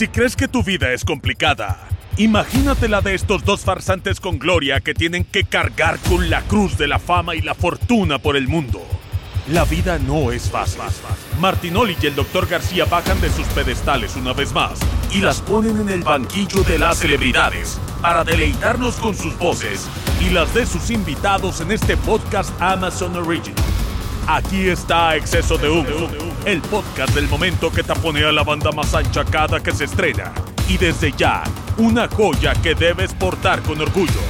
Si 0.00 0.08
crees 0.08 0.34
que 0.34 0.48
tu 0.48 0.62
vida 0.62 0.94
es 0.94 1.04
complicada, 1.04 1.86
imagínate 2.16 2.88
la 2.88 3.02
de 3.02 3.14
estos 3.14 3.44
dos 3.44 3.60
farsantes 3.60 4.18
con 4.18 4.38
gloria 4.38 4.80
que 4.80 4.94
tienen 4.94 5.24
que 5.24 5.44
cargar 5.44 5.98
con 6.08 6.30
la 6.30 6.40
cruz 6.40 6.78
de 6.78 6.88
la 6.88 6.98
fama 6.98 7.34
y 7.34 7.42
la 7.42 7.54
fortuna 7.54 8.18
por 8.18 8.34
el 8.34 8.48
mundo. 8.48 8.80
La 9.48 9.66
vida 9.66 9.98
no 9.98 10.32
es 10.32 10.48
fácil. 10.48 10.80
Martinoli 11.38 11.98
y 12.00 12.06
el 12.06 12.14
Dr. 12.14 12.46
García 12.46 12.86
bajan 12.86 13.20
de 13.20 13.28
sus 13.28 13.46
pedestales 13.48 14.16
una 14.16 14.32
vez 14.32 14.54
más 14.54 14.80
y 15.12 15.18
las 15.18 15.42
ponen 15.42 15.78
en 15.78 15.90
el 15.90 16.02
banquillo 16.02 16.62
de 16.62 16.78
las 16.78 16.96
celebridades 16.96 17.78
para 18.00 18.24
deleitarnos 18.24 18.94
con 18.96 19.14
sus 19.14 19.36
voces 19.36 19.86
y 20.18 20.30
las 20.30 20.54
de 20.54 20.64
sus 20.64 20.88
invitados 20.88 21.60
en 21.60 21.72
este 21.72 21.98
podcast 21.98 22.58
Amazon 22.58 23.16
Original. 23.16 23.62
Aquí 24.32 24.68
está 24.68 25.16
Exceso 25.16 25.58
de 25.58 25.68
Humo, 25.68 26.08
el 26.44 26.62
podcast 26.62 27.12
del 27.16 27.28
momento 27.28 27.68
que 27.72 27.82
taponea 27.82 28.30
la 28.30 28.44
banda 28.44 28.70
más 28.70 28.94
ancha 28.94 29.24
cada 29.24 29.60
que 29.60 29.72
se 29.72 29.86
estrena. 29.86 30.32
Y 30.68 30.78
desde 30.78 31.10
ya, 31.10 31.42
una 31.78 32.06
joya 32.06 32.54
que 32.54 32.76
debes 32.76 33.12
portar 33.12 33.60
con 33.62 33.80
orgullo. 33.80 34.20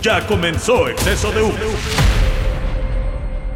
Ya 0.00 0.26
comenzó 0.26 0.88
Exceso 0.88 1.30
de 1.30 1.42
Humo. 1.42 2.23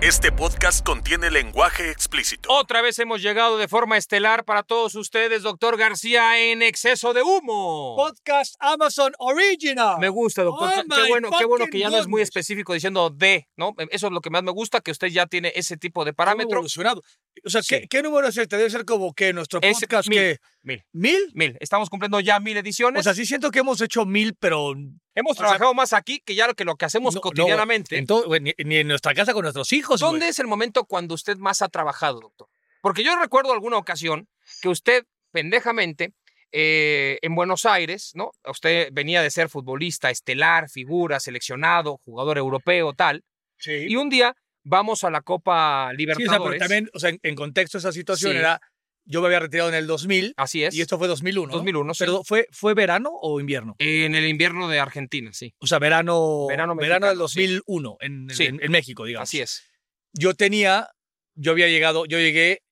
Este 0.00 0.30
podcast 0.30 0.86
contiene 0.86 1.28
lenguaje 1.28 1.90
explícito. 1.90 2.48
Otra 2.52 2.82
vez 2.82 3.00
hemos 3.00 3.20
llegado 3.20 3.58
de 3.58 3.66
forma 3.66 3.96
estelar 3.96 4.44
para 4.44 4.62
todos 4.62 4.94
ustedes, 4.94 5.42
doctor 5.42 5.76
García, 5.76 6.38
en 6.40 6.62
Exceso 6.62 7.12
de 7.14 7.22
Humo. 7.24 7.96
Podcast 7.96 8.54
Amazon 8.60 9.12
Original. 9.18 9.96
Me 9.98 10.08
gusta, 10.08 10.44
doctor. 10.44 10.68
Oh 10.72 10.94
qué, 10.94 11.08
bueno, 11.08 11.30
qué 11.36 11.44
bueno 11.44 11.66
que 11.66 11.80
ya 11.80 11.90
no 11.90 11.98
es 11.98 12.06
muy 12.06 12.22
específico 12.22 12.74
diciendo 12.74 13.10
de, 13.10 13.48
¿no? 13.56 13.74
Eso 13.90 14.06
es 14.06 14.12
lo 14.12 14.20
que 14.20 14.30
más 14.30 14.44
me 14.44 14.52
gusta, 14.52 14.80
que 14.80 14.92
usted 14.92 15.08
ya 15.08 15.26
tiene 15.26 15.52
ese 15.56 15.76
tipo 15.76 16.04
de 16.04 16.12
parámetro. 16.14 16.52
evolucionado. 16.58 17.02
O 17.44 17.50
sea, 17.50 17.62
¿qué, 17.68 17.80
Sí. 17.80 17.88
qué 17.88 18.00
número 18.02 18.28
es 18.28 18.36
este? 18.36 18.56
Debe 18.56 18.70
ser 18.70 18.84
como 18.84 19.12
que 19.14 19.32
nuestro 19.32 19.58
Es 19.62 19.80
podcast 19.80 20.08
mil. 20.08 20.18
que... 20.18 20.38
Mil, 20.62 20.84
¿Mil? 20.92 21.30
mil. 21.34 21.56
Estamos 21.60 21.88
cumpliendo 21.88 22.20
ya 22.20 22.40
mil 22.40 22.56
ediciones. 22.56 23.00
O 23.00 23.02
sea, 23.04 23.14
sí 23.14 23.24
siento 23.24 23.50
que 23.50 23.60
hemos 23.60 23.80
hecho 23.80 24.04
mil, 24.04 24.34
pero... 24.38 24.74
hemos 25.14 25.36
sea, 25.36 25.46
trabajado 25.46 25.72
más 25.74 25.92
aquí 25.92 26.20
que 26.24 26.34
ya 26.34 26.46
lo 26.46 26.54
que, 26.54 26.64
lo 26.64 26.76
que 26.76 26.84
hacemos 26.84 27.14
no- 27.14 27.20
cotidianamente. 27.20 27.96
en 27.96 28.06
todo- 28.06 28.26
güey, 28.26 28.40
ni, 28.40 28.52
ni 28.64 28.76
en 28.78 28.88
nuestra 28.88 29.14
casa 29.14 29.32
con 29.32 29.42
nuestros 29.42 29.72
hijos, 29.72 30.00
güey. 30.00 30.12
¿Dónde 30.12 30.28
es 30.28 30.38
el 30.40 30.46
momento 30.46 30.84
cuando 30.84 31.14
usted 31.14 31.36
más 31.38 31.62
ha 31.62 31.68
trabajado, 31.68 32.20
doctor? 32.20 32.48
Porque 32.82 33.02
yo 33.04 33.16
recuerdo 33.18 33.52
alguna 33.52 33.76
ocasión 33.76 34.28
que 34.60 34.68
usted, 34.68 35.04
pendejamente, 35.32 36.12
eh, 36.52 37.18
en 37.22 37.34
Buenos 37.34 37.64
Aires, 37.66 38.12
¿no? 38.14 38.32
Usted 38.46 38.88
venía 38.92 39.22
de 39.22 39.30
ser 39.30 39.48
futbolista 39.48 40.10
estelar, 40.10 40.68
figura, 40.68 41.20
seleccionado, 41.20 41.98
jugador 42.04 42.36
europeo, 42.38 42.92
tal. 42.94 43.22
Sí. 43.58 43.86
Y 43.88 43.96
un 43.96 44.08
día 44.08 44.34
vamos 44.64 45.04
a 45.04 45.10
la 45.10 45.20
Copa 45.22 45.88
Sí, 45.90 45.94
o 45.94 45.96
Libertadores. 45.98 46.30
sea, 46.30 46.44
pero 46.44 46.58
también, 46.58 46.90
o 46.94 46.98
sea, 46.98 47.10
en, 47.10 47.20
en 47.22 47.34
contexto 47.34 47.78
esa 47.78 47.92
situación 47.92 48.32
Sí. 48.32 48.38
era... 48.38 48.60
Yo 49.10 49.20
me 49.22 49.26
había 49.28 49.40
retirado 49.40 49.68
en 49.70 49.74
el 49.74 49.86
2000 49.86 50.34
Así 50.36 50.62
es. 50.64 50.74
y 50.74 50.80
esto 50.82 50.98
fue 50.98 51.08
2001, 51.08 51.48
¿no? 51.50 51.52
2001, 51.56 51.94
sí. 51.94 51.98
Pero 52.04 52.22
¿fue, 52.24 52.46
¿fue 52.52 52.74
verano 52.74 53.10
o 53.12 53.40
invierno? 53.40 53.74
En 53.78 54.14
el 54.14 54.26
invierno 54.26 54.68
de 54.68 54.78
Argentina, 54.80 55.32
sí. 55.32 55.54
O 55.60 55.66
sea, 55.66 55.78
verano, 55.78 56.46
Verano 56.48 56.76
verano, 56.76 57.06
del 57.06 57.16
mexicano, 57.18 57.28
sí. 57.28 57.40
2001 57.56 57.96
en, 58.00 58.28
Sí. 58.30 58.44
en- 58.44 58.62
en 58.62 58.70
México, 58.70 59.04
digamos. 59.06 59.28
Así 59.28 59.40
es. 59.40 59.64
Yo 60.12 60.34
tenía, 60.34 60.88
yo 61.34 61.52
había 61.52 61.68
llegado, 61.68 62.04
yo 62.04 62.18
llegué 62.18 62.62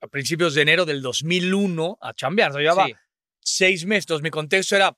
a 0.00 0.08
principios 0.08 0.54
de 0.54 0.62
enero 0.62 0.84
del 0.84 1.00
2001 1.00 1.96
a 2.00 2.12
chambear. 2.12 2.50
O 2.50 2.54
sea, 2.54 2.62
llevaba 2.62 2.88
seis 3.40 3.86
meses. 3.86 4.04
Entonces, 4.04 4.22
mi 4.22 4.30
contexto 4.30 4.74
era, 4.76 4.96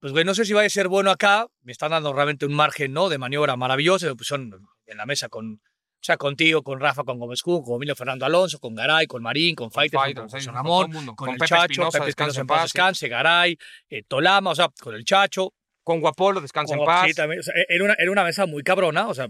pues, 0.00 0.12
güey, 0.12 0.24
no 0.24 0.34
sé 0.34 0.44
si 0.44 0.52
vaya 0.52 0.66
a 0.66 0.70
ser 0.70 0.88
bueno 0.88 1.10
acá. 1.10 1.46
Me 1.62 1.72
están 1.72 1.90
dando 1.90 2.12
realmente 2.12 2.46
un 2.46 2.54
margen, 2.54 2.92
¿no? 2.92 3.08
De 3.08 3.18
maniobra 3.18 3.56
maravilloso. 3.56 4.06
Me 4.06 4.14
pusieron 4.16 4.50
en 4.86 4.96
la 4.96 5.04
mesa 5.06 5.28
con, 5.28 5.60
o 6.00 6.04
sea, 6.08 6.16
contigo, 6.16 6.62
con 6.62 6.78
Rafa, 6.80 7.02
con 7.04 7.18
Gómez 7.18 7.42
Cuco, 7.42 7.64
con 7.66 7.76
Emilio 7.76 7.96
Fernando 7.96 8.24
Alonso, 8.24 8.58
con 8.60 8.74
Garay, 8.74 9.06
con 9.06 9.22
Marín, 9.22 9.54
con 9.54 9.70
Faitelson, 9.70 10.14
con 10.14 10.30
José 10.30 10.46
con 10.46 10.54
Ramón, 10.54 10.92
con, 10.92 11.16
Con 11.16 11.28
el 11.30 11.34
Pepe 11.38 11.48
Chacho, 11.48 11.62
Espinosa, 11.64 11.98
Pepe 11.98 12.10
Espinosa 12.10 12.40
en 12.40 12.46
paz 12.46 12.62
descanse, 12.64 13.08
Garay, 13.08 13.58
eh, 13.90 14.02
Tolama, 14.06 14.50
o 14.50 14.54
sea, 14.54 14.68
con 14.80 14.94
el 14.94 15.04
Chacho, 15.04 15.52
Con 15.82 16.00
Guapolo, 16.00 16.40
descansa 16.40 16.74
en 16.74 16.84
paz. 16.84 17.08
sí, 17.08 17.14
también, 17.14 17.40
o 17.40 17.42
sea, 17.42 17.54
era, 17.68 17.84
una, 17.84 17.94
era 17.98 18.10
una 18.10 18.24
mesa 18.24 18.46
muy 18.46 18.62
cabrona, 18.62 19.08
o 19.08 19.14
sea, 19.14 19.28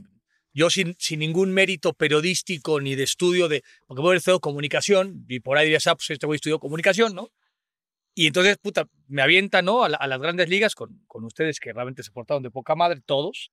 yo 0.52 0.70
sin, 0.70 0.94
sin 0.98 1.20
ningún 1.20 1.52
mérito 1.52 1.92
periodístico 1.94 2.80
ni 2.80 2.94
de 2.96 3.04
estudio 3.04 3.48
de, 3.48 3.62
porque 3.86 4.02
voy 4.02 4.14
a 4.14 4.16
estudiado 4.18 4.40
comunicación, 4.40 5.24
y 5.28 5.40
por 5.40 5.56
ahí 5.56 5.66
dirías, 5.66 5.86
ah, 5.86 5.94
pues 5.94 6.10
este 6.10 6.26
güey 6.26 6.36
estudió 6.36 6.58
comunicación, 6.58 7.14
¿no? 7.14 7.30
Y 8.14 8.26
entonces, 8.26 8.58
puta, 8.58 8.88
me 9.06 9.22
avientan, 9.22 9.64
¿no? 9.64 9.84
A, 9.84 9.88
la- 9.88 9.96
a 9.96 10.06
las 10.08 10.20
grandes 10.20 10.48
ligas 10.48 10.74
con, 10.74 11.04
con 11.06 11.24
ustedes 11.24 11.60
que 11.60 11.72
realmente 11.72 12.02
se 12.02 12.10
portaron 12.10 12.42
de 12.42 12.50
poca 12.50 12.74
madre, 12.74 13.00
todos. 13.06 13.52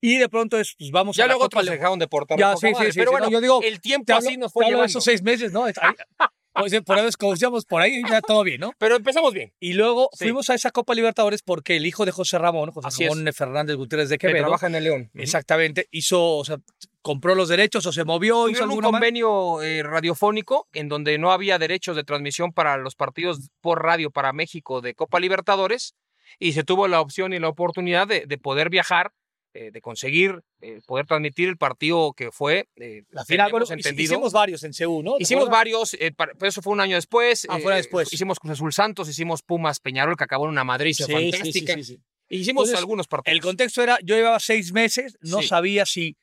Y 0.00 0.16
de 0.18 0.28
pronto 0.28 0.58
es, 0.58 0.74
pues 0.78 0.90
vamos 0.90 1.16
Ya 1.16 1.24
a 1.24 1.26
la 1.26 1.32
luego 1.34 1.46
otros 1.46 1.64
Le- 1.64 1.72
dejaron. 1.72 1.98
Ya, 2.38 2.56
sí, 2.56 2.68
sí, 2.68 2.74
sí, 2.92 2.98
Pero 2.98 3.10
sí, 3.10 3.10
bueno, 3.10 3.26
no, 3.26 3.30
yo 3.32 3.40
digo, 3.40 3.60
el 3.62 3.80
tiempo 3.80 4.12
hablo- 4.12 4.28
así 4.28 4.36
nos 4.36 4.52
fue 4.52 4.66
llevando. 4.66 4.84
esos 4.86 5.02
seis 5.04 5.22
meses, 5.22 5.52
¿no? 5.52 5.64
Ahí- 5.64 5.72
Pues, 6.54 6.72
por 6.82 6.98
eso, 6.98 7.16
como 7.20 7.32
decíamos 7.32 7.64
por 7.66 7.80
ahí, 7.80 8.02
ya 8.10 8.20
todo 8.20 8.42
bien, 8.42 8.60
¿no? 8.60 8.72
Pero 8.78 8.96
empezamos 8.96 9.32
bien. 9.32 9.52
Y 9.60 9.74
luego 9.74 10.08
Sí. 10.14 10.24
fuimos 10.24 10.50
a 10.50 10.54
esa 10.54 10.72
Copa 10.72 10.92
Libertadores 10.92 11.40
porque 11.42 11.76
el 11.76 11.86
hijo 11.86 12.04
de 12.04 12.10
José 12.10 12.36
Ramón, 12.36 12.72
José 12.72 12.88
Así 12.88 13.04
es. 13.04 13.10
Ramón 13.10 13.32
Fernández 13.32 13.76
Gutiérrez 13.76 14.08
de 14.08 14.18
Que 14.18 14.26
Quevedo, 14.26 14.42
trabaja 14.44 14.66
en 14.66 14.74
el 14.74 14.82
León. 14.82 15.10
Exactamente, 15.14 15.86
hizo, 15.92 16.36
o 16.36 16.44
sea, 16.44 16.56
compró 17.00 17.36
los 17.36 17.48
derechos 17.48 17.86
o 17.86 17.92
se 17.92 18.02
movió, 18.04 18.48
hizo 18.48 18.64
un 18.64 18.80
convenio 18.80 19.62
eh, 19.62 19.84
radiofónico 19.84 20.66
en 20.72 20.88
donde 20.88 21.16
no 21.18 21.30
había 21.30 21.58
derechos 21.60 21.94
de 21.94 22.02
transmisión 22.02 22.52
para 22.52 22.76
los 22.76 22.96
partidos 22.96 23.50
por 23.60 23.84
radio 23.84 24.10
para 24.10 24.32
México 24.32 24.80
de 24.80 24.94
Copa 24.94 25.20
Libertadores 25.20 25.94
y 26.40 26.54
se 26.54 26.64
tuvo 26.64 26.88
la 26.88 27.00
opción 27.00 27.32
y 27.34 27.38
la 27.38 27.48
oportunidad 27.50 28.08
de, 28.08 28.24
de 28.26 28.36
poder 28.38 28.68
viajar, 28.68 29.12
eh, 29.54 29.70
de 29.72 29.80
conseguir 29.80 30.42
eh, 30.60 30.80
poder 30.86 31.06
transmitir 31.06 31.48
el 31.48 31.56
partido 31.56 32.12
que 32.12 32.30
fue. 32.30 32.68
eh, 32.76 33.02
La 33.10 33.24
final, 33.24 33.50
bueno, 33.50 33.66
entendido. 33.68 34.14
hicimos 34.14 34.32
varios 34.32 34.62
en 34.64 34.72
CU, 34.72 35.02
¿no? 35.02 35.16
¿Te 35.16 35.22
Hicimos 35.22 35.44
acuerdas? 35.48 35.58
varios, 35.58 35.96
para- 36.16 36.32
pero 36.34 36.48
eso 36.48 36.62
fue 36.62 36.72
un 36.72 36.80
año 36.80 36.96
después. 36.96 37.46
Ah, 37.48 37.58
fue 37.60 37.74
después. 37.74 38.12
Hicimos 38.12 38.38
Cruz 38.38 38.52
Azul 38.52 38.72
Santos, 38.72 39.08
hicimos 39.08 39.42
Pumas 39.42 39.80
Peñarol, 39.80 40.16
que 40.16 40.24
acabó 40.24 40.44
en 40.44 40.50
una 40.50 40.64
madriza 40.64 41.06
Sí, 41.06 41.12
sí, 41.12 41.18
sí, 41.18 41.32
fantástica. 41.32 41.74
sí, 41.74 41.84
sí. 41.84 42.00
Hicimos 42.30 42.62
Entonces, 42.64 42.78
algunos 42.78 43.06
partidos. 43.08 43.34
El 43.34 43.40
contexto 43.42 43.82
era, 43.82 43.98
yo 44.04 44.14
llevaba 44.14 44.38
seis 44.38 44.72
meses, 44.72 45.16
no 45.22 45.40
sabía 45.42 45.86
si, 45.86 46.16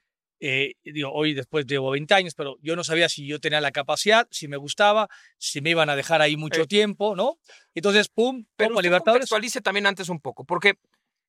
digo, 0.83 1.11
hoy 1.11 1.33
después 1.33 1.65
llevo 1.65 1.89
20 1.91 2.13
años, 2.13 2.35
pero 2.35 2.57
yo 2.61 2.75
no 2.75 2.83
sabía 2.83 3.09
si 3.09 3.25
yo 3.25 3.39
tenía 3.39 3.59
la 3.59 3.71
capacidad, 3.71 4.27
si 4.29 4.47
me 4.47 4.57
gustaba, 4.57 5.09
si 5.39 5.61
me 5.61 5.71
iban 5.71 5.89
a 5.89 5.95
dejar 5.95 6.21
ahí 6.21 6.37
mucho 6.37 6.67
tiempo, 6.67 7.15
¿no? 7.15 7.39
Entonces, 7.73 8.07
pum, 8.09 8.45
Pero 8.55 8.69
Copa 8.71 8.81
Libertadores. 8.83 9.21
contextualice 9.21 9.61
también 9.61 9.87
antes 9.87 10.09
un 10.09 10.19
poco, 10.19 10.45
porque 10.45 10.75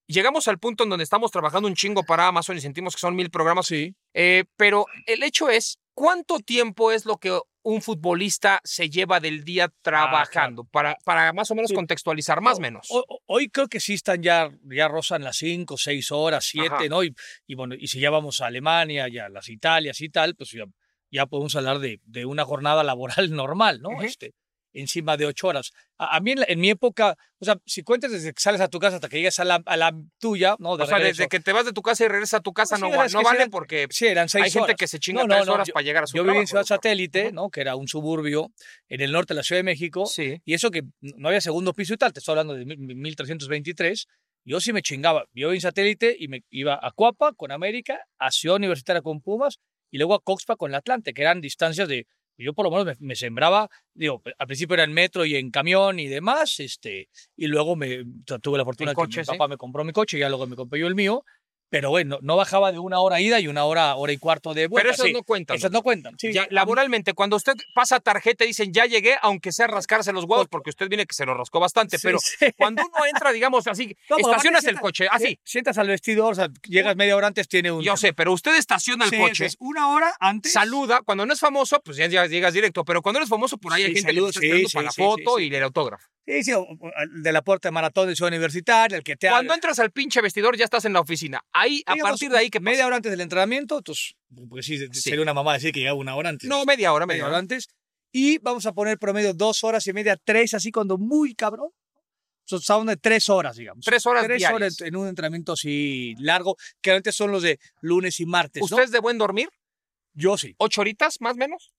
llegamos 0.06 0.49
al 0.49 0.59
punto 0.59 0.84
en 0.84 0.91
donde 0.91 1.05
estamos 1.05 1.31
trabajando 1.31 1.69
un 1.69 1.75
chingo 1.75 2.05
para 2.05 2.27
Amazon 2.28 2.56
y 2.56 2.61
sentimos 2.61 2.94
que 2.94 3.00
son 3.00 3.15
mil 3.17 3.31
programas. 3.31 3.67
Sí. 3.67 3.94
Eh, 4.15 4.44
pero 4.56 4.87
el 5.06 5.22
hecho 5.22 5.49
es, 5.50 5.78
¿cuánto 5.94 6.39
tiempo 6.41 6.93
es 6.93 7.05
lo 7.06 7.17
que 7.19 7.39
un 7.62 7.83
futbolista 7.83 8.61
se 8.62 8.88
lleva 8.91 9.19
del 9.19 9.43
día 9.44 9.73
trabajando? 9.82 10.64
para, 10.64 10.97
para 11.05 11.32
más 11.32 11.50
o 11.50 11.55
menos 11.56 11.70
Sí. 11.70 11.75
contextualizar, 11.75 12.41
más 12.41 12.58
o 12.58 12.61
No, 12.61 12.62
menos. 12.62 12.87
ho- 12.91 13.05
ho- 13.08 13.20
Hoy 13.26 13.49
creo 13.49 13.67
que 13.69 13.81
sí 13.81 13.94
están 13.94 14.23
ya, 14.23 14.50
ya 14.64 14.87
rozan 14.88 15.25
las 15.25 15.37
5, 15.38 15.76
6 15.76 16.12
horas, 16.12 16.44
7, 16.44 16.75
Ajá. 16.75 16.88
¿no? 16.88 17.02
Y, 17.02 17.14
y 17.47 17.55
bueno, 17.56 17.75
y 17.76 17.88
si 17.88 17.99
ya 17.99 18.11
vamos 18.11 18.41
a 18.41 18.47
Alemania, 18.47 19.09
ya 19.09 19.29
las 19.29 19.49
Italias 19.49 20.00
y 20.00 20.09
tal, 20.09 20.37
pues 20.37 20.50
ya, 20.52 20.64
ya 21.11 21.26
podemos 21.26 21.56
hablar 21.56 21.81
de, 21.81 22.00
de 22.05 22.25
una 22.25 22.44
jornada 22.44 22.85
laboral 23.25 23.32
normal, 23.32 23.81
¿no? 23.82 24.00
Este, 24.02 24.32
encima 24.81 25.17
de 25.17 25.26
8 25.26 25.46
horas. 25.49 25.73
A, 25.99 26.17
a 26.17 26.20
mí 26.20 26.32
en, 26.32 26.40
la- 26.40 26.46
en 26.49 26.61
mi 26.61 26.70
época, 26.70 27.17
o 27.38 27.44
sea, 27.44 27.56
si 27.67 27.82
cuentas 27.82 28.12
desde 28.12 28.32
que 28.32 28.40
sales 28.40 28.61
a 28.61 28.69
tu 28.69 28.78
casa 28.78 28.96
hasta 28.96 29.08
que 29.08 29.17
llegas 29.19 29.38
a 29.40 29.44
la, 29.44 29.62
a 29.64 29.76
la 29.76 29.93
tuya, 30.19 30.56
¿no? 30.58 30.76
De 30.76 30.84
o 30.84 30.87
sea, 30.87 30.99
regreso, 30.99 31.19
desde 31.23 31.28
que 31.28 31.40
te 31.40 31.52
vas 31.52 31.64
de 31.64 31.73
tu 31.73 31.82
casa 31.82 32.05
y 32.05 32.08
regresas 32.08 32.40
a 32.40 32.43
tu 32.43 32.52
casa 32.52 32.76
no, 32.78 32.87
no 32.88 32.93
que 33.08 33.14
vale 33.25 33.38
eran- 33.38 33.50
porque 33.50 33.87
Sí, 33.90 34.06
eran 34.06 34.28
6 34.28 34.44
hay 34.44 34.50
gente 34.50 34.75
que 34.75 34.87
se 34.88 34.99
chinga 34.99 35.23
No, 35.23 35.26
no, 35.28 35.34
tres 35.34 35.46
no, 35.46 35.52
horas 35.55 35.67
yo- 35.69 35.73
para 35.75 35.84
llegar 35.84 36.05
a 36.05 36.06
su 36.06 36.17
Yo 36.17 36.25
viví 36.25 36.37
en 36.38 36.46
Ciudad. 36.46 36.64
Satélite. 36.64 37.32
¿no? 37.32 37.50
Que 37.50 37.61
era 37.62 37.76
un 37.76 37.88
suburbio 37.88 38.50
en 38.88 39.00
el 39.00 39.12
norte 39.12 39.34
de 39.34 39.37
la 39.38 39.43
Ciudad 39.43 39.58
de 39.61 39.64
México. 39.64 40.06
Sí. 40.06 40.40
Y 40.44 40.55
eso 40.55 40.70
que 40.70 40.82
no 41.00 41.28
había 41.28 41.40
segundo 41.40 41.73
piso 41.75 41.94
y 41.94 41.96
tal, 41.96 42.12
te 42.12 42.20
estoy 42.20 42.32
hablando 42.32 42.55
de 42.55 42.64
mil- 42.64 42.96
1323. 42.96 44.06
Yo 44.44 44.61
sí 44.61 44.73
me 44.73 44.82
chingaba. 44.82 45.25
Yo 45.32 45.52
en 45.52 45.61
satélite 45.61 46.17
y 46.19 46.28
me 46.28 46.44
iba 46.50 46.78
a 46.81 46.93
Cuapa 46.93 47.32
con 47.32 47.50
América, 47.50 47.99
a 48.19 48.31
Ciudad 48.31 48.56
Universitaria 48.56 49.02
con 49.02 49.20
Pumas 49.20 49.58
y 49.90 49.99
luego 49.99 50.14
a 50.14 50.20
Coxpa 50.20 50.56
con 50.56 50.70
la 50.70 50.78
Atlante, 50.78 51.14
que 51.14 51.23
eran 51.23 51.40
distancias 51.40 51.88
de 51.88 52.06
Yo 52.38 52.53
por 52.55 52.65
lo 52.67 52.71
menos 52.71 52.87
me, 53.00 53.09
me 53.09 53.17
sembraba, 53.17 53.69
digo, 53.94 54.23
al 54.38 54.47
principio 54.47 54.75
era 54.75 54.85
en 54.85 54.93
metro 54.93 55.25
y 55.25 55.37
en 55.37 55.50
camión 55.50 55.99
y 55.99 56.06
demás, 56.09 56.61
este, 56.61 57.09
y 57.37 57.47
luego 57.47 57.77
me 57.77 58.05
tuve 58.43 58.59
la 58.59 58.65
fortuna 58.65 58.91
En 58.91 58.94
que 58.94 58.94
coche, 58.94 59.21
mi 59.21 59.25
sí. 59.25 59.31
papá 59.33 59.49
me 59.49 59.56
compró 59.56 59.85
mi 59.85 59.93
coche 59.93 60.17
y 60.17 60.21
ya 60.21 60.29
luego 60.29 60.47
me 60.47 60.56
compré 60.56 60.81
yo 60.81 60.87
el 60.87 60.94
mío, 60.94 61.25
pero 61.68 61.90
bueno, 61.90 62.18
no 62.22 62.36
bajaba 62.36 62.72
de 62.72 62.78
una 62.78 63.00
hora 63.00 63.20
ida 63.20 63.40
y 63.40 63.48
una 63.48 63.64
hora, 63.64 63.94
hora 63.96 64.12
y 64.12 64.18
cuarto 64.18 64.54
de 64.54 64.66
vuelta. 64.66 64.82
Pero 64.84 64.94
esas 64.94 65.06
sí. 65.06 65.12
no 65.12 65.22
cuentan. 65.22 65.56
Esas 65.56 65.70
no 65.70 65.82
cuentan. 65.82 66.14
Sí, 66.18 66.32
Ya, 66.32 66.46
laboralmente, 66.50 67.12
cuando 67.14 67.36
usted 67.36 67.54
pasa 67.74 68.00
tarjeta 68.00 68.44
y 68.44 68.48
dicen 68.48 68.72
ya 68.72 68.86
llegué, 68.86 69.16
aunque 69.22 69.52
sea 69.52 69.66
rascarse 69.66 70.12
los 70.12 70.24
huevos, 70.24 70.46
porque 70.48 70.70
usted 70.70 70.88
viene 70.88 71.06
que 71.06 71.14
se 71.14 71.26
lo 71.26 71.34
rascó 71.34 71.60
bastante, 71.60 71.98
Sí, 71.98 72.06
pero 72.06 72.18
cuando 72.56 72.82
uno 72.86 73.04
entra, 73.06 73.32
digamos 73.32 73.66
así, 73.66 73.96
No, 74.08 74.18
estacionas 74.18 74.64
el 74.66 74.78
coche, 74.80 75.06
así. 75.10 75.26
Si- 75.26 75.56
Sientas 75.56 75.78
al 75.78 75.88
vestidor, 75.88 76.32
o 76.32 76.34
sea, 76.34 76.48
llegas 76.68 76.96
media 76.96 77.16
hora 77.16 77.26
antes, 77.28 77.48
tiene 77.48 77.70
un. 77.72 77.82
Yo 77.82 77.96
sé, 77.96 78.12
pero 78.12 78.32
usted 78.32 78.54
estaciona 78.56 79.06
el 79.06 79.16
coche, 79.18 79.46
es 79.46 79.56
una 79.58 79.88
hora 79.88 80.12
antes. 80.20 80.52
saluda, 80.52 81.00
cuando 81.04 81.24
no 81.26 81.32
es 81.32 81.40
famoso, 81.40 81.80
pues 81.84 81.96
ya 81.96 82.06
llegas, 82.06 82.52
directo, 82.52 82.84
pero 82.84 83.02
cuando 83.02 83.18
eres 83.18 83.28
famoso, 83.28 83.56
por 83.58 83.72
ahí 83.72 83.84
hay 83.84 83.94
gente 83.94 84.12
saludo, 84.12 84.30
que 84.38 84.62
está 84.62 84.78
para 84.78 84.84
la 84.86 84.92
foto 84.92 85.38
y 85.40 85.54
el 85.54 85.62
autógrafo. 85.62 86.06
Sí, 86.26 86.42
sí, 86.42 86.52
de 87.22 87.32
la 87.32 87.40
puerta 87.42 87.68
de 87.68 87.72
maratón 87.72 88.08
de 88.08 88.16
Ciudad 88.16 88.28
Universitaria, 88.32 88.96
el 88.98 89.04
que 89.04 89.14
te 89.16 89.28
Cuando 89.28 89.52
habla. 89.52 89.54
entras 89.54 89.78
al 89.78 89.92
pinche 89.92 90.20
vestidor, 90.20 90.56
ya 90.56 90.64
estás 90.64 90.84
en 90.84 90.92
la 90.92 91.00
oficina. 91.00 91.40
Ahí, 91.58 91.82
a 91.87 91.94
Digamos, 91.94 92.11
partir 92.12 92.31
de 92.31 92.38
ahí, 92.38 92.50
que 92.50 92.61
media 92.61 92.87
hora 92.87 92.97
antes 92.97 93.11
del 93.11 93.20
entrenamiento, 93.20 93.79
entonces, 93.79 94.14
pues 94.49 94.67
sí, 94.67 94.79
Sí. 94.79 95.00
sería 95.00 95.23
una 95.23 95.32
mamá 95.35 95.55
decir 95.55 95.73
que 95.73 95.81
llegaba 95.81 95.99
una 95.99 96.14
hora 96.17 96.29
antes. 96.31 96.49
No, 96.49 96.64
media 96.64 96.93
hora, 96.93 97.06
media 97.06 97.17
media 97.19 97.25
hora 97.26 97.32
hora. 97.35 97.38
antes. 97.41 97.69
Y 98.12 98.38
vamos 98.38 98.67
a 98.67 98.73
poner 98.73 98.99
promedio 98.99 99.32
dos 99.35 99.64
horas 99.64 99.87
y 99.87 99.93
media, 99.93 100.17
tres, 100.23 100.55
así 100.55 100.70
cuando 100.70 100.99
muy 100.99 101.35
cabrón. 101.35 101.70
Son 102.44 102.87
de 102.87 102.97
tres 102.97 103.29
horas, 103.29 103.56
digamos. 103.56 103.85
Tres 103.85 104.06
horas 104.06 104.25
Tres 104.25 104.38
diarias. 104.38 104.55
horas 104.56 104.81
en 104.81 104.94
un 104.97 105.08
entrenamiento 105.08 105.53
así 105.55 106.14
largo, 106.20 106.56
que 106.81 106.93
antes 106.93 107.14
son 107.17 107.32
los 107.32 107.43
de 107.43 107.59
lunes 107.81 108.20
y 108.20 108.26
martes. 108.26 108.61
¿no? 108.61 108.64
¿Usted 108.67 108.85
es 108.85 108.91
de 108.93 109.00
buen 109.00 109.19
dormir? 109.19 109.49
Yo 110.14 110.37
sí. 110.38 110.55
¿Ocho 110.59 110.81
horitas, 110.82 111.17
más 111.20 111.32
o 111.35 111.37
menos? 111.37 111.73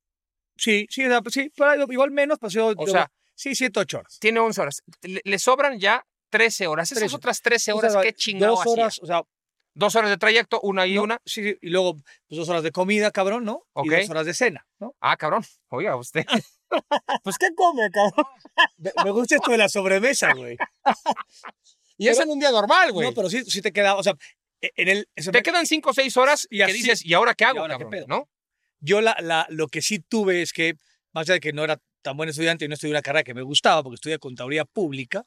Sí, 0.58 0.86
sí, 0.90 1.06
o 1.06 1.22
sí, 1.30 1.52
pero 1.56 1.86
igual 1.92 2.12
menos, 2.12 2.38
pues 2.40 2.52
yo, 2.52 2.68
O 2.76 2.86
yo- 2.86 2.92
sea, 2.92 3.10
sí, 3.34 3.56
siete, 3.56 3.80
ocho 3.80 4.00
horas. 4.00 4.18
tiene 4.20 4.40
11 4.42 4.60
horas. 4.62 4.82
Le, 5.04 5.22
le 5.24 5.40
sobran 5.40 5.80
ya 5.80 6.04
13 6.30 6.68
horas. 6.68 6.92
Esas 6.92 7.00
13. 7.02 7.16
otras 7.16 7.42
13 7.42 7.72
O 7.72 7.78
horas, 7.78 7.94
sea, 7.94 8.02
qué 8.02 8.14
chingado 8.14 8.52
Dos 8.56 8.62
hacía? 8.62 8.74
horas, 8.74 9.00
o 9.02 9.06
sea, 9.06 9.22
Dos 9.78 9.96
horas 9.96 10.10
de 10.10 10.18
trayecto, 10.18 10.60
una 10.62 10.88
y 10.88 10.96
no, 10.96 11.04
una. 11.04 11.22
Sí, 11.24 11.44
sí, 11.44 11.58
y 11.62 11.70
luego 11.70 11.98
pues, 11.98 12.40
dos 12.40 12.50
horas 12.50 12.64
de 12.64 12.72
comida, 12.72 13.12
cabrón, 13.12 13.46
¿no? 13.46 13.68
Ok. 13.74 13.86
Y 13.86 13.90
dos 13.90 14.10
horas 14.10 14.26
de 14.26 14.34
cena, 14.34 14.66
¿no? 14.80 14.96
Ah, 15.00 15.16
cabrón. 15.18 15.44
Oiga, 15.70 15.96
usted. 15.96 16.26
Pues, 17.24 17.38
¿qué 17.38 17.48
come, 17.56 17.90
cabrón? 17.94 18.26
Me, 19.06 19.12
gusta 19.12 19.36
esto 19.36 19.52
de 19.52 19.58
la 19.58 19.70
sobremesa, 19.70 20.34
güey. 20.34 20.58
y 21.98 22.10
es 22.10 22.20
en 22.20 22.30
un 22.30 22.40
día 22.40 22.52
normal, 22.52 22.92
güey. 22.92 23.08
No, 23.08 23.14
pero 23.14 23.30
sí, 23.30 23.46
sí 23.46 23.62
te 23.62 23.72
queda, 23.72 23.96
o 23.96 24.04
sea, 24.04 24.16
e, 24.62 24.72
en 24.76 24.90
el... 24.90 25.08
Te 25.16 25.32
me- 25.32 25.44
quedan 25.44 25.66
5 25.66 25.92
o 25.92 25.94
6 25.94 26.18
horas 26.18 26.46
Y 26.50 26.58
que 26.58 26.64
así- 26.66 26.74
dices, 26.74 27.06
¿y 27.06 27.14
ahora 27.14 27.36
qué 27.36 27.46
hago, 27.46 27.60
ahora 27.60 27.78
qué 27.78 27.86
pedo? 27.86 28.06
¿No? 28.08 28.28
Yo 28.82 29.00
la, 29.00 29.16
la, 29.22 29.48
lo 29.50 29.70
que 29.70 29.82
sí 29.82 30.00
tuve 30.00 30.42
es 30.42 30.52
que, 30.52 30.74
más 31.14 31.22
allá 31.28 31.36
de 31.36 31.40
que 31.40 31.54
no 31.54 31.64
era 31.64 31.80
tan 32.02 32.18
buen 32.18 32.28
estudiante 32.28 32.66
y 32.66 32.68
no 32.68 32.74
estudié 32.74 32.92
una 32.92 33.02
carrera 33.02 33.24
que 33.24 33.34
me 33.34 33.44
gustaba, 33.44 33.82
porque 33.82 33.96
estudié 33.96 34.20
contaduría 34.20 34.66
pública, 34.66 35.24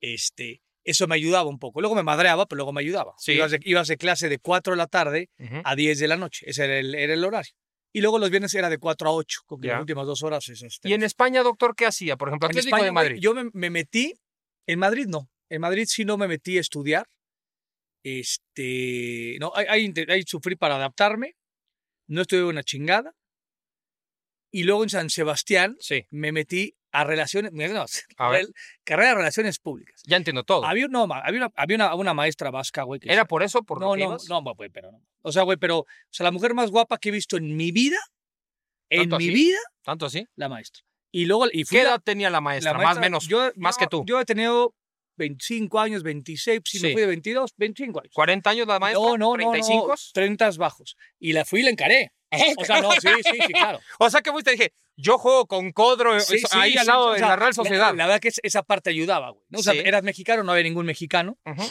este, 0.00 0.62
eso 0.84 1.06
me 1.06 1.14
ayudaba 1.14 1.48
un 1.48 1.58
poco. 1.58 1.80
Luego 1.80 1.94
me 1.94 2.02
madreaba, 2.02 2.46
pero 2.46 2.58
luego 2.58 2.72
me 2.72 2.80
ayudaba. 2.82 3.14
Sí. 3.18 3.32
Ibas, 3.32 3.50
de, 3.52 3.60
ibas 3.64 3.88
de 3.88 3.96
clase 3.96 4.28
de 4.28 4.38
4 4.38 4.74
de 4.74 4.76
la 4.76 4.86
tarde 4.86 5.30
a 5.64 5.74
10 5.74 5.98
de 5.98 6.08
la 6.08 6.16
noche. 6.16 6.48
Ese 6.48 6.64
era 6.64 6.78
el, 6.78 6.94
era 6.94 7.14
el 7.14 7.24
horario. 7.24 7.52
Y 7.92 8.00
luego 8.00 8.18
los 8.18 8.30
viernes 8.30 8.52
era 8.54 8.68
de 8.68 8.78
4 8.78 9.08
a 9.08 9.12
8, 9.12 9.40
con 9.46 9.60
que 9.60 9.68
las 9.68 9.80
últimas 9.80 10.04
dos 10.06 10.22
horas 10.22 10.48
es 10.48 10.62
este, 10.62 10.88
¿Y 10.88 10.94
en 10.94 11.04
España, 11.04 11.42
doctor, 11.42 11.74
qué 11.76 11.86
hacía? 11.86 12.16
Por 12.16 12.28
ejemplo, 12.28 12.50
En 12.50 12.58
España, 12.58 12.84
de 12.84 12.92
Madrid. 12.92 13.16
Yo 13.20 13.34
me, 13.34 13.50
me 13.52 13.70
metí, 13.70 14.14
en 14.66 14.78
Madrid 14.80 15.06
no. 15.06 15.30
En 15.48 15.60
Madrid 15.60 15.86
sí 15.88 16.04
no 16.04 16.16
me 16.16 16.26
metí 16.26 16.58
a 16.58 16.60
estudiar. 16.60 17.06
Este, 18.02 19.36
no, 19.40 19.52
ahí, 19.54 19.66
ahí 19.68 19.94
ahí 20.08 20.22
sufrí 20.26 20.56
para 20.56 20.74
adaptarme. 20.76 21.36
No 22.08 22.22
estuve 22.22 22.44
una 22.44 22.62
chingada. 22.62 23.14
Y 24.56 24.62
luego 24.62 24.84
en 24.84 24.88
San 24.90 25.10
Sebastián 25.10 25.76
Sí, 25.80 26.06
me 26.10 26.30
metí 26.30 26.76
a 26.92 27.02
relaciones, 27.02 27.50
no, 27.52 27.84
A 28.18 28.28
ver. 28.30 28.46
carrera 28.84 29.08
de 29.08 29.14
relaciones 29.16 29.58
públicas. 29.58 30.00
ya 30.06 30.16
entiendo 30.16 30.44
todo. 30.44 30.64
Había, 30.64 30.86
no, 30.86 31.08
había, 31.12 31.38
una, 31.40 31.50
había 31.56 31.74
una, 31.76 31.94
una 31.96 32.14
maestra 32.14 32.52
vasca, 32.52 32.84
güey. 32.84 33.00
que 33.00 33.12
¿Era 33.12 33.24
por 33.24 33.42
eso? 33.42 33.64
¿Por 33.64 33.80
lo 33.80 33.88
no, 33.88 33.92
que 33.94 34.04
no, 34.04 34.10
ibas? 34.10 34.28
no, 34.28 34.42
güey, 34.54 34.70
pero 34.70 34.92
no. 34.92 35.02
O 35.22 35.32
sea, 35.32 35.42
güey, 35.42 35.56
pero, 35.58 35.78
o 35.80 35.86
sea, 36.10 36.22
la 36.22 36.30
mujer 36.30 36.54
más 36.54 36.70
guapa 36.70 36.98
que 36.98 37.08
he 37.08 37.12
visto 37.12 37.36
en 37.36 37.56
mi 37.56 37.72
vida, 37.72 37.98
en 38.90 39.00
¿Tanto 39.10 39.18
mi 39.18 39.24
así? 39.24 39.34
vida, 39.34 39.58
¿Tanto 39.82 40.06
así? 40.06 40.24
la 40.36 40.48
maestra. 40.48 40.82
Y 41.10 41.24
luego, 41.26 41.46
y 41.52 41.64
fui 41.64 41.78
¿Qué 41.78 41.82
la- 41.84 41.90
edad 41.90 42.00
tenía 42.04 42.30
la 42.30 42.40
maestra? 42.40 42.70
la 42.72 42.78
más 42.78 42.84
maestra, 42.84 43.00
menos, 43.00 43.26
yo- 43.26 43.50
más 43.56 43.74
yo- 43.74 43.80
que 43.80 43.86
tú. 43.88 44.04
Yo 44.06 44.20
he 44.20 44.24
tenido 44.24 44.72
25 45.16 45.80
años, 45.80 46.04
26, 46.04 46.60
si 46.64 46.78
Sí. 46.78 46.86
me 46.86 46.92
fui 46.92 47.00
de 47.02 47.08
22, 47.08 47.52
25 47.56 48.00
años. 48.00 48.12
¿40 48.14 48.46
años 48.50 48.68
la 48.68 48.78
maestra? 48.78 49.02
No, 49.02 49.16
no, 49.18 49.36
no, 49.36 49.50
¿35? 49.52 49.88
no, 49.88 49.94
30 50.12 50.50
bajos. 50.58 50.96
Y 51.18 51.32
la 51.32 51.44
fui 51.44 51.60
y 51.60 51.62
la 51.64 51.70
encaré. 51.70 52.12
O 52.58 52.64
sea, 52.64 52.80
no, 52.80 52.92
sí, 52.92 53.08
sí, 53.22 53.38
sí, 53.46 53.52
claro. 53.52 53.80
O 53.98 54.10
sea 54.10 54.20
que 54.22 54.30
fuiste 54.32 54.50
dije, 54.52 54.72
yo 54.96 55.18
juego 55.18 55.46
con 55.46 55.72
Codro 55.72 56.18
Sí, 56.20 56.36
eso, 56.36 56.48
sí, 56.50 56.58
ahí 56.58 56.72
sí, 56.72 56.78
al 56.78 56.86
lado 56.86 57.06
o 57.06 57.12
de 57.12 57.18
sea, 57.18 57.28
la 57.28 57.36
Real 57.36 57.54
Sociedad. 57.54 57.94
La, 57.94 58.06
verdad 58.06 58.20
que 58.20 58.28
es- 58.28 58.40
esa 58.42 58.62
parte 58.62 58.90
ayudaba, 58.90 59.30
güey. 59.30 59.44
¿no? 59.48 59.58
O 59.58 59.62
sea, 59.62 59.72
eras 59.74 60.02
mexicano, 60.02 60.42
no 60.44 60.52
había 60.52 60.64
ningún 60.64 60.86
mexicano. 60.86 61.36
Ujú. 61.46 61.62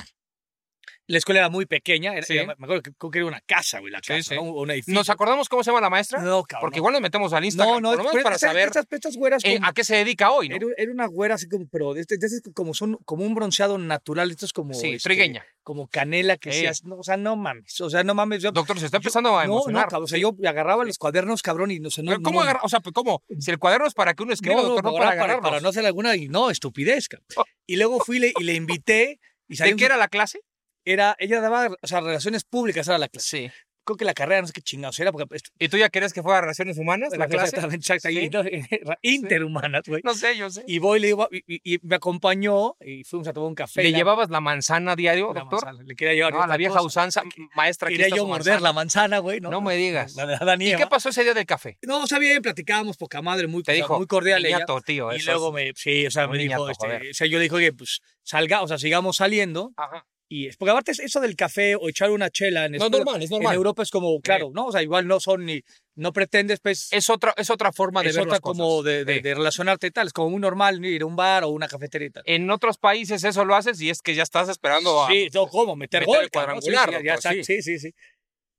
La 1.07 1.17
escuela 1.17 1.41
era 1.41 1.49
muy 1.49 1.65
pequeña. 1.65 2.13
Era, 2.13 2.25
Sí. 2.25 2.37
era- 2.37 2.55
me 2.57 2.65
acuerdo 2.65 2.81
que, 3.11 3.17
era 3.17 3.25
una 3.25 3.41
casa, 3.41 3.79
güey, 3.79 3.91
la 3.91 3.99
Sí, 3.99 4.07
casa, 4.13 4.23
sí. 4.23 4.35
¿no? 4.35 4.43
Un 4.43 4.71
edificio. 4.71 4.93
¿Nos 4.93 5.09
acordamos 5.09 5.49
cómo 5.49 5.61
se 5.63 5.69
llama 5.71 5.81
la 5.81 5.89
maestra? 5.89 6.21
No, 6.21 6.43
cabrón. 6.43 6.61
Porque 6.67 6.79
igual 6.79 6.93
nos 6.93 7.01
metemos 7.01 7.33
al 7.33 7.43
Instagram, 7.43 7.75
No, 7.75 7.81
no, 7.81 7.89
por 7.89 7.97
lo 8.05 8.09
menos 8.11 8.23
para 8.23 8.35
estas- 8.35 8.49
saber 8.51 8.71
estas 8.91 9.17
güeras 9.17 9.43
eh, 9.43 9.59
a 9.61 9.73
qué 9.73 9.83
se 9.83 9.97
dedica 9.97 10.31
hoy, 10.31 10.47
¿no? 10.49 10.55
era, 10.55 10.65
era 10.77 10.91
una 10.91 11.05
güera 11.07 11.35
así 11.35 11.49
como, 11.49 11.67
pero 11.67 11.95
este- 11.95 12.17
de 12.17 12.25
esas 12.27 12.41
como 12.53 12.73
son 12.73 12.97
como 13.05 13.25
un 13.25 13.35
bronceado 13.35 13.77
natural, 13.77 14.31
esto 14.31 14.45
es 14.45 14.53
como 14.53 14.73
sí, 14.73 14.91
este, 14.93 15.09
trigueña. 15.09 15.45
como 15.63 15.87
canela 15.87 16.37
que 16.37 16.51
Sí. 16.53 16.61
se 16.61 16.67
hace, 16.69 16.87
no, 16.87 16.95
o 16.97 17.03
sea, 17.03 17.17
no 17.17 17.35
mames, 17.35 17.79
o 17.81 17.89
sea, 17.89 18.03
no 18.03 18.13
mames, 18.15 18.41
yo, 18.41 18.51
Doctor, 18.51 18.79
se 18.79 18.85
está 18.85 18.97
yo- 18.97 18.99
empezando 19.01 19.37
a 19.37 19.43
emocionar. 19.43 19.85
no, 19.85 19.89
cabrón, 19.89 20.03
o 20.05 20.07
sea, 20.07 20.19
yo 20.19 20.33
agarraba 20.47 20.85
los 20.85 20.97
cuadernos, 20.97 21.41
cabrón, 21.41 21.71
y 21.71 21.79
no 21.79 21.89
sé, 21.89 22.01
no, 22.03 22.11
Pero 22.11 22.21
¿Cómo 22.21 22.41
agarra? 22.41 22.61
O 22.63 22.69
sea, 22.69 22.79
pues, 22.79 22.93
¿cómo? 22.93 23.21
Si 23.39 23.51
el 23.51 23.59
cuaderno 23.59 23.87
es 23.87 23.93
para 23.93 24.13
que 24.13 24.23
uno 24.23 24.31
escriba, 24.33 24.61
doctor, 24.61 24.83
no, 24.85 24.91
para, 24.93 24.93
para 24.93 25.09
para, 25.09 25.11
agarrarlos. 25.23 25.49
para 25.49 25.61
no 25.61 25.67
hacer 25.69 25.85
alguna, 25.85 26.15
y 26.15 26.29
no, 26.29 26.49
estupidez, 26.49 27.09
cabrón. 27.09 27.27
Oh. 27.35 27.43
Y 27.67 27.75
luego 27.75 27.99
fui 27.99 28.17
y 28.37 28.43
le, 28.43 28.53
invité, 28.53 29.19
y 29.49 29.57
¿De 29.57 29.75
qué 29.75 29.85
era 29.85 29.97
la 29.97 30.07
clase? 30.07 30.39
Era, 30.85 31.15
ella 31.19 31.41
daba, 31.41 31.69
o 31.81 31.87
sea, 31.87 32.01
relaciones 32.01 32.43
públicas 32.43 32.87
era 32.87 32.97
la 32.97 33.07
clase. 33.09 33.47
Sí. 33.49 33.51
Creo 33.85 33.97
que 33.97 34.05
la 34.05 34.13
carrera, 34.13 34.39
no 34.39 34.47
sé 34.47 34.53
qué 34.53 34.61
chingados 34.61 34.97
era, 35.01 35.11
porque 35.11 35.35
esto- 35.35 35.49
¿Y 35.59 35.67
tú 35.67 35.75
ya 35.75 35.89
querías 35.89 36.13
que 36.13 36.23
fuera 36.23 36.39
Relaciones 36.39 36.77
Humanas, 36.77 37.09
la 37.17 37.27
clase? 37.27 37.47
exactamente, 37.57 37.93
exacto, 37.93 38.07
Sí. 38.07 38.29
no, 38.29 38.41
interhumanas, 39.01 39.81
güey. 39.87 40.01
No 40.05 40.13
sé, 40.13 40.37
yo 40.37 40.49
sé. 40.49 40.63
Y 40.67 40.79
voy 40.79 41.01
le 41.01 41.07
digo, 41.07 41.27
y, 41.31 41.39
y- 41.55 41.75
y 41.75 41.79
me 41.83 41.97
acompañó, 41.97 42.75
y 42.79 43.03
fuimos 43.03 43.27
a 43.27 43.33
tomar 43.33 43.49
un 43.49 43.55
café. 43.55 43.83
¿Le 43.83 43.91
la- 43.91 43.97
llevabas 43.97 44.29
la 44.29 44.39
manzana 44.39 44.95
diario, 44.95 45.33
la 45.33 45.41
doctor? 45.41 45.65
manzana, 45.65 45.83
Le 45.85 45.95
quería 45.95 46.13
llevar 46.13 46.33
No, 46.33 46.47
la 46.47 46.55
vieja 46.55 46.75
cosa. 46.75 46.85
usanza, 46.85 47.23
maestra, 47.55 47.89
Quería 47.89 48.07
yo 48.07 48.25
morder 48.25 48.53
manzana. 48.53 48.59
la 48.61 48.73
manzana, 48.73 49.17
güey. 49.19 49.41
No, 49.41 49.49
No 49.51 49.59
me 49.61 49.75
digas. 49.75 50.15
La 50.15 50.25
de 50.27 50.35
Adán 50.35 50.61
y 50.61 50.65
¿Y 50.65 50.69
Eva. 50.69 50.79
qué 50.79 50.87
pasó 50.87 51.09
ese 51.09 51.23
día 51.23 51.33
del 51.33 51.45
café? 51.45 51.77
No, 51.81 52.03
o 52.03 52.07
sea, 52.07 52.19
bien, 52.19 52.41
platicábamos, 52.41 52.95
poca 52.95 53.21
madre, 53.21 53.47
muy, 53.47 53.63
Te 53.63 53.71
o 53.71 53.75
sea, 53.75 53.83
dijo, 53.83 53.97
muy 53.97 54.07
cordial 54.07 54.45
ella. 54.45 54.59
niñato, 54.59 54.79
tío. 54.79 55.13
Y 55.13 55.21
luego 55.23 55.51
me, 55.51 55.73
sí, 55.75 56.07
o 56.07 56.11
sea, 56.11 56.27
me 56.29 56.37
dijo, 56.37 56.69
este, 56.69 57.09
o 57.09 57.13
sea, 57.13 57.27
yo 57.27 57.37
le 57.37 57.43
dije, 57.43 57.55
oye, 57.55 57.73
pues 57.73 57.99
salga, 58.23 58.61
o 58.61 58.67
sea, 58.69 58.77
sigamos 58.77 59.17
saliendo. 59.17 59.73
Ajá. 59.75 60.05
Y 60.35 60.47
es 60.47 60.57
porque 60.57 60.71
aparte 60.71 60.91
es 60.93 60.99
eso 60.99 61.19
del 61.19 61.35
café 61.35 61.75
o 61.75 61.89
echar 61.89 62.09
una 62.09 62.29
chela 62.31 62.65
en, 62.65 62.71
No, 62.71 62.77
España- 62.77 62.97
normal, 62.97 63.21
es 63.21 63.29
en 63.29 63.35
normal. 63.37 63.55
Europa 63.55 63.83
es 63.83 63.91
como, 63.91 64.19
claro, 64.19 64.49
¿no? 64.51 64.65
O 64.65 64.71
sea, 64.71 64.81
igual 64.81 65.07
no 65.07 65.19
son 65.19 65.45
ni, 65.45 65.61
no 65.95 66.11
pretendes, 66.11 66.59
pues, 66.59 66.87
Es 66.91 67.09
otra, 67.11 67.35
es 67.37 67.51
otra 67.51 67.71
forma 67.71 68.01
de 68.01 68.09
es 68.09 68.15
ver 68.15 68.23
otra 68.23 68.33
las 68.33 68.41
cosas. 68.41 68.57
como 68.59 68.81
de, 68.81 69.05
de- 69.05 69.15
Sí. 69.17 69.21
de 69.21 69.35
relacionarte 69.35 69.85
y 69.87 69.91
tal. 69.91 70.07
Es 70.07 70.13
como 70.13 70.31
muy 70.31 70.39
normal 70.39 70.83
ir 70.83 71.03
a 71.03 71.05
un 71.05 71.15
bar 71.15 71.43
o 71.43 71.49
una 71.49 71.67
cafetería 71.67 72.07
y 72.07 72.11
tal. 72.11 72.23
En 72.25 72.49
otros 72.49 72.79
países 72.79 73.23
eso 73.23 73.45
lo 73.45 73.53
haces 73.55 73.79
y 73.79 73.91
es 73.91 74.01
que 74.01 74.15
ya 74.15 74.23
estás 74.23 74.49
esperando 74.49 75.03
a... 75.03 75.07
Sí, 75.09 75.29
no, 75.35 75.45
¿cómo? 75.47 75.75
Meter, 75.75 76.01
meter 76.07 76.07
gol. 76.07 76.23
el 76.23 76.61
sí, 76.63 76.69
sí, 76.71 77.03
ya 77.05 77.13
está, 77.13 77.31
sí, 77.33 77.61
sí, 77.61 77.77
sí. 77.79 77.93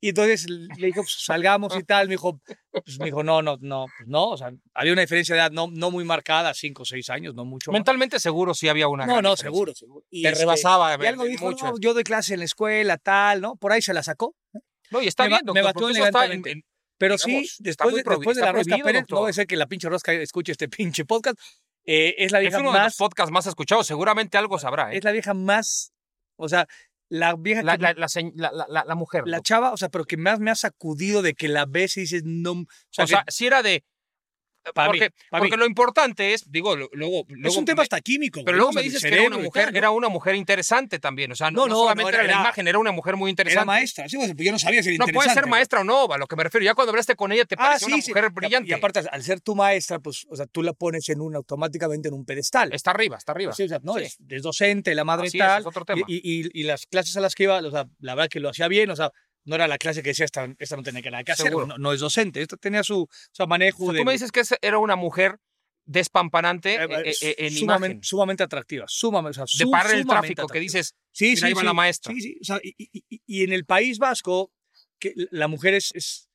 Y 0.04 0.08
entonces 0.11 0.46
le 0.50 0.87
dijo, 0.87 1.00
pues 1.00 1.14
salgamos 1.25 1.75
y 1.78 1.82
tal. 1.82 2.08
Me 2.08 2.14
dijo, 2.14 2.38
pues 2.70 2.99
me 2.99 3.06
dijo, 3.06 3.23
no, 3.23 3.40
no, 3.40 3.56
no, 3.61 3.87
pues 3.96 4.06
no. 4.06 4.28
O 4.30 4.37
sea, 4.37 4.52
había 4.75 4.92
una 4.92 5.00
diferencia 5.00 5.34
de 5.34 5.40
edad 5.40 5.50
no, 5.50 5.68
no 5.73 5.90
muy 5.90 6.04
marcada, 6.04 6.52
cinco 6.52 6.82
o 6.82 6.84
seis 6.84 7.08
años, 7.08 7.34
no 7.34 7.46
mucho. 7.46 7.70
más. 7.73 7.78
Mentalmente 7.78 8.20
seguro 8.20 8.52
sí 8.52 8.68
había 8.68 8.87
una 8.88 9.06
No, 9.06 9.12
gran 9.14 9.23
no, 9.25 9.37
seguro, 9.37 9.75
seguro. 9.75 10.04
Y, 10.11 10.23
Te 10.23 10.28
este, 10.28 10.40
rebasaba 10.40 10.99
Y 11.02 11.06
algo 11.06 11.25
eh, 11.25 11.28
dijo, 11.30 11.46
mucho. 11.46 11.64
no, 11.66 11.78
yo 11.80 11.94
doy 11.94 12.04
clase 12.04 12.34
en 12.34 12.40
la 12.40 12.44
escuela, 12.44 12.99
tal, 12.99 13.40
¿no? 13.40 13.56
Por 13.56 13.73
ahí 13.73 13.80
se 13.80 13.94
la 13.94 14.02
sacó. 14.02 14.34
No, 14.90 15.00
y 15.00 15.06
está 15.08 15.23
me 15.23 15.28
bien, 15.30 15.40
me 15.46 15.46
doctor, 15.46 15.64
batió 15.64 15.80
porque 15.87 15.92
eso 15.99 16.04
está 16.06 16.18
en- 16.26 16.32
elegantemente. 16.32 16.50
en- 16.50 16.64
Pero 16.99 17.16
Digamos, 17.16 17.49
sí, 17.56 17.62
después, 17.62 17.90
muy 17.92 18.02
de, 18.02 18.11
después 18.11 18.37
de 18.37 18.42
la 18.42 18.52
Rosca 18.52 18.76
Pérez, 18.76 18.92
no 18.92 19.00
doctor. 19.00 19.18
voy 19.20 19.30
a 19.30 19.32
ser 19.32 19.46
que 19.46 19.56
la 19.56 19.66
pinche 19.66 19.88
Rosca 19.88 20.12
escuche 20.12 20.52
este 20.52 20.68
pinche 20.68 21.06
podcast. 21.06 21.38
eh, 21.87 22.14
es 22.18 22.30
la 22.30 22.40
es 22.40 22.42
vieja 22.42 22.58
uno 22.61 22.73
de 22.73 22.78
los 22.78 22.84
más, 22.84 22.96
podcasts 22.99 23.32
más 23.32 23.46
escuchados. 23.46 23.87
Seguramente 23.87 24.37
algo 24.37 24.58
sabrá. 24.58 24.92
¿eh? 24.92 24.99
es 24.99 25.04
la 25.04 25.12
vieja 25.12 25.32
más, 25.34 25.92
o 26.37 26.46
sea, 26.49 26.66
la 27.08 27.34
vieja 27.37 27.62
La, 27.62 27.76
que 27.76 27.82
la, 27.82 28.66
la, 28.68 28.94
mujer. 28.94 29.25
la 29.26 29.40
chava, 29.40 29.73
o 29.73 29.76
sea, 29.76 29.88
pero 29.88 30.04
que 30.04 30.16
más 30.16 30.40
me 30.40 30.50
ha 30.50 30.54
sacudido 30.54 31.23
de 31.23 31.34
que 31.34 31.49
la 31.49 31.66
ves 31.66 31.96
y 31.96 32.02
dices, 32.02 32.23
no. 32.25 32.52
O 32.52 32.66
sea, 32.90 33.04
o 33.04 33.08
sea, 33.08 33.25
que 33.25 33.32
si 33.32 33.46
era 33.46 33.62
de... 33.62 33.84
Para 34.73 34.92
mí, 34.92 34.99
porque 34.99 35.14
para 35.30 35.42
mí. 35.42 35.49
porque 35.50 35.56
lo 35.61 35.66
importante 35.66 36.33
es, 36.35 36.50
digo, 36.50 36.75
lo- 36.76 36.88
luego... 36.92 37.26
es 37.28 37.37
luego 37.37 37.59
un 37.59 37.64
tema 37.64 37.78
me- 37.78 37.83
hasta 37.83 38.00
químico. 38.00 38.42
Pero 38.44 38.56
luego 38.56 38.73
¿no? 38.73 38.76
me 38.76 38.83
dices 38.83 39.02
que 39.02 39.09
era 39.12 39.23
una 39.26 39.38
mujer, 39.38 39.66
tal, 39.66 39.76
era 39.76 39.90
una 39.90 40.09
mujer 40.09 40.35
interesante 40.35 40.99
también. 40.99 41.33
O 41.33 41.35
sea, 41.35 41.50
no, 41.50 41.62
No, 41.62 41.66
no 41.68 41.75
solamente 41.83 42.02
no, 42.02 42.09
era, 42.11 42.18
la 42.18 42.25
era- 42.33 42.40
imagen, 42.40 42.68
era 42.68 42.78
una 42.78 42.92
mujer 42.92 43.16
muy 43.16 43.30
interesante. 43.30 43.59
Era 43.59 43.64
maestra, 43.66 44.09
sí, 44.09 44.16
pues, 44.16 44.33
yo 44.37 44.52
no 44.52 44.59
sabía 44.59 44.83
si 44.83 44.94
era 44.94 45.04
No 45.06 45.12
puede 45.12 45.30
ser 45.30 45.47
maestra 45.47 45.80
o 45.80 45.85
no, 45.85 46.11
a 46.12 46.18
lo 46.18 46.26
que 46.26 46.37
me 46.37 46.44
refiero. 46.44 46.64
Ya 46.64 46.75
cuando 46.75 46.90
hablaste 46.90 47.14
con 47.16 47.33
ella 47.33 47.44
te 47.44 47.54
Ah, 47.56 47.59
pareció 47.78 47.88
sí, 47.88 48.11
una 48.12 48.21
mujer 48.21 48.30
brillante. 48.33 48.71
Y 48.71 48.73
aparte, 48.73 49.00
al 49.11 49.23
ser 49.23 49.40
tu 49.40 49.54
maestra, 49.54 49.99
pues, 49.99 50.26
o 50.30 50.37
sea, 50.37 50.47
tú 50.47 50.62
la 50.62 50.73
pones 50.73 51.09
en 51.09 51.21
un, 51.21 51.35
automáticamente 51.37 52.09
en 52.09 52.14
un 52.14 52.25
pedestal. 52.25 52.73
Está 52.73 52.90
arriba, 52.92 53.16
está 53.18 53.33
arriba. 53.33 53.52
Sí, 53.52 53.64
o 53.64 53.68
sea, 53.68 53.80
no, 53.83 53.99
es, 53.99 54.16
es 54.28 54.42
docente, 54.42 54.94
la 54.94 55.04
madre 55.04 55.26
Así 55.28 55.38
y 55.38 55.40
es, 55.40 55.47
tal. 55.47 55.61
es 55.61 55.66
otro 55.66 55.85
tema. 55.85 56.02
Y, 56.06 56.16
y- 56.16 56.50
y 56.52 56.62
las 56.64 56.87
clases 56.87 57.16
a 57.16 57.21
las 57.21 57.35
que 57.35 57.44
iba, 57.44 57.59
o 57.59 57.71
sea, 57.71 57.87
la 58.00 58.14
verdad 58.14 58.28
que 58.30 58.40
lo 58.40 58.49
hacía 58.49 58.68
bien, 58.68 58.90
o 58.90 58.97
sea, 58.97 59.11
no 59.44 59.54
era 59.54 59.66
la 59.68 59.78
clase 59.78 60.02
que 60.02 60.10
decía, 60.10 60.24
esta, 60.24 60.48
esta 60.58 60.76
no 60.76 60.82
tenía 60.82 61.02
que 61.02 61.10
nada 61.10 61.24
que 61.24 61.32
hacer, 61.32 61.52
no, 61.52 61.66
no 61.78 61.92
es 61.92 62.00
docente, 62.00 62.40
esta 62.42 62.56
tenía 62.56 62.82
su, 62.82 63.08
sea, 63.32 63.46
manejo 63.46 63.82
O 63.84 63.86
sea, 63.86 63.92
de... 63.94 63.98
tú 64.00 64.04
me 64.04 64.12
dices 64.12 64.32
que 64.32 64.42
era 64.62 64.78
una 64.78 64.96
mujer 64.96 65.38
despampanante 65.86 66.74
eh, 66.76 66.88
eh, 67.04 67.14
eh, 67.20 67.34
en 67.38 67.52
sumamente, 67.52 67.92
imagen. 67.94 68.02
sumamente 68.04 68.42
atractiva, 68.42 68.84
sumamente, 68.88 69.40
o 69.40 69.46
sea, 69.46 69.58
De 69.58 69.64
su- 69.64 69.70
parar 69.70 69.94
el 69.94 70.06
tráfico, 70.06 70.46
que 70.46 70.60
dices, 70.60 70.94
Sí, 71.12 71.34
Mira, 71.34 71.46
ahí 71.48 71.52
va 71.54 71.62
la 71.62 71.74
maestra. 71.74 72.12
Sí, 72.12 72.20
sí. 72.20 72.38
O 72.40 72.44
sea, 72.44 72.58
y, 72.62 72.74
y- 72.76 73.04
y- 73.08 73.22
y 73.26 73.44
en 73.44 73.52
el 73.52 73.64
País 73.66 73.98
Vasco, 73.98 74.50
que 74.98 75.12
la 75.30 75.46
mujer 75.46 75.74
es, 75.74 75.90
es- 75.94 76.28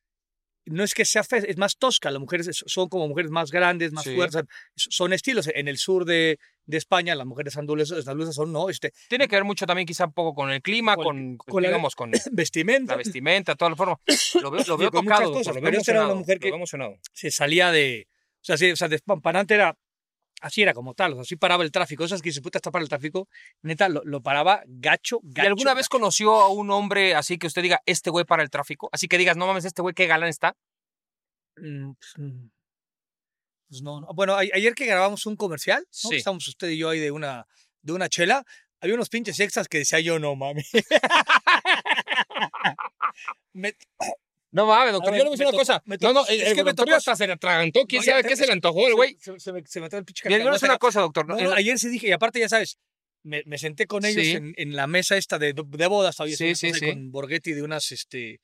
no 0.69 0.83
es 0.83 0.93
que 0.93 1.03
sea 1.05 1.23
fea, 1.23 1.39
es 1.39 1.57
más 1.57 1.77
tosca. 1.77 2.11
Las 2.11 2.19
mujeres 2.19 2.47
es- 2.47 2.63
son 2.65 2.87
como 2.89 3.07
mujeres 3.07 3.31
más 3.31 3.51
grandes, 3.51 3.91
más 3.91 4.03
Sí. 4.03 4.15
fuertes. 4.15 4.43
Son 4.75 5.11
estilos. 5.13 5.47
En 5.53 5.67
el 5.67 5.77
sur 5.77 6.05
de, 6.05 6.39
de 6.65 6.77
España, 6.77 7.15
las 7.15 7.25
mujeres 7.25 7.57
andaluzas, 7.57 8.05
son, 8.35 8.51
no, 8.53 8.69
este, 8.69 8.93
tiene 9.07 9.27
que 9.27 9.35
ver 9.35 9.43
mucho 9.43 9.65
también 9.65 9.85
quizá 9.87 10.05
un 10.05 10.13
poco 10.13 10.33
con 10.35 10.51
el 10.51 10.61
clima, 10.61 10.95
Con- 10.95 11.37
con, 11.37 11.37
con 11.37 11.63
la- 11.63 11.69
digamos, 11.69 11.95
con 11.95 12.11
vestimenta. 12.31 12.93
la 12.93 12.97
vestimenta, 12.97 13.55
toda 13.55 13.71
la 13.71 13.75
forma. 13.75 13.97
Lo 14.41 14.51
veo, 14.51 14.63
lo 14.67 14.77
veo 14.77 14.91
tocado, 14.91 15.31
cosas, 15.33 15.55
lo 15.55 15.61
veo 15.61 15.71
esta 15.79 15.91
era 15.91 16.01
una 16.01 16.11
emocionado, 16.13 16.15
mujer 16.15 16.35
lo 16.37 16.39
que- 16.41 16.47
veo 16.47 16.55
emocionado. 16.55 16.95
Se 17.13 17.31
salía 17.31 17.71
de. 17.71 18.07
O 18.41 18.45
sea, 18.45 18.57
sí, 18.57 18.71
o 18.71 18.75
sea, 18.75 18.87
despampanante 18.87 19.55
era. 19.55 19.75
Así 20.41 20.61
era 20.61 20.73
como 20.73 20.93
tal. 20.93 21.13
O 21.13 21.15
sea, 21.15 21.21
así 21.23 21.35
paraba 21.35 21.63
el 21.63 21.71
tráfico. 21.71 22.05
Esas 22.05 22.21
que 22.21 22.31
se 22.31 22.41
puta 22.41 22.59
tapar 22.59 22.81
el 22.81 22.89
tráfico. 22.89 23.27
Neta, 23.61 23.89
lo, 23.89 24.01
lo 24.05 24.21
paraba 24.21 24.63
gacho, 24.67 25.19
¿Y 25.23 25.33
gacho. 25.33 25.47
alguna 25.49 25.73
vez 25.73 25.89
conoció 25.89 26.39
a 26.39 26.49
un 26.49 26.71
hombre 26.71 27.15
así 27.15 27.37
que 27.37 27.47
usted 27.47 27.61
diga, 27.61 27.81
este 27.85 28.09
güey 28.09 28.25
para 28.25 28.43
el 28.43 28.49
tráfico? 28.49 28.89
Así 28.91 29.07
que 29.07 29.17
digas, 29.17 29.37
no 29.37 29.47
mames, 29.47 29.65
este 29.65 29.81
güey 29.81 29.93
qué 29.93 30.07
galán 30.07 30.29
está. 30.29 30.55
Mm, 31.57 31.91
pues, 31.93 32.13
mm, 32.17 32.47
pues 33.69 33.81
no, 33.81 34.01
no. 34.01 34.07
Bueno, 34.13 34.35
a- 34.35 34.39
ayer 34.39 34.73
que 34.75 34.85
grabamos 34.85 35.25
un 35.25 35.35
comercial, 35.35 35.85
¿no? 36.03 36.09
Sí. 36.09 36.23
Usted 36.47 36.69
y 36.69 36.77
yo 36.77 36.89
ahí 36.89 36.99
de 36.99 37.11
una, 37.11 37.45
de 37.81 37.93
una 37.93 38.09
chela. 38.09 38.45
Había 38.81 38.95
unos 38.95 39.09
pinches 39.09 39.37
extras 39.41 39.67
que 39.67 39.79
decía 39.79 39.99
yo, 39.99 40.19
no. 40.19 40.35
Me- 43.53 43.75
No 44.51 44.65
mames, 44.65 44.93
doctor, 44.93 45.13
A 45.13 45.17
yo 45.17 45.23
ver, 45.23 45.23
le 45.23 45.29
voy 45.29 45.33
a 45.35 45.37
decir 45.37 45.47
una 45.47 45.57
cosa. 45.57 45.83
No, 46.01 46.13
no, 46.13 46.21
es 46.23 46.29
el, 46.29 46.37
que 46.43 46.49
el 46.49 46.55
me 46.57 46.63
doctor 46.63 46.85
tocó- 46.87 46.95
hasta 46.95 47.15
se 47.15 47.27
le 47.27 47.33
atragantó. 47.33 47.85
¿Quién 47.85 47.99
No, 48.01 48.05
sabe 48.05 48.23
qué 48.23 48.35
se 48.35 48.47
le 48.47 48.53
antojó 48.53 48.87
el 48.87 48.95
güey? 48.95 49.15
Se, 49.19 49.39
se 49.39 49.53
me, 49.53 49.61
se 49.65 49.79
me 49.79 49.85
atoró 49.85 49.99
el 49.99 50.05
pinche 50.05 50.27
Bien, 50.27 50.41
yo 50.43 50.49
le 50.49 50.57
una 50.61 50.77
cosa, 50.77 51.01
doctor. 51.01 51.27
No, 51.27 51.35
no, 51.37 51.51
ayer 51.53 51.77
sí 51.77 51.89
dije, 51.89 52.07
y 52.07 52.11
aparte 52.11 52.39
ya 52.39 52.49
sabes, 52.49 52.79
me, 53.23 53.43
me 53.45 53.57
senté 53.57 53.85
con 53.85 54.05
ellos 54.05 54.23
Sí. 54.23 54.31
en, 54.31 54.53
en 54.57 54.75
la 54.75 54.87
mesa 54.87 55.17
esta 55.17 55.37
de, 55.37 55.53
de 55.53 55.87
bodas. 55.87 56.15
Sí, 56.35 56.55
sí, 56.55 56.73
sí. 56.73 56.89
Con 56.89 57.11
Borghetti 57.11 57.53
de 57.53 57.61
unas, 57.61 57.91
este, 57.91 58.39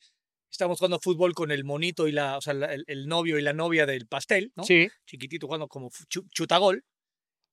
estábamos 0.52 0.78
jugando 0.78 1.00
fútbol 1.00 1.34
con 1.34 1.50
el 1.52 1.64
monito 1.64 2.08
y 2.08 2.12
la, 2.12 2.38
o 2.38 2.42
sea, 2.42 2.54
la- 2.54 2.74
el, 2.74 2.84
el 2.88 3.08
novio 3.08 3.40
y 3.40 3.42
la 3.42 3.54
novia 3.54 3.86
del 3.88 4.06
pastel, 4.06 4.52
¿no? 4.56 4.64
Sí. 4.64 4.88
Chiquitito 5.08 5.48
jugando 5.48 5.68
como 5.68 5.90
chutagol. 6.30 6.84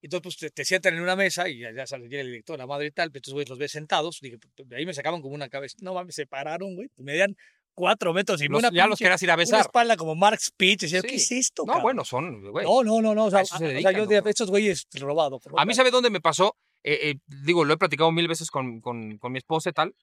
Entonces, 0.02 0.22
pues 0.24 0.36
te, 0.36 0.50
te 0.50 0.64
sientan 0.64 0.94
en 0.94 1.00
una 1.00 1.14
mesa 1.14 1.48
y 1.48 1.60
ya, 1.60 1.70
ya 1.72 1.84
llega 1.96 2.20
el 2.22 2.26
director, 2.26 2.58
la 2.58 2.66
madre 2.66 2.88
y 2.88 2.90
tal, 2.90 3.10
pero 3.12 3.20
estos 3.20 3.34
güeyes 3.34 3.48
los 3.48 3.58
ves 3.58 3.70
sentados. 3.70 4.18
Dije, 4.20 4.36
pues, 4.36 4.68
de 4.68 4.76
ahí 4.76 4.84
me 4.84 4.92
sacaban 4.92 5.22
como 5.22 5.34
una 5.34 5.48
cabeza. 5.48 5.76
No 5.80 5.94
mames, 5.94 6.16
se 6.16 6.26
pararon, 6.26 6.74
güey. 6.74 6.88
Me 6.96 7.04
medían 7.04 7.36
cuatro 7.74 8.12
metros 8.12 8.40
y 8.42 8.48
Los- 8.48 8.58
una 8.60 8.70
ya 8.72 8.86
los 8.86 8.98
pinche- 8.98 9.04
querías 9.04 9.22
ir 9.22 9.30
a 9.30 9.34
una 9.34 9.38
besar. 9.40 9.60
espalda 9.60 9.96
como 9.96 10.14
Mark. 10.14 10.38
Decía, 10.58 11.00
Sí. 11.00 11.06
¿qué 11.08 11.14
es 11.16 11.32
esto? 11.32 11.62
No, 11.62 11.72
cabrón?" 11.74 11.82
bueno, 11.82 12.04
son, 12.04 12.50
güey. 12.50 12.64
No, 12.64 12.82
no, 12.82 13.00
no, 13.02 13.14
no. 13.14 13.24
O 13.26 13.30
sea, 13.30 13.44
se 13.44 13.54
o 13.54 13.58
sea, 13.58 13.68
dedican, 13.68 13.94
yo 13.94 14.06
de 14.06 14.22
estos 14.30 14.50
güeyes 14.50 14.86
robado. 15.00 15.40
A 15.56 15.64
mí, 15.64 15.74
¿sabe 15.74 15.90
dónde 15.90 16.10
me 16.10 16.20
pasó? 16.20 16.56
Eh, 16.84 17.10
eh, 17.10 17.14
digo, 17.44 17.64
lo 17.64 17.74
he 17.74 17.76
platicado 17.78 18.10
mil 18.12 18.26
veces 18.28 18.50
con, 18.50 18.80
con, 18.80 19.18
con 19.18 19.30
mi 19.32 19.38
esposa 19.38 19.70
y 19.70 19.72
tal, 19.72 19.94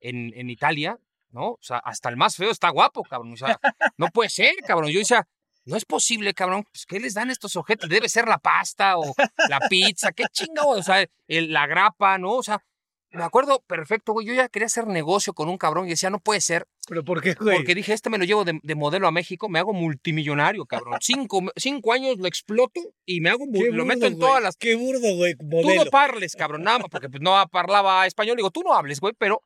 en, 0.00 0.32
en 0.34 0.50
Italia, 0.50 0.98
¿no? 1.30 1.52
O 1.52 1.58
sea, 1.62 1.78
hasta 1.78 2.08
el 2.10 2.16
más 2.16 2.36
feo 2.36 2.50
está 2.50 2.68
guapo, 2.70 3.02
cabrón. 3.02 3.32
O 3.32 3.36
sea, 3.36 3.58
no 3.96 4.08
puede 4.08 4.28
ser, 4.28 4.54
cabrón. 4.66 4.90
Yo 4.90 4.98
decía, 4.98 5.26
no 5.64 5.76
es 5.76 5.84
posible, 5.84 6.34
cabrón. 6.34 6.64
Pues, 6.70 6.86
¿qué 6.86 7.00
les 7.00 7.14
dan 7.14 7.30
estos 7.30 7.56
objetos? 7.56 7.88
Debe 7.88 8.08
ser 8.08 8.28
la 8.28 8.38
pasta 8.38 8.98
o 8.98 9.14
la 9.48 9.60
pizza, 9.68 10.12
qué 10.12 10.24
chingado. 10.30 10.68
O 10.68 10.82
sea, 10.82 11.04
el- 11.26 11.52
la 11.52 11.66
grapa, 11.66 12.18
¿no? 12.18 12.34
O 12.34 12.42
sea, 12.42 12.62
me 13.10 13.22
acuerdo 13.22 13.62
perfecto, 13.66 14.12
güey. 14.12 14.26
Yo 14.26 14.34
ya 14.34 14.48
quería 14.48 14.66
hacer 14.66 14.86
negocio 14.86 15.32
con 15.32 15.48
un 15.48 15.56
cabrón 15.58 15.86
y 15.86 15.90
decía, 15.90 16.10
no 16.10 16.18
puede 16.18 16.40
ser. 16.40 16.66
¿Pero 16.88 17.04
por 17.04 17.22
qué, 17.22 17.34
güey? 17.34 17.56
Porque 17.56 17.74
dije, 17.74 17.92
este 17.92 18.10
me 18.10 18.18
lo 18.18 18.24
llevo 18.24 18.44
de, 18.44 18.58
de 18.62 18.74
modelo 18.74 19.08
a 19.08 19.10
México, 19.12 19.48
me 19.48 19.58
hago 19.58 19.72
multimillonario, 19.72 20.66
cabrón. 20.66 20.98
Cinco, 21.00 21.40
cinco 21.56 21.92
años 21.92 22.18
lo 22.18 22.26
exploto 22.26 22.80
y 23.04 23.20
me 23.20 23.30
hago 23.30 23.44
Qué 23.52 23.58
lo 23.66 23.72
burdo, 23.72 23.84
meto 23.86 24.06
en 24.06 24.14
güey. 24.14 24.20
todas 24.28 24.42
las 24.42 24.56
Qué 24.56 24.74
burdo, 24.76 25.14
güey. 25.16 25.34
Tú 25.36 25.44
Modelo. 25.46 25.84
no 25.84 25.90
parles, 25.90 26.36
cabrón, 26.36 26.62
nada 26.62 26.78
más, 26.80 26.88
porque 26.90 27.08
pues, 27.08 27.22
no 27.22 27.34
parlaba 27.50 28.06
español. 28.06 28.36
Digo, 28.36 28.50
tú 28.50 28.62
no 28.62 28.74
hables, 28.74 29.00
güey, 29.00 29.14
pero 29.18 29.42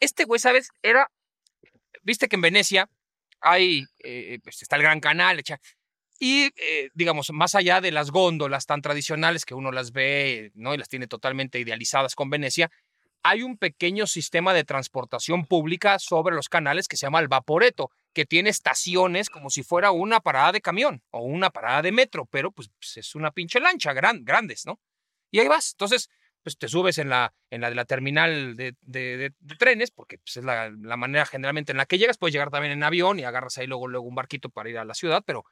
este 0.00 0.24
güey, 0.24 0.38
¿sabes? 0.40 0.68
Era, 0.82 1.10
viste 2.02 2.28
que 2.28 2.36
en 2.36 2.42
Venecia 2.42 2.88
hay, 3.40 3.84
eh, 4.02 4.38
pues 4.42 4.62
está 4.62 4.76
el 4.76 4.82
Gran 4.82 5.00
Canal, 5.00 5.38
echa- 5.38 5.60
y 6.18 6.46
eh, 6.56 6.90
digamos, 6.94 7.30
más 7.32 7.54
allá 7.54 7.80
de 7.80 7.92
las 7.92 8.10
góndolas 8.10 8.66
tan 8.66 8.82
tradicionales 8.82 9.44
que 9.44 9.54
uno 9.54 9.72
las 9.72 9.92
ve, 9.92 10.50
¿no? 10.54 10.74
Y 10.74 10.78
las 10.78 10.88
tiene 10.88 11.06
totalmente 11.06 11.58
idealizadas 11.60 12.14
con 12.14 12.30
Venecia, 12.30 12.70
hay 13.22 13.42
un 13.42 13.58
pequeño 13.58 14.06
sistema 14.06 14.54
de 14.54 14.64
transportación 14.64 15.46
pública 15.46 15.98
sobre 15.98 16.34
los 16.34 16.48
canales 16.48 16.86
que 16.88 16.96
se 16.96 17.06
llama 17.06 17.20
el 17.20 17.28
Vaporeto, 17.28 17.90
que 18.14 18.24
tiene 18.24 18.50
estaciones 18.50 19.30
como 19.30 19.50
si 19.50 19.62
fuera 19.64 19.90
una 19.90 20.20
parada 20.20 20.52
de 20.52 20.60
camión 20.60 21.02
o 21.10 21.20
una 21.22 21.50
parada 21.50 21.82
de 21.82 21.92
metro, 21.92 22.26
pero 22.26 22.52
pues, 22.52 22.70
pues, 22.78 22.96
es 22.98 23.14
una 23.14 23.32
pinche 23.32 23.58
lancha, 23.60 23.92
gran, 23.92 24.24
grandes, 24.24 24.64
¿no? 24.64 24.78
Y 25.32 25.40
ahí 25.40 25.48
vas. 25.48 25.72
Entonces, 25.72 26.08
pues 26.42 26.56
te 26.56 26.68
subes 26.68 26.98
en 26.98 27.08
la, 27.08 27.34
en 27.50 27.60
la 27.60 27.68
de 27.70 27.74
la 27.74 27.84
terminal 27.84 28.54
de, 28.56 28.74
de- 28.82 29.32
trenes, 29.58 29.90
porque 29.90 30.18
pues, 30.18 30.36
es 30.36 30.44
la, 30.44 30.70
la 30.70 30.96
manera 30.96 31.26
generalmente 31.26 31.72
en 31.72 31.78
la 31.78 31.86
que 31.86 31.98
llegas. 31.98 32.18
Puedes 32.18 32.32
llegar 32.32 32.50
también 32.50 32.72
en 32.72 32.84
avión 32.84 33.18
y 33.18 33.24
agarras 33.24 33.58
ahí 33.58 33.66
luego, 33.66 33.88
luego 33.88 34.06
un 34.06 34.14
barquito 34.14 34.48
para 34.50 34.70
ir 34.70 34.78
a 34.78 34.84
la 34.84 34.94
ciudad, 34.94 35.24
pero 35.26 35.44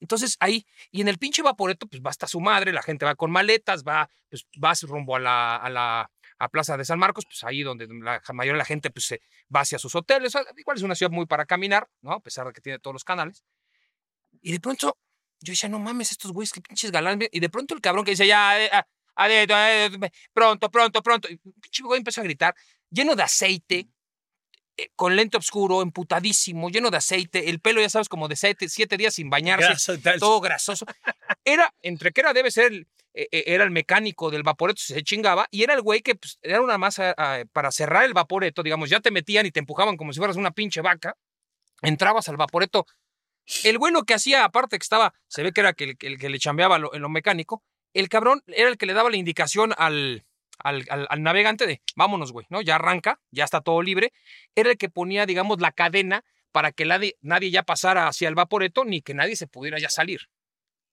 entonces 0.00 0.36
ahí, 0.40 0.66
y 0.90 1.00
en 1.00 1.08
el 1.08 1.18
pinche 1.18 1.42
vaporeto, 1.42 1.86
pues 1.86 2.02
va 2.02 2.10
hasta 2.10 2.26
su 2.26 2.40
madre, 2.40 2.72
la 2.72 2.82
gente 2.82 3.04
va 3.04 3.14
con 3.14 3.30
maletas, 3.30 3.82
va, 3.84 4.08
pues 4.28 4.46
vas 4.58 4.82
rumbo 4.82 5.16
a 5.16 5.20
la, 5.20 5.56
a 5.56 5.70
la 5.70 6.10
a 6.38 6.48
Plaza 6.50 6.76
de 6.76 6.84
San 6.84 6.98
Marcos, 6.98 7.24
pues 7.24 7.42
ahí 7.44 7.62
donde 7.62 7.86
la 7.88 8.20
mayoría 8.34 8.52
de 8.54 8.58
la 8.58 8.64
gente 8.66 8.90
pues 8.90 9.06
se 9.06 9.22
va 9.54 9.60
hacia 9.60 9.78
sus 9.78 9.94
hoteles. 9.94 10.34
Igual 10.56 10.76
es 10.76 10.82
una 10.82 10.94
ciudad 10.94 11.10
muy 11.10 11.24
para 11.24 11.46
caminar, 11.46 11.88
¿no? 12.02 12.12
A 12.12 12.20
pesar 12.20 12.46
de 12.46 12.52
que 12.52 12.60
tiene 12.60 12.78
todos 12.78 12.92
los 12.92 13.04
canales. 13.04 13.42
Y 14.42 14.52
de 14.52 14.60
pronto 14.60 14.98
yo 15.40 15.52
decía, 15.52 15.68
no 15.68 15.78
mames, 15.78 16.10
estos 16.12 16.32
güeyes, 16.32 16.52
qué 16.52 16.60
pinches 16.60 16.90
galanes. 16.90 17.28
Y 17.32 17.40
de 17.40 17.48
pronto 17.48 17.74
el 17.74 17.80
cabrón 17.80 18.04
que 18.04 18.12
dice, 18.12 18.26
ya, 18.26 18.62
eh, 18.62 18.68
ah, 18.72 18.86
ade- 19.16 19.46
ade- 19.50 20.12
pronto, 20.32 20.70
pronto, 20.70 21.02
pronto. 21.02 21.28
Y 21.30 21.40
un 21.42 21.52
pinche 21.54 21.82
güey 21.82 21.98
empezó 21.98 22.20
a 22.20 22.24
gritar, 22.24 22.54
lleno 22.90 23.14
de 23.16 23.22
aceite, 23.22 23.78
eh, 23.78 23.86
con 24.94 25.16
lente 25.16 25.36
oscuro, 25.36 25.82
emputadísimo, 25.82 26.68
lleno 26.70 26.90
de 26.90 26.98
aceite, 26.98 27.48
el 27.50 27.60
pelo, 27.60 27.80
ya 27.80 27.88
sabes, 27.88 28.08
como 28.08 28.28
de 28.28 28.36
siete, 28.36 28.68
siete 28.68 28.96
días 28.96 29.14
sin 29.14 29.30
bañarse, 29.30 29.66
Graso 29.68 29.92
todo 30.20 30.40
grasoso. 30.40 30.84
Era, 31.44 31.72
entre 31.82 32.12
que 32.12 32.20
era, 32.20 32.32
debe 32.34 32.50
ser, 32.50 32.72
el, 32.72 32.86
eh, 33.14 33.28
eh, 33.32 33.44
era 33.46 33.64
el 33.64 33.70
mecánico 33.70 34.30
del 34.30 34.42
vaporeto, 34.42 34.80
se 34.82 35.02
chingaba, 35.02 35.46
y 35.50 35.62
era 35.62 35.72
el 35.74 35.80
güey 35.80 36.02
que 36.02 36.14
pues, 36.14 36.38
era 36.42 36.60
una 36.60 36.76
masa 36.76 37.14
ah, 37.16 37.42
para 37.52 37.70
cerrar 37.72 38.04
el 38.04 38.12
vaporeto, 38.12 38.62
digamos, 38.62 38.90
ya 38.90 39.00
te 39.00 39.10
metían 39.10 39.46
y 39.46 39.50
te 39.50 39.60
empujaban 39.60 39.96
como 39.96 40.12
si 40.12 40.18
fueras 40.18 40.36
una 40.36 40.50
pinche 40.50 40.82
vaca, 40.82 41.16
entrabas 41.82 42.28
al 42.28 42.36
vaporeto. 42.36 42.86
El 43.64 43.78
güey 43.78 43.92
lo 43.92 44.02
que 44.02 44.12
hacía, 44.14 44.44
aparte 44.44 44.78
que 44.78 44.82
estaba, 44.82 45.14
se 45.28 45.42
ve 45.42 45.52
que 45.52 45.60
era 45.60 45.74
el, 45.78 45.96
el 46.00 46.18
que 46.18 46.28
le 46.28 46.38
chambeaba 46.38 46.78
lo- 46.78 46.92
en 46.94 47.00
lo 47.00 47.08
mecánico, 47.08 47.62
el 47.94 48.08
cabrón 48.10 48.42
era 48.48 48.68
el 48.68 48.76
que 48.76 48.84
le 48.86 48.92
daba 48.92 49.08
la 49.08 49.16
indicación 49.16 49.72
al, 49.78 50.25
al, 50.58 50.84
al- 50.88 51.22
navegante 51.22 51.66
de 51.66 51.82
vámonos, 51.96 52.32
güey, 52.32 52.46
¿no? 52.50 52.60
Ya 52.62 52.76
arranca, 52.76 53.20
ya 53.30 53.44
está 53.44 53.60
todo 53.60 53.82
libre. 53.82 54.12
Era 54.54 54.70
el 54.70 54.78
que 54.78 54.88
ponía, 54.88 55.26
digamos, 55.26 55.60
la 55.60 55.72
cadena 55.72 56.24
para 56.52 56.72
que 56.72 56.84
nadie, 56.84 57.16
nadie 57.20 57.50
ya 57.50 57.62
pasara 57.62 58.08
hacia 58.08 58.28
el 58.28 58.34
vaporeto 58.34 58.84
ni 58.84 59.02
que 59.02 59.14
nadie 59.14 59.36
se 59.36 59.46
pudiera 59.46 59.78
ya 59.78 59.90
salir. 59.90 60.28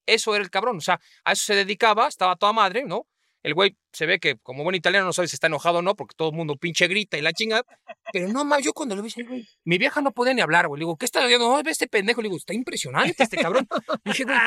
Eso 0.06 0.36
era 0.36 0.44
el 0.44 0.50
cabrón, 0.50 0.78
o 0.78 0.82
sea, 0.82 1.00
a 1.24 1.32
eso 1.32 1.46
se 1.46 1.56
dedicaba, 1.56 2.08
estaba 2.08 2.36
toda 2.36 2.52
madre, 2.52 2.84
¿no? 2.84 3.08
El 3.42 3.54
güey 3.54 3.78
se 3.92 4.06
ve 4.06 4.20
que 4.22 4.38
como 4.38 4.64
buen 4.64 4.74
italiano 4.76 5.06
no 5.06 5.12
sabe 5.12 5.28
si 5.28 5.36
está 5.36 5.48
enojado 5.48 5.80
o 5.80 5.82
no, 5.82 5.96
porque 5.98 6.16
todo 6.16 6.30
el 6.30 6.36
mundo 6.36 6.56
pinche 6.56 6.88
grita 6.88 7.18
y 7.18 7.22
la 7.22 7.34
chingada. 7.34 7.66
Pero 8.14 8.30
no 8.30 8.46
mames, 8.46 8.66
yo 8.66 8.72
cuando 8.74 8.96
lo 8.96 9.02
vi, 9.02 9.12
güey, 9.22 9.46
mi 9.66 9.78
vieja 9.78 10.00
no 10.02 10.14
podía 10.14 10.34
ni 10.34 10.40
hablar, 10.40 10.68
güey. 10.70 10.80
Le 10.80 10.84
digo, 10.86 10.96
¿qué 10.98 11.04
está 11.06 11.24
haciendo? 11.26 11.50
No, 11.50 11.62
ve 11.62 11.72
este 11.72 11.88
pendejo. 11.88 12.22
Le 12.22 12.30
digo, 12.30 12.38
está 12.38 12.54
impresionante 12.54 13.22
este 13.22 13.36
cabrón. 13.38 13.68
Dije, 14.06 14.24
güey, 14.24 14.38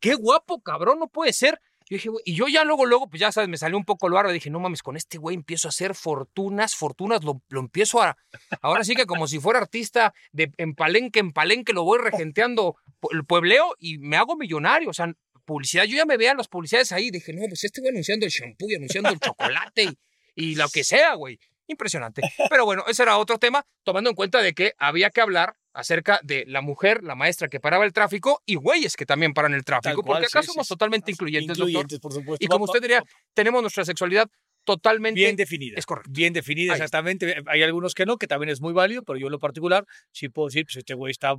qué 0.00 0.14
guapo, 0.14 0.62
cabrón, 0.62 0.98
no 0.98 1.08
puede 1.08 1.34
ser. 1.34 1.60
Yo 1.88 1.98
y 2.24 2.34
yo 2.34 2.48
ya 2.48 2.64
luego, 2.64 2.84
luego, 2.84 3.08
pues 3.08 3.20
ya 3.20 3.30
sabes, 3.30 3.48
me 3.48 3.58
salió 3.58 3.76
un 3.76 3.84
poco 3.84 4.08
lo 4.08 4.18
árabe. 4.18 4.34
Dije, 4.34 4.50
no 4.50 4.58
mames, 4.58 4.82
con 4.82 4.96
este 4.96 5.18
güey 5.18 5.36
empiezo 5.36 5.68
a 5.68 5.70
hacer 5.70 5.94
fortunas, 5.94 6.74
fortunas, 6.74 7.22
lo, 7.22 7.42
lo 7.48 7.60
empiezo 7.60 8.02
a. 8.02 8.16
Ahora 8.60 8.82
sí 8.82 8.94
que 8.94 9.06
como 9.06 9.28
si 9.28 9.38
fuera 9.38 9.60
artista 9.60 10.12
de 10.32 10.50
en 10.56 10.74
palenque, 10.74 11.20
en 11.20 11.32
palenque, 11.32 11.72
lo 11.72 11.84
voy 11.84 11.98
regenteando 12.00 12.76
el 13.12 13.24
puebleo 13.24 13.76
y 13.78 13.98
me 13.98 14.16
hago 14.16 14.36
millonario. 14.36 14.90
O 14.90 14.94
sea, 14.94 15.12
publicidad, 15.44 15.84
yo 15.84 15.96
ya 15.96 16.04
me 16.04 16.16
veía 16.16 16.34
las 16.34 16.48
publicidades 16.48 16.90
ahí. 16.90 17.10
Dije, 17.10 17.32
no, 17.32 17.42
pues 17.48 17.62
este 17.62 17.80
güey 17.80 17.90
anunciando 17.90 18.26
el 18.26 18.32
shampoo 18.32 18.68
y 18.68 18.74
anunciando 18.74 19.10
el 19.10 19.20
chocolate 19.20 19.84
y, 19.84 19.98
y 20.34 20.54
lo 20.56 20.68
que 20.68 20.82
sea, 20.82 21.14
güey. 21.14 21.38
Impresionante. 21.68 22.22
Pero 22.50 22.64
bueno, 22.64 22.84
ese 22.88 23.02
era 23.02 23.18
otro 23.18 23.38
tema, 23.38 23.64
tomando 23.84 24.10
en 24.10 24.16
cuenta 24.16 24.42
de 24.42 24.54
que 24.54 24.74
había 24.78 25.10
que 25.10 25.20
hablar 25.20 25.56
acerca 25.76 26.18
de 26.22 26.44
la 26.46 26.60
mujer, 26.62 27.02
la 27.04 27.14
maestra 27.14 27.48
que 27.48 27.60
paraba 27.60 27.84
el 27.84 27.92
tráfico 27.92 28.42
y 28.46 28.54
güeyes 28.56 28.96
que 28.96 29.06
también 29.06 29.34
paran 29.34 29.54
el 29.54 29.64
tráfico, 29.64 30.02
cual, 30.02 30.18
porque 30.22 30.26
acá 30.26 30.42
sí, 30.42 30.48
somos 30.48 30.66
sí. 30.66 30.74
totalmente 30.74 31.10
incluyentes, 31.12 31.56
doctor. 31.56 31.68
Incluyentes, 31.68 32.00
por 32.00 32.12
supuesto. 32.12 32.44
Y 32.44 32.48
como 32.48 32.64
usted 32.64 32.80
diría, 32.80 33.02
tenemos 33.34 33.60
nuestra 33.62 33.84
sexualidad 33.84 34.28
totalmente 34.64 35.20
bien 35.20 35.36
definida. 35.36 35.74
es 35.78 35.86
correcto. 35.86 36.10
Bien 36.12 36.32
definida, 36.32 36.72
Ahí. 36.72 36.78
exactamente. 36.78 37.42
Hay 37.46 37.62
algunos 37.62 37.94
que 37.94 38.04
no, 38.06 38.16
que 38.16 38.26
también 38.26 38.50
es 38.50 38.60
muy 38.60 38.72
válido, 38.72 39.02
pero 39.04 39.18
yo 39.18 39.26
en 39.26 39.32
lo 39.32 39.38
particular 39.38 39.86
sí 40.12 40.28
puedo 40.28 40.48
decir, 40.48 40.64
pues 40.66 40.76
este 40.76 40.94
güey 40.94 41.12
está 41.12 41.36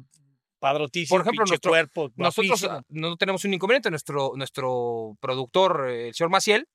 padrotísimo, 0.59 1.15
Por 1.17 1.21
ejemplo, 1.21 1.45
nuestro- 1.45 1.71
cuerpo, 1.71 2.11
Nosotros 2.15 2.47
guapísimo. 2.61 2.71
ah, 2.73 2.83
no 2.89 3.17
tenemos 3.17 3.43
un 3.45 3.53
inconveniente. 3.53 3.89
Nuestro, 3.89 4.31
nuestro 4.35 5.17
productor, 5.19 5.89
eh, 5.89 6.07
el 6.09 6.13
señor 6.13 6.29
Maciel, 6.31 6.67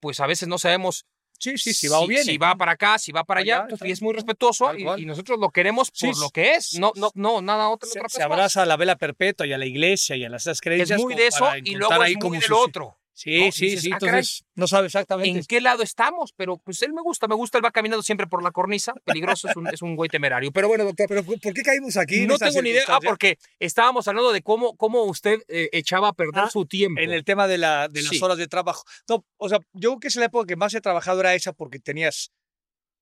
pues 0.00 0.20
a 0.20 0.26
veces 0.26 0.48
no 0.48 0.58
sabemos 0.58 1.06
Sí, 1.40 1.56
sí, 1.56 1.72
si 1.72 1.88
va 1.88 2.00
o 2.00 2.06
viene. 2.06 2.24
Si 2.24 2.38
va 2.38 2.54
para 2.54 2.72
acá, 2.72 2.98
si 2.98 3.12
va 3.12 3.24
para 3.24 3.40
allá, 3.40 3.54
Allá, 3.54 3.62
entonces, 3.62 3.78
está. 3.78 3.88
y 3.88 3.92
es 3.92 4.02
muy 4.02 4.12
respetuoso 4.12 4.72
y, 4.76 5.06
nosotros 5.06 5.38
lo 5.40 5.50
queremos 5.50 5.90
Sí, 5.92 6.08
por 6.08 6.18
lo 6.18 6.30
que 6.30 6.54
es, 6.54 6.78
no, 6.78 6.92
no, 6.94 7.10
no, 7.14 7.40
nada 7.40 7.68
otra, 7.70 7.88
se, 7.88 7.98
otra 7.98 8.08
se 8.10 8.18
cosa 8.18 8.24
abraza 8.26 8.62
a 8.62 8.66
la 8.66 8.76
vela 8.76 8.96
perpetua 8.96 9.46
y 9.46 9.52
a 9.52 9.58
la 9.58 9.66
iglesia 9.66 10.16
y 10.16 10.24
a 10.24 10.28
las 10.28 10.44
creencias. 10.60 10.98
Es 10.98 11.02
muy 11.02 11.14
de 11.14 11.26
eso 11.26 11.46
y 11.64 11.74
luego 11.74 12.04
es 12.04 12.16
muy 12.18 12.38
del 12.38 12.52
otro. 12.52 12.99
Sí, 13.22 13.38
¿no? 13.44 13.52
sí, 13.52 13.66
Dices, 13.66 13.82
sí. 13.82 13.90
"Ah, 13.92 13.98
caray, 13.98 14.14
Entonces 14.20 14.44
no 14.54 14.66
sabe 14.66 14.86
exactamente. 14.86 15.38
¿En 15.40 15.44
qué 15.44 15.60
lado 15.60 15.82
estamos? 15.82 16.32
Pero 16.34 16.56
pues 16.56 16.80
él 16.80 16.94
me 16.94 17.02
gusta, 17.02 17.28
me 17.28 17.34
gusta, 17.34 17.58
él 17.58 17.64
va 17.64 17.70
caminando 17.70 18.02
siempre 18.02 18.26
por 18.26 18.42
la 18.42 18.50
cornisa, 18.50 18.94
peligroso, 19.04 19.46
es 19.50 19.56
un, 19.56 19.66
es 19.66 19.82
un 19.82 19.94
güey 19.94 20.08
temerario. 20.08 20.50
Pero 20.52 20.68
bueno, 20.68 20.84
doctor, 20.84 21.06
Pero 21.06 21.22
¿por 21.22 21.38
qué 21.52 21.62
caímos 21.62 21.98
aquí? 21.98 22.26
no 22.26 22.38
tengo 22.38 22.62
ni 22.62 22.70
idea. 22.70 22.84
Ah, 22.88 22.98
porque 23.04 23.36
estábamos 23.58 24.08
hablando 24.08 24.32
de 24.32 24.40
cómo, 24.40 24.74
cómo 24.78 25.02
usted 25.04 25.40
eh, 25.48 25.68
echaba 25.72 26.08
a 26.08 26.12
perder 26.14 26.44
Ah, 26.44 26.50
su 26.50 26.64
tiempo. 26.64 26.98
En 26.98 27.10
el 27.12 27.22
tema 27.24 27.46
de, 27.46 27.58
la, 27.58 27.88
de 27.88 28.00
las 28.02 28.10
Sí. 28.10 28.20
horas 28.22 28.38
de 28.38 28.48
trabajo. 28.48 28.84
No, 29.06 29.26
o 29.36 29.48
sea, 29.50 29.58
yo 29.74 29.90
creo 29.90 30.00
que 30.00 30.08
es 30.08 30.16
la 30.16 30.24
época 30.24 30.46
que 30.46 30.56
más 30.56 30.72
he 30.72 30.80
trabajado 30.80 31.20
era 31.20 31.34
esa 31.34 31.52
porque 31.52 31.78
tenías. 31.78 32.32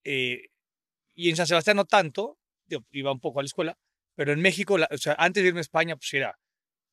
eh, 0.05 0.49
y 1.15 1.31
en 1.31 1.37
San 1.37 1.47
Sebastián 1.47 1.77
no 1.77 1.85
tanto, 1.85 2.39
yo 2.67 2.79
iba 2.91 3.13
un 3.13 3.21
poco 3.21 3.39
a 3.39 3.43
la 3.43 3.47
escuela, 3.47 3.79
pero 4.17 4.33
en 4.33 4.41
México, 4.41 4.79
la- 4.79 4.89
o 4.91 4.99
sea, 4.99 5.15
antes 5.19 5.43
de 5.45 5.49
irme 5.49 5.61
a 5.61 5.63
España, 5.63 5.95
pues 5.97 6.13
era 6.15 6.37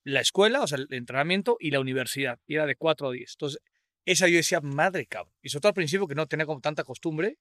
la 0.05 0.21
escuela, 0.21 0.61
o 0.61 0.67
sea, 0.67 0.77
el 0.77 0.87
entrenamiento 0.91 1.57
y 1.59 1.71
la 1.71 1.79
universidad. 1.81 2.39
Y 2.47 2.55
era 2.55 2.65
de 2.65 2.75
4 2.77 3.09
a 3.09 3.11
10. 3.11 3.31
Entonces, 3.33 3.59
esa 4.05 4.27
yo 4.27 4.37
decía, 4.37 4.61
madre 4.61 5.05
cabrón. 5.07 5.33
Y 5.41 5.49
sobre 5.49 5.61
todo 5.61 5.69
al 5.71 5.73
principio 5.75 6.07
que 6.07 6.15
no 6.15 6.27
tenía 6.27 6.45
como 6.45 6.61
tanta 6.61 6.83
costumbre. 6.83 7.37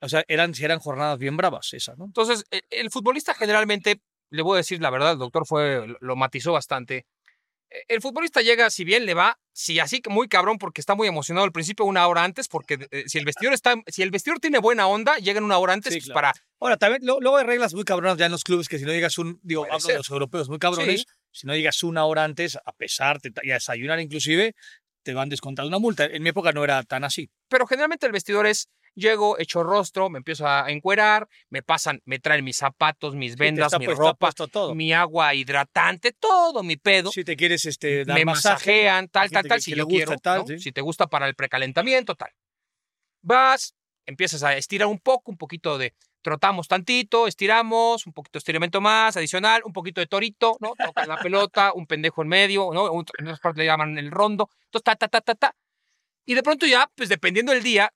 O 0.00 0.08
sea, 0.08 0.24
eran, 0.28 0.52
si 0.54 0.64
eran 0.64 0.80
jornadas 0.80 1.18
bien 1.18 1.36
bravas 1.36 1.72
esas, 1.74 1.96
¿no? 1.96 2.04
Entonces, 2.06 2.44
el, 2.50 2.62
el 2.70 2.90
futbolista 2.90 3.34
generalmente, 3.34 4.00
le 4.30 4.42
voy 4.42 4.54
a 4.54 4.58
decir 4.58 4.80
la 4.82 4.90
verdad, 4.90 5.12
el 5.12 5.18
doctor 5.18 5.46
fue, 5.46 5.86
lo- 6.00 6.16
matizó 6.16 6.52
bastante. 6.52 7.06
Eh, 7.70 7.84
El 7.88 8.00
futbolista 8.00 8.42
llega, 8.42 8.68
si 8.70 8.84
bien 8.84 9.06
le 9.06 9.14
va, 9.14 9.38
si 9.52 9.78
así 9.78 10.02
muy 10.08 10.26
cabrón, 10.28 10.58
porque 10.58 10.80
está 10.80 10.94
muy 10.96 11.06
emocionado 11.06 11.44
al 11.44 11.52
principio, 11.52 11.84
una 11.84 12.06
hora 12.08 12.24
antes, 12.24 12.48
porque 12.48 12.88
eh, 12.90 13.04
si 13.06 13.18
el 13.18 13.24
vestidor 13.24 13.54
está, 13.54 13.76
si 13.86 14.02
el 14.02 14.10
vestidor 14.10 14.40
tiene 14.40 14.58
buena 14.58 14.88
onda, 14.88 15.18
llegan 15.18 15.44
una 15.44 15.58
hora 15.58 15.72
antes 15.74 15.94
Sí, 15.94 16.00
claro. 16.00 16.14
para 16.14 16.32
Ahora, 16.58 16.76
también, 16.76 17.02
luego 17.04 17.36
hay 17.36 17.44
reglas 17.44 17.74
muy 17.74 17.84
cabronas 17.84 18.18
ya 18.18 18.26
en 18.26 18.32
los 18.32 18.42
clubes 18.44 18.68
que 18.68 18.78
si 18.78 18.84
no 18.84 18.92
llegas 18.92 19.18
un, 19.18 19.38
digo, 19.42 19.64
hablo 19.66 19.80
ser. 19.80 19.92
de 19.92 19.98
los 19.98 20.10
europeos 20.10 20.48
muy 20.48 20.58
cabrones, 20.58 21.00
Sí. 21.02 21.06
Si 21.32 21.46
no 21.46 21.54
llegas 21.56 21.82
una 21.82 22.04
hora 22.04 22.24
antes 22.24 22.56
a 22.56 22.72
pesarte 22.72 23.32
y 23.42 23.50
a 23.50 23.54
desayunar 23.54 23.98
inclusive, 24.00 24.54
te 25.02 25.14
van 25.14 25.28
descontando 25.28 25.68
una 25.68 25.78
multa. 25.78 26.04
En 26.04 26.22
mi 26.22 26.28
época 26.28 26.52
no 26.52 26.62
era 26.62 26.82
tan 26.84 27.04
así. 27.04 27.30
pero 27.48 27.66
generalmente 27.66 28.06
el 28.06 28.12
vestidor 28.12 28.46
es 28.46 28.68
llego, 28.94 29.38
echo 29.38 29.62
rostro, 29.62 30.10
me 30.10 30.18
empiezo 30.18 30.46
a 30.46 30.70
encuerar, 30.70 31.28
me 31.48 31.62
pasan, 31.62 32.00
me 32.04 32.18
traen 32.18 32.44
mis 32.44 32.56
zapatos, 32.56 33.14
mis 33.14 33.36
vendas, 33.36 33.72
mi 33.78 33.86
puesto- 33.86 34.02
ropa, 34.02 34.32
todo. 34.32 34.74
mi 34.74 34.92
agua 34.92 35.34
hidratante, 35.34 36.12
todo 36.12 36.62
mi 36.62 36.76
pedo. 36.76 37.10
Si 37.10 37.24
te 37.24 37.36
quieres 37.36 37.64
este, 37.64 38.04
dar 38.04 38.18
me 38.18 38.24
masaje, 38.24 38.54
masajean, 38.54 39.08
tal, 39.08 39.30
tal, 39.30 39.46
tal, 39.46 39.60
si 39.62 39.74
yo 39.74 39.84
gusta 39.84 39.96
quiero, 39.96 40.18
tal, 40.18 40.38
¿no? 40.40 40.46
sí. 40.46 40.58
si 40.58 40.72
te 40.72 40.80
gusta 40.80 41.06
para 41.06 41.26
el 41.26 41.34
precalentamiento, 41.34 42.14
tal. 42.14 42.30
Vas, 43.22 43.74
empiezas 44.06 44.42
a 44.42 44.56
estirar 44.56 44.88
un 44.88 44.98
poco, 44.98 45.30
un 45.30 45.36
poquito 45.38 45.78
de, 45.78 45.94
trotamos 46.22 46.68
tantito, 46.68 47.26
estiramos, 47.26 48.06
un 48.06 48.12
poquito 48.12 48.38
de 48.38 48.38
estiramiento 48.40 48.80
más, 48.80 49.16
adicional, 49.16 49.62
un 49.64 49.72
poquito 49.72 50.00
de 50.00 50.06
torito, 50.06 50.56
¿no? 50.60 50.74
Tocas 50.76 51.06
la 51.08 51.18
pelota, 51.18 51.72
un 51.74 51.86
pendejo 51.86 52.22
en 52.22 52.28
medio, 52.28 52.70
¿no? 52.72 52.86
En 52.86 53.26
otras 53.26 53.40
partes 53.40 53.58
le 53.58 53.66
llaman 53.66 53.98
el 53.98 54.10
rondo, 54.10 54.48
entonces, 54.66 54.84
ta, 54.84 54.96
ta, 54.96 55.08
ta, 55.08 55.20
ta, 55.20 55.34
ta. 55.34 55.54
Y 56.24 56.34
de 56.34 56.42
pronto 56.42 56.66
ya, 56.66 56.88
pues 56.94 57.08
dependiendo 57.08 57.52
del 57.52 57.62
día, 57.62 57.92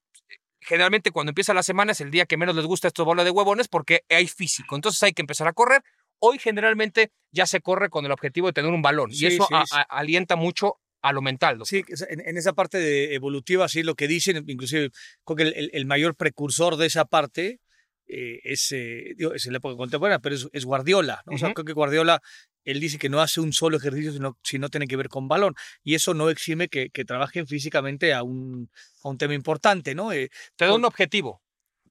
generalmente 0.60 1.12
cuando 1.12 1.30
empieza 1.30 1.54
la 1.54 1.62
semana 1.62 1.92
es 1.92 2.00
el 2.00 2.10
día 2.10 2.26
que 2.26 2.36
menos 2.36 2.56
les 2.56 2.64
gusta 2.66 2.88
estos 2.88 3.06
bola 3.06 3.22
de 3.22 3.30
huevones 3.30 3.68
porque 3.68 4.02
hay 4.08 4.26
físico, 4.26 4.74
entonces 4.74 5.02
hay 5.04 5.12
que 5.12 5.22
empezar 5.22 5.46
a 5.46 5.52
correr. 5.52 5.82
Hoy 6.18 6.38
generalmente 6.38 7.12
ya 7.30 7.46
se 7.46 7.60
corre 7.60 7.90
con 7.90 8.04
el 8.06 8.10
objetivo 8.10 8.46
de 8.48 8.54
tener 8.54 8.72
un 8.72 8.82
balón 8.82 9.12
Sí, 9.12 9.24
y 9.24 9.28
eso 9.28 9.46
sí, 9.48 9.54
a- 9.54 9.64
a- 9.70 9.82
alienta 9.82 10.34
mucho 10.34 10.80
a 11.02 11.12
lo 11.12 11.22
mental. 11.22 11.58
doctor. 11.58 11.68
Sí, 11.68 11.84
en, 12.08 12.20
en 12.26 12.36
esa 12.36 12.52
parte 12.52 12.78
de 12.78 13.14
evolutiva, 13.14 13.68
sí, 13.68 13.82
lo 13.82 13.94
que 13.94 14.08
dicen, 14.08 14.44
inclusive 14.48 14.90
creo 15.24 15.36
que 15.36 15.42
el, 15.44 15.70
el- 15.72 15.86
mayor 15.86 16.16
precursor 16.16 16.76
de 16.76 16.86
esa 16.86 17.04
parte 17.04 17.60
eh, 18.08 18.40
es, 18.44 18.70
eh, 18.72 19.14
digo, 19.16 19.34
es 19.34 19.46
en 19.46 19.52
la 19.52 19.58
época 19.58 19.76
contemporánea, 19.76 20.18
pero 20.20 20.34
es, 20.34 20.48
es 20.52 20.64
Guardiola. 20.64 21.22
¿no? 21.26 21.34
O 21.34 21.38
sea, 21.38 21.52
creo 21.54 21.64
que 21.64 21.72
Guardiola, 21.72 22.20
él 22.64 22.80
dice 22.80 22.98
que 22.98 23.08
no 23.08 23.20
hace 23.20 23.40
un 23.40 23.52
solo 23.52 23.76
ejercicio 23.76 24.12
si 24.42 24.58
no 24.58 24.68
tiene 24.68 24.86
que 24.86 24.96
ver 24.96 25.08
con 25.08 25.26
balón. 25.28 25.54
Y 25.84 25.94
eso 25.94 26.14
no 26.14 26.30
exime 26.30 26.68
que, 26.68 26.90
que 26.90 27.04
trabajen 27.04 27.46
físicamente 27.46 28.12
a 28.14 28.22
un, 28.22 28.70
a 29.02 29.08
un 29.08 29.18
tema 29.18 29.34
importante, 29.34 29.94
¿no? 29.94 30.12
Eh, 30.12 30.30
Te 30.56 30.64
da 30.66 30.74
un 30.74 30.84
objetivo. 30.84 31.42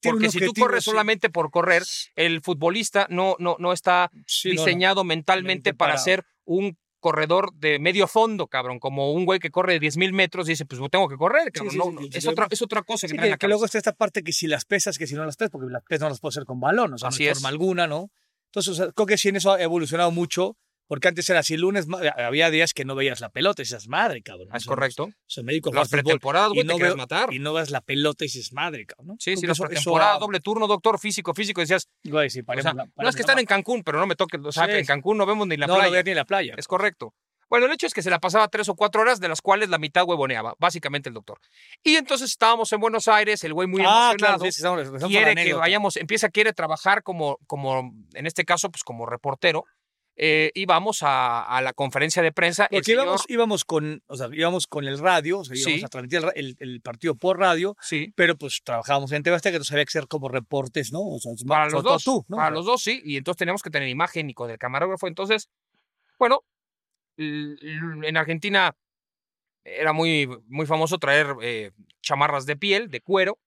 Porque 0.02 0.30
si 0.30 0.40
tú 0.40 0.54
corres 0.54 0.84
sí. 0.84 0.92
solamente 0.92 1.30
por 1.30 1.50
correr, 1.52 1.82
el 2.16 2.42
futbolista 2.42 3.08
no, 3.10 3.36
no, 3.40 3.56
no 3.60 3.74
está 3.74 4.12
Sí, 4.28 4.50
no, 4.50 4.56
no. 4.56 4.62
diseñado 4.66 5.04
mentalmente 5.04 5.70
Mente 5.70 5.74
para 5.74 5.94
para- 5.94 6.04
ser 6.04 6.24
un 6.44 6.78
corredor 7.06 7.54
de 7.54 7.78
medio 7.78 8.08
fondo, 8.08 8.48
cabrón, 8.48 8.80
como 8.80 9.12
un 9.14 9.26
güey 9.26 9.40
que 9.40 9.52
corre 9.52 9.80
10 9.80 9.98
mil 9.98 10.12
metros 10.12 10.48
y 10.48 10.54
dice, 10.54 10.66
pues 10.66 10.82
tengo 10.90 11.08
que 11.08 11.18
correr, 11.18 11.52
cabrón. 11.52 11.72
sí, 11.72 11.80
sí, 11.80 11.94
no, 11.94 12.02
sí, 12.02 12.10
es, 12.12 12.26
otra, 12.26 12.48
es 12.50 12.64
otra 12.64 12.82
cosa 12.82 13.06
que 13.06 13.14
trae 13.14 13.28
que, 13.28 13.30
la 13.30 13.38
que 13.38 13.48
luego 13.48 13.64
está 13.64 13.78
esta 13.78 13.94
parte 13.94 14.24
que 14.24 14.34
si 14.34 14.48
las 14.48 14.66
pesas, 14.66 14.98
que 14.98 15.06
si 15.06 15.14
no 15.14 15.24
las 15.24 15.38
pesas, 15.38 15.52
porque 15.52 15.72
las 15.72 15.84
pesas 15.84 16.02
no 16.02 16.10
las 16.10 16.20
puedo 16.20 16.32
hacer 16.32 16.46
con 16.46 16.60
balón, 16.60 16.96
o 16.96 16.98
sea, 16.98 17.10
Así 17.10 17.26
no 17.26 17.30
es. 17.30 17.38
forma 17.38 17.50
alguna, 17.50 17.86
¿no? 17.86 18.10
Entonces, 18.48 18.72
o 18.72 18.76
sea, 18.76 18.92
creo 18.92 19.06
que 19.06 19.20
sí 19.20 19.30
en 19.30 19.36
eso 19.36 19.52
ha 19.52 19.62
evolucionado 19.62 20.10
mucho, 20.10 20.58
porque 20.88 21.08
antes 21.08 21.30
era 21.30 21.40
así, 21.40 21.58
lunes, 21.58 21.88
había 22.18 22.50
días 22.50 22.74
que 22.74 22.86
no 22.86 22.96
veías 22.96 23.20
la 23.22 23.30
pelota 23.30 23.62
y 23.62 23.66
dices, 23.66 23.88
madre, 23.88 24.22
cabrón. 24.22 24.50
Ah, 24.52 24.58
Es 24.58 24.64
O 24.64 24.66
sea, 24.66 24.70
correcto. 24.76 25.04
O 25.06 25.12
sea, 25.28 25.44
a 25.44 25.76
Las 25.76 25.90
pretemporadas, 25.90 26.50
güey, 26.50 26.60
y 26.60 26.64
te 26.64 26.68
no 26.68 26.76
quieres 26.76 26.94
veo- 26.94 26.98
matar. 26.98 27.34
y 27.34 27.40
no 27.40 27.54
ves 27.54 27.70
la 27.72 27.82
pelota 27.82 28.24
y 28.24 28.28
dices, 28.28 28.54
madre, 28.54 28.86
cabrón. 28.86 29.08
¿no? 29.08 29.16
Sí, 29.20 29.36
sí, 29.38 29.46
las 29.48 29.60
pretemporadas, 29.60 30.20
doble 30.20 30.40
turno, 30.40 30.68
doctor, 30.68 31.00
físico, 31.00 31.34
físico, 31.34 31.62
decías, 31.62 31.88
Güey, 32.04 32.30
sí, 32.30 32.42
o 32.42 32.46
paremos 32.46 32.64
sea, 32.64 32.74
la- 32.74 32.84
no 32.84 32.88
es 32.90 32.94
paremos 32.96 33.16
que 33.16 33.22
están 33.22 33.40
en 33.40 33.46
Cancún, 33.46 33.84
pero 33.84 34.00
no 34.00 34.08
me 34.08 34.16
toques, 34.16 34.40
o 34.44 34.52
sea, 34.52 34.66
Sí. 34.66 34.72
en 34.74 34.86
Cancún 34.86 35.18
no 35.18 35.26
vemos 35.26 35.48
ni 35.48 35.58
la 35.58 35.68
No, 35.68 35.74
no 35.74 35.80
playa. 35.80 35.92
ver 35.94 36.06
ni 36.06 36.14
la 36.14 36.26
playa. 36.26 36.54
Es 36.58 36.68
correcto. 36.68 37.14
Bueno, 37.48 37.68
el 37.68 37.72
hecho 37.74 37.86
es 37.86 37.94
que 37.94 38.02
se 38.02 38.10
la 38.10 38.20
pasaba 38.20 38.48
tres 38.48 38.68
o 38.70 38.76
cuatro 38.76 39.02
horas, 39.02 39.20
de 39.20 39.28
las 39.30 39.40
cuales 39.40 39.70
la 39.70 39.78
mitad 39.78 40.04
huevoneaba, 40.04 40.56
básicamente 40.58 41.10
el 41.10 41.14
doctor. 41.14 41.40
Y 41.84 41.96
entonces 41.96 42.32
estábamos 42.32 42.74
en 42.74 42.80
Buenos 42.80 43.08
Aires, 43.08 43.44
el 43.44 43.54
güey 43.54 43.68
muy 43.68 43.82
ah, 43.82 43.84
emocionado. 44.14 44.18
claro, 44.18 44.40
sí, 44.40 44.52
sí, 44.52 44.62
estamos- 44.62 44.80
estamos 44.82 45.02
con 45.04 45.12
la 45.14 45.20
quiere 45.24 45.44
que 45.44 45.54
vayamos, 45.54 45.96
empieza, 45.98 46.30
quiere 46.30 46.54
trabajar 46.54 47.04
como, 47.04 47.38
como, 47.46 47.94
en 48.16 48.26
este 48.26 48.46
caso, 48.46 48.72
pues 48.72 48.84
como 48.84 49.06
reportero. 49.06 49.64
Eh, 50.18 50.52
y 50.54 50.66
vamos 50.66 51.04
a, 51.04 51.44
a 51.44 51.62
la 51.62 51.74
conferencia 51.74 52.22
de 52.24 52.32
prensa. 52.32 52.68
Porque 52.72 52.84
señor- 52.94 53.04
íbamos, 53.04 53.26
íbamos, 53.28 53.66
con, 53.66 54.02
o 54.08 54.16
sea, 54.16 54.30
íbamos 54.32 54.66
con 54.68 54.86
el 54.86 54.98
radio, 55.00 55.40
o 55.40 55.44
sea, 55.46 55.56
íbamos 55.58 55.80
Sí. 55.80 55.86
a 55.86 55.88
transmitir 55.90 56.20
el, 56.20 56.32
el- 56.36 56.56
el 56.60 56.82
partido 56.82 57.16
por 57.16 57.38
radio, 57.40 57.76
sí, 57.82 58.14
pero 58.16 58.38
pues 58.38 58.62
trabajábamos 58.64 59.12
en 59.12 59.24
TV 59.24 59.36
Azteca, 59.36 59.56
entonces 59.58 59.74
había 59.74 59.86
que 59.86 59.92
ser 59.92 60.08
como 60.08 60.30
reportes, 60.30 60.92
¿no? 60.94 61.02
O 61.02 61.20
sea, 61.20 61.32
para 61.48 61.70
los 61.70 61.84
dos. 61.84 62.04
tú, 62.04 62.26
¿no? 62.30 62.38
Para 62.38 62.52
los 62.52 62.66
dos, 62.66 62.82
sí. 62.82 63.02
Y 63.04 63.18
entonces 63.18 63.38
teníamos 63.40 63.62
que 63.62 63.70
tener 63.70 63.90
imagen 63.90 64.30
y 64.30 64.34
con 64.34 64.50
el 64.50 64.58
camarógrafo. 64.58 65.08
Entonces, 65.08 65.50
bueno, 66.18 66.44
en 67.18 68.18
Argentina 68.18 68.76
era 69.64 69.94
muy, 69.94 70.30
muy 70.48 70.66
famoso 70.66 70.98
traer 71.00 71.28
eh, 71.42 71.72
chamarras 72.02 72.46
de 72.46 72.56
piel, 72.56 72.90
de 72.90 73.02
cuero. 73.02 73.40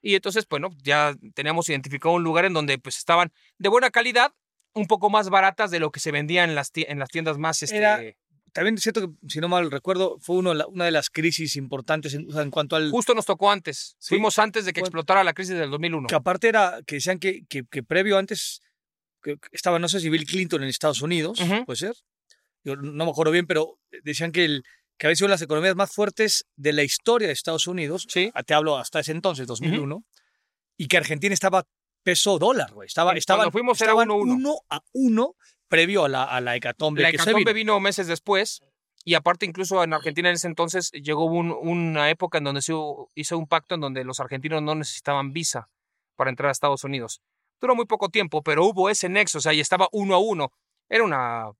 Y 0.00 0.14
entonces, 0.14 0.46
bueno, 0.48 0.70
ya 0.82 1.14
teníamos 1.34 1.68
identificado 1.68 2.14
un 2.14 2.22
lugar 2.22 2.44
en 2.44 2.52
donde 2.54 2.78
pues 2.78 2.96
estaban 2.98 3.32
de 3.58 3.68
buena 3.68 3.90
calidad, 3.90 4.32
un 4.78 4.86
poco 4.86 5.10
más 5.10 5.28
baratas 5.30 5.70
de 5.70 5.80
lo 5.80 5.90
que 5.90 6.00
se 6.00 6.10
vendía 6.12 6.44
en 6.44 6.54
las, 6.54 6.72
ti- 6.72 6.86
en 6.88 6.98
las 6.98 7.08
tiendas 7.10 7.38
más... 7.38 7.62
Este, 7.62 7.76
Era- 7.76 8.00
También 8.52 8.76
es 8.76 8.82
cierto 8.82 9.00
que, 9.02 9.08
si 9.28 9.40
no 9.40 9.48
mal 9.48 9.70
recuerdo, 9.70 10.18
fue 10.20 10.36
uno, 10.36 10.54
la- 10.54 10.66
una 10.66 10.84
de 10.86 10.90
las 10.90 11.10
crisis 11.10 11.56
importantes 11.56 12.14
en, 12.14 12.28
o 12.28 12.32
sea, 12.32 12.42
en 12.42 12.50
cuanto 12.50 12.76
al... 12.76 12.90
Justo 12.90 13.14
nos 13.14 13.26
tocó 13.26 13.50
antes. 13.50 13.96
Sí. 13.98 14.10
Fuimos 14.14 14.38
antes 14.38 14.64
de 14.64 14.72
que 14.72 14.80
Bueno. 14.80 14.88
explotara 14.88 15.22
la 15.24 15.34
crisis 15.34 15.54
del 15.56 15.70
2001. 15.70 16.06
Que 16.08 16.14
aparte 16.14 16.48
era 16.48 16.80
que 16.86 16.96
decían 16.96 17.18
que, 17.18 17.44
que, 17.48 17.64
que 17.70 17.82
previo 17.82 18.16
antes 18.18 18.60
que 19.22 19.36
estaba, 19.52 19.78
no 19.78 19.88
sé 19.88 20.00
si 20.00 20.08
Bill 20.10 20.24
Clinton 20.24 20.62
en 20.62 20.68
Estados 20.68 21.02
Unidos, 21.02 21.40
puede 21.66 21.76
ser. 21.76 21.94
Yo 22.64 22.76
no 22.76 23.04
me 23.04 23.10
acuerdo 23.10 23.32
bien, 23.32 23.46
pero 23.46 23.78
decían 24.02 24.30
que, 24.32 24.44
el, 24.44 24.62
que 24.96 25.06
había 25.06 25.16
sido 25.16 25.28
las 25.28 25.42
economías 25.42 25.74
más 25.76 25.90
fuertes 25.92 26.46
de 26.56 26.72
la 26.72 26.82
historia 26.84 27.26
de 27.28 27.32
Estados 27.34 27.66
Unidos. 27.66 28.06
Sí. 28.08 28.32
Te 28.46 28.54
hablo 28.54 28.76
hasta 28.78 29.00
ese 29.00 29.12
entonces, 29.12 29.46
2001. 29.46 30.04
Y 30.76 30.86
que 30.86 30.96
Argentina 30.96 31.34
estaba 31.34 31.64
peso 32.12 32.38
dólar, 32.38 32.72
güey. 32.72 32.86
Estaba, 32.86 33.08
Cuando 33.10 33.18
estaban, 33.18 33.52
fuimos 33.52 33.80
era 33.82 33.90
estaban 33.92 34.08
1-1. 34.08 34.22
uno 34.32 34.54
a 34.70 34.80
uno 34.92 35.34
previo 35.68 36.04
a 36.04 36.08
la, 36.08 36.24
a 36.24 36.40
la 36.40 36.56
hecatombe 36.56 37.02
La 37.02 37.10
que 37.10 37.18
se 37.18 37.24
hecatombe 37.24 37.52
vino. 37.52 37.74
vino 37.74 37.80
meses 37.80 38.06
después. 38.06 38.62
Y 39.04 39.14
aparte, 39.14 39.44
incluso 39.46 39.82
en 39.84 39.92
Argentina 39.92 40.28
en 40.28 40.34
ese 40.36 40.46
entonces 40.48 40.90
llegó 40.92 41.24
un- 41.26 41.52
una 41.52 42.08
época 42.10 42.38
en 42.38 42.44
donde 42.44 42.62
se 42.62 42.72
hizo 43.14 43.38
un 43.38 43.46
pacto 43.46 43.74
en 43.74 43.80
donde 43.82 44.04
los 44.04 44.20
argentinos 44.20 44.62
no 44.62 44.74
necesitaban 44.74 45.32
visa 45.32 45.68
para 46.16 46.30
entrar 46.30 46.48
a 46.48 46.52
Estados 46.52 46.84
Unidos. 46.84 47.20
Duró 47.60 47.74
muy 47.74 47.84
poco 47.86 48.08
tiempo, 48.08 48.42
pero 48.42 48.64
hubo 48.64 48.88
ese 48.90 49.08
nexo, 49.08 49.38
o 49.38 49.40
sea, 49.40 49.52
y 49.52 49.60
estaba 49.60 49.88
uno 49.92 50.14
a 50.14 50.18
uno. 50.18 50.52
Era 50.88 51.04
una 51.04 51.50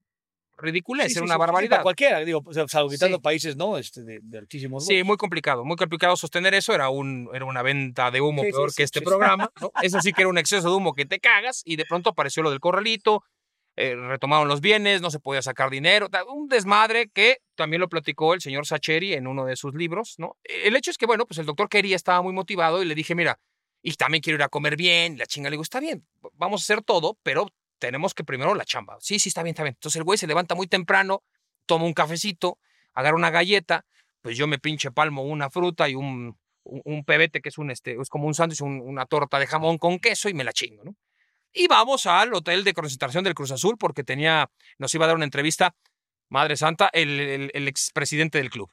ridiculez, 0.59 1.07
Sí, 1.07 1.13
era 1.13 1.19
sí, 1.21 1.25
una 1.25 1.33
sí, 1.33 1.37
para 1.39 1.51
barbaridad. 1.51 1.81
cualquiera, 1.83 2.19
digo, 2.19 2.41
o 2.45 2.53
sea, 2.53 2.67
salvo 2.67 2.89
quitando 2.89 3.17
Sí. 3.17 3.21
países, 3.23 3.55
¿no? 3.55 3.77
Este, 3.77 4.03
de, 4.03 4.19
de 4.21 4.37
altísimos 4.37 4.85
Sí, 4.85 5.03
muy 5.03 5.17
complicado, 5.17 5.65
muy 5.65 5.75
complicado 5.77 6.15
sostener 6.15 6.53
eso. 6.53 6.73
Era, 6.73 6.89
un, 6.89 7.29
era 7.33 7.45
una 7.45 7.61
venta 7.63 8.11
de 8.11 8.21
humo 8.21 8.41
peor 8.43 8.73
que 8.75 8.83
este 8.83 9.01
programa. 9.01 9.51
¿no? 9.61 9.71
Eso 9.81 9.99
sí 10.01 10.13
que 10.13 10.21
era 10.21 10.29
un 10.29 10.37
exceso 10.37 10.69
de 10.69 10.75
humo 10.75 10.93
que 10.93 11.05
te 11.05 11.19
cagas 11.19 11.61
y 11.65 11.75
de 11.75 11.85
pronto 11.85 12.09
apareció 12.11 12.43
lo 12.43 12.51
del 12.51 12.59
corralito, 12.59 13.23
eh, 13.75 13.95
retomaron 13.95 14.47
los 14.49 14.59
bienes, 14.59 15.01
no 15.01 15.09
se 15.09 15.19
podía 15.19 15.41
sacar 15.41 15.69
dinero, 15.69 16.09
un 16.27 16.49
desmadre 16.49 17.09
que 17.13 17.37
también 17.55 17.79
lo 17.79 17.87
platicó 17.87 18.33
el 18.33 18.41
señor 18.41 18.65
Sacheri 18.65 19.13
en 19.13 19.25
uno 19.27 19.45
de 19.45 19.55
sus 19.55 19.73
libros. 19.73 20.15
¿no? 20.17 20.35
El 20.43 20.75
hecho 20.75 20.91
es 20.91 20.97
que, 20.97 21.05
bueno, 21.05 21.25
pues 21.25 21.37
el 21.37 21.45
doctor 21.45 21.69
quería, 21.69 21.95
estaba 21.95 22.21
muy 22.21 22.33
motivado 22.33 22.81
y 22.81 22.85
le 22.85 22.93
dije, 22.95 23.15
mira, 23.15 23.39
y 23.81 23.93
también 23.93 24.21
quiero 24.21 24.35
ir 24.35 24.43
a 24.43 24.49
comer 24.49 24.75
bien. 24.75 25.17
La 25.17 25.25
chinga 25.25 25.49
le 25.49 25.53
digo, 25.53 25.63
está 25.63 25.79
bien, 25.79 26.05
vamos 26.33 26.61
a 26.61 26.63
hacer 26.63 26.83
todo, 26.83 27.17
pero 27.23 27.47
tenemos 27.79 28.13
que 28.13 28.23
primero 28.23 28.53
la 28.55 28.65
chamba. 28.65 28.97
Sí, 28.99 29.17
sí, 29.19 29.29
está 29.29 29.41
bien, 29.43 29.53
está 29.53 29.63
bien. 29.63 29.75
Entonces 29.75 29.97
el 29.97 30.03
güey 30.03 30.17
se 30.17 30.27
levanta 30.27 30.53
muy 30.55 30.67
temprano, 30.67 31.23
toma 31.65 31.85
un 31.85 31.93
cafecito, 31.93 32.59
agarra 32.93 33.15
una 33.15 33.29
galleta, 33.31 33.85
pues 34.21 34.37
yo 34.37 34.47
me 34.47 34.59
pinche 34.59 34.91
palmo 34.91 35.23
una 35.23 35.49
fruta 35.49 35.87
y 35.89 35.95
un, 35.95 36.37
un, 36.63 36.81
un 36.85 37.05
pebete 37.05 37.41
que 37.41 37.49
es 37.49 37.57
un 37.57 37.71
este, 37.71 37.95
es 37.99 38.09
como 38.09 38.27
un 38.27 38.33
sándwich, 38.35 38.61
un- 38.61 38.81
una 38.81 39.05
torta 39.05 39.39
de 39.39 39.47
jamón 39.47 39.77
con 39.77 39.97
queso 39.99 40.29
y 40.29 40.33
me 40.33 40.43
la 40.43 40.51
chingo, 40.53 40.83
¿no? 40.83 40.95
Y 41.51 41.67
vamos 41.67 42.05
al 42.05 42.31
hotel 42.33 42.63
de 42.63 42.73
concentración 42.73 43.23
del 43.23 43.33
Cruz 43.33 43.51
Azul 43.51 43.75
porque 43.79 44.03
tenía, 44.03 44.51
nos 44.77 44.93
iba 44.93 45.05
a 45.05 45.07
dar 45.07 45.15
una 45.15 45.25
entrevista, 45.25 45.73
Madre 46.29 46.55
Santa, 46.57 46.89
el, 46.93 47.19
el, 47.19 47.51
el 47.55 47.67
expresidente 47.67 48.37
del 48.37 48.51
club. 48.51 48.69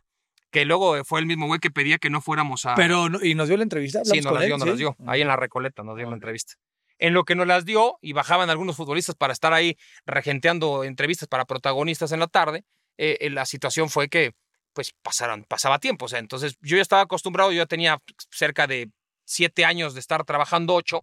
Que 0.51 0.65
luego 0.67 1.03
fue 1.05 1.21
el 1.21 1.27
mismo 1.27 1.47
güey 1.47 1.59
que 1.59 1.71
pedía 1.71 1.97
que 1.99 2.11
no 2.11 2.21
fuéramos 2.21 2.67
a. 2.67 2.75
Pero, 2.75 3.07
¿y 3.23 3.35
nos 3.35 3.49
dio 3.49 3.57
la 3.57 3.63
entrevista? 3.63 4.05
Sí, 4.05 4.19
¿Hablamos 4.19 4.33
nos 4.35 4.43
él? 4.43 4.47
dio, 4.49 4.57
nos 4.59 4.65
¿Sí? 4.65 4.69
las 4.71 4.79
dio. 4.79 4.97
Ahí 5.07 5.23
en 5.23 5.29
la 5.29 5.37
Recoleta 5.37 5.83
nos 5.83 5.97
dio 5.97 6.07
la 6.09 6.15
entrevista. 6.15 6.55
En 6.99 7.13
lo 7.15 7.25
que 7.25 7.35
nos 7.35 7.47
las 7.47 7.65
dio 7.65 7.99
y 8.01 8.13
bajaban 8.13 8.49
algunos 8.51 8.77
futbolistas 8.77 9.15
para 9.17 9.33
estar 9.33 9.53
ahí 9.53 9.77
regenteando 10.07 10.85
entrevistas 10.85 11.29
para 11.29 11.45
protagonistas 11.45 12.13
en 12.13 12.21
la 12.21 12.27
tarde, 12.27 12.65
eh, 12.99 13.19
eh, 13.21 13.31
la 13.31 13.45
situación 13.47 13.91
fue 13.91 14.09
que 14.09 14.33
pues 14.73 14.93
pasaron, 15.03 15.45
pasaba 15.45 15.79
tiempo. 15.79 16.05
O 16.07 16.09
sea, 16.09 16.19
entonces 16.19 16.57
yo 16.61 16.77
ya 16.77 16.83
estaba 16.83 17.03
acostumbrado, 17.03 17.51
yo 17.51 17.59
ya 17.59 17.67
tenía 17.67 17.99
cerca 18.31 18.67
de 18.67 18.91
siete 19.25 19.65
años 19.65 19.95
de 19.95 20.01
estar 20.01 20.25
trabajando 20.25 20.75
ocho, 20.75 21.03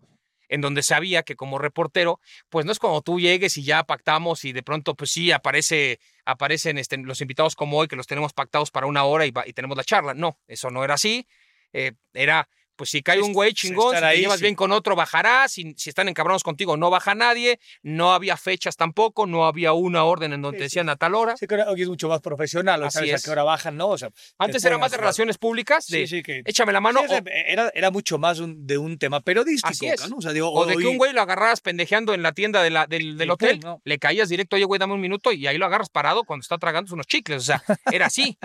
en 0.49 0.61
donde 0.61 0.83
sabía 0.83 1.23
que 1.23 1.35
como 1.35 1.57
reportero, 1.57 2.19
pues 2.49 2.65
no 2.65 2.71
es 2.71 2.77
como 2.79 3.01
tú 3.01 3.19
llegues 3.19 3.57
y 3.57 3.63
ya 3.63 3.83
pactamos 3.83 4.45
y 4.45 4.53
de 4.53 4.61
pronto 4.61 4.93
pues 4.95 5.09
sí 5.11 5.31
aparece, 5.31 5.99
aparecen 6.25 6.77
este, 6.77 6.97
los 6.97 7.21
invitados 7.21 7.55
como 7.55 7.77
hoy, 7.79 7.87
que 7.87 7.95
los 7.95 8.05
tenemos 8.07 8.33
pactados 8.33 8.69
para 8.69 8.85
una 8.85 9.03
hora 9.05 9.25
y, 9.25 9.31
va- 9.31 9.47
y 9.47 9.53
tenemos 9.53 9.75
la 9.77 9.83
charla. 9.83 10.13
No, 10.13 10.37
eso 10.47 10.69
no 10.69 10.83
era 10.83 10.93
así. 10.93 11.27
Eh, 11.71 11.93
era, 12.13 12.47
pues 12.75 12.89
si 12.89 13.01
cae 13.03 13.21
un 13.21 13.33
güey 13.33 13.53
chingón, 13.53 13.91
si 13.91 13.95
estar 13.95 14.01
te 14.09 14.15
ahí, 14.15 14.21
llevas 14.21 14.39
sí. 14.39 14.43
bien 14.43 14.55
con 14.55 14.71
otro, 14.71 14.95
bajará. 14.95 15.47
Si, 15.47 15.73
si 15.77 15.89
están 15.89 16.09
encabronados 16.09 16.43
contigo, 16.43 16.75
no 16.77 16.89
baja 16.89 17.15
nadie. 17.15 17.59
No 17.81 18.13
había 18.13 18.35
fechas 18.37 18.75
tampoco, 18.77 19.25
no 19.27 19.45
había 19.45 19.73
una 19.73 20.03
orden 20.03 20.33
en 20.33 20.41
donde 20.41 20.57
Sí, 20.59 20.63
decían 20.63 20.89
a 20.89 20.95
tal 20.95 21.15
hora. 21.15 21.37
Sí, 21.37 21.47
que 21.47 21.55
ahora 21.55 21.71
es 21.75 21.87
mucho 21.87 22.07
más 22.09 22.21
profesional, 22.21 22.81
o 22.83 22.85
Así 22.87 22.95
sabes 22.99 23.13
es. 23.13 23.21
a 23.21 23.25
qué 23.25 23.31
hora 23.31 23.43
bajan, 23.43 23.77
¿no? 23.77 23.89
O 23.89 23.97
sea, 23.97 24.09
Antes 24.37 24.61
te 24.61 24.67
era 24.67 24.77
más 24.77 24.91
de 24.91 24.97
relaciones 24.97 25.37
públicas, 25.37 25.87
de 25.87 26.07
Sí, 26.07 26.17
sí, 26.17 26.23
que... 26.23 26.41
échame 26.45 26.73
la 26.73 26.81
mano. 26.81 27.01
O 27.01 27.05
era, 27.25 27.71
era 27.73 27.91
mucho 27.91 28.17
más 28.17 28.39
un- 28.39 28.65
de 28.65 28.77
un 28.77 28.97
tema 28.97 29.19
periodístico, 29.21 29.69
Así 29.71 29.87
es. 29.87 30.09
¿no? 30.09 30.17
O 30.17 30.21
sea, 30.21 30.31
digo, 30.33 30.51
O 30.51 30.65
de 30.65 30.75
hoy- 30.75 30.83
que 30.83 30.89
un 30.89 30.97
güey 30.97 31.13
lo 31.13 31.21
agarraras 31.21 31.61
pendejeando 31.61 32.13
en 32.13 32.21
la 32.23 32.31
tienda 32.33 32.63
de 32.63 32.69
la- 32.69 32.87
del, 32.87 33.17
del 33.17 33.29
hotel, 33.31 33.59
pum, 33.59 33.69
¿no? 33.69 33.81
le 33.85 33.99
caías 33.99 34.29
directo, 34.29 34.55
oye, 34.55 34.65
güey, 34.65 34.79
dame 34.79 34.93
un 34.93 35.01
minuto, 35.01 35.31
y 35.31 35.47
ahí 35.47 35.57
lo 35.57 35.65
agarras 35.65 35.89
parado 35.89 36.23
cuando 36.23 36.41
está 36.41 36.57
tragando 36.57 36.93
unos 36.93 37.07
chicles. 37.07 37.37
O 37.41 37.45
sea, 37.45 37.63
era 37.91 38.07
así. 38.07 38.37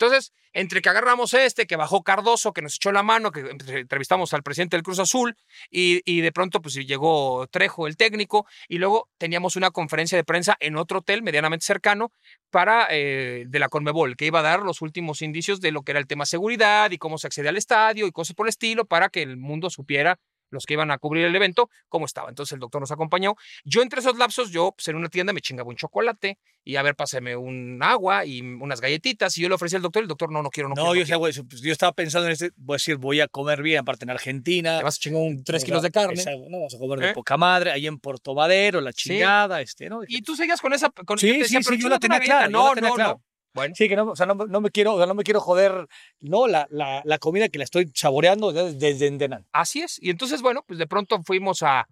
Entonces, 0.00 0.32
entre 0.54 0.80
que 0.80 0.88
agarramos 0.88 1.34
este, 1.34 1.66
que 1.66 1.76
bajó 1.76 2.02
Cardoso, 2.02 2.54
que 2.54 2.62
nos 2.62 2.76
echó 2.76 2.90
la 2.90 3.02
mano, 3.02 3.30
que 3.30 3.40
entrevistamos 3.40 4.32
al 4.32 4.42
presidente 4.42 4.76
del 4.76 4.82
Cruz 4.82 4.98
Azul, 4.98 5.36
y, 5.70 6.20
de 6.22 6.32
pronto 6.32 6.62
pues 6.62 6.74
llegó 6.74 7.46
Trejo, 7.48 7.86
el 7.86 7.98
técnico, 7.98 8.46
y 8.66 8.78
luego 8.78 9.10
teníamos 9.18 9.56
una 9.56 9.70
conferencia 9.70 10.16
de 10.16 10.24
prensa 10.24 10.56
en 10.58 10.76
otro 10.76 11.00
hotel 11.00 11.22
medianamente 11.22 11.66
cercano 11.66 12.12
para 12.48 12.86
eh, 12.90 13.44
de 13.46 13.58
la 13.58 13.68
Conmebol, 13.68 14.16
que 14.16 14.24
iba 14.24 14.38
a 14.40 14.42
dar 14.42 14.60
los 14.60 14.80
últimos 14.80 15.20
indicios 15.20 15.60
de 15.60 15.70
lo 15.70 15.82
que 15.82 15.92
era 15.92 16.00
el 16.00 16.06
tema 16.06 16.24
seguridad 16.24 16.90
y 16.90 16.96
cómo 16.96 17.18
se 17.18 17.26
accede 17.26 17.50
al 17.50 17.58
estadio 17.58 18.06
y 18.06 18.10
cosas 18.10 18.34
por 18.34 18.46
el 18.46 18.50
estilo 18.50 18.86
para 18.86 19.10
que 19.10 19.20
el 19.20 19.36
mundo 19.36 19.68
supiera 19.68 20.18
los 20.50 20.66
que 20.66 20.74
iban 20.74 20.90
a 20.90 20.98
cubrir 20.98 21.24
el 21.26 21.34
evento, 21.34 21.70
cómo 21.88 22.06
estaba. 22.06 22.28
Entonces 22.28 22.52
el 22.52 22.60
doctor 22.60 22.80
nos 22.80 22.90
acompañó. 22.90 23.34
Yo 23.64 23.82
entre 23.82 24.00
esos 24.00 24.16
lapsos, 24.18 24.50
yo 24.50 24.72
pues, 24.76 24.88
en 24.88 24.96
una 24.96 25.08
tienda 25.08 25.32
me 25.32 25.40
chingaba 25.40 25.68
un 25.68 25.76
chocolate 25.76 26.38
y 26.64 26.76
a 26.76 26.82
ver, 26.82 26.94
pásame 26.94 27.36
un 27.36 27.78
agua 27.82 28.26
y 28.26 28.40
unas 28.42 28.80
galletitas 28.80 29.36
y 29.38 29.42
yo 29.42 29.48
le 29.48 29.54
ofrecí 29.54 29.76
al 29.76 29.82
doctor 29.82 30.02
el 30.02 30.08
doctor, 30.08 30.30
no, 30.30 30.42
no 30.42 30.50
quiero, 30.50 30.68
no, 30.68 30.74
No, 30.74 30.82
quiero. 30.92 30.94
yo, 30.94 31.00
no 31.00 31.04
o 31.04 31.06
sea, 31.06 31.16
güey, 31.16 31.32
pues, 31.48 31.62
yo 31.62 31.72
estaba 31.72 31.92
pensando 31.92 32.26
en 32.26 32.32
este, 32.32 32.50
voy 32.56 32.74
a 32.74 32.76
decir, 32.76 32.96
voy 32.96 33.20
a 33.20 33.28
comer 33.28 33.62
bien, 33.62 33.78
aparte 33.80 34.04
en 34.04 34.10
Argentina. 34.10 34.78
Te 34.78 34.84
vas 34.84 34.96
a 34.96 34.98
chingar 34.98 35.22
un 35.22 35.42
3 35.42 35.62
Nos 35.62 35.64
kilos 35.64 35.82
de 35.82 35.90
carne. 35.90 36.14
Exacto, 36.14 36.40
no, 36.50 36.58
vamos 36.58 36.74
a 36.74 36.78
comer 36.78 36.98
de 36.98 37.08
¿Eh? 37.10 37.14
poca 37.14 37.36
madre, 37.36 37.70
ahí 37.72 37.86
en 37.86 37.98
Puerto 37.98 38.34
Madero, 38.34 38.80
la 38.80 38.92
Sí. 38.92 39.10
chingada, 39.10 39.60
este, 39.62 39.88
¿no? 39.88 40.00
Y 40.06 40.22
tú 40.22 40.36
seguías 40.36 40.60
con 40.60 40.72
esa... 40.72 40.90
Con, 40.90 41.18
Sí, 41.18 41.28
decía, 41.38 41.60
sí, 41.60 41.64
"Pero 41.64 41.76
sí, 41.76 41.82
yo 41.82 41.88
la 41.88 41.98
tenía 41.98 42.20
clara, 42.20 42.40
galleta". 42.48 42.58
yo 42.58 42.74
la 42.74 42.80
No, 42.88 42.96
no, 42.96 42.96
no. 43.04 43.22
Bueno, 43.54 43.74
Sí, 43.76 43.88
que 43.88 43.96
no, 43.96 44.04
o 44.10 44.16
sea, 44.16 44.26
no, 44.26 44.34
no 44.34 44.60
me 44.60 44.70
quiero, 44.70 44.94
o 44.94 44.96
sea, 44.98 45.06
no 45.06 45.14
me 45.14 45.22
quiero 45.24 45.40
joder, 45.40 45.86
no, 46.20 46.46
la, 46.46 46.66
la, 46.70 47.02
la 47.04 47.18
comida 47.18 47.48
que 47.48 47.58
la 47.58 47.64
estoy 47.64 47.90
saboreando 47.94 48.52
desde, 48.52 49.06
Endenan. 49.06 49.46
Así 49.52 49.80
es. 49.82 49.98
Y 50.00 50.10
entonces, 50.10 50.40
bueno, 50.42 50.62
pues 50.66 50.78
de 50.78 50.86
pronto 50.86 51.20
fuimos 51.24 51.62
a, 51.62 51.86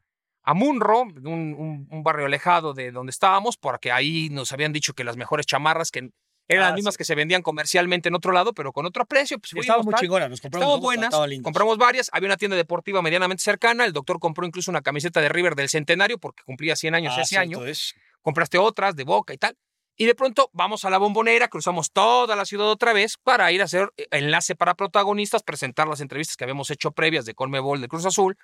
a 0.45 0.55
Munro, 0.55 1.03
un, 1.03 1.25
un- 1.55 1.89
un 1.91 2.03
barrio 2.03 2.27
alejado 2.27 2.75
de 2.75 2.93
donde 2.93 3.11
estábamos, 3.11 3.57
porque 3.57 3.91
ahí 3.93 4.29
nos 4.31 4.53
habían 4.53 4.73
dicho 4.73 4.93
que 4.95 5.05
las 5.05 5.17
mejores 5.17 5.47
chamarras, 5.47 5.91
que 5.91 6.11
eran 6.51 6.65
Ah, 6.65 6.69
las 6.69 6.77
mismas 6.77 6.95
sí. 6.95 6.99
que 6.99 7.05
se 7.05 7.15
vendían 7.15 7.43
comercialmente 7.43 8.09
en 8.09 8.15
otro 8.15 8.33
lado, 8.33 8.55
pero 8.55 8.73
con 8.73 8.87
otro 8.87 9.05
precio. 9.05 9.39
Pues 9.39 9.53
Estaban 9.55 9.85
muy 9.85 9.93
chingonas, 9.95 10.31
nos 10.31 10.41
compramos. 10.41 10.67
Estaban 10.67 10.81
buenas, 10.81 11.43
compramos 11.43 11.77
varias. 11.77 12.09
Había 12.13 12.29
una 12.29 12.39
tienda 12.39 12.57
deportiva 12.57 13.03
medianamente 13.03 13.43
cercana. 13.43 13.85
El 13.85 13.93
doctor 13.93 14.19
compró 14.19 14.47
incluso 14.47 14.71
una 14.71 14.81
camiseta 14.81 15.21
de 15.21 15.29
River 15.29 15.55
del 15.57 15.69
centenario 15.69 16.17
porque 16.19 16.43
cumplía 16.45 16.75
100 16.75 16.95
años 16.95 17.15
Ah, 17.19 17.21
ese 17.21 17.37
año. 17.37 17.67
es. 17.67 17.95
Compraste 18.23 18.57
otras 18.57 18.97
de 18.97 19.05
Boca 19.05 19.35
y 19.35 19.39
tal. 19.39 19.57
Y 20.01 20.07
de 20.07 20.15
pronto 20.15 20.49
vamos 20.53 20.85
a 20.85 20.91
la 20.91 20.99
bombonera, 20.99 21.49
cruzamos 21.49 21.91
toda 21.91 22.37
la 22.37 22.45
ciudad 22.45 22.69
otra 22.69 22.93
vez 22.93 23.17
para 23.17 23.51
ir 23.51 23.61
a 23.63 23.65
hacer 23.65 23.93
eh, 23.97 24.07
enlace 24.13 24.55
para 24.55 24.75
protagonistas, 24.75 25.43
presentar 25.43 25.89
las 25.89 26.01
entrevistas 26.01 26.37
que 26.37 26.45
habíamos 26.45 26.71
hecho 26.71 26.93
previas 26.93 27.25
de 27.27 27.35
Colmebol 27.35 27.81
de 27.81 27.89
Cruz 27.89 28.07
Azul. 28.07 28.39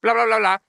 Bla, 0.00 0.12
bla, 0.12 0.26
bla, 0.26 0.38
bla. 0.38 0.62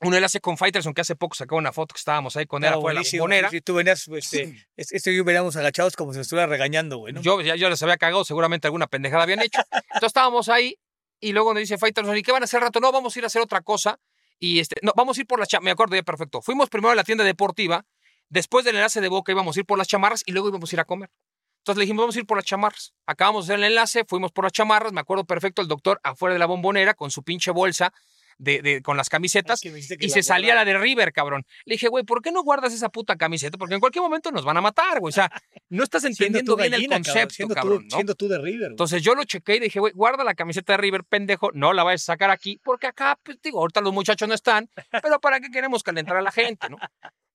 Un 0.00 0.14
enlace 0.14 0.40
con 0.40 0.58
Faitelson 0.58 0.92
que 0.92 1.02
hace 1.02 1.14
poco 1.14 1.36
sacó 1.36 1.56
una 1.56 1.72
foto 1.72 1.94
que 1.94 2.00
estábamos 2.00 2.36
ahí 2.36 2.46
con 2.46 2.64
él 2.64 2.72
afuera 2.72 3.00
de 3.00 3.04
la 3.04 3.10
bombonera. 3.12 3.48
sí, 3.48 3.60
tú 3.60 3.74
venías, 3.74 4.08
este, 4.08 4.66
este, 4.76 4.96
este 4.96 5.12
y 5.12 5.16
yo 5.16 5.24
veníamos 5.24 5.56
agachados 5.56 5.94
como 5.94 6.12
si 6.12 6.18
nos 6.18 6.26
estuviera 6.26 6.48
regañando, 6.48 6.98
güey, 6.98 7.14
¿no? 7.14 7.22
Yo 7.22 7.40
ya 7.40 7.54
yo 7.54 7.70
les 7.70 7.80
había 7.82 7.96
cagado, 7.96 8.24
seguramente 8.24 8.66
alguna 8.66 8.88
pendejada 8.88 9.22
habían 9.22 9.40
hecho. 9.40 9.60
Entonces 9.70 10.08
estábamos 10.08 10.48
ahí 10.48 10.76
y 11.20 11.32
luego 11.32 11.54
nos 11.54 11.60
dice 11.60 11.78
Faitelson, 11.78 12.16
¿y 12.16 12.22
qué 12.22 12.32
van 12.32 12.42
a 12.42 12.44
hacer 12.44 12.60
rato? 12.60 12.80
No, 12.80 12.90
vamos 12.90 13.14
a 13.14 13.18
ir 13.20 13.24
a 13.24 13.28
hacer 13.28 13.40
otra 13.40 13.60
cosa. 13.60 14.00
Y 14.38 14.58
este, 14.58 14.74
no, 14.82 14.92
vamos 14.96 15.16
a 15.16 15.20
ir 15.20 15.26
por 15.26 15.38
las 15.38 15.48
chamarras. 15.48 15.64
Me 15.64 15.70
acuerdo 15.70 15.94
ya 15.94 16.02
perfecto. 16.02 16.42
Fuimos 16.42 16.68
primero 16.68 16.90
a 16.90 16.94
la 16.96 17.04
tienda 17.04 17.22
deportiva, 17.22 17.86
después 18.28 18.64
del 18.64 18.76
enlace 18.76 19.00
de 19.00 19.08
Boca 19.08 19.32
íbamos 19.32 19.56
a 19.56 19.60
ir 19.60 19.66
por 19.66 19.78
las 19.78 19.88
chamarras 19.88 20.22
y 20.26 20.32
luego 20.32 20.48
íbamos 20.48 20.72
a 20.72 20.76
ir 20.76 20.80
a 20.80 20.84
comer. 20.84 21.10
Entonces 21.58 21.78
le 21.78 21.82
dijimos, 21.84 22.02
vamos 22.04 22.16
a 22.16 22.18
ir 22.20 22.26
por 22.26 22.36
las 22.38 22.44
chamarras. 22.44 22.94
Acabamos 23.06 23.46
de 23.46 23.54
hacer 23.54 23.64
el 23.64 23.70
enlace, 23.72 24.04
fuimos 24.06 24.30
por 24.32 24.44
las 24.44 24.52
chamarras. 24.52 24.92
Me 24.92 25.00
acuerdo 25.00 25.24
perfecto 25.24 25.62
el 25.62 25.68
doctor 25.68 26.00
afuera 26.04 26.32
de 26.34 26.38
la 26.38 26.46
bombonera 26.46 26.94
con 26.94 27.10
su 27.10 27.22
pinche 27.24 27.50
bolsa 27.50 27.92
de, 28.38 28.60
de- 28.62 28.82
con 28.82 28.96
las 28.96 29.08
camisetas. 29.08 29.60
Y 29.64 30.10
se 30.10 30.22
salía 30.22 30.54
la 30.54 30.64
de 30.64 30.78
River, 30.78 31.12
cabrón. 31.12 31.44
Le 31.64 31.74
dije, 31.74 31.88
güey, 31.88 32.04
¿por 32.04 32.22
qué 32.22 32.30
no 32.30 32.42
guardas 32.44 32.72
esa 32.72 32.88
puta 32.90 33.16
camiseta? 33.16 33.58
Porque 33.58 33.74
en 33.74 33.80
cualquier 33.80 34.02
momento 34.02 34.30
nos 34.30 34.44
van 34.44 34.56
a 34.58 34.60
matar, 34.60 35.00
güey. 35.00 35.08
O 35.10 35.12
sea, 35.12 35.28
no 35.70 35.82
estás 35.82 36.04
entendiendo 36.04 36.54
bien 36.54 36.70
gallina, 36.70 36.96
el 36.98 37.02
cabrón, 37.02 37.14
concepto, 37.14 37.34
siendo, 37.34 37.54
cabrón, 37.56 37.78
tú, 37.78 37.84
¿no? 37.90 37.96
siendo 37.96 38.14
tú 38.14 38.28
de 38.28 38.38
River. 38.38 38.58
güey. 38.58 38.70
Entonces 38.70 39.02
yo 39.02 39.14
lo 39.16 39.24
chequé 39.24 39.56
y 39.56 39.60
dije, 39.60 39.80
güey, 39.80 39.92
guarda 39.92 40.22
la 40.22 40.34
camiseta 40.34 40.74
de 40.74 40.76
River, 40.76 41.02
pendejo, 41.02 41.50
no 41.54 41.72
la 41.72 41.82
vayas 41.82 42.02
a 42.02 42.12
sacar 42.12 42.30
aquí, 42.30 42.60
porque 42.62 42.86
acá, 42.86 43.18
pues 43.24 43.38
digo, 43.42 43.58
ahorita 43.58 43.80
los 43.80 43.92
muchachos 43.92 44.28
no 44.28 44.34
están, 44.34 44.70
pero 45.02 45.18
¿para 45.18 45.40
qué 45.40 45.50
queremos 45.50 45.82
calentar 45.82 46.16
a 46.18 46.22
la 46.22 46.30
gente, 46.30 46.68
no? 46.68 46.76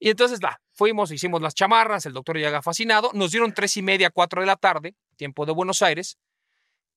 Y 0.04 0.10
entonces, 0.10 0.40
va, 0.44 0.60
fuimos, 0.74 1.12
hicimos 1.12 1.44
las 1.44 1.54
chamarras, 1.54 2.08
el 2.08 2.14
doctor 2.14 2.36
llega 2.36 2.64
fascinado, 2.64 3.12
nos 3.14 3.30
dieron 3.30 3.54
tres 3.54 3.78
y 3.78 3.84
media, 3.84 4.10
cuatro 4.10 4.42
de 4.42 4.48
la 4.48 4.56
tarde, 4.56 4.96
tiempo 5.16 5.46
de 5.46 5.52
Buenos 5.52 5.84
Aires, 5.84 6.18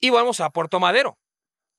y 0.01 0.09
vamos 0.09 0.41
a 0.41 0.49
Puerto 0.49 0.81
Madero. 0.81 1.19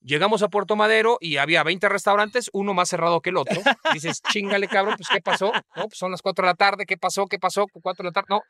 Llegamos 0.01 0.43
a 0.43 0.49
Puerto 0.49 0.75
Madero 0.75 1.17
y 1.19 1.37
había 1.37 1.63
20 1.63 1.89
restaurantes, 1.89 2.51
uno 2.53 2.75
más 2.75 2.89
cerrado 2.89 3.21
que 3.21 3.31
el 3.31 3.37
otro. 3.37 3.59
Dices, 3.95 4.21
chingale, 4.21 4.67
cabrón, 4.67 4.97
pues 4.97 5.09
¿qué 5.09 5.19
pasó? 5.19 5.51
No, 5.75 5.87
pues 5.87 5.97
son 5.97 6.11
las 6.11 6.21
4 6.21 6.45
de 6.45 6.51
la 6.51 6.55
tarde, 6.55 6.85
¿qué 6.85 6.95
pasó? 6.95 7.25
¿Qué 7.25 7.39
pasó? 7.39 7.65
4 7.73 8.03
de 8.03 8.09
la 8.09 8.13
tarde, 8.13 8.27
no. 8.29 8.41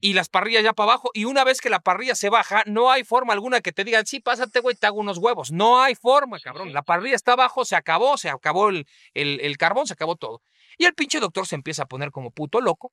Y 0.00 0.14
las 0.14 0.30
parrillas 0.30 0.64
ya 0.64 0.72
para 0.72 0.92
abajo. 0.92 1.10
Y 1.12 1.26
una 1.26 1.44
vez 1.44 1.60
que 1.60 1.68
la 1.68 1.80
parrilla 1.80 2.14
se 2.14 2.30
baja, 2.30 2.62
no 2.64 2.90
hay 2.90 3.04
forma 3.04 3.34
alguna 3.34 3.60
que 3.60 3.72
te 3.72 3.84
digan, 3.84 4.06
sí, 4.06 4.18
pásate, 4.18 4.60
güey, 4.60 4.74
te 4.76 4.86
hago 4.86 4.98
unos 4.98 5.18
huevos. 5.18 5.52
No 5.52 5.82
hay 5.82 5.94
forma, 5.94 6.40
cabrón. 6.40 6.72
La 6.72 6.80
parrilla 6.80 7.16
está 7.16 7.34
abajo, 7.34 7.66
se 7.66 7.76
acabó, 7.76 8.16
se 8.16 8.30
acabó 8.30 8.70
el, 8.70 8.86
el, 9.12 9.40
el 9.42 9.58
carbón, 9.58 9.86
se 9.86 9.92
acabó 9.92 10.16
todo. 10.16 10.40
Y 10.78 10.84
el 10.86 10.94
pinche 10.94 11.20
doctor 11.20 11.46
se 11.46 11.54
empieza 11.54 11.82
a 11.84 11.86
poner 11.86 12.10
como 12.10 12.30
puto 12.30 12.60
loco. 12.60 12.92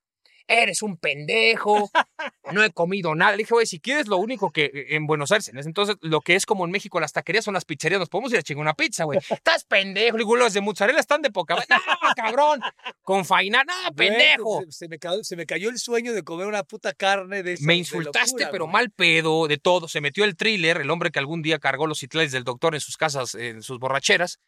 Eres 0.51 0.81
un 0.81 0.97
pendejo, 0.97 1.91
no 2.51 2.63
he 2.63 2.71
comido 2.71 3.13
nada. 3.13 3.33
Le 3.33 3.37
dije, 3.37 3.53
güey, 3.53 3.67
si 3.67 3.79
quieres 3.79 4.07
lo 4.07 4.17
único 4.17 4.49
que 4.49 4.65
eh, 4.65 4.95
en 4.95 5.05
Buenos 5.05 5.31
Aires, 5.31 5.47
en 5.49 5.59
ese 5.59 5.69
entonces, 5.69 5.95
lo 6.01 6.21
que 6.21 6.33
es 6.33 6.47
como 6.47 6.65
en 6.65 6.71
México 6.71 6.99
las 6.99 7.13
taquerías 7.13 7.45
son 7.45 7.53
las 7.53 7.65
pizzerías, 7.65 7.99
nos 7.99 8.09
podemos 8.09 8.31
ir 8.33 8.39
a 8.39 8.41
chingar 8.41 8.63
una 8.63 8.73
pizza, 8.73 9.03
güey. 9.03 9.19
Estás 9.29 9.63
pendejo. 9.65 10.17
Digo, 10.17 10.35
los 10.35 10.53
de 10.53 10.61
mozzarella 10.61 10.99
están 10.99 11.21
de 11.21 11.29
poca. 11.29 11.55
No, 11.55 11.77
cabrón. 12.15 12.61
Con 13.03 13.25
faina, 13.25 13.63
no, 13.63 13.93
pendejo. 13.95 14.61
Se, 14.65 14.71
se 14.71 14.87
me 14.87 14.97
cayó, 14.97 15.23
se 15.23 15.35
me 15.35 15.45
cayó 15.45 15.69
el 15.69 15.77
sueño 15.77 16.13
de 16.13 16.23
comer 16.23 16.47
una 16.47 16.63
puta 16.63 16.93
carne 16.93 17.43
de 17.43 17.53
esa- 17.53 17.67
Me 17.67 17.73
de 17.73 17.79
insultaste, 17.79 18.31
locura, 18.31 18.49
pero 18.51 18.65
mal 18.65 18.89
pedo, 18.89 19.47
de 19.47 19.57
todo. 19.57 19.87
Se 19.87 20.01
metió 20.01 20.23
el 20.23 20.35
thriller, 20.35 20.77
el 20.81 20.89
hombre 20.89 21.11
que 21.11 21.19
algún 21.19 21.43
día 21.43 21.59
cargó 21.59 21.85
los 21.85 21.99
citles 21.99 22.31
del 22.31 22.43
doctor 22.43 22.73
en 22.73 22.81
sus 22.81 22.97
casas, 22.97 23.35
en 23.35 23.61
sus 23.61 23.77
borracheras. 23.77 24.39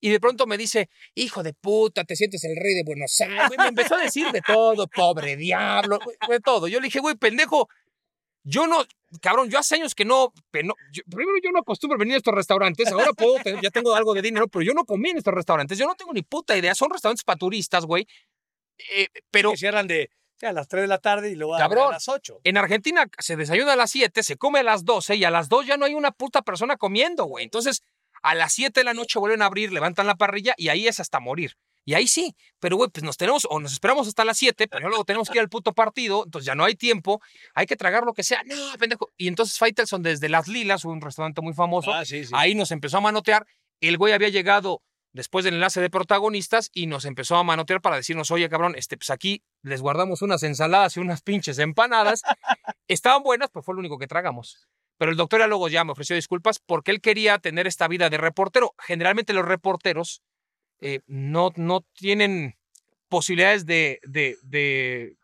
Y 0.00 0.08
de 0.10 0.18
pronto 0.20 0.46
me 0.46 0.56
dice, 0.56 0.88
hijo 1.14 1.42
de 1.42 1.52
puta, 1.52 2.04
te 2.04 2.16
sientes 2.16 2.42
el 2.44 2.56
rey 2.56 2.74
de 2.74 2.82
Buenos 2.84 3.20
Aires. 3.20 3.42
Güey, 3.48 3.58
Me 3.58 3.68
empezó 3.68 3.96
a 3.96 4.02
decir 4.02 4.30
de 4.32 4.40
todo, 4.40 4.86
pobre 4.88 5.36
diablo, 5.36 5.98
güey, 6.02 6.16
de 6.28 6.40
todo. 6.40 6.68
Yo 6.68 6.80
le 6.80 6.86
dije, 6.86 7.00
güey, 7.00 7.16
pendejo, 7.16 7.68
yo 8.42 8.66
no, 8.66 8.82
cabrón, 9.20 9.50
yo 9.50 9.58
hace 9.58 9.74
años 9.74 9.94
que 9.94 10.06
no, 10.06 10.32
que 10.50 10.62
no- 10.62 10.74
yo- 10.92 11.02
primero 11.10 11.36
yo 11.44 11.50
no 11.52 11.58
acostumbro 11.60 11.98
venir 11.98 12.14
a 12.14 12.16
estos 12.16 12.34
restaurantes, 12.34 12.90
ahora 12.90 13.12
puedo, 13.12 13.34
tener- 13.42 13.62
ya 13.62 13.70
tengo 13.70 13.94
algo 13.94 14.14
de 14.14 14.22
dinero, 14.22 14.48
pero 14.48 14.62
yo 14.62 14.72
no 14.72 14.84
comí 14.86 15.10
en 15.10 15.18
estos 15.18 15.34
restaurantes, 15.34 15.76
yo 15.76 15.84
no 15.86 15.94
tengo 15.94 16.12
ni 16.14 16.22
puta 16.22 16.56
idea, 16.56 16.74
son 16.74 16.90
restaurantes 16.90 17.22
para 17.22 17.36
turistas, 17.38 17.84
güey. 17.84 18.06
Eh, 18.96 19.08
pero 19.30 19.50
Que 19.50 19.58
cierran 19.58 19.86
de 19.86 20.08
a 20.42 20.52
las 20.52 20.68
3 20.68 20.84
de 20.84 20.88
la 20.88 20.96
tarde 20.96 21.30
y 21.30 21.34
luego 21.34 21.54
Cabrón. 21.58 21.88
a 21.88 21.92
las 21.92 22.08
8. 22.08 22.40
en 22.44 22.56
Argentina 22.56 23.06
se 23.18 23.36
desayuna 23.36 23.74
a 23.74 23.76
las 23.76 23.90
7, 23.90 24.22
se 24.22 24.38
come 24.38 24.60
a 24.60 24.62
las 24.62 24.86
12 24.86 25.16
y 25.16 25.24
a 25.24 25.30
las 25.30 25.50
2 25.50 25.66
ya 25.66 25.76
no 25.76 25.84
hay 25.84 25.92
una 25.92 26.12
puta 26.12 26.40
persona 26.40 26.78
comiendo, 26.78 27.24
güey. 27.26 27.44
Entonces, 27.44 27.82
a 28.22 28.34
las 28.34 28.52
7 28.52 28.80
de 28.80 28.84
la 28.84 28.94
noche 28.94 29.18
vuelven 29.18 29.42
a 29.42 29.46
abrir, 29.46 29.72
levantan 29.72 30.06
la 30.06 30.14
parrilla 30.16 30.54
y 30.56 30.68
ahí 30.68 30.86
es 30.88 31.00
hasta 31.00 31.20
morir. 31.20 31.56
Y 31.86 31.94
ahí 31.94 32.06
sí, 32.06 32.36
pero 32.58 32.76
güey, 32.76 32.90
pues 32.90 33.02
nos 33.02 33.16
tenemos, 33.16 33.46
o 33.50 33.58
nos 33.58 33.72
esperamos 33.72 34.06
hasta 34.06 34.24
las 34.24 34.36
7, 34.36 34.68
pero 34.68 34.88
luego 34.88 35.04
tenemos 35.04 35.28
que 35.30 35.38
ir 35.38 35.40
al 35.40 35.48
puto 35.48 35.72
partido, 35.72 36.24
entonces 36.24 36.46
ya 36.46 36.54
no 36.54 36.64
hay 36.64 36.74
tiempo, 36.74 37.20
hay 37.54 37.66
que 37.66 37.74
tragar 37.74 38.04
lo 38.04 38.12
que 38.12 38.22
sea. 38.22 38.42
No, 38.44 38.54
pendejo. 38.78 39.10
Y 39.16 39.28
entonces 39.28 39.56
Faitelson 39.58 40.02
desde 40.02 40.28
Las 40.28 40.46
Lilas, 40.46 40.84
un 40.84 41.00
restaurante 41.00 41.40
muy 41.40 41.54
famoso, 41.54 41.92
Ah, 41.92 42.04
sí, 42.04 42.24
sí. 42.24 42.32
ahí 42.36 42.54
nos 42.54 42.70
empezó 42.70 42.98
a 42.98 43.00
manotear. 43.00 43.46
El 43.80 43.96
güey 43.96 44.12
había 44.12 44.28
llegado 44.28 44.82
después 45.12 45.44
del 45.44 45.54
enlace 45.54 45.80
de 45.80 45.90
protagonistas 45.90 46.70
y 46.72 46.86
nos 46.86 47.06
empezó 47.06 47.36
a 47.36 47.42
manotear 47.42 47.80
para 47.80 47.96
decirnos, 47.96 48.30
oye, 48.30 48.48
cabrón, 48.50 48.74
este, 48.76 48.96
pues 48.98 49.08
aquí 49.10 49.42
les 49.62 49.80
guardamos 49.80 50.20
unas 50.22 50.42
ensaladas 50.42 50.96
y 50.96 51.00
unas 51.00 51.22
pinches 51.22 51.58
empanadas. 51.58 52.22
Estaban 52.88 53.22
buenas, 53.22 53.48
pues 53.50 53.64
fue 53.64 53.74
lo 53.74 53.80
único 53.80 53.98
que 53.98 54.06
tragamos. 54.06 54.68
Pero 55.00 55.12
el 55.12 55.16
doctor 55.16 55.48
luego 55.48 55.70
ya 55.70 55.82
me 55.82 55.92
ofreció 55.92 56.14
disculpas 56.14 56.58
porque 56.58 56.90
él 56.90 57.00
quería 57.00 57.38
tener 57.38 57.66
esta 57.66 57.88
vida 57.88 58.10
de 58.10 58.18
reportero. 58.18 58.74
Generalmente 58.78 59.32
los 59.32 59.46
reporteros 59.46 60.20
eh, 60.82 61.00
no, 61.06 61.52
no 61.56 61.86
tienen 61.94 62.58
posibilidades 63.08 63.64
de, 63.64 63.98
de, 64.02 64.36
de, 64.42 65.16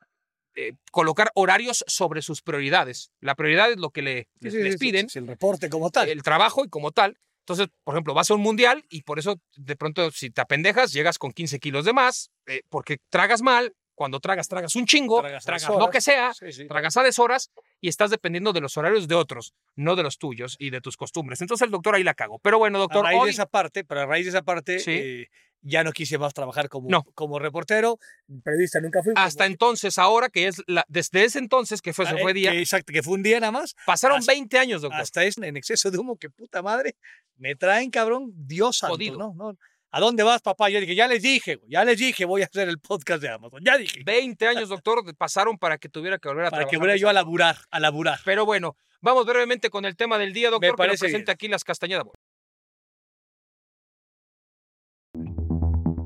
eh, 0.54 0.72
colocar 0.90 1.30
horarios 1.34 1.84
sobre 1.88 2.22
sus 2.22 2.40
prioridades. 2.40 3.10
La 3.20 3.34
prioridad 3.34 3.70
es 3.70 3.76
lo 3.76 3.90
que 3.90 4.00
le, 4.00 4.28
Sí, 4.40 4.44
les, 4.44 4.52
sí, 4.54 4.62
les 4.62 4.72
sí, 4.72 4.78
piden 4.78 5.10
sí, 5.10 5.18
el 5.18 5.26
reporte 5.26 5.68
como 5.68 5.90
tal. 5.90 6.08
el 6.08 6.22
trabajo 6.22 6.64
y 6.64 6.70
como 6.70 6.90
tal. 6.90 7.18
Entonces, 7.40 7.68
por 7.84 7.94
ejemplo, 7.96 8.14
vas 8.14 8.30
a 8.30 8.34
un 8.34 8.40
mundial 8.40 8.82
y 8.88 9.02
por 9.02 9.18
eso 9.18 9.42
de 9.56 9.76
pronto 9.76 10.10
si 10.10 10.30
te 10.30 10.40
apendejas 10.40 10.94
llegas 10.94 11.18
con 11.18 11.32
15 11.32 11.58
kilos 11.60 11.84
de 11.84 11.92
más 11.92 12.30
eh, 12.46 12.62
porque 12.70 12.96
tragas 13.10 13.42
mal. 13.42 13.76
Cuando 13.94 14.20
tragas, 14.20 14.48
tragas 14.48 14.74
un 14.76 14.84
chingo, 14.86 15.20
Tragas 15.20 15.44
tragas, 15.44 15.68
lo 15.68 15.90
que 15.90 16.02
sea, 16.02 16.32
tragas 16.68 16.96
a 16.98 17.02
deshoras 17.02 17.50
y 17.80 17.88
estás 17.88 18.10
dependiendo 18.10 18.52
de 18.52 18.60
los 18.60 18.76
horarios 18.76 19.06
de 19.08 19.14
otros, 19.14 19.54
no 19.74 19.96
de 19.96 20.02
los 20.02 20.18
tuyos 20.18 20.56
y 20.58 20.70
de 20.70 20.80
tus 20.80 20.96
costumbres. 20.96 21.40
Entonces 21.40 21.64
el 21.66 21.70
doctor 21.70 21.94
ahí 21.94 22.02
la 22.02 22.14
cagó. 22.14 22.38
Pero 22.38 22.58
bueno, 22.58 22.78
a 22.78 22.80
doctor, 22.82 23.04
raíz 23.04 23.18
hoy- 23.20 23.26
de 23.26 23.32
esa 23.32 23.46
parte, 23.46 23.84
pero 23.84 24.00
a 24.02 24.06
raíz 24.06 24.24
de 24.26 24.30
esa 24.30 24.42
parte, 24.42 24.78
Sí. 24.80 24.90
eh, 24.92 25.28
ya 25.62 25.82
no 25.82 25.92
quise 25.92 26.16
más 26.18 26.32
trabajar 26.32 26.68
como, 26.68 26.88
No. 26.88 27.02
como 27.14 27.38
reportero. 27.40 27.98
Periodista 28.44 28.80
nunca 28.80 29.02
fui. 29.02 29.12
hasta 29.16 29.44
como- 29.44 29.52
entonces, 29.52 29.98
ahora 29.98 30.28
que 30.28 30.46
es 30.46 30.62
la, 30.66 30.84
desde 30.88 31.24
ese 31.24 31.38
entonces 31.40 31.82
que 31.82 31.92
fue, 31.92 32.06
se 32.06 32.12
Ah, 32.14 32.18
fue 32.20 32.30
eh, 32.30 32.34
día, 32.34 32.50
que 32.52 32.60
exacto, 32.60 32.92
que 32.92 33.02
fue 33.02 33.14
un 33.14 33.22
día 33.22 33.40
nada 33.40 33.52
más. 33.52 33.74
pasaron 33.84 34.18
hasta- 34.18 34.32
20 34.32 34.58
años, 34.58 34.82
doctor. 34.82 35.00
Hasta 35.00 35.24
es 35.24 35.36
en 35.38 35.56
exceso 35.56 35.90
de 35.90 35.98
humo, 35.98 36.16
que 36.16 36.30
puta 36.30 36.62
madre. 36.62 36.94
Me 37.36 37.56
traen, 37.56 37.90
cabrón, 37.90 38.32
Dios 38.34 38.78
santo, 38.78 38.94
Jodido. 38.94 39.18
¿no? 39.18 39.34
no. 39.36 39.58
¿A 39.96 40.00
dónde 40.00 40.22
vas, 40.22 40.42
papá? 40.42 40.68
Yo 40.68 40.78
dije, 40.78 40.94
ya 40.94 41.08
les 41.08 41.22
dije, 41.22 41.58
ya 41.68 41.82
les 41.82 41.96
dije, 41.96 42.26
voy 42.26 42.42
a 42.42 42.44
hacer 42.44 42.68
el 42.68 42.78
podcast 42.78 43.22
de 43.22 43.30
Amazon. 43.30 43.62
Ya 43.64 43.78
dije. 43.78 44.02
20 44.04 44.46
años, 44.46 44.68
doctor, 44.68 45.02
pasaron 45.16 45.56
para 45.56 45.78
que 45.78 45.88
tuviera 45.88 46.18
que 46.18 46.28
volver 46.28 46.44
a 46.44 46.50
Para 46.50 46.64
que 46.64 46.72
trabajar 46.72 46.92
de 46.92 47.00
yo 47.00 47.08
a 47.08 47.14
laburar, 47.14 47.56
a 47.70 47.80
laburar. 47.80 48.20
Pero 48.22 48.44
bueno, 48.44 48.76
vamos 49.00 49.24
brevemente 49.24 49.70
con 49.70 49.86
el 49.86 49.96
tema 49.96 50.18
del 50.18 50.34
día, 50.34 50.50
doctor, 50.50 50.60
que 50.60 50.68
nos 50.68 50.76
parece 50.76 50.98
presente 50.98 51.30
bien. 51.30 51.34
aquí 51.34 51.48
las 51.48 51.64
castañedas. 51.64 52.04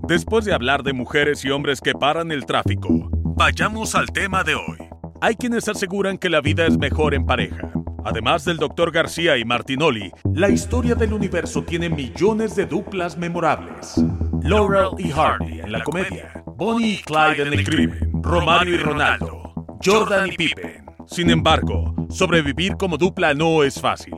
Después 0.07 0.45
de 0.45 0.55
hablar 0.55 0.85
de 0.85 0.93
mujeres 0.93 1.45
y 1.45 1.51
hombres 1.51 1.81
que 1.81 1.93
paran 1.93 2.31
el 2.31 2.47
tráfico, 2.47 3.09
vayamos 3.11 3.97
al 3.97 4.07
tema 4.13 4.45
de 4.45 4.55
hoy. 4.55 4.79
Hay 5.21 5.35
quienes 5.35 5.67
aseguran 5.69 6.17
que 6.17 6.31
la 6.31 6.41
vida 6.41 6.65
es 6.65 6.79
mejor 6.79 7.13
en 7.13 7.27
pareja. 7.27 7.73
Además 8.05 8.45
del 8.45 8.57
Dr. 8.57 8.91
García 8.91 9.37
y 9.37 9.45
Martinoli, 9.45 10.11
la 10.35 10.49
historia 10.49 10.95
del 10.95 11.13
universo 11.13 11.63
tiene 11.63 11.91
millones 11.91 12.57
de 12.57 12.67
duplas 12.67 13.17
memorables. 13.17 13.95
Laurel 14.43 14.91
y 14.99 15.11
Hardy 15.11 15.61
en 15.61 15.73
la 15.73 15.83
comedia, 15.83 16.43
Bonnie 16.47 16.95
y 16.95 16.99
Clyde 16.99 17.43
en 17.43 17.53
el 17.53 17.65
crimen, 17.65 18.23
Romario 18.23 18.75
y 18.75 18.79
Ronaldo, 18.79 19.55
Jordan 19.85 20.29
y 20.29 20.37
Pippen. 20.37 20.87
Sin 21.07 21.31
embargo, 21.31 21.95
sobrevivir 22.09 22.77
como 22.77 22.97
dupla 22.97 23.35
no 23.35 23.63
es 23.63 23.81
fácil. 23.81 24.15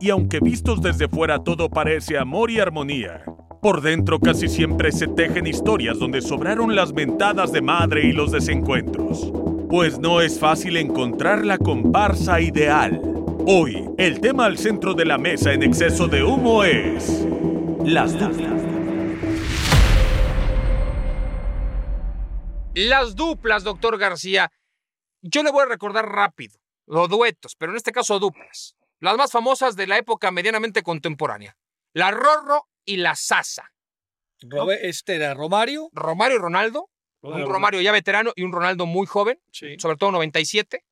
Y 0.00 0.10
aunque 0.10 0.40
vistos 0.40 0.82
desde 0.82 1.08
fuera 1.08 1.38
todo 1.42 1.70
parece 1.70 2.18
amor 2.18 2.50
y 2.50 2.60
armonía, 2.60 3.24
por 3.62 3.80
dentro 3.80 4.20
casi 4.20 4.48
siempre 4.48 4.92
se 4.92 5.08
tejen 5.08 5.46
historias 5.46 5.98
donde 5.98 6.20
sobraron 6.20 6.76
las 6.76 6.92
mentadas 6.92 7.50
de 7.50 7.62
madre 7.62 8.06
y 8.06 8.12
los 8.12 8.30
desencuentros. 8.30 9.32
Pues 9.70 9.98
no 9.98 10.20
es 10.20 10.38
fácil 10.38 10.76
encontrar 10.76 11.46
la 11.46 11.56
comparsa 11.56 12.40
ideal. 12.40 13.00
Hoy, 13.46 13.84
el 13.98 14.20
tema 14.20 14.46
al 14.46 14.56
centro 14.56 14.94
de 14.94 15.04
la 15.04 15.18
mesa 15.18 15.52
en 15.52 15.62
exceso 15.62 16.06
de 16.08 16.22
humo 16.22 16.64
es... 16.64 17.26
Las 17.84 18.18
duplas. 18.18 18.62
Las 22.74 23.14
duplas, 23.14 23.62
doctor 23.64 23.98
García. 23.98 24.50
Yo 25.20 25.42
le 25.42 25.50
voy 25.50 25.62
a 25.62 25.66
recordar 25.66 26.08
rápido 26.08 26.58
los 26.86 27.08
duetos, 27.08 27.54
pero 27.56 27.72
en 27.72 27.76
este 27.76 27.92
caso 27.92 28.18
duplas. 28.18 28.76
Las 29.00 29.16
más 29.16 29.30
famosas 29.30 29.76
de 29.76 29.86
la 29.86 29.98
época 29.98 30.30
medianamente 30.30 30.82
contemporánea. 30.82 31.56
La 31.92 32.10
Rorro 32.10 32.68
y 32.86 32.96
la 32.96 33.14
Sasa. 33.14 33.72
Este 34.80 35.16
era 35.16 35.34
Romario. 35.34 35.90
Romario 35.92 36.36
y 36.38 36.40
Ronaldo. 36.40 36.88
Un 37.20 37.46
Romario 37.46 37.80
ya 37.80 37.92
veterano 37.92 38.32
y 38.36 38.42
un 38.42 38.52
Ronaldo 38.52 38.86
muy 38.86 39.06
joven, 39.06 39.38
Sí. 39.50 39.76
sobre 39.78 39.96
todo 39.96 40.12
97. 40.12 40.84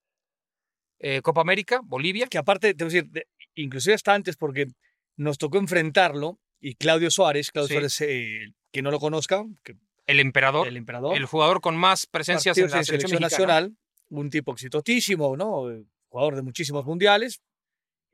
Eh, 1.05 1.21
Copa 1.21 1.41
América, 1.43 1.81
Bolivia. 1.85 2.27
Que 2.29 2.38
aparte, 2.38 2.75
te 2.75 2.85
voy 2.85 2.93
a 2.93 2.95
decir, 2.95 3.11
de- 3.11 3.27
inclusive 3.57 3.95
hasta 3.95 4.15
antes, 4.15 4.37
porque 4.37 4.69
nos 5.17 5.37
tocó 5.37 5.59
enfrentarlo, 5.59 6.38
y 6.61 6.77
Claudio 6.77 7.11
Suárez, 7.11 7.51
Claudio 7.51 7.69
Sí. 7.69 7.75
Suárez, 7.75 8.01
eh, 8.03 8.55
que 8.71 8.83
no 8.83 8.91
lo 8.93 9.01
conozca, 9.01 9.45
que 9.65 9.75
El 10.07 10.21
emperador. 10.21 10.67
el 10.69 10.77
emperador, 10.77 11.17
el 11.17 11.27
jugador 11.27 11.61
con 11.61 11.77
más 11.77 12.07
presencias 12.07 12.57
en 12.57 12.71
la 12.71 12.85
selección, 12.85 13.21
nacional, 13.21 13.77
un 14.09 14.31
tipo 14.31 14.53
exitotísimo, 14.53 15.37
¿no? 15.37 15.71
Eh, 15.71 15.85
Jugador 16.09 16.37
de 16.37 16.43
muchísimos 16.43 16.85
mundiales. 16.85 17.41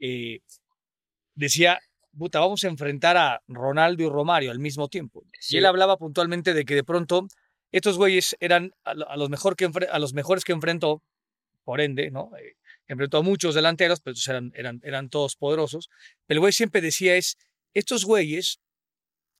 eh, 0.00 0.40
decía, 1.34 1.80
puta, 2.16 2.40
vamos 2.40 2.62
a 2.64 2.68
enfrentar 2.68 3.16
a 3.16 3.42
Ronaldo 3.48 4.02
y 4.04 4.08
Romario 4.08 4.50
al 4.50 4.58
mismo 4.60 4.88
tiempo. 4.88 5.24
Sí. 5.40 5.56
Y 5.56 5.58
él 5.58 5.66
hablaba 5.66 5.96
puntualmente 5.96 6.54
de 6.54 6.64
que 6.64 6.74
de 6.74 6.84
pronto 6.84 7.26
estos 7.72 7.96
güeyes 7.98 8.36
eran 8.40 8.72
a, 8.84 8.94
lo- 8.94 9.08
a 9.10 9.16
los, 9.16 9.28
mejor 9.30 9.56
que 9.56 9.68
a 9.90 9.98
los 9.98 10.14
mejores 10.14 10.44
que 10.44 10.52
enfrentó, 10.52 11.02
por 11.64 11.80
ende, 11.80 12.10
¿no? 12.10 12.30
Eh, 12.38 12.54
enfrentó 12.88 13.18
a 13.18 13.22
muchos 13.22 13.54
delanteros, 13.54 14.00
pero 14.00 14.16
eran, 14.26 14.52
eran, 14.54 14.80
eran 14.82 15.08
todos 15.08 15.36
poderosos. 15.36 15.88
El 16.26 16.40
güey 16.40 16.52
siempre 16.52 16.80
decía 16.80 17.16
es, 17.16 17.36
estos 17.74 18.04
güeyes 18.04 18.60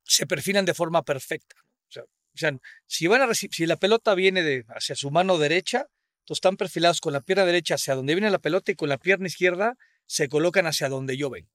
se 0.05 0.27
perfilan 0.27 0.65
de 0.65 0.75
forma 0.75 1.03
perfecta. 1.03 1.57
O 1.89 1.91
sea, 2.39 2.57
si, 2.87 3.07
van 3.09 3.23
a 3.23 3.35
si 3.35 3.67
la 3.67 3.77
pelota 3.77 4.15
viene 4.15 4.65
hacia 4.69 4.95
su 4.95 5.11
mano 5.11 5.39
derecha, 5.39 5.89
entonces 6.21 6.39
están 6.39 6.57
perfilados 6.57 7.01
con 7.01 7.13
la 7.13 7.21
pierna 7.21 7.47
derecha 7.47 7.75
hacia 7.75 7.95
donde 7.95 8.15
viene 8.15 8.31
la 8.31 8.39
pelota 8.39 8.71
y 8.71 8.77
con 8.77 8.89
la 8.89 8.99
pierna 8.99 9.27
izquierda 9.27 9.77
se 10.07 10.29
colocan 10.29 10.67
hacia 10.67 10.89
donde 10.89 11.17
yo 11.17 11.31
vengo. 11.31 11.51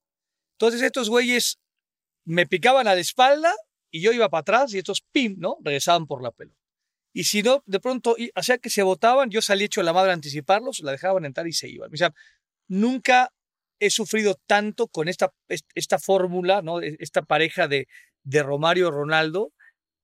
Entonces 0.53 0.81
estos 0.81 1.09
güeyes 1.09 1.59
me 2.25 2.47
picaban 2.47 2.87
a 2.87 2.95
la 2.95 3.01
espalda 3.01 3.53
y 3.91 4.01
yo 4.01 4.11
iba 4.11 4.29
para 4.29 4.41
atrás 4.41 4.73
y 4.73 4.79
estos 4.79 5.01
pim, 5.11 5.35
¿no? 5.37 5.57
Regresaban 5.63 6.07
por 6.07 6.23
la 6.23 6.31
pelota. 6.31 6.62
Y 7.13 7.25
si 7.25 7.43
no, 7.43 7.63
de 7.65 7.79
pronto, 7.79 8.15
y- 8.17 8.31
hacía 8.35 8.57
que 8.57 8.69
se 8.69 8.81
botaban, 8.83 9.29
yo 9.29 9.41
salí 9.41 9.65
hecho 9.65 9.83
la 9.83 9.93
madre 9.93 10.11
a 10.11 10.13
anticiparlos, 10.15 10.79
la 10.81 10.91
dejaban 10.91 11.25
entrar 11.25 11.47
y 11.47 11.53
se 11.53 11.69
iban. 11.69 11.93
O 11.93 11.97
sea, 11.97 12.11
nunca 12.67 13.29
he 13.79 13.89
sufrido 13.89 14.39
tanto 14.47 14.87
con 14.87 15.07
esta, 15.07 15.31
est- 15.47 15.69
esta 15.75 15.99
fórmula, 15.99 16.61
¿no? 16.61 16.81
E- 16.81 16.95
Esta 16.99 17.21
pareja 17.21 17.67
de, 17.67 17.87
de 18.23 18.43
Romario 18.43 18.89
Ronaldo, 18.91 19.51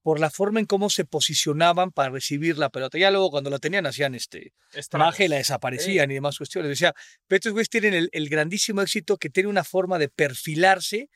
por 0.01 0.19
la 0.19 0.29
forma 0.29 0.59
en 0.61 0.65
cómo 0.65 0.89
se 0.89 1.03
posicionaban 1.03 1.91
para 1.91 2.09
recibir 2.09 2.57
la 2.57 2.69
pelota. 2.69 2.97
Ya 2.97 3.11
luego 3.11 3.31
cuando 3.31 3.49
la 3.49 3.59
tenían 3.59 3.85
hacían 3.85 4.15
este 4.15 4.53
magia 5.05 5.25
y 5.25 5.29
la 5.29 5.35
desaparecían 5.37 6.09
y 6.09 6.13
demás 6.15 6.37
cuestiones. 6.37 6.69
Decía, 6.69 6.93
pero 7.27 7.37
estos 7.37 7.51
güeyes 7.51 7.69
tienen 7.69 7.93
el, 7.93 8.09
el 8.13 8.29
grandísimo 8.29 8.81
éxito 8.81 9.17
que 9.17 9.29
tiene 9.29 9.49
una 9.49 9.63
forma 9.65 9.99
de 9.99 10.07
perfilarse 10.07 11.09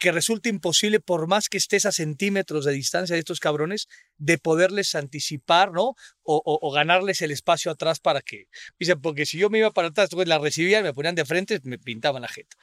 que 0.00 0.10
resulta 0.10 0.48
imposible 0.48 0.98
por 0.98 1.28
más 1.28 1.48
que 1.48 1.58
estés 1.58 1.84
a 1.84 1.92
centímetros 1.92 2.64
de 2.64 2.72
distancia 2.72 3.14
de 3.14 3.20
estos 3.20 3.38
cabrones, 3.38 3.86
de 4.16 4.38
poderles 4.38 4.94
anticipar, 4.94 5.72
¿no? 5.72 5.94
O, 6.32 6.40
o- 6.44 6.58
o 6.62 6.70
ganarles 6.70 7.22
el 7.22 7.32
espacio 7.32 7.72
atrás 7.72 7.98
para 7.98 8.20
que... 8.20 8.44
Dice, 8.78 8.94
porque 8.96 9.26
si 9.26 9.36
yo 9.36 9.50
me 9.50 9.58
iba 9.58 9.72
para 9.72 9.88
atrás, 9.88 10.10
güeyes 10.10 10.28
la 10.28 10.38
recibían, 10.38 10.84
me 10.84 10.94
ponían 10.94 11.16
de 11.16 11.24
frente, 11.24 11.58
me 11.64 11.76
pintaban 11.78 12.22
la 12.22 12.28
jeta. 12.28 12.56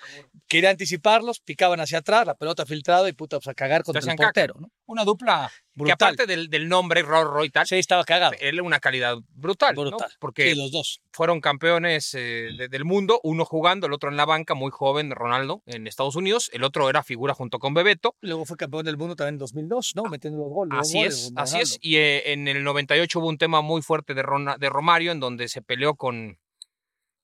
Quería 0.48 0.70
anticiparlos, 0.70 1.40
picaban 1.42 1.80
hacia 1.82 1.98
atrás, 1.98 2.26
la 2.26 2.36
pelota 2.36 2.66
filtrada 2.66 3.10
y 3.10 3.14
puta, 3.14 3.38
pues 3.40 3.48
a 3.50 3.54
cagar 3.54 3.84
contra 3.84 4.00
el 4.00 4.04
hacían 4.04 4.16
caca. 4.18 4.28
portero, 4.28 4.56
¿no? 4.62 4.72
Una 4.86 5.04
dupla 5.04 5.52
que 5.54 5.84
Brutal. 5.84 5.94
aparte 5.94 6.26
del, 6.26 6.50
del 6.50 6.68
nombre, 6.70 7.02
Rorro 7.04 7.44
y 7.46 7.50
tal, 7.50 7.68
Sí, 7.68 7.76
estaba 7.76 8.04
cagado. 8.04 8.34
él 8.40 8.62
una 8.62 8.80
calidad 8.80 9.18
brutal, 9.36 9.76
¿no? 9.76 9.82
Brutal. 9.82 10.12
Porque 10.20 10.52
Sí, 10.54 10.58
los 10.58 10.72
dos. 10.72 11.02
fueron 11.12 11.40
campeones 11.42 12.14
eh, 12.16 12.50
de- 12.58 12.68
del 12.70 12.86
mundo, 12.86 13.20
uno 13.24 13.44
jugando, 13.46 13.86
el 13.86 13.94
otro 13.94 14.10
en 14.10 14.16
la 14.18 14.26
banca, 14.26 14.54
muy 14.56 14.72
joven, 14.72 15.12
Ronaldo, 15.12 15.62
en 15.66 15.86
Estados 15.88 16.16
Unidos, 16.16 16.50
el 16.54 16.64
otro 16.64 16.90
era 16.90 17.04
figura 17.04 17.34
junto 17.34 17.60
con 17.60 17.74
Bebeto. 17.74 18.16
Luego 18.22 18.46
fue 18.46 18.56
campeón 18.58 18.86
del 18.86 18.98
mundo 18.98 19.16
también 19.16 19.36
en 19.36 19.40
2002, 19.40 19.92
¿no? 19.96 20.04
Metiendo 20.06 20.40
los 20.40 20.50
goles. 20.50 20.80
Así 20.80 20.98
goles, 20.98 21.14
es, 21.16 21.34
así 21.36 21.60
es. 21.60 21.78
Y 21.82 21.98
eh, 21.98 22.32
en 22.32 22.48
el 22.48 22.64
98 22.64 23.20
hubo 23.20 23.28
un 23.28 23.38
tema 23.38 23.57
muy 23.62 23.82
fuerte 23.82 24.14
de, 24.14 24.24
Rona- 24.24 24.58
de 24.58 24.70
Romario, 24.70 25.12
en 25.12 25.20
donde 25.20 25.48
se 25.48 25.62
peleó 25.62 25.96
con. 25.96 26.40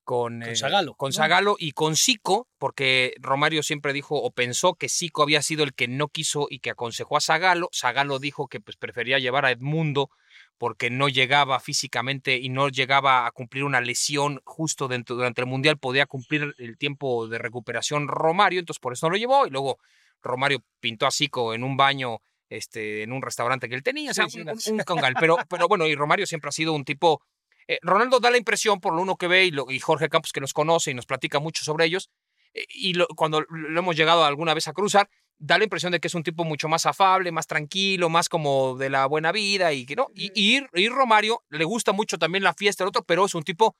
Con, 0.05 0.41
Con 0.41 0.43
eh, 0.43 0.55
Zagallo, 0.57 0.95
con 0.95 1.57
y 1.59 1.71
con 1.71 1.95
Zico, 1.95 2.49
porque 2.57 3.13
Romario 3.21 3.63
siempre 3.63 3.93
dijo 3.93 4.21
o 4.21 4.31
pensó 4.31 4.73
que 4.73 4.89
Zico 4.89 5.23
había 5.23 5.41
sido 5.41 5.63
el 5.63 5.73
que 5.73 5.87
no 5.87 6.09
quiso 6.09 6.47
y 6.49 6.59
que 6.59 6.71
aconsejó 6.71 7.15
a 7.15 7.21
Zagallo. 7.21 7.69
Zagallo 7.73 8.19
dijo 8.19 8.49
que 8.49 8.59
pues, 8.59 8.75
prefería 8.75 9.17
llevar 9.19 9.45
a 9.45 9.51
Edmundo 9.51 10.09
porque 10.57 10.89
no 10.89 11.07
llegaba 11.07 11.61
físicamente 11.61 12.35
y 12.35 12.49
no 12.49 12.67
llegaba 12.67 13.25
a 13.25 13.31
cumplir 13.31 13.63
una 13.63 13.79
lesión 13.79 14.41
justo 14.43 14.89
dentro, 14.89 15.15
durante 15.15 15.39
el 15.39 15.47
Mundial, 15.47 15.77
podía 15.77 16.05
cumplir 16.05 16.53
el 16.57 16.77
tiempo 16.77 17.27
de 17.29 17.37
recuperación 17.37 18.09
Romario, 18.09 18.59
entonces 18.59 18.81
por 18.81 18.91
eso 18.91 19.05
no 19.07 19.11
lo 19.11 19.17
llevó 19.17 19.47
y 19.47 19.51
luego 19.51 19.79
Romario 20.21 20.63
pintó 20.81 21.05
a 21.05 21.11
Zico 21.11 21.53
en 21.53 21.63
un 21.63 21.77
baño 21.77 22.19
este, 22.57 23.03
en 23.03 23.11
un 23.11 23.21
restaurante 23.21 23.67
que 23.69 23.75
él 23.75 23.83
tenía, 23.83 24.11
o 24.11 24.13
sea, 24.13 24.25
Sí, 24.25 24.31
sí, 24.31 24.39
un, 24.41 24.45
no. 24.47 24.53
un- 24.53 24.73
un 24.79 24.83
congal. 24.83 25.13
Pero, 25.19 25.37
pero 25.49 25.67
bueno, 25.67 25.87
y 25.87 25.95
Romario 25.95 26.25
siempre 26.25 26.49
ha 26.49 26.51
sido 26.51 26.73
un 26.73 26.85
tipo. 26.85 27.21
eh, 27.67 27.79
Ronaldo 27.81 28.19
da 28.19 28.29
la 28.29 28.37
impresión, 28.37 28.81
por 28.81 28.93
lo 28.93 29.01
uno 29.01 29.15
que 29.15 29.27
ve, 29.27 29.45
y, 29.45 29.51
lo- 29.51 29.71
y 29.71 29.79
Jorge 29.79 30.09
Campos 30.09 30.33
que 30.33 30.41
nos 30.41 30.51
conoce 30.53 30.91
y 30.91 30.93
nos 30.93 31.05
platica 31.05 31.39
mucho 31.39 31.63
sobre 31.63 31.85
ellos, 31.85 32.09
eh, 32.53 32.65
y 32.69 32.93
lo- 32.93 33.07
cuando 33.07 33.39
lo 33.49 33.79
hemos 33.79 33.95
llegado 33.95 34.25
alguna 34.25 34.53
vez 34.53 34.67
a 34.67 34.73
cruzar, 34.73 35.09
da 35.39 35.57
la 35.57 35.63
impresión 35.63 35.91
de 35.93 35.99
que 36.01 36.07
es 36.07 36.13
un 36.13 36.23
tipo 36.23 36.43
mucho 36.43 36.67
más 36.67 36.85
afable, 36.85 37.31
más 37.31 37.47
tranquilo, 37.47 38.09
más 38.09 38.27
como 38.29 38.75
de 38.77 38.89
la 38.89 39.05
buena 39.05 39.31
vida 39.31 39.71
y 39.73 39.85
que 39.85 39.95
no. 39.95 40.07
Y, 40.13 40.31
y, 40.35 40.61
y 40.73 40.89
Romario 40.89 41.43
le 41.49 41.63
gusta 41.63 41.91
mucho 41.93 42.17
también 42.17 42.43
la 42.43 42.53
fiesta, 42.53 42.83
el 42.83 42.89
otro, 42.89 43.03
pero 43.05 43.25
es 43.25 43.33
un 43.33 43.43
tipo 43.43 43.75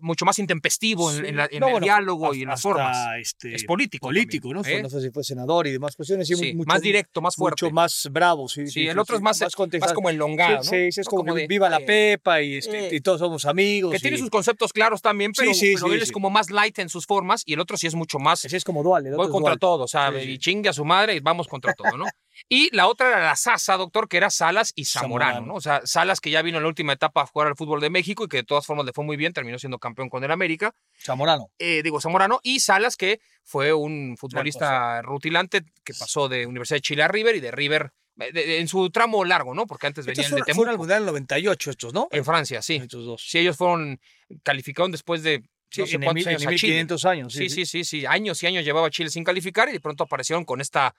mucho 0.00 0.24
más 0.24 0.38
intempestivo 0.38 1.12
en, 1.12 1.24
en 1.24 1.36
la- 1.36 1.48
en 1.50 1.60
No, 1.60 1.66
el 1.68 1.72
bueno, 1.72 1.84
diálogo 1.84 2.34
y 2.34 2.42
en 2.42 2.48
las 2.48 2.60
formas. 2.62 2.96
este, 3.20 3.54
Es 3.54 3.64
político. 3.64 4.06
político, 4.08 4.48
también, 4.48 4.56
¿no? 4.56 4.64
Fue- 4.64 4.74
¿eh? 4.78 4.82
No 4.82 4.90
sé 4.90 5.00
si 5.00 5.10
fue 5.10 5.24
senador 5.24 5.66
y 5.66 5.72
demás 5.72 5.96
cuestiones. 5.96 6.28
Sí, 6.28 6.54
mucho- 6.54 6.66
más 6.68 6.82
directo, 6.82 7.20
más 7.20 7.36
fuerte. 7.36 7.64
Mucho 7.66 7.74
más 7.74 8.08
bravo, 8.10 8.48
sí. 8.48 8.66
Sí, 8.66 8.86
el 8.86 8.98
otro 8.98 9.16
es 9.16 9.22
más, 9.22 9.40
más 9.40 9.92
como 9.94 10.10
enlongado, 10.10 10.62
Sí, 10.62 10.70
¿no? 10.86 10.92
sí, 10.92 11.00
es 11.00 11.06
como, 11.08 11.24
que 11.34 11.40
de, 11.42 11.46
viva 11.46 11.68
la 11.70 11.78
eh, 11.78 11.84
Pepa 11.86 12.42
y, 12.42 12.56
este, 12.56 12.88
eh, 12.88 12.96
y 12.96 13.00
todos 13.00 13.20
somos 13.20 13.44
amigos. 13.44 13.92
Que 13.92 13.98
tiene 13.98 14.16
y- 14.16 14.20
sus 14.20 14.30
conceptos 14.30 14.72
claros 14.72 15.00
también, 15.02 15.32
pero, 15.36 15.50
él 15.52 16.02
es 16.02 16.12
como 16.12 16.30
más 16.30 16.50
light 16.50 16.78
en 16.78 16.88
sus 16.88 17.06
formas 17.06 17.42
y 17.46 17.54
el 17.54 17.60
otro 17.60 17.76
sí 17.76 17.86
es 17.86 17.94
mucho 17.94 18.18
más. 18.18 18.44
Ese 18.44 18.56
es 18.56 18.64
como 18.64 18.82
dual. 18.82 19.06
el 19.06 19.12
otro 19.14 19.18
Voy 19.18 19.26
es 19.26 19.32
contra 19.32 19.50
dual. 19.52 19.58
todo, 19.58 19.84
o 19.84 19.88
sea, 19.88 20.10
Sí, 20.12 20.20
sí. 20.24 20.30
y 20.32 20.38
chingue 20.38 20.68
a 20.68 20.72
su 20.72 20.84
madre 20.84 21.14
y 21.16 21.20
vamos 21.20 21.48
contra 21.48 21.72
todo, 21.74 21.96
¿no? 21.96 22.04
Y 22.48 22.74
la 22.76 22.86
otra 22.88 23.08
era 23.08 23.24
la 23.24 23.36
Sasa, 23.36 23.76
doctor, 23.76 24.08
que 24.08 24.16
era 24.18 24.30
Salas 24.30 24.72
y 24.76 24.84
Zamorano, 24.84 25.32
Zamorano. 25.32 25.46
¿no? 25.52 25.54
O 25.54 25.60
sea, 25.60 25.80
Salas 25.84 26.20
que 26.20 26.30
ya 26.30 26.42
vino 26.42 26.58
en 26.58 26.62
la 26.64 26.68
última 26.68 26.92
etapa 26.92 27.22
a 27.22 27.26
jugar 27.26 27.48
al 27.48 27.56
fútbol 27.56 27.80
de 27.80 27.90
México 27.90 28.24
y 28.24 28.28
que 28.28 28.38
de 28.38 28.42
todas 28.44 28.66
formas 28.66 28.84
le 28.86 28.92
fue 28.92 29.04
muy 29.04 29.16
bien, 29.16 29.32
terminó 29.32 29.58
siendo 29.58 29.78
campeón 29.78 30.08
con 30.08 30.22
el 30.24 30.30
América. 30.30 30.74
Zamorano. 31.02 31.50
Eh, 31.58 31.82
digo, 31.82 32.00
Zamorano 32.00 32.40
y 32.42 32.60
Salas, 32.60 32.96
que 32.96 33.20
fue 33.44 33.72
un 33.72 34.16
futbolista 34.18 35.02
rutilante 35.02 35.62
que 35.84 35.94
pasó 35.94 36.28
de 36.28 36.46
Universidad 36.46 36.76
de 36.76 36.82
Chile 36.82 37.02
a 37.02 37.08
River 37.08 37.36
y 37.36 37.40
de 37.40 37.50
River 37.50 37.92
eh, 38.20 38.32
de- 38.32 38.46
de- 38.46 38.58
en 38.60 38.66
su 38.68 38.90
tramo 38.90 39.24
largo, 39.24 39.54
¿no? 39.54 39.66
Porque 39.66 39.86
antes 39.86 40.02
Estos 40.06 40.16
venían 40.16 40.30
de 40.30 40.30
fueron, 40.30 40.46
Temuco. 40.46 40.56
fueron 40.56 40.72
al 40.72 40.78
Mundial 40.78 40.96
en 40.98 41.02
el 41.02 41.06
98 41.12 41.70
estos, 41.70 41.94
¿no? 41.94 42.08
En 42.10 42.24
Francia, 42.24 42.62
sí. 42.62 42.74
Estos 42.76 43.04
dos. 43.06 43.22
Sí, 43.24 43.38
ellos 43.38 43.56
fueron, 43.56 44.00
calificaron 44.42 44.90
después 44.90 45.22
de 45.22 45.42
Sí, 45.70 45.82
no 45.82 45.86
sé 45.86 45.94
en, 45.96 46.02
cuántos 46.02 46.14
mil- 46.14 46.28
años 46.28 46.42
en 46.42 46.48
a 46.48 46.50
Chile. 46.56 46.72
1500 46.72 47.04
años. 47.04 47.32
Sí, 47.34 47.48
sí, 47.50 47.66
sí, 47.66 47.84
sí. 47.84 48.06
Años 48.06 48.42
y 48.42 48.46
años 48.46 48.64
llevaba 48.64 48.88
Chile 48.90 49.10
sin 49.10 49.22
calificar 49.22 49.68
y 49.68 49.72
de 49.72 49.80
pronto 49.80 50.04
aparecieron 50.04 50.44
con 50.46 50.60
esta, 50.62 50.94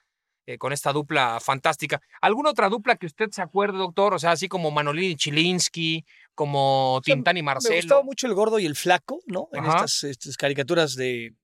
eh, 0.49 0.57
con 0.57 0.73
esta 0.73 0.91
dupla 0.91 1.39
fantástica. 1.39 2.01
¿Alguna 2.21 2.49
otra 2.49 2.69
dupla 2.69 2.95
que 2.95 3.05
usted 3.05 3.29
se 3.31 3.41
acuerde, 3.41 3.77
doctor? 3.77 4.13
O 4.15 4.19
sea, 4.19 4.31
así 4.31 4.47
como 4.47 4.71
Manolini 4.71 5.09
y 5.13 5.15
Chilinsky, 5.15 6.03
como 6.33 6.99
sea, 7.05 7.13
Tintán 7.13 7.37
y 7.37 7.41
Me 7.41 7.45
Marcelo. 7.45 7.75
gustaba 7.75 8.03
mucho 8.03 8.25
el 8.27 8.33
gordo 8.33 8.57
y 8.59 8.65
el 8.65 8.75
flaco, 8.75 9.19
¿no? 9.27 9.47
En 9.53 9.63
estas, 9.65 10.03
estas 10.05 10.37
caricaturas 10.37 10.95
de 10.95 11.35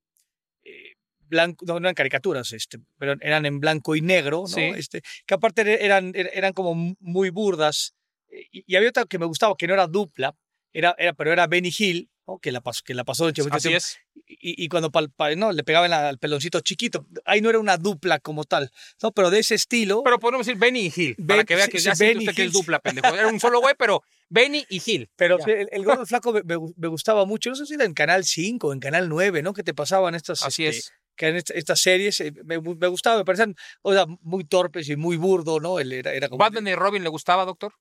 eh, 0.63 0.93
blanco, 1.19 1.65
no, 1.67 1.73
no 1.79 1.87
eran 1.87 1.93
caricaturas, 1.95 2.51
este, 2.53 2.79
pero 2.97 3.13
eran 3.21 3.45
en 3.45 3.59
blanco 3.59 3.95
y 3.95 4.01
negro, 4.01 4.41
¿no? 4.41 4.47
Sí. 4.47 4.61
Este, 4.75 5.01
que 5.27 5.33
aparte 5.35 5.61
er- 5.63 5.81
eran, 5.81 6.13
er- 6.13 6.31
eran 6.33 6.53
como 6.53 6.73
muy 6.99 7.29
burdas. 7.29 7.93
Eh, 8.31 8.47
Y, 8.51 8.63
y 8.65 8.75
había 8.75 8.89
otra 8.89 9.05
que 9.05 9.19
me 9.19 9.25
gustaba, 9.27 9.55
que 9.57 9.67
no 9.67 9.73
era 9.75 9.85
dupla, 9.87 10.33
era, 10.73 10.95
era, 10.97 11.13
pero 11.13 11.31
era 11.31 11.45
Benny 11.47 11.71
Hill, 11.77 12.09
¿no? 12.27 12.39
que, 12.39 12.51
la 12.51 12.61
pasó, 12.61 12.83
que 12.85 12.93
la 12.93 13.03
pasó 13.03 13.27
Así 13.51 13.73
es. 13.73 13.97
y, 14.27 14.63
y 14.63 14.67
cuando 14.69 14.91
pal- 14.91 15.11
pa- 15.15 15.35
no, 15.35 15.51
le 15.51 15.63
pegaban 15.63 15.93
al 15.93 16.17
peloncito 16.17 16.59
chiquito, 16.61 17.05
ahí 17.25 17.41
no 17.41 17.49
era 17.49 17.59
una 17.59 17.77
dupla 17.77 18.19
como 18.19 18.43
tal, 18.43 18.71
¿no? 19.01 19.11
pero 19.11 19.29
de 19.29 19.39
ese 19.39 19.55
estilo. 19.55 20.01
Pero 20.03 20.19
podemos 20.19 20.45
decir 20.45 20.59
Benny 20.59 20.88
y 20.88 20.91
Gil, 20.91 21.15
para 21.27 21.43
que 21.43 21.55
vea 21.55 21.67
que 21.67 21.79
sí, 21.79 21.85
ya 21.85 21.93
usted 21.93 22.17
que 22.17 22.29
es 22.31 22.38
Hill. 22.39 22.51
dupla, 22.51 22.79
pendejo. 22.79 23.13
Era 23.15 23.27
un 23.27 23.39
solo 23.39 23.61
güey, 23.61 23.75
pero 23.77 24.01
Benny 24.29 24.65
y 24.69 24.79
Gil. 24.79 25.09
Pero 25.15 25.38
Ya. 25.45 25.53
el, 25.53 25.69
el 25.71 25.83
gordo 25.85 26.05
flaco 26.05 26.33
me, 26.33 26.41
me 26.43 26.55
gu- 26.57 26.73
me 26.77 26.88
gustaba 26.88 27.25
mucho. 27.25 27.49
No 27.51 27.55
sé 27.55 27.65
si 27.65 27.75
era 27.75 27.85
en 27.85 27.93
Canal 27.93 28.23
5 28.25 28.67
o 28.67 28.73
en 28.73 28.79
Canal 28.79 29.07
9, 29.09 29.41
¿no? 29.43 29.53
Que 29.53 29.63
te 29.63 29.73
pasaban 29.73 30.15
estas, 30.15 30.43
Así 30.43 30.65
este, 30.65 30.79
es. 30.79 30.93
que 31.15 31.27
en 31.27 31.35
esta- 31.35 31.53
estas 31.53 31.79
series. 31.79 32.19
eh, 32.21 32.33
Me, 32.43 32.59
me 32.59 32.88
gustaba, 32.88 33.17
me 33.17 33.25
parecían 33.25 33.55
o 33.83 33.93
sea, 33.93 34.05
muy 34.21 34.43
torpes 34.45 34.89
y 34.89 34.95
muy 34.95 35.17
burdo, 35.17 35.59
¿no? 35.59 35.79
Él 35.79 35.91
era, 35.91 36.11
era 36.13 36.27
como. 36.27 36.39
¿Batman 36.39 36.67
y 36.67 36.75
Robin 36.75 37.03
le 37.03 37.09
gustaba, 37.09 37.45
doctor? 37.45 37.73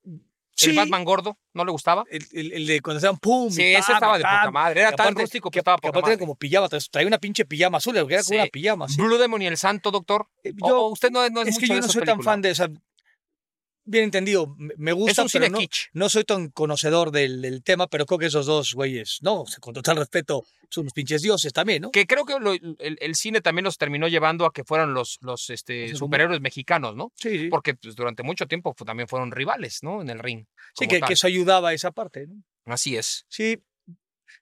Sí, 0.57 0.71
¿El 0.71 0.77
Batman 0.77 1.05
gordo 1.05 1.37
no 1.53 1.65
le 1.65 1.73
gustaba? 1.73 2.05
El, 2.09 2.25
el- 2.33 2.53
el 2.53 2.67
de 2.67 2.81
cuando 2.81 2.99
hacían 2.99 3.17
pum. 3.19 3.51
Sí, 3.51 3.63
ese 3.63 3.93
estaba 3.93 4.17
de 4.19 4.23
poca 4.25 4.51
madre. 4.53 4.81
Era 4.83 4.93
tan 4.93 5.15
rústico 5.15 5.51
que, 5.51 5.55
que, 5.55 5.59
estaba 5.61 5.77
que 5.79 5.89
poca 5.89 5.99
aparte 5.99 6.11
era 6.13 6.17
madre. 6.17 6.21
como 6.21 6.35
pijama, 6.37 6.69
traía 6.69 7.09
una 7.09 7.19
pinche 7.19 7.45
pijama 7.45 7.79
azul, 7.79 7.97
era 7.97 8.05
como 8.07 8.23
Sí. 8.23 8.35
una 8.37 8.47
pijama. 8.47 8.87
Blue 8.97 9.19
Demon 9.19 9.43
y 9.43 9.47
el 9.47 9.57
Santo, 9.57 9.91
doctor. 9.91 10.29
Eh, 10.45 10.53
yo- 10.57 10.81
o 10.85 10.89
usted 10.91 11.11
no, 11.11 11.29
no 11.31 11.43
es, 11.43 11.49
es 11.49 11.55
mucho 11.55 11.61
que 11.67 11.67
yo 11.75 11.81
no 11.81 11.89
soy 11.89 12.05
tan 12.05 12.23
fan 12.23 12.41
de 12.41 12.51
esa. 12.51 12.69
Bien 13.87 14.05
entendido, 14.05 14.55
me- 14.59 14.93
gusta, 14.93 15.23
un 15.23 15.29
pero 15.31 15.49
no, 15.51 15.59
no 15.93 16.09
soy 16.09 16.25
tan 16.25 16.49
conocedor 16.49 17.11
del, 17.11 17.43
del 17.43 17.63
tema, 17.63 17.87
pero 17.87 18.07
creo 18.07 18.19
que 18.19 18.27
esos 18.27 18.47
dos 18.47 18.73
güeyes, 18.75 19.19
no, 19.21 19.43
o 19.43 19.47
sea, 19.47 19.59
con 19.61 19.75
total 19.75 19.97
respeto, 19.99 20.45
son 20.71 20.83
unos 20.85 20.95
pinches 20.95 21.21
dioses 21.21 21.53
también, 21.53 21.83
¿no? 21.83 21.91
Que 21.91 22.07
creo 22.07 22.25
que 22.25 22.39
lo- 22.41 22.53
el, 22.55 22.77
el 22.79 23.15
cine 23.15 23.43
también 23.43 23.65
los 23.65 23.77
terminó 23.77 24.09
llevando 24.09 24.47
a 24.47 24.53
que 24.53 24.65
fueran 24.65 24.95
los, 24.95 25.19
los 25.21 25.51
este, 25.51 25.95
superhéroes 25.95 26.41
mexicanos, 26.41 26.97
¿no? 26.97 27.13
Sí, 27.15 27.39
sí. 27.39 27.49
Porque 27.49 27.75
pues, 27.75 27.95
durante 27.95 28.23
mucho 28.23 28.47
tiempo 28.47 28.75
también 28.87 29.07
fueron 29.09 29.31
rivales, 29.33 29.81
¿no? 29.83 30.01
En 30.01 30.09
el 30.09 30.19
ring. 30.19 30.47
Sí, 30.79 30.87
que, 30.89 31.01
que 31.01 31.13
eso 31.13 31.27
ayudaba 31.27 31.69
a 31.69 31.75
esa 31.75 31.91
parte, 31.91 32.27
¿no? 32.27 32.43
Así 32.65 32.97
es. 32.97 33.27
Sí. 33.29 33.59
O 33.87 33.95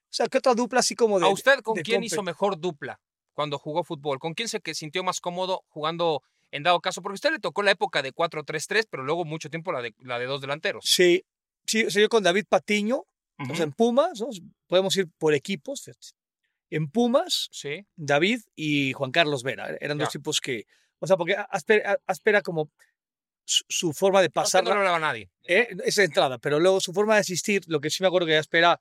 sea, 0.09 0.27
¿qué 0.27 0.37
otra 0.37 0.53
dupla 0.53 0.79
así 0.79 0.95
como 0.95 1.19
de. 1.19 1.25
¿A 1.25 1.29
usted 1.29 1.59
con 1.59 1.75
de 1.75 1.81
quién 1.83 2.03
hizo 2.03 2.23
mejor 2.23 2.59
dupla 2.59 3.01
cuando 3.33 3.57
jugó 3.59 3.83
fútbol? 3.83 4.19
¿Con 4.19 4.33
quién 4.35 4.47
se 4.47 4.61
que 4.61 4.73
sintió 4.75 5.03
más 5.03 5.19
cómodo 5.19 5.63
jugando 5.67 6.23
en 6.55 6.63
dado 6.63 6.79
caso? 6.81 7.01
Porque 7.01 7.13
a 7.13 7.15
usted 7.15 7.31
le 7.31 7.39
tocó 7.39 7.63
la 7.63 7.71
época 7.71 8.01
de 8.01 8.13
4-3-3, 8.13 8.85
pero 8.89 9.03
luego 9.03 9.25
mucho 9.25 9.49
tiempo 9.49 9.71
la 9.71 9.81
de, 9.81 9.93
la 9.99 10.19
de 10.19 10.25
dos 10.25 10.39
delanteros. 10.41 10.85
Sí, 10.87 11.25
sí, 11.65 11.85
o 11.85 11.91
sea, 11.91 12.01
yo 12.01 12.09
con 12.09 12.23
David 12.23 12.45
Patiño, 12.47 12.97
o 12.97 13.07
Ujú. 13.43 13.55
sea, 13.55 13.63
en 13.65 13.71
Pumas, 13.73 14.19
¿no? 14.21 14.27
podemos 14.67 14.95
ir 14.95 15.07
por 15.17 15.33
equipos. 15.33 15.81
fíjate. 15.83 16.07
En 16.69 16.89
Pumas, 16.89 17.49
Sí. 17.51 17.85
David 17.95 18.41
y 18.55 18.93
Juan 18.93 19.11
Carlos 19.11 19.43
Vera. 19.43 19.69
e-, 19.71 19.77
Eran 19.81 19.97
Ya. 19.97 20.05
dos 20.05 20.13
tipos 20.13 20.39
que. 20.41 20.65
O 20.99 21.07
sea, 21.07 21.17
porque 21.17 21.35
Aspera, 21.49 21.97
Aspera 22.07 22.41
como 22.41 22.71
su, 23.45 23.63
su 23.67 23.91
forma 23.93 24.21
de 24.21 24.29
Pasar 24.29 24.63
no 24.63 24.69
le 24.71 24.77
hablaba 24.77 24.97
a 24.97 24.99
nadie. 24.99 25.29
¿eh? 25.45 25.67
esa 25.85 26.03
entrada, 26.03 26.37
pero 26.39 26.59
luego 26.59 26.79
su 26.79 26.93
forma 26.93 27.15
de 27.15 27.19
asistir, 27.21 27.61
lo 27.67 27.81
que 27.81 27.89
sí 27.89 28.01
me 28.01 28.07
acuerdo 28.07 28.25
que 28.27 28.37
Aspera, 28.37 28.79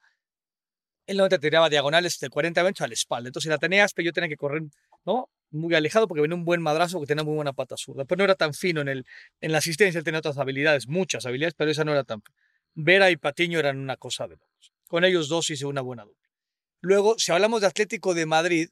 él 1.06 1.16
no 1.16 1.28
te 1.28 1.38
tiraba 1.38 1.68
diagonales 1.68 2.18
de 2.20 2.28
40 2.30 2.62
metros 2.62 2.84
a 2.84 2.88
la 2.88 2.94
espalda. 2.94 3.28
Entonces, 3.28 3.48
si 3.48 3.50
la 3.50 3.58
tenía 3.58 3.84
Aspe, 3.84 4.04
yo 4.04 4.12
tenía 4.12 4.28
que 4.28 4.36
correr, 4.36 4.62
¿no? 5.04 5.28
Muy 5.52 5.74
alejado 5.74 6.08
porque 6.08 6.22
venía 6.22 6.34
un 6.34 6.44
buen 6.44 6.60
madrazo 6.62 6.98
porque 6.98 7.08
tenía 7.08 7.24
muy 7.24 7.34
buena 7.34 7.52
pata 7.52 7.76
zurda. 7.76 8.04
Pero 8.04 8.18
no 8.18 8.24
era 8.24 8.34
tan 8.34 8.54
fino 8.54 8.80
en, 8.80 8.88
el, 8.88 9.06
en 9.40 9.52
la 9.52 9.58
asistencia, 9.58 9.98
él 9.98 10.04
tenía 10.04 10.18
otras 10.18 10.38
habilidades, 10.38 10.88
muchas 10.88 11.24
habilidades, 11.26 11.54
pero 11.56 11.70
esa 11.70 11.84
no 11.84 11.92
era 11.92 12.04
tan. 12.04 12.22
Vera 12.74 13.10
y 13.10 13.16
Patiño 13.16 13.58
eran 13.58 13.78
una 13.78 13.96
cosa 13.96 14.26
de 14.26 14.36
locos. 14.36 14.72
Con 14.88 15.04
ellos 15.04 15.28
dos 15.28 15.48
hice 15.50 15.66
una 15.66 15.82
buena 15.82 16.04
dupla. 16.04 16.28
Luego, 16.80 17.18
si 17.18 17.30
hablamos 17.32 17.60
de 17.60 17.66
Atlético 17.68 18.14
de 18.14 18.26
Madrid, 18.26 18.68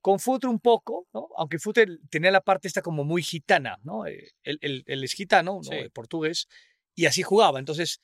con 0.00 0.18
Futre 0.18 0.50
un 0.50 0.58
poco, 0.58 1.06
¿no? 1.14 1.28
Aunque 1.36 1.58
Futre 1.60 1.86
tenía 2.10 2.32
la 2.32 2.40
parte 2.40 2.66
esta 2.66 2.82
como 2.82 3.04
muy 3.04 3.22
gitana, 3.22 3.78
¿no? 3.84 4.04
Eh, 4.06 4.32
Él, 4.42 4.58
él- 4.60 4.82
él 4.86 5.04
es 5.04 5.12
gitano, 5.14 5.56
¿no? 5.56 5.62
Sí. 5.62 5.74
Eh, 5.74 5.90
portugués, 5.90 6.48
y 6.96 7.06
así 7.06 7.22
jugaba. 7.22 7.60
Entonces, 7.60 8.00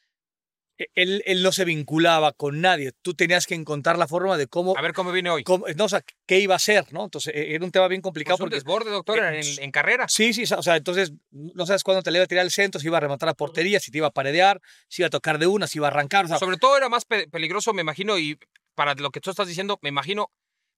él, 0.95 1.23
él 1.27 1.43
no 1.43 1.53
se 1.53 1.65
vinculaba 1.65 2.33
con 2.33 2.61
nadie. 2.61 2.93
Tú 3.03 3.15
tenías 3.15 3.47
que 3.47 3.55
encontrar 3.55 3.99
la 3.99 4.07
forma 4.07 4.37
de 4.37 4.47
cómo, 4.47 4.77
A 4.77 4.83
ver 4.83 4.93
cómo 4.93 5.11
viene 5.13 5.31
hoy. 5.31 5.45
cómo- 5.45 5.67
no, 5.77 5.85
o 5.85 5.89
sea, 5.89 6.05
qué 6.27 6.39
iba 6.41 6.55
a 6.55 6.57
hacer, 6.57 6.93
¿no? 6.93 7.05
Entonces, 7.05 7.35
e- 7.35 7.55
era 7.55 7.65
un 7.65 7.71
tema 7.71 7.89
bien 7.89 8.01
Pues 8.01 8.09
complicado 8.11 8.37
un 8.37 8.41
porque... 8.41 8.55
desborde, 8.57 8.91
doctor, 8.91 9.19
en, 9.19 9.35
eh, 9.35 9.55
en 9.59 9.71
carrera. 9.71 10.07
Sí, 10.09 10.33
sí, 10.33 10.45
o 10.53 10.63
sea, 10.63 10.77
entonces 10.77 11.13
no 11.31 11.67
sabes 11.67 11.83
cuándo 11.83 12.03
te 12.03 12.11
le 12.11 12.19
iba 12.19 12.25
a 12.25 12.29
tirar 12.29 12.45
el 12.45 12.51
centro, 12.51 12.81
si 12.81 12.87
iba 12.87 12.97
a 12.99 13.01
rematar 13.01 13.29
a 13.29 13.35
portería, 13.35 13.81
si 13.81 13.91
te 13.91 13.99
iba 13.99 14.07
a 14.07 14.13
paredear, 14.13 14.61
si 14.89 15.03
iba 15.03 15.09
a 15.09 15.11
tocar 15.11 15.39
de 15.39 15.47
una, 15.47 15.67
si 15.67 15.79
iba 15.79 15.89
a 15.89 15.91
arrancar. 15.91 16.27
O 16.27 16.29
sea, 16.29 16.39
Sobre 16.39 16.57
todo 16.59 16.77
era 16.77 16.89
más 16.89 17.05
pe- 17.05 17.29
peligroso, 17.29 17.73
me 17.73 17.83
imagino, 17.83 18.19
y 18.19 18.39
para 18.75 18.95
lo 18.95 19.11
que 19.11 19.21
tú 19.21 19.31
estás 19.31 19.49
diciendo, 19.49 19.79
me 19.83 19.89
imagino 19.89 20.31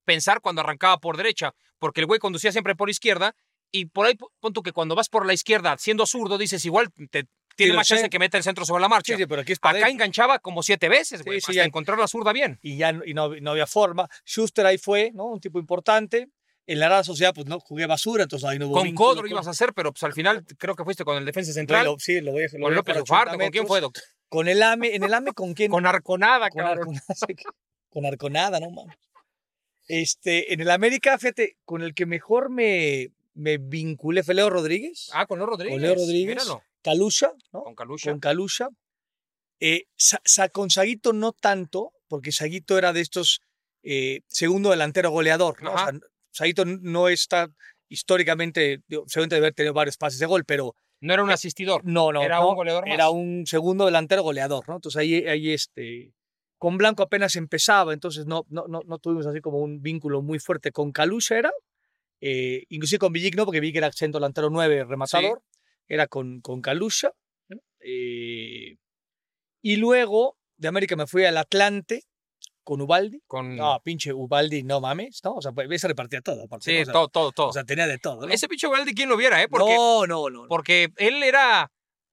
pensar 0.04 0.40
cuando 0.40 0.62
arrancaba 0.62 0.98
por 0.98 1.16
derecha, 1.16 1.52
porque 1.78 2.00
el 2.00 2.06
güey 2.06 2.18
conducía 2.20 2.52
siempre 2.52 2.74
por 2.74 2.88
izquierda, 2.90 3.34
y 3.72 3.84
por 3.86 4.06
ahí 4.06 4.14
punto 4.40 4.62
que 4.62 4.72
cuando 4.72 4.94
vas 4.96 5.08
por 5.08 5.26
la 5.26 5.32
izquierda 5.34 5.76
siendo 5.78 6.04
zurdo, 6.06 6.38
dices 6.38 6.64
igual 6.64 6.88
te 7.10 7.26
tiene 7.64 7.77
más 7.77 7.87
chance 7.88 8.03
centro. 8.03 8.11
que 8.11 8.18
mete 8.18 8.37
el 8.37 8.42
centro 8.42 8.64
sobre 8.64 8.83
la 8.83 8.88
marcha. 8.88 9.14
sí, 9.14 9.23
sí, 9.23 9.27
pero 9.27 9.42
aquí 9.42 9.53
es 9.53 9.59
para 9.59 9.79
Acá 9.79 9.88
enganchaba 9.88 10.38
como 10.38 10.62
siete 10.62 10.88
veces, 10.88 11.23
güey, 11.25 11.38
hasta 11.38 11.64
encontrar 11.64 11.99
la 11.99 12.07
zurda 12.09 12.33
bien. 12.33 12.59
y 12.62 12.77
ya 12.77 12.92
no- 12.92 13.05
y 13.05 13.14
no, 13.14 13.29
no 13.40 13.51
había 13.53 13.66
forma. 13.66 14.09
Schuster 14.27 14.66
ahí 14.66 14.79
fue, 14.79 15.11
¿no? 15.14 15.27
Un 15.27 15.40
tipo 15.40 15.59
importante. 15.59 16.29
En 16.66 16.79
la 16.79 16.88
Real 16.88 17.05
Sociedad, 17.05 17.33
pues 17.35 17.46
no 17.49 17.59
jugué 17.59 17.87
basura, 17.87 18.23
entonces 18.23 18.49
ahí 18.49 18.57
no 18.59 18.66
hubo 18.68 18.75
Con 18.75 18.85
vínculo 18.85 19.09
Codro 19.11 19.27
ibas 19.27 19.46
a 19.49 19.51
hacer, 19.51 19.73
pero 19.75 19.92
pues 19.92 20.05
al 20.05 20.12
final 20.12 20.44
creo 20.57 20.77
que 20.77 20.85
fuiste 20.85 21.03
con 21.05 21.16
el 21.16 21.25
defensa 21.25 21.53
central, 21.53 21.85
lo- 21.85 21.99
sí, 21.99 22.20
lo 22.20 22.31
voy 22.31 22.44
a 22.44 22.46
lo 22.53 22.66
con 22.66 22.75
López 22.77 22.96
Ufardo, 23.01 23.31
80 23.33 23.44
¿con 23.44 23.51
quién 23.51 23.66
fue, 23.66 23.81
doctor? 23.81 24.05
Con 24.29 24.46
el 24.46 24.62
AME, 24.62 24.94
en 24.94 25.03
el 25.03 25.12
AME, 25.12 25.33
¿con 25.33 25.55
quién? 25.55 25.68
Con 25.70 25.85
Arconada, 25.87 26.49
con, 26.51 26.62
cabrón. 26.62 26.79
Arconada, 26.96 27.05
con 27.88 28.07
Arconada, 28.07 28.61
no 28.61 28.70
mames. 28.70 28.96
Este, 29.88 30.53
en 30.53 30.61
el 30.61 30.70
América, 30.70 31.18
fíjate, 31.18 31.57
con 31.64 31.83
el 31.83 31.94
que 31.94 32.07
mejor 32.07 32.51
me, 32.51 33.11
me 33.35 33.59
vinculé 33.59 34.23
fue 34.23 34.35
Leo 34.35 34.49
Rodríguez, 34.51 35.11
Ah, 35.12 35.27
con 35.27 35.38
Leo 35.40 35.46
Rodríguez. 35.46 35.75
Con 35.75 35.83
Leo 35.83 35.94
Rodríguez. 35.96 36.29
Míralo, 36.37 36.62
Calusha, 36.83 37.33
¿no? 37.53 37.62
con 37.62 37.74
Calusha. 37.74 38.11
con 38.11 38.20
Calusha. 38.20 38.68
Eh, 39.61 39.85
Sa- 39.97 40.20
Sa- 40.24 40.49
con 40.49 40.70
Saguito 40.70 41.12
no 41.12 41.33
tanto, 41.33 41.93
porque 42.09 42.33
Saguito 42.33 42.78
era 42.78 42.93
de 42.93 43.01
estos 43.03 43.41
eh, 43.83 44.20
segundo 44.28 44.70
delantero 44.70 45.11
goleador. 45.11 45.62
¿no? 45.62 45.72
O 45.74 45.78
sea, 45.78 45.91
Saguito 46.33 46.64
no 46.64 47.09
está 47.09 47.49
históricamente, 47.89 48.83
digo, 48.87 49.05
seguramente 49.07 49.35
debe 49.37 49.47
haber 49.49 49.55
tenido 49.55 49.74
varios 49.74 49.97
pases 49.97 50.18
de 50.20 50.26
gol, 50.26 50.45
pero 50.45 50.74
No 51.01 51.12
era 51.14 51.22
un 51.24 51.31
asistidor. 51.31 51.83
no, 51.85 52.12
no. 52.12 52.22
Era 52.22 52.37
no, 52.41 52.51
un 52.51 52.55
goleador 52.57 52.85
más. 52.87 52.95
Era 52.95 53.11
un 53.11 53.47
segundo 53.47 53.85
delantero 53.87 54.22
goleador, 54.22 54.68
¿no? 54.68 54.76
Entonces 54.76 54.99
ahí, 55.01 55.14
ahí 55.26 55.51
este, 55.53 56.12
con 56.59 56.78
Blanco 56.78 57.03
apenas 57.03 57.37
empezaba, 57.37 57.93
entonces 57.93 58.26
no, 58.26 58.45
no, 58.49 58.66
no, 58.68 58.81
no 58.87 58.99
tuvimos 58.99 59.26
así 59.26 59.41
como 59.41 59.59
un 59.59 59.83
vínculo 59.83 60.22
muy 60.22 60.39
fuerte. 60.39 60.72
Con 60.72 60.93
Calusha 60.93 61.37
era, 61.39 61.53
eh, 62.20 62.64
inclusive 62.68 62.99
con 62.99 63.12
Villic 63.12 63.35
no, 63.37 63.45
porque 63.45 63.61
Villic 63.61 63.76
era 63.76 63.91
centro 63.93 64.20
delantero 64.20 64.51
9, 64.51 64.85
rematador. 64.85 65.43
Era 65.91 66.07
con, 66.07 66.41
con 66.41 66.62
Kalusha. 66.62 67.12
¿no? 67.49 67.59
Eh, 67.80 68.78
y 69.61 69.76
luego 69.76 70.38
de 70.57 70.68
América 70.68 70.97
me 70.97 71.07
fui 71.07 71.24
al 71.24 71.36
Atlante 71.36 72.05
con 72.62 72.80
Ubaldi. 72.80 73.20
Con... 73.26 73.57
No, 73.57 73.80
pinche 73.82 74.12
Ubaldi, 74.12 74.62
no 74.62 74.80
mames, 74.80 75.20
¿no? 75.24 75.34
O 75.34 75.43
sea, 75.43 75.53
pues, 75.53 75.80
se 75.80 75.88
repartía 75.88 76.20
todo. 76.20 76.45
aparte, 76.45 76.70
sí, 76.70 76.76
¿no? 76.76 76.82
O 76.82 76.84
sea, 76.84 76.93
todo, 76.93 77.09
todo, 77.09 77.32
todo. 77.32 77.49
O 77.49 77.53
sea, 77.53 77.64
tenía 77.64 77.86
de 77.86 77.99
todo, 77.99 78.26
¿no? 78.26 78.32
Ese 78.32 78.49
pinche 78.49 78.68
Valdi, 78.68 78.95
¿quién 78.95 79.09
lo 79.09 79.16
viera, 79.16 79.43
eh? 79.43 79.49
Porque, 79.49 79.74
no, 79.74 80.07
no. 80.07 80.30
no. 80.30 80.47
porque 80.49 80.91
él 80.97 81.22
era... 81.22 81.70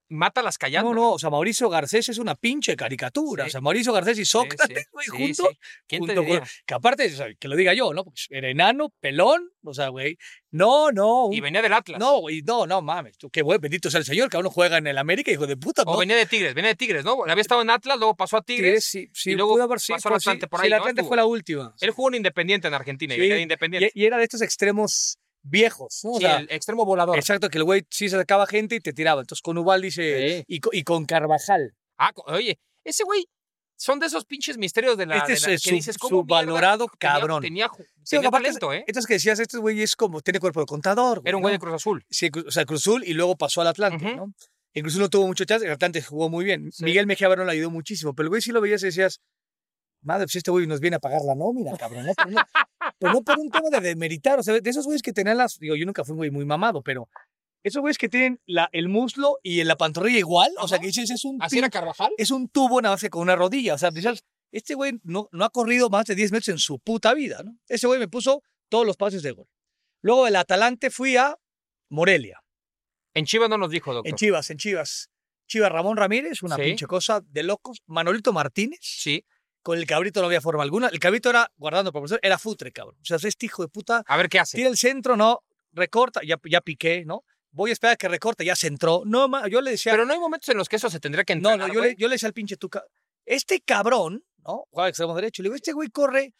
Mata 0.09 0.41
las 0.41 0.57
callando. 0.57 0.93
No, 0.93 0.95
no, 1.01 1.11
o 1.13 1.19
sea, 1.19 1.29
Mauricio 1.29 1.69
Garcés 1.69 2.07
es 2.09 2.17
una 2.17 2.33
pinche 2.35 2.75
caricatura. 2.77 3.43
Sí. 3.43 3.47
O 3.49 3.51
sea, 3.51 3.61
Mauricio 3.61 3.91
Garcés 3.91 4.17
y 4.19 4.25
Sócrates, 4.25 4.87
güey, 4.91 5.05
sí, 5.05 5.11
juntos. 5.11 5.47
sí. 5.51 5.57
¿Quién 5.87 6.01
te 6.05 6.07
junto 6.15 6.21
diría? 6.21 6.39
con- 6.39 6.47
que 6.65 6.73
aparte, 6.73 7.05
o 7.05 7.09
sea, 7.17 7.27
que 7.37 7.47
lo 7.47 7.55
diga 7.57 7.73
yo, 7.73 7.93
¿no? 7.93 8.03
Porque 8.05 8.21
era 8.29 8.49
enano, 8.49 8.93
pelón, 9.01 9.49
o 9.63 9.73
sea, 9.73 9.89
güey. 9.89 10.17
No, 10.51 10.91
no. 10.93 11.25
un- 11.25 11.33
Y 11.33 11.41
venía 11.41 11.61
del 11.61 11.73
Atlas. 11.73 11.99
no, 11.99 12.19
güey, 12.21 12.41
no, 12.41 12.65
no 12.65 12.81
mames. 12.81 13.17
tú, 13.17 13.29
Qué 13.29 13.41
bueno, 13.41 13.59
bendito 13.59 13.91
sea 13.91 13.99
el 13.99 14.05
señor, 14.05 14.29
que 14.29 14.37
aún 14.37 14.47
juega 14.47 14.77
en 14.77 14.87
el 14.87 14.97
América, 14.97 15.29
hijo 15.29 15.45
de 15.45 15.57
puta. 15.57 15.83
O 15.85 15.91
¿no? 15.93 15.97
venía 15.99 16.15
de 16.15 16.25
Tigres, 16.25 16.53
venía 16.53 16.69
de 16.69 16.75
Tigres, 16.75 17.03
¿no? 17.03 17.21
Había 17.27 17.41
estado 17.41 17.61
en 17.61 17.69
Atlas, 17.69 17.97
luego 17.97 18.15
pasó 18.15 18.37
a 18.37 18.41
Tigres. 18.41 18.65
Tigres, 18.65 18.85
sí, 18.85 19.09
sí, 19.13 19.31
y 19.31 19.35
luego 19.35 19.61
haber- 19.61 19.75
pasó 19.75 19.93
al 19.93 20.01
pues 20.01 20.23
sí, 20.23 20.29
Atlante 20.29 20.47
por 20.47 20.61
ahí, 20.61 20.67
el 20.67 20.71
¿no? 20.71 20.77
Atlante 20.77 21.01
Estuvo. 21.01 21.07
fue 21.09 21.17
la 21.17 21.25
última. 21.25 21.75
Él 21.81 21.91
jugó 21.91 22.07
en 22.09 22.15
Independiente 22.15 22.67
en 22.69 22.73
Argentina, 22.73 23.13
y 23.13 23.19
Sí, 23.19 23.25
era 23.25 23.39
Independiente. 23.39 23.91
Y, 23.93 24.03
y 24.03 24.05
era 24.05 24.17
de 24.17 24.23
estos 24.23 24.41
extremos 24.41 25.17
viejos, 25.49 26.01
¿no? 26.03 26.11
O 26.11 26.15
Sí, 26.15 26.21
sea, 26.21 26.37
el 26.37 26.47
extremo 26.51 26.85
volador. 26.85 27.17
exacto, 27.17 27.49
que 27.49 27.57
el 27.57 27.63
güey 27.63 27.85
sí 27.89 28.09
se 28.09 28.17
sacaba 28.17 28.45
gente 28.47 28.75
y 28.75 28.79
te 28.79 28.93
tiraba. 28.93 29.21
Entonces 29.21 29.41
con 29.41 29.57
Ubaldi 29.57 29.91
se, 29.91 30.37
Sí. 30.39 30.43
y, 30.47 30.59
co- 30.59 30.69
y 30.73 30.83
con 30.83 31.05
Carvajal. 31.05 31.75
Ah, 31.97 32.11
oye, 32.27 32.59
ese 32.83 33.03
güey 33.03 33.27
son 33.79 33.99
de 33.99 34.07
esos 34.07 34.25
pinches 34.25 34.57
misterios 34.57 34.97
de 34.97 35.05
la, 35.05 35.17
Este 35.17 35.27
de 35.31 35.33
es, 35.35 35.41
la- 35.43 35.47
que 35.49 35.57
su- 35.59 35.69
dices, 35.71 35.97
¿cómo 35.97 36.23
mierda 36.23 36.41
subvalorado 36.41 36.87
cabrón. 36.99 37.41
Tenía, 37.43 37.69
Sí, 38.03 38.15
tenía 38.15 38.29
aparte, 38.29 38.45
talento, 38.47 38.73
¿eh? 38.73 38.83
Entonces 38.87 39.05
que 39.07 39.13
decías, 39.15 39.39
este 39.39 39.57
güey 39.59 39.81
es 39.81 39.95
como, 39.95 40.21
tiene 40.21 40.39
cuerpo 40.39 40.59
de 40.61 40.65
contador. 40.65 41.21
Era 41.25 41.37
un 41.37 41.41
güey 41.41 41.53
¿no? 41.53 41.55
de 41.55 41.59
Cruz 41.59 41.75
Azul. 41.75 42.05
Sí, 42.09 42.29
o 42.47 42.51
sea, 42.51 42.65
Cruz 42.65 42.81
Azul 42.81 43.03
y 43.05 43.13
luego 43.13 43.35
pasó 43.35 43.61
al 43.61 43.67
Atlante. 43.67 44.15
¿no? 44.15 44.33
Azul 44.85 45.01
no 45.01 45.09
tuvo 45.09 45.27
mucho 45.27 45.43
chance, 45.45 45.65
el 45.65 45.71
Atlante 45.71 46.01
jugó 46.01 46.29
muy 46.29 46.45
bien. 46.45 46.71
Sí. 46.71 46.83
Miguel 46.83 47.07
Mejía 47.07 47.27
Barón 47.27 47.47
le 47.47 47.53
ayudó 47.53 47.69
muchísimo, 47.71 48.13
pero 48.13 48.25
el 48.25 48.29
güey 48.29 48.41
sí 48.41 48.51
lo 48.51 48.61
veías 48.61 48.81
y 48.83 48.87
decías, 48.87 49.21
madre, 50.01 50.25
pues 50.25 50.35
este 50.35 50.51
güey 50.51 50.67
nos 50.67 50.79
viene 50.79 50.95
a 50.97 50.99
pagar 50.99 51.21
la 51.23 51.33
nómina, 51.35 51.75
cabrón, 51.77 52.05
¿no? 52.05 52.13
Pero 52.99 53.13
no, 53.13 53.21
por 53.21 53.37
un 53.39 53.49
tema 53.49 53.69
de 53.69 53.79
demeritar, 53.81 54.39
o 54.39 54.43
sea, 54.43 54.59
de 54.59 54.69
esos 54.69 54.85
güeyes 54.85 55.01
que 55.01 55.13
tenían 55.13 55.37
las, 55.37 55.57
digo, 55.59 55.75
yo 55.75 55.85
nunca 55.85 56.03
fui 56.03 56.15
güey 56.15 56.31
muy 56.31 56.45
mamado, 56.45 56.81
pero 56.81 57.07
esos 57.63 57.81
güeyes 57.81 57.97
que 57.97 58.09
tienen 58.09 58.39
la, 58.45 58.69
el 58.71 58.89
muslo 58.89 59.37
y 59.43 59.63
la 59.63 59.75
pantorrilla 59.75 60.17
igual, 60.19 60.51
o 60.59 60.67
sea, 60.67 60.77
Ajá. 60.77 60.81
que 60.81 60.87
dices, 60.87 61.09
es 61.11 61.23
un, 61.25 61.41
¿Así 61.41 61.57
era 61.59 61.69
Carvajal? 61.69 62.11
es 62.17 62.31
un 62.31 62.47
tubo 62.49 62.81
nada 62.81 62.95
más 62.95 63.01
que 63.01 63.09
con 63.09 63.21
una 63.21 63.35
rodilla, 63.35 63.75
o 63.75 63.77
sea, 63.77 63.91
dices, 63.91 64.23
este 64.51 64.73
güey 64.75 64.99
no, 65.03 65.27
no 65.31 65.45
ha 65.45 65.49
corrido 65.49 65.89
más 65.89 66.05
de 66.05 66.15
10 66.15 66.31
metros 66.31 66.47
en 66.49 66.57
su 66.59 66.79
puta 66.79 67.13
vida, 67.13 67.41
¿no? 67.43 67.57
Ese 67.67 67.85
güey 67.87 67.99
me 67.99 68.07
puso 68.07 68.41
todos 68.69 68.85
los 68.85 68.95
pases 68.97 69.21
de 69.21 69.31
gol. 69.31 69.47
Luego 70.01 70.25
del 70.25 70.35
Atalante 70.37 70.89
fui 70.89 71.17
a 71.17 71.35
Morelia. 71.89 72.41
En 73.13 73.25
Chivas 73.25 73.49
no 73.49 73.57
nos 73.57 73.69
dijo, 73.71 73.93
doctor. 73.93 74.09
En 74.09 74.15
Chivas, 74.15 74.49
en 74.49 74.57
Chivas. 74.57 75.09
Chivas 75.47 75.71
Ramón 75.71 75.97
Ramírez, 75.97 76.43
una 76.43 76.55
Sí. 76.55 76.61
pinche 76.63 76.85
cosa 76.87 77.21
de 77.21 77.43
locos. 77.43 77.81
Manolito 77.87 78.31
Martínez, 78.33 78.79
Sí. 78.81 79.25
Con 79.67 79.77
el 79.77 79.85
cabrito 79.85 80.21
no 80.21 80.27
había 80.27 80.39
forma 80.39 80.63
alguna. 80.63 80.87
El 80.87 80.97
cabrito 80.99 81.29
era, 81.29 81.51
guardando 81.57 81.91
proporción, 81.91 82.21
era 82.23 82.37
futre, 82.37 82.71
cabrón. 82.71 82.95
O 83.01 83.03
sea, 83.05 83.17
este 83.21 83.47
hijo 83.47 83.63
de 83.63 83.67
puta 83.67 84.01
A 84.07 84.15
ver 84.15 84.29
qué 84.29 84.39
hace. 84.39 84.55
tira 84.55 84.69
el 84.69 84.77
centro, 84.77 85.17
no, 85.17 85.41
recorta, 85.73 86.21
ya, 86.25 86.39
ya 86.49 86.61
piqué, 86.61 87.03
¿no? 87.05 87.25
Voy 87.51 87.71
a 87.71 87.73
esperar 87.73 87.95
a 87.95 87.97
que 87.97 88.07
recorte, 88.07 88.45
ya 88.45 88.55
centró. 88.55 89.01
No, 89.05 89.27
ma- 89.27 89.49
yo 89.49 89.59
le 89.59 89.71
decía, 89.71 89.91
Pero 89.91 90.05
no 90.05 90.13
hay 90.13 90.19
momentos 90.19 90.47
en 90.47 90.55
los 90.57 90.69
que 90.69 90.77
eso 90.77 90.89
se 90.89 91.01
tendría 91.01 91.25
que 91.25 91.35
no, 91.35 91.49
entrenar, 91.51 91.67
no, 91.67 91.73
yo 91.73 91.81
le, 91.81 91.95
yo 91.97 92.07
le 92.07 92.13
decía 92.15 92.27
al 92.27 92.33
pinche 92.33 92.55
Tuca, 92.55 92.81
este 93.25 93.59
cabrón, 93.59 94.23
¿no? 94.45 94.63
Juega 94.69 94.87
extremo 94.87 95.13
derecho. 95.15 95.43
Le 95.43 95.47
digo, 95.47 95.55
este 95.57 95.73
güey 95.73 95.89
corre 95.89 96.33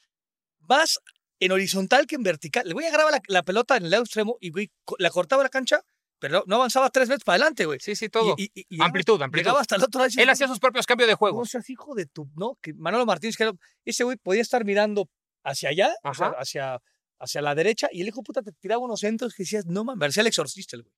más 0.61 0.97
en 1.41 1.51
horizontal 1.51 2.07
que 2.07 2.15
en 2.15 2.23
vertical. 2.23 2.65
Le 2.65 2.73
voy 2.73 2.85
a 2.85 2.91
grabar 2.91 3.11
la, 3.11 3.21
la 3.27 3.43
pelota 3.43 3.75
en 3.75 3.83
el 3.83 3.89
lado 3.91 4.03
extremo 4.03 4.37
y 4.39 4.51
güey, 4.51 4.71
la 4.99 5.09
cortaba 5.09 5.43
la 5.43 5.49
cancha, 5.49 5.81
pero 6.19 6.43
no 6.47 6.55
avanzaba 6.55 6.89
tres 6.89 7.07
metros 7.09 7.23
para 7.23 7.35
adelante, 7.35 7.65
güey. 7.65 7.79
Sí, 7.79 7.95
sí, 7.95 8.09
todo. 8.09 8.35
Y- 8.37 8.49
y- 8.53 8.65
y- 8.69 8.81
amplitud, 8.81 9.21
amplitud. 9.21 9.43
Llegaba 9.45 9.61
hasta 9.61 9.75
el 9.75 9.83
otro 9.83 10.01
lado. 10.01 10.11
Él 10.17 10.29
hacía 10.29 10.47
sus 10.47 10.59
propios 10.59 10.85
cambios 10.85 11.07
de 11.09 11.15
juego. 11.15 11.39
No 11.39 11.45
seas 11.45 11.69
hijo 11.69 11.93
de 11.95 12.05
tu, 12.05 12.29
¿no? 12.35 12.57
Que 12.61 12.73
Manolo 12.73 13.05
Martínez, 13.05 13.37
que 13.37 13.51
ese 13.85 14.03
güey 14.03 14.17
podía 14.17 14.41
estar 14.41 14.65
mirando 14.65 15.09
hacia 15.43 15.69
allá, 15.69 15.93
o 16.03 16.13
sea, 16.13 16.27
hacia, 16.39 16.81
hacia 17.19 17.41
la 17.41 17.55
derecha, 17.55 17.87
y 17.91 18.01
el 18.01 18.07
hijo 18.07 18.23
puta 18.23 18.41
te 18.41 18.51
tiraba 18.51 18.81
unos 18.83 18.99
centros 18.99 19.33
que 19.33 19.43
decías, 19.43 19.65
no 19.65 19.83
mames, 19.83 19.99
parecía 19.99 20.21
el 20.21 20.27
exorcista 20.27 20.75
el 20.75 20.83
güey. 20.83 20.93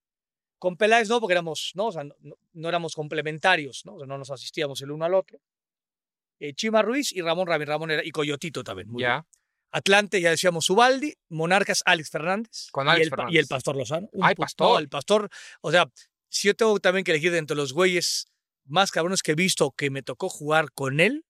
Con 0.57 0.75
Peláez 0.75 1.07
no, 1.07 1.19
porque 1.21 1.33
éramos, 1.33 1.71
no, 1.75 1.87
o 1.87 1.91
sea, 1.91 2.03
no, 2.03 2.15
no- 2.53 2.67
éramos 2.69 2.93
complementarios, 2.95 3.83
¿no? 3.85 3.95
O 3.95 3.97
sea, 3.99 4.07
no 4.07 4.17
nos 4.17 4.29
asistíamos 4.31 4.81
el 4.81 4.91
uno 4.91 5.05
al 5.05 5.13
otro. 5.13 5.39
Eh, 6.39 6.53
Chima 6.53 6.81
Ruiz 6.81 7.11
y 7.13 7.21
Ramón 7.21 7.47
Ramírez, 7.47 7.69
Ramón 7.69 7.91
era, 7.91 8.03
y 8.03 8.11
Coyotito 8.11 8.63
también. 8.63 8.89
muy 8.89 9.03
bien. 9.03 9.25
Atlante, 9.71 10.19
ya 10.21 10.31
decíamos 10.31 10.69
Ubaldi, 10.69 11.13
Monarcas, 11.29 11.83
Alex 11.85 12.09
Fernández. 12.09 12.67
Con 12.71 12.87
y 12.87 12.89
Alex 12.89 13.03
el, 13.05 13.09
pa- 13.09 13.15
Fernández. 13.17 13.35
Y 13.35 13.37
el 13.39 13.47
Pastor 13.47 13.75
Lozano. 13.75 14.09
Un 14.11 14.25
Ay, 14.25 14.35
Pastor. 14.35 14.67
no, 14.67 14.79
el 14.79 14.89
Pastor, 14.89 15.29
o 15.61 15.71
sea, 15.71 15.89
si 16.27 16.47
yo 16.47 16.55
tengo 16.55 16.79
también 16.79 17.03
que 17.03 17.11
elegir 17.11 17.31
de 17.31 17.37
entre 17.37 17.55
los 17.57 17.73
güeyes 17.73 18.27
más 18.65 18.91
cabrones 18.91 19.21
que 19.23 19.31
he 19.31 19.35
visto 19.35 19.71
que 19.71 19.89
me 19.89 20.03
tocó 20.03 20.29
jugar 20.29 20.71
con 20.73 20.99
él, 20.99 21.25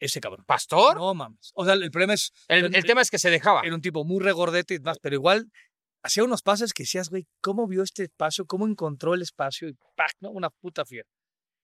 ese 0.00 0.20
cabrón. 0.20 0.44
¿Pastor? 0.46 0.96
No 0.96 1.14
mames. 1.14 1.50
O 1.54 1.64
sea, 1.64 1.74
el 1.74 1.90
problema 1.90 2.14
es, 2.14 2.32
el, 2.48 2.74
el 2.74 2.84
tema 2.84 3.00
es 3.00 3.10
que 3.10 3.18
se 3.18 3.30
dejaba. 3.30 3.62
era 3.64 3.74
un 3.74 3.80
tipo 3.80 4.04
muy 4.04 4.22
regordete 4.22 4.74
y 4.74 4.78
demás, 4.78 4.98
pero 5.00 5.14
igual 5.14 5.50
hacía 6.02 6.24
unos 6.24 6.42
pases 6.42 6.74
que 6.74 6.82
decías, 6.82 7.08
güey, 7.08 7.26
¿cómo 7.40 7.66
vio 7.66 7.82
este 7.82 8.02
espacio? 8.04 8.44
¿Cómo 8.46 8.66
encontró 8.66 9.14
el 9.14 9.22
espacio? 9.22 9.68
Y 9.68 9.74
¡pac! 9.96 10.12
¿no? 10.20 10.30
Una 10.30 10.50
puta 10.50 10.84
fiera. 10.84 11.08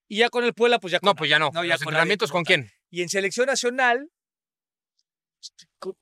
Y 0.07 0.17
ya 0.17 0.29
con 0.29 0.43
el 0.43 0.53
Puebla, 0.53 0.79
pues 0.79 0.91
ya 0.91 0.99
No, 1.03 1.11
con 1.11 1.17
pues 1.17 1.29
ya 1.29 1.37
no. 1.39 1.51
No, 1.53 1.63
ya 1.63 1.73
¿Los 1.75 1.83
con 1.83 1.93
entrenamientos 1.93 2.29
nadie 2.29 2.33
con 2.33 2.43
quién? 2.45 2.71
Y 2.89 3.01
en 3.03 3.09
selección 3.09 3.45
nacional, 3.45 4.09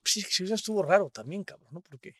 sí, 0.03 0.21
sí, 0.21 0.43
eso 0.43 0.55
estuvo 0.55 0.83
raro 0.83 1.09
también, 1.09 1.43
cabrón, 1.43 1.69
¿no? 1.71 1.81
Porque 1.81 2.13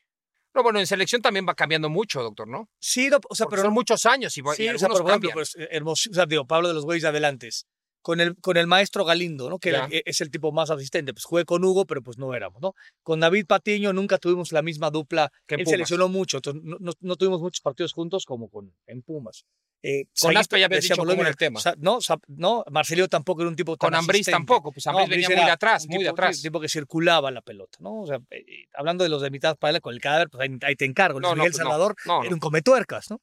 No, 0.54 0.64
bueno, 0.64 0.80
en 0.80 0.88
selección 0.88 1.22
también 1.22 1.46
va 1.48 1.54
cambiando 1.56 1.90
mucho, 1.90 2.22
doctor, 2.24 2.48
¿no? 2.48 2.70
sí, 2.80 3.10
no, 3.10 3.18
o 3.30 3.36
sea, 3.36 3.46
Porque 3.46 3.56
pero 3.58 3.64
son 3.68 3.74
muchos 3.74 4.06
años 4.06 4.38
y, 4.38 4.42
sí, 4.56 4.64
y 4.64 4.70
o 4.70 4.78
sea, 4.80 4.88
algunos 4.88 5.02
por 5.02 5.10
ejemplo, 5.10 5.30
cambian. 5.30 5.34
pues, 5.34 5.56
eh, 5.56 5.68
hermoso, 5.72 6.10
o 6.10 6.14
sea, 6.14 6.26
digo, 6.26 6.46
Pablo 6.46 6.68
de 6.70 6.74
los 6.74 6.86
güeyes 6.86 7.04
de 7.04 7.10
adelantes. 7.10 7.68
Con 8.02 8.22
el, 8.22 8.36
con 8.38 8.56
el 8.58 8.66
maestro 8.68 9.04
Galindo, 9.04 9.50
¿no? 9.50 9.60
Que 9.60 9.70
era- 9.70 9.88
e- 9.92 10.04
es 10.06 10.22
el 10.22 10.32
tipo 10.32 10.52
más 10.52 10.70
asistente. 10.70 11.14
Pues 11.14 11.26
jugué 11.26 11.44
con 11.46 11.64
Hugo, 11.64 11.86
pero 11.86 12.02
pues 12.02 12.18
no 12.18 12.34
éramos, 12.34 12.62
¿no? 12.62 12.74
Con 13.04 13.20
David 13.20 13.46
Patiño 13.46 13.92
nunca 13.94 14.18
tuvimos 14.18 14.52
la 14.54 14.62
misma 14.62 14.90
dupla. 14.90 15.32
Que 15.46 15.56
en 15.56 15.60
Él 15.62 15.66
Pumas. 15.66 15.72
seleccionó 15.76 16.08
mucho, 16.08 16.38
entonces 16.38 16.62
no, 16.64 16.78
no- 16.80 16.94
no 17.00 17.16
tuvimos 17.18 17.42
muchos 17.42 17.62
partidos 17.62 17.92
juntos 17.94 18.26
como 18.26 18.48
con, 18.50 18.74
en 18.88 19.02
Pumas. 19.02 19.44
Eh, 19.82 20.06
Con 20.20 20.36
Aspe 20.36 20.60
ya 20.60 20.66
habías 20.66 20.84
dicho 20.84 21.06
mismo. 21.06 21.24
el 21.26 21.38
tema. 21.38 21.60
Sa- 21.62 21.74
no, 21.78 22.02
Sa- 22.02 22.20
no, 22.28 22.66
Marcelino 22.70 23.08
tampoco 23.08 23.42
era 23.44 23.50
un 23.50 23.56
tipo 23.56 23.78
tan 23.78 23.88
Con 23.92 23.96
Ambriz 23.96 24.26
tampoco, 24.28 24.74
pues 24.74 24.86
Ambriz 24.88 25.08
No, 25.08 25.10
venía 25.12 25.28
muy 25.30 25.46
de 25.46 25.52
atrás, 25.52 25.86
un 25.86 25.96
muy 25.96 26.04
de 26.04 26.10
atrás. 26.10 26.36
Un 26.38 26.42
tipo 26.44 26.60
que 26.60 26.68
circulaba 26.68 27.32
la 27.32 27.42
pelota, 27.42 27.78
¿no? 27.82 28.02
O 28.02 28.06
sea, 28.08 28.20
eh, 28.32 28.66
hablando 28.74 29.06
de 29.06 29.10
los 29.10 29.22
de 29.22 29.30
mitad 29.30 29.56
para 29.58 29.80
con 29.80 29.94
el 29.94 30.02
cadáver, 30.02 30.30
pues 30.30 30.42
ahí, 30.42 30.58
ahí 30.64 30.76
te 30.76 30.84
encargo. 30.84 31.20
Luis 31.22 31.30
No, 31.30 31.36
Miguel 31.36 31.52
pues. 31.52 31.58
Salvador 31.58 31.96
era 32.06 32.34
un 32.34 32.40
cometuercas, 32.40 33.10
¿no? 33.10 33.22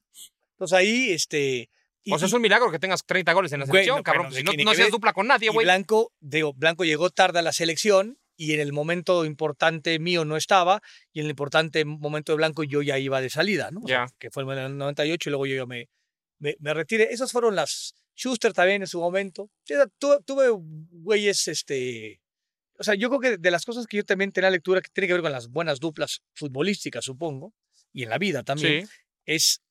Entonces 0.53 0.75
ahí, 0.77 1.11
este... 1.11 1.69
y- 2.03 2.13
O 2.13 2.19
sea, 2.19 2.27
es 2.27 2.33
un 2.33 2.41
milagro 2.41 2.71
que 2.71 2.79
tengas 2.79 3.05
30 3.05 3.33
goles 3.33 3.51
en 3.53 3.59
la 3.61 3.65
selección, 3.65 3.97
no, 3.97 4.03
cabrón. 4.03 4.23
bueno, 4.27 4.35
Si 4.37 4.43
¿qué 4.57 4.63
no, 4.63 4.71
no 4.71 4.77
ver? 4.77 4.91
dupla 4.91 5.13
con 5.13 5.27
nadie, 5.27 5.49
güey. 5.49 5.65
Blanco, 5.65 6.13
digo, 6.19 6.53
Blanco 6.53 6.85
llegó 6.85 7.09
tarde 7.09 7.39
a 7.39 7.41
la 7.41 7.51
selección 7.51 8.17
y 8.37 8.53
en 8.53 8.59
el 8.59 8.71
momento 8.71 9.25
importante 9.25 9.97
mío 9.99 10.23
no 10.23 10.37
estaba 10.37 10.81
y 11.11 11.19
en 11.19 11.25
el 11.25 11.31
importante 11.31 11.83
momento 11.85 12.31
de 12.31 12.37
Blanco 12.37 12.63
yo 12.63 12.81
ya 12.81 12.97
iba 12.99 13.19
de 13.19 13.29
salida, 13.29 13.71
¿no? 13.71 13.81
O 13.83 13.87
sea, 13.87 14.05
Ya. 14.07 14.13
que 14.19 14.29
fue 14.31 14.43
en 14.43 14.49
el 14.51 14.77
98 14.77 15.29
y 15.29 15.31
luego 15.31 15.45
yo 15.47 15.55
ya 15.55 15.65
me, 15.65 15.89
me, 16.39 16.55
me 16.59 16.73
retiré. 16.73 17.11
Esas 17.11 17.31
fueron 17.31 17.55
las... 17.55 17.93
Schuster 18.15 18.51
también 18.51 18.81
en 18.81 18.87
su 18.87 18.99
momento. 18.99 19.51
Sí, 19.63 19.73
o 19.73 19.77
sea, 19.77 19.87
tuve, 19.99 20.17
tuve 20.25 20.47
güeyes, 20.91 21.47
este... 21.47 22.19
O 22.79 22.83
sea, 22.83 22.95
yo 22.95 23.09
creo 23.09 23.19
que 23.19 23.37
de 23.37 23.51
las 23.51 23.63
cosas 23.65 23.85
que 23.87 23.97
yo 23.97 24.03
también 24.05 24.31
tenía 24.31 24.49
lectura 24.49 24.81
que 24.81 24.89
tiene 24.91 25.07
que 25.07 25.13
ver 25.13 25.21
con 25.21 25.31
las 25.31 25.49
buenas 25.49 25.79
duplas 25.79 26.21
futbolísticas, 26.33 27.05
supongo, 27.05 27.53
y 27.93 28.03
en 28.03 28.09
la 28.09 28.17
vida 28.17 28.43
también, 28.43 28.85
Sí. 28.87 28.91
es 29.25 29.61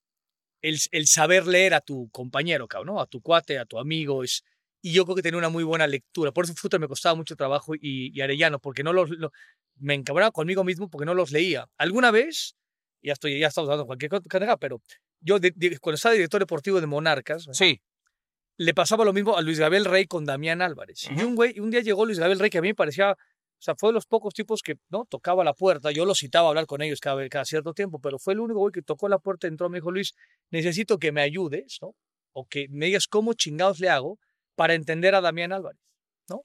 el, 0.62 0.78
el 0.92 1.06
saber 1.06 1.46
leer 1.46 1.74
a 1.74 1.80
tu 1.80 2.08
compañero, 2.10 2.66
¿no? 2.84 3.00
A 3.00 3.06
tu 3.06 3.20
cuate, 3.20 3.58
a 3.58 3.64
tu 3.66 3.78
amigo. 3.78 4.22
Es, 4.24 4.42
y 4.82 4.92
yo 4.92 5.04
creo 5.04 5.16
que 5.16 5.22
tenía 5.22 5.38
una 5.38 5.48
muy 5.48 5.64
buena 5.64 5.86
lectura. 5.86 6.32
Por 6.32 6.44
eso 6.44 6.54
Futter 6.54 6.78
me 6.80 6.88
costaba 6.88 7.14
mucho 7.14 7.36
trabajo 7.36 7.74
y, 7.74 8.10
y 8.16 8.20
Arellano, 8.20 8.58
porque 8.58 8.82
no 8.82 8.92
los. 8.92 9.10
lo- 9.10 9.32
me 9.78 9.94
encabronaba 9.94 10.30
conmigo 10.32 10.64
mismo 10.64 10.88
porque 10.88 11.04
no 11.04 11.12
los 11.14 11.32
leía. 11.32 11.68
Alguna 11.76 12.10
vez, 12.10 12.56
ya 13.02 13.12
estoy, 13.12 13.38
ya 13.38 13.48
estamos 13.48 13.78
de 13.78 13.84
cualquier 13.84 14.10
cosa, 14.10 14.56
pero 14.56 14.80
yo, 15.20 15.38
de- 15.38 15.52
de- 15.54 15.78
cuando 15.78 15.96
estaba 15.96 16.14
director 16.14 16.40
deportivo 16.40 16.80
de 16.80 16.86
Monarcas, 16.86 17.46
Sí. 17.52 17.80
le 18.56 18.72
pasaba 18.72 19.04
lo 19.04 19.12
mismo 19.12 19.36
a 19.36 19.42
Luis 19.42 19.58
Gabriel 19.58 19.84
Rey 19.84 20.06
con 20.06 20.24
Damián 20.24 20.62
Álvarez. 20.62 21.08
Y 21.10 21.14
Ujú. 21.14 21.26
un 21.26 21.34
güey, 21.36 21.60
un 21.60 21.70
día 21.70 21.80
llegó 21.80 22.06
Luis 22.06 22.18
Gabriel 22.18 22.38
Rey 22.38 22.48
que 22.48 22.58
a 22.58 22.62
mí 22.62 22.68
me 22.68 22.74
parecía, 22.74 23.16
o 23.58 23.62
sea, 23.62 23.74
fue 23.76 23.88
de 23.88 23.94
los 23.94 24.06
pocos 24.06 24.34
tipos 24.34 24.62
que, 24.62 24.76
¿no? 24.90 25.06
Tocaba 25.06 25.42
la 25.44 25.54
puerta. 25.54 25.90
Yo 25.90 26.04
lo 26.04 26.14
citaba 26.14 26.46
a 26.46 26.50
hablar 26.50 26.66
con 26.66 26.82
ellos 26.82 27.00
cada, 27.00 27.26
cada 27.28 27.44
cierto 27.44 27.72
tiempo, 27.72 27.98
pero 28.00 28.18
fue 28.18 28.34
el 28.34 28.40
único 28.40 28.60
güey 28.60 28.72
que 28.72 28.82
tocó 28.82 29.08
la 29.08 29.18
puerta, 29.18 29.46
entró, 29.46 29.68
me 29.70 29.78
dijo, 29.78 29.90
Luis, 29.90 30.12
necesito 30.50 30.98
que 30.98 31.10
me 31.12 31.22
ayudes, 31.22 31.78
¿no? 31.80 31.94
O 32.32 32.46
que 32.46 32.66
me 32.70 32.86
digas 32.86 33.06
cómo 33.06 33.32
chingados 33.34 33.80
le 33.80 33.88
hago 33.88 34.18
para 34.54 34.74
entender 34.74 35.14
a 35.14 35.20
Damián 35.20 35.52
Álvarez, 35.52 35.80
¿no? 36.28 36.42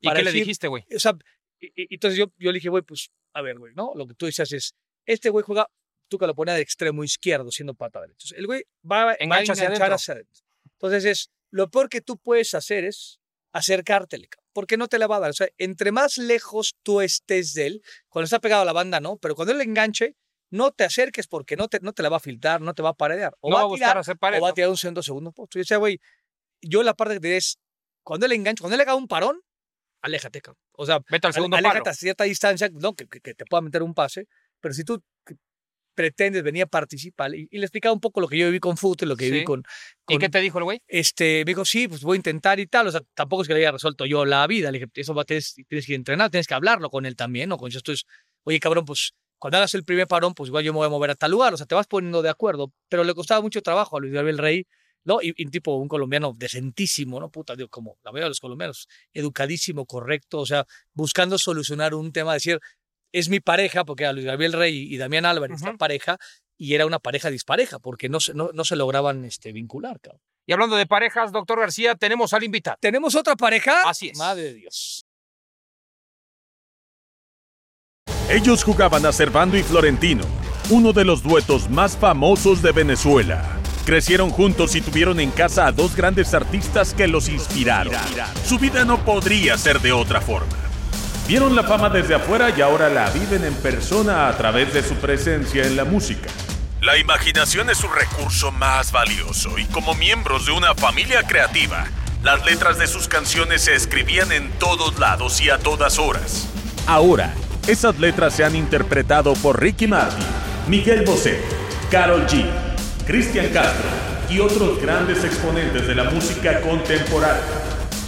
¿Y 0.00 0.06
Para 0.06 0.20
qué 0.20 0.24
le 0.24 0.30
decir- 0.30 0.40
dijiste, 0.44 0.68
güey? 0.68 0.84
O 0.94 0.98
sea, 0.98 1.12
y- 1.60 1.66
y- 1.74 1.94
entonces 1.94 2.18
yo, 2.18 2.26
yo 2.38 2.50
le 2.50 2.56
dije, 2.58 2.68
güey, 2.70 2.82
pues, 2.82 3.10
a 3.34 3.42
ver, 3.42 3.58
güey, 3.58 3.74
¿no? 3.74 3.92
Lo 3.94 4.06
que 4.06 4.14
tú 4.14 4.26
dices 4.26 4.50
es, 4.52 4.74
este 5.06 5.28
güey 5.30 5.44
juega, 5.44 5.68
tú 6.08 6.16
que 6.18 6.26
lo 6.26 6.34
pones 6.34 6.54
de 6.54 6.62
extremo 6.62 7.04
izquierdo, 7.04 7.50
siendo 7.50 7.74
pata 7.74 8.00
derecha. 8.00 8.14
Entonces, 8.16 8.38
el 8.38 8.46
güey 8.46 8.62
va, 8.90 9.04
va 9.04 9.10
a 9.12 9.16
enganchar 9.20 9.92
hacia 9.92 10.14
adentro. 10.14 10.32
Entonces 10.72 11.04
es, 11.04 11.30
lo 11.50 11.68
peor 11.70 11.88
que 11.90 12.00
tú 12.00 12.16
puedes 12.18 12.54
hacer 12.54 12.84
es 12.84 13.20
acercártele, 13.58 14.28
porque 14.52 14.76
no 14.76 14.88
te 14.88 14.98
la 14.98 15.06
va 15.06 15.16
a 15.16 15.20
dar. 15.20 15.30
O 15.30 15.34
sea, 15.34 15.48
entre 15.58 15.92
más 15.92 16.18
lejos 16.18 16.74
tú 16.82 17.00
estés 17.00 17.54
de 17.54 17.66
él, 17.66 17.82
cuando 18.08 18.24
está 18.24 18.40
pegado 18.40 18.62
a 18.62 18.64
la 18.64 18.72
banda, 18.72 19.00
no, 19.00 19.16
pero 19.18 19.34
cuando 19.34 19.52
él 19.52 19.60
enganche, 19.60 20.16
no 20.50 20.70
te 20.70 20.84
acerques 20.84 21.26
porque 21.26 21.56
no 21.56 21.68
te, 21.68 21.78
no 21.80 21.92
te 21.92 22.02
la 22.02 22.08
va 22.08 22.16
a 22.16 22.20
filtrar, 22.20 22.60
no 22.60 22.72
te 22.74 22.82
va 22.82 22.90
a 22.90 22.94
parear. 22.94 23.34
O 23.40 23.50
no 23.50 23.56
va 23.56 23.62
a 23.62 23.64
buscar 23.66 23.88
tirar, 23.90 23.98
hacer 23.98 24.16
pared. 24.16 24.38
o 24.38 24.42
va 24.42 24.48
a 24.50 24.54
tirar 24.54 24.70
un 24.70 24.76
segundo, 24.78 25.02
segundo 25.02 25.32
posto. 25.32 25.58
Yo 25.58 25.60
decía, 25.60 25.76
güey, 25.76 26.00
yo 26.62 26.82
la 26.82 26.94
parte 26.94 27.14
que 27.14 27.20
te 27.20 27.36
es, 27.36 27.58
cuando 28.02 28.24
él 28.26 28.32
engancha, 28.32 28.62
cuando 28.62 28.74
él 28.76 28.80
haga 28.80 28.94
un 28.94 29.06
parón, 29.08 29.40
aléjate, 30.02 30.40
cabrón. 30.40 30.62
O 30.72 30.86
sea, 30.86 31.00
Vete 31.10 31.26
al 31.26 31.34
segundo 31.34 31.56
aléjate 31.56 31.80
palo. 31.80 31.90
a 31.90 31.94
cierta 31.94 32.24
distancia, 32.24 32.70
no, 32.72 32.94
que, 32.94 33.06
que- 33.06 33.20
que 33.20 33.34
te 33.34 33.44
pueda 33.44 33.60
meter 33.60 33.82
un 33.82 33.92
pase, 33.94 34.26
pero 34.60 34.72
si 34.72 34.84
tú 34.84 35.02
pretendes 35.98 36.44
venir 36.44 36.62
a 36.62 36.66
participar, 36.66 37.34
y, 37.34 37.48
y 37.50 37.58
le 37.58 37.64
explicaba 37.64 37.92
un 37.92 37.98
poco 37.98 38.20
lo 38.20 38.28
que 38.28 38.38
yo 38.38 38.46
viví 38.46 38.60
con 38.60 38.76
fútbol, 38.76 39.08
lo 39.08 39.16
que 39.16 39.24
Sí. 39.24 39.32
viví 39.32 39.44
con, 39.44 39.64
¿Y 40.06 40.14
con- 40.14 40.18
qué 40.20 40.28
te 40.28 40.40
dijo 40.40 40.58
el 40.58 40.64
güey? 40.64 40.80
este, 40.86 41.40
me 41.44 41.50
dijo, 41.50 41.64
sí, 41.64 41.88
pues 41.88 42.02
voy 42.02 42.14
a 42.14 42.18
intentar 42.18 42.60
y 42.60 42.68
tal. 42.68 42.86
O 42.86 42.92
sea, 42.92 43.00
tampoco 43.14 43.42
es 43.42 43.48
que 43.48 43.54
le 43.54 43.60
haya 43.60 43.72
resuelto 43.72 44.06
yo 44.06 44.24
la 44.24 44.46
vida. 44.46 44.70
Le 44.70 44.78
dije, 44.78 44.90
eso 44.94 45.12
va, 45.12 45.24
tienes, 45.24 45.56
tienes 45.68 45.86
que 45.86 45.96
entrenar, 45.96 46.30
tienes 46.30 46.46
que 46.46 46.54
hablarlo 46.54 46.88
con 46.88 47.04
él 47.04 47.16
también, 47.16 47.48
¿no? 47.48 47.56
Con 47.58 47.72
esto 47.72 47.90
es, 47.90 48.04
oye, 48.44 48.60
cabrón, 48.60 48.84
pues 48.84 49.10
cuando 49.40 49.56
hagas 49.58 49.74
el 49.74 49.82
primer 49.84 50.06
parón, 50.06 50.34
pues 50.34 50.48
igual 50.48 50.62
yo 50.62 50.72
me 50.72 50.78
voy 50.78 50.86
a 50.86 50.90
mover 50.90 51.10
a 51.10 51.14
tal 51.16 51.32
lugar. 51.32 51.52
O 51.52 51.56
sea, 51.56 51.66
te 51.66 51.74
vas 51.74 51.88
poniendo 51.88 52.22
de 52.22 52.28
acuerdo. 52.30 52.72
Pero 52.88 53.02
le 53.02 53.12
costaba 53.14 53.40
mucho 53.40 53.60
trabajo 53.60 53.96
a 53.96 54.00
Luis 54.00 54.12
Gabriel 54.12 54.38
Rey, 54.38 54.66
¿no? 55.04 55.20
Y, 55.22 55.32
y 55.36 55.46
tipo 55.46 55.74
un 55.76 55.88
colombiano 55.88 56.32
decentísimo, 56.36 57.18
¿no? 57.20 57.30
Puta, 57.30 57.56
digo, 57.56 57.68
como 57.68 57.98
la 58.04 58.10
mayoría 58.12 58.24
de 58.26 58.30
los 58.30 58.40
colombianos, 58.40 58.88
educadísimo, 59.12 59.86
correcto, 59.86 60.38
o 60.40 60.46
sea, 60.46 60.64
buscando 60.92 61.38
solucionar 61.38 61.94
un 61.94 62.12
tema, 62.12 62.34
decir, 62.34 62.60
es 63.12 63.28
mi 63.28 63.40
pareja, 63.40 63.84
porque 63.84 64.06
a 64.06 64.12
Luis 64.12 64.26
Gabriel 64.26 64.52
Rey 64.52 64.92
y 64.92 64.96
Damián 64.96 65.24
Álvarez, 65.26 65.56
esta 65.56 65.70
Ujú. 65.70 65.78
pareja, 65.78 66.18
y 66.56 66.74
era 66.74 66.86
una 66.86 66.98
pareja 66.98 67.30
dispareja, 67.30 67.78
porque 67.78 68.08
no 68.08 68.20
se, 68.20 68.34
no, 68.34 68.50
no 68.52 68.64
se 68.64 68.76
lograban 68.76 69.24
este, 69.24 69.52
vincular, 69.52 70.00
cabrón. 70.00 70.20
Y 70.46 70.52
hablando 70.52 70.76
de 70.76 70.86
parejas, 70.86 71.30
doctor 71.30 71.60
García, 71.60 71.94
tenemos 71.94 72.32
al 72.32 72.42
invitado. 72.42 72.78
¿Tenemos 72.80 73.14
otra 73.14 73.36
pareja? 73.36 73.82
Así 73.88 74.08
es. 74.08 74.18
Madre 74.18 74.44
de 74.44 74.54
Dios. 74.54 75.04
Ellos 78.30 78.62
jugaban 78.64 79.06
a 79.06 79.12
Servando 79.12 79.56
y 79.56 79.62
Florentino, 79.62 80.24
uno 80.70 80.92
de 80.92 81.04
los 81.04 81.22
duetos 81.22 81.70
más 81.70 81.96
famosos 81.96 82.60
de 82.62 82.72
Venezuela. 82.72 83.56
Crecieron 83.86 84.28
juntos 84.30 84.74
y 84.74 84.82
tuvieron 84.82 85.18
en 85.18 85.30
casa 85.30 85.66
a 85.66 85.72
dos 85.72 85.96
grandes 85.96 86.34
artistas 86.34 86.92
que 86.92 87.08
los 87.08 87.28
inspiraron. 87.30 87.94
Su 88.44 88.58
vida 88.58 88.84
no 88.84 89.02
podría 89.02 89.56
ser 89.56 89.80
de 89.80 89.92
otra 89.92 90.20
forma. 90.20 90.67
Vieron 91.28 91.54
la 91.54 91.62
fama 91.62 91.90
desde 91.90 92.14
afuera 92.14 92.48
y 92.56 92.62
ahora 92.62 92.88
la 92.88 93.10
viven 93.10 93.44
en 93.44 93.52
persona 93.52 94.28
a 94.28 94.36
través 94.38 94.72
de 94.72 94.82
su 94.82 94.94
presencia 94.94 95.66
en 95.66 95.76
la 95.76 95.84
música. 95.84 96.30
La 96.80 96.96
imaginación 96.96 97.68
es 97.68 97.76
su 97.76 97.86
recurso 97.86 98.50
más 98.50 98.92
valioso 98.92 99.58
y 99.58 99.66
como 99.66 99.92
miembros 99.92 100.46
de 100.46 100.52
una 100.52 100.74
familia 100.74 101.24
creativa, 101.24 101.84
las 102.22 102.46
letras 102.46 102.78
de 102.78 102.86
sus 102.86 103.08
canciones 103.08 103.60
se 103.60 103.74
escribían 103.74 104.32
en 104.32 104.50
todos 104.52 104.98
lados 104.98 105.42
y 105.42 105.50
a 105.50 105.58
todas 105.58 105.98
horas. 105.98 106.48
Ahora, 106.86 107.34
esas 107.66 107.98
letras 107.98 108.32
se 108.32 108.42
han 108.42 108.56
interpretado 108.56 109.34
por 109.34 109.60
Ricky 109.60 109.86
Martin, 109.86 110.24
Miguel 110.66 111.04
Bosé, 111.04 111.42
Carol 111.90 112.26
G, 112.26 112.42
Cristian 113.06 113.48
Castro 113.50 113.90
y 114.30 114.38
otros 114.38 114.80
grandes 114.80 115.22
exponentes 115.24 115.86
de 115.86 115.94
la 115.94 116.04
música 116.04 116.62
contemporánea. 116.62 117.42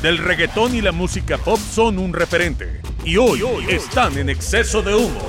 Del 0.00 0.16
reggaetón 0.16 0.74
y 0.74 0.80
la 0.80 0.92
música 0.92 1.36
pop 1.36 1.58
son 1.58 1.98
un 1.98 2.14
referente. 2.14 2.80
Y 3.04 3.16
hoy, 3.16 3.40
están 3.68 4.16
en 4.18 4.28
exceso 4.28 4.82
de 4.82 4.94
humo. 4.94 5.20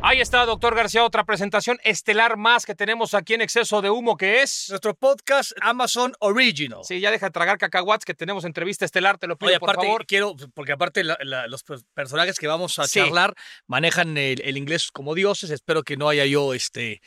Ahí 0.00 0.20
está, 0.20 0.46
doctor 0.46 0.74
García, 0.76 1.04
otra 1.04 1.24
presentación 1.24 1.78
estelar 1.82 2.36
más 2.36 2.64
que 2.64 2.74
tenemos 2.76 3.14
aquí 3.14 3.34
en 3.34 3.40
Exceso 3.42 3.82
de 3.82 3.90
Humo, 3.90 4.16
que 4.16 4.42
es... 4.42 4.66
Nuestro 4.70 4.94
podcast 4.94 5.52
Amazon 5.60 6.14
Original. 6.20 6.80
Sí, 6.84 7.00
ya 7.00 7.10
deja 7.10 7.26
de 7.26 7.32
tragar 7.32 7.58
cacahuats, 7.58 8.04
que 8.04 8.14
tenemos 8.14 8.44
entrevista 8.44 8.84
estelar, 8.84 9.18
te 9.18 9.26
lo 9.26 9.36
pido, 9.36 9.50
Oye, 9.50 9.58
por 9.60 9.70
aparte, 9.70 9.86
favor. 9.86 10.06
quiero, 10.06 10.34
porque 10.54 10.72
aparte 10.72 11.02
la- 11.02 11.18
la- 11.22 11.46
los 11.48 11.62
per- 11.64 11.80
personajes 11.94 12.38
que 12.38 12.46
vamos 12.46 12.78
a 12.78 12.86
Sí. 12.86 13.00
charlar 13.00 13.34
manejan 13.66 14.16
el, 14.16 14.40
el 14.42 14.56
inglés 14.56 14.90
como 14.92 15.14
dioses. 15.14 15.50
Espero 15.50 15.82
que 15.82 15.96
no 15.96 16.08
haya 16.08 16.24
yo 16.24 16.54
este, 16.54 17.02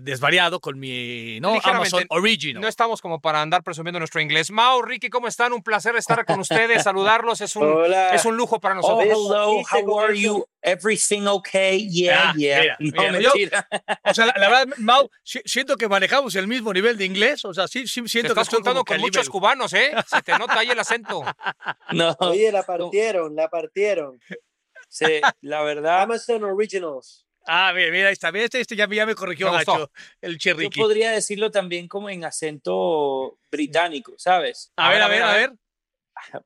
desvariado 0.00 0.60
con 0.60 0.78
mi. 0.78 1.38
Amazon 1.64 2.04
Original. 2.08 2.62
No 2.62 2.68
estamos 2.68 3.00
como 3.00 3.20
para 3.20 3.42
andar 3.42 3.62
presumiendo 3.62 3.98
nuestro 3.98 4.20
inglés. 4.20 4.50
Mau, 4.50 4.80
Ricky, 4.82 5.10
¿cómo 5.10 5.28
están? 5.28 5.52
Un 5.52 5.62
placer 5.62 5.96
estar 5.96 6.24
con 6.24 6.40
ustedes, 6.40 6.82
saludarlos. 6.84 7.40
Es 7.40 7.56
un, 7.56 7.64
Hola. 7.64 8.10
es 8.14 8.24
un 8.24 8.36
lujo 8.36 8.60
para 8.60 8.74
Oh, 8.74 8.76
nosotros. 8.76 9.06
hello. 9.08 9.62
How 9.70 10.00
are 10.00 10.18
you? 10.18 10.44
Everything 10.62 11.26
okay? 11.26 11.88
Yeah, 11.90 12.30
Ah, 12.30 12.34
yeah. 12.36 12.76
mira, 12.78 12.78
no, 12.78 13.02
mira, 13.02 13.20
yo- 13.20 13.30
mentira. 13.34 13.68
O 14.04 14.14
sea, 14.14 14.26
la, 14.26 14.34
la 14.38 14.48
verdad, 14.48 14.74
Mau, 14.78 15.10
si- 15.24 15.42
siento 15.44 15.76
que 15.76 15.88
manejamos 15.88 16.34
el 16.36 16.46
mismo 16.46 16.72
nivel 16.72 16.96
de 16.96 17.04
inglés. 17.04 17.44
O 17.44 17.52
sea, 17.52 17.66
sí, 17.66 17.86
sí 17.88 18.00
Te 18.02 18.08
siento 18.08 18.28
estás 18.32 18.48
que 18.48 18.54
estoy 18.54 18.56
juntando 18.58 18.84
como 18.84 18.96
con 18.96 19.00
muchos 19.00 19.28
cubanos, 19.28 19.72
¿eh? 19.72 19.92
Se 20.06 20.22
te 20.22 20.38
nota 20.38 20.58
ahí 20.60 20.68
el 20.70 20.78
acento. 20.78 21.22
No. 21.92 22.16
Oye, 22.20 22.50
la 22.52 22.62
partieron, 22.62 23.34
la 23.36 23.48
partieron. 23.48 24.18
Sí, 24.88 25.20
la 25.40 25.62
verdad, 25.62 26.02
Amazon 26.02 26.44
Originals. 26.44 27.26
Ah, 27.46 27.72
mira, 27.74 27.90
mira, 27.90 28.06
ahí 28.08 28.12
está. 28.12 28.30
Mira, 28.32 28.44
Este, 28.44 28.60
este 28.60 28.76
ya, 28.76 28.88
ya 28.88 29.06
me 29.06 29.14
corrigió 29.14 29.50
Me 29.50 29.56
gustó. 29.56 29.72
Gacho, 29.72 29.90
el 30.20 30.32
yo 30.32 30.38
chirriqui. 30.38 30.80
podría 30.80 31.10
decirlo 31.10 31.50
también 31.50 31.88
como 31.88 32.08
en 32.10 32.24
acento 32.24 33.38
británico, 33.50 34.14
¿sabes? 34.16 34.72
A 34.76 34.90
ver, 34.90 35.02
a 35.02 35.08
ver, 35.08 35.22
a 35.22 35.32
ver. 35.34 35.52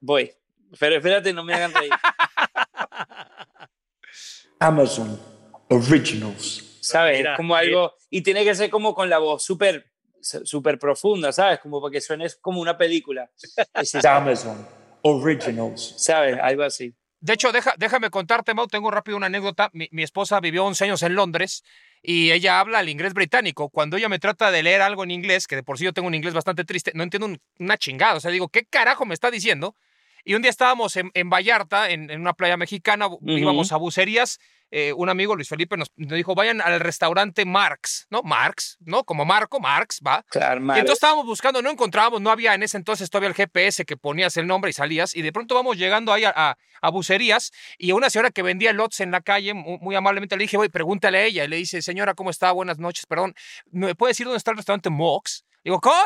Voy. 0.01 0.33
Pero 0.79 0.97
espérate, 0.97 1.33
no 1.33 1.45
me 1.45 1.55
hagan 1.55 1.73
reír. 1.73 1.93
Amazon 4.59 5.21
Originals. 5.69 6.79
¿Sabes? 6.81 7.19
Mira, 7.19 7.37
como 7.37 7.55
algo. 7.55 7.95
Y 8.11 8.23
tiene 8.23 8.45
que 8.45 8.55
ser 8.55 8.71
como 8.71 8.95
con 8.95 9.11
la 9.11 9.19
voz 9.19 9.45
súper 9.45 9.91
súper 10.21 10.79
profunda, 10.79 11.33
¿sabes? 11.33 11.61
Como 11.61 11.81
para 11.81 11.93
que 11.93 12.01
suene 12.01 12.27
como 12.41 12.61
una 12.61 12.77
película. 12.77 13.31
Amazon 14.09 14.67
Originals. 15.03 15.95
¿Sabes? 15.99 16.37
Algo 16.41 16.65
así. 16.65 16.95
De 17.21 17.33
hecho, 17.33 17.51
deja, 17.53 17.75
déjame 17.79 18.11
contarte, 18.11 18.55
Mau, 18.55 18.67
tengo 18.67 18.91
rápido 18.91 19.17
una 19.17 19.27
anécdota. 19.27 19.71
Mi, 19.73 19.89
mi 19.91 20.03
esposa 20.03 20.39
vivió 20.41 20.65
11 20.65 20.85
años 20.85 21.03
en 21.03 21.15
Londres 21.15 21.65
y 22.03 22.31
ella 22.31 22.61
habla 22.61 22.81
el 22.81 22.89
inglés 22.89 23.15
británico. 23.15 23.69
Cuando 23.71 23.97
ella 23.97 24.09
me 24.09 24.19
trata 24.19 24.51
de 24.51 24.63
leer 24.63 24.83
algo 24.83 25.03
en 25.03 25.11
inglés, 25.11 25.47
que 25.47 25.57
de 25.57 25.63
por 25.63 25.79
sí 25.79 25.85
yo 25.85 25.93
tengo 25.93 26.09
un 26.09 26.15
inglés 26.15 26.35
bastante 26.35 26.65
triste, 26.65 26.93
no 26.95 27.03
entiendo 27.03 27.27
un- 27.27 27.41
una 27.59 27.77
chingada. 27.79 28.15
O 28.17 28.21
sea, 28.21 28.31
digo, 28.31 28.49
¿qué 28.49 28.65
carajo 28.65 29.07
me 29.07 29.15
está 29.15 29.31
diciendo? 29.31 29.75
Y 30.25 30.35
un 30.35 30.43
día 30.43 30.51
estábamos 30.51 30.97
en, 30.97 31.11
en 31.15 31.31
Vallarta, 31.31 31.89
en, 31.91 32.11
en 32.11 32.21
una 32.21 32.35
playa 32.35 32.57
mexicana, 32.57 33.07
íbamos 33.39 33.73
a 33.73 33.77
bucerías. 33.77 34.39
Eh, 34.71 34.93
un 34.93 35.09
amigo, 35.09 35.35
Luis 35.37 35.49
Felipe, 35.49 35.77
nos, 35.77 35.89
nos 35.97 36.17
dijo, 36.17 36.35
vayan 36.35 36.61
al 36.61 36.81
restaurante 36.81 37.45
Marx, 37.45 38.07
¿no? 38.11 38.23
Marx, 38.23 38.77
¿no? 38.81 39.05
Como 39.05 39.25
Marco, 39.25 39.61
Marx, 39.61 40.01
va. 40.07 40.25
Claro, 40.31 40.61
Y 40.61 40.65
madre. 40.65 40.81
entonces 40.81 40.97
estábamos 41.03 41.27
buscando, 41.27 41.63
no 41.63 41.71
encontrábamos, 41.71 42.21
no 42.21 42.31
había 42.31 42.55
en 42.55 42.63
ese 42.63 42.77
entonces 42.77 43.09
todavía 43.11 43.29
el 43.29 43.35
GPS 43.35 43.85
que 43.85 43.97
ponías 43.97 44.37
el 44.37 44.47
nombre 44.47 44.71
y 44.71 44.73
salías, 44.73 45.15
y 45.15 45.23
de 45.23 45.33
pronto 45.33 45.55
vamos 45.55 45.77
llegando 45.77 46.13
ahí 46.13 46.25
a, 46.25 46.33
a, 46.35 46.57
a 46.83 46.91
bucerías, 46.91 47.53
y 47.79 47.91
a 47.91 47.95
una 47.95 48.11
señora 48.11 48.31
que 48.31 48.43
vendía 48.43 48.73
lots 48.73 49.01
en 49.01 49.11
la 49.11 49.21
calle, 49.21 49.55
mu- 49.55 49.79
muy, 49.79 49.95
amablemente 49.95 50.37
le 50.37 50.43
dije, 50.45 50.57
voy, 50.57 50.69
pregúntale 50.69 51.19
a 51.19 51.25
ella, 51.25 51.45
y 51.45 51.49
le 51.49 51.57
dice, 51.57 51.81
señora, 51.83 52.15
¿cómo 52.15 52.31
está? 52.31 52.51
Buenas 52.53 52.79
noches, 52.79 53.07
perdón, 53.07 53.35
¿me 53.71 53.95
puede 53.95 54.11
decir 54.11 54.27
dónde 54.27 54.39
está 54.39 54.51
el 54.51 54.57
restaurante 54.57 54.91
Mox? 54.91 55.45
Le 55.63 55.71
digo, 55.71 55.81
¿cómo? 55.81 55.97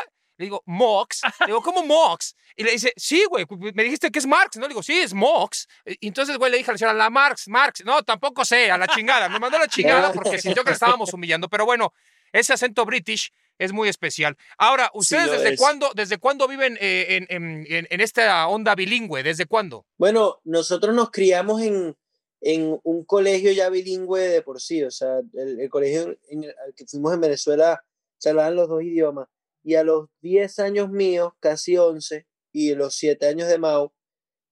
Le 0.41 0.45
digo, 0.47 0.63
Mox. 0.65 1.21
Le 1.41 1.45
digo, 1.47 1.61
¿cómo 1.61 1.85
Mox? 1.85 2.35
Y 2.55 2.63
le 2.63 2.71
dice, 2.71 2.91
sí, 2.97 3.23
güey, 3.29 3.45
me 3.75 3.83
dijiste 3.83 4.09
que 4.09 4.17
es 4.19 4.25
Marx, 4.25 4.57
¿no? 4.57 4.63
Le 4.63 4.69
digo, 4.69 4.81
sí, 4.81 4.93
es 4.99 5.13
Mox. 5.13 5.67
Y 5.85 6.07
entonces, 6.07 6.37
güey, 6.37 6.51
le 6.51 6.57
dije 6.57 6.71
a 6.71 6.73
la 6.73 6.77
señora, 6.79 6.93
la 6.95 7.09
Marx, 7.11 7.47
Marx. 7.47 7.85
No, 7.85 8.01
tampoco 8.03 8.43
sé, 8.43 8.71
a 8.71 8.77
la 8.77 8.87
chingada. 8.87 9.29
Me 9.29 9.39
mandó 9.39 9.57
a 9.57 9.61
la 9.61 9.67
chingada 9.67 10.11
porque 10.13 10.39
sintió 10.39 10.63
que 10.63 10.71
le 10.71 10.73
estábamos 10.73 11.13
humillando. 11.13 11.47
Pero 11.47 11.65
bueno, 11.65 11.93
ese 12.33 12.53
acento 12.53 12.83
british 12.85 13.31
es 13.59 13.71
muy 13.71 13.87
especial. 13.89 14.35
Ahora, 14.57 14.89
¿ustedes 14.95 15.27
lo 15.27 15.33
desde 15.33 15.53
es. 15.53 15.59
cuándo, 15.59 15.91
desde 15.93 16.17
cuándo 16.17 16.47
viven 16.47 16.77
eh, 16.81 17.05
en, 17.09 17.27
en- 17.29 17.65
en- 17.69 17.87
en 17.89 18.01
esta 18.01 18.47
onda 18.47 18.73
bilingüe? 18.73 19.21
¿Desde 19.21 19.45
cuándo? 19.45 19.85
Bueno, 19.97 20.39
nosotros 20.43 20.95
nos 20.95 21.11
criamos 21.11 21.61
en, 21.61 21.95
en 22.41 22.79
un 22.83 23.05
colegio 23.05 23.51
ya 23.51 23.69
bilingüe 23.69 24.21
de 24.21 24.41
por 24.41 24.59
sí, 24.59 24.81
o 24.83 24.89
sea, 24.89 25.19
el, 25.35 25.59
el 25.59 25.69
colegio 25.69 26.07
al 26.07 26.73
que 26.75 26.85
fuimos 26.87 27.13
en 27.13 27.21
Venezuela 27.21 27.83
se 28.17 28.29
hablaban 28.29 28.55
los 28.55 28.67
dos 28.67 28.81
idiomas. 28.81 29.27
Y 29.63 29.75
a 29.75 29.83
los 29.83 30.09
10 30.21 30.59
años 30.59 30.89
míos, 30.89 31.33
casi 31.39 31.77
11, 31.77 32.27
y 32.51 32.75
los 32.75 32.95
7 32.95 33.27
años 33.27 33.47
de 33.47 33.57
Mao, 33.57 33.93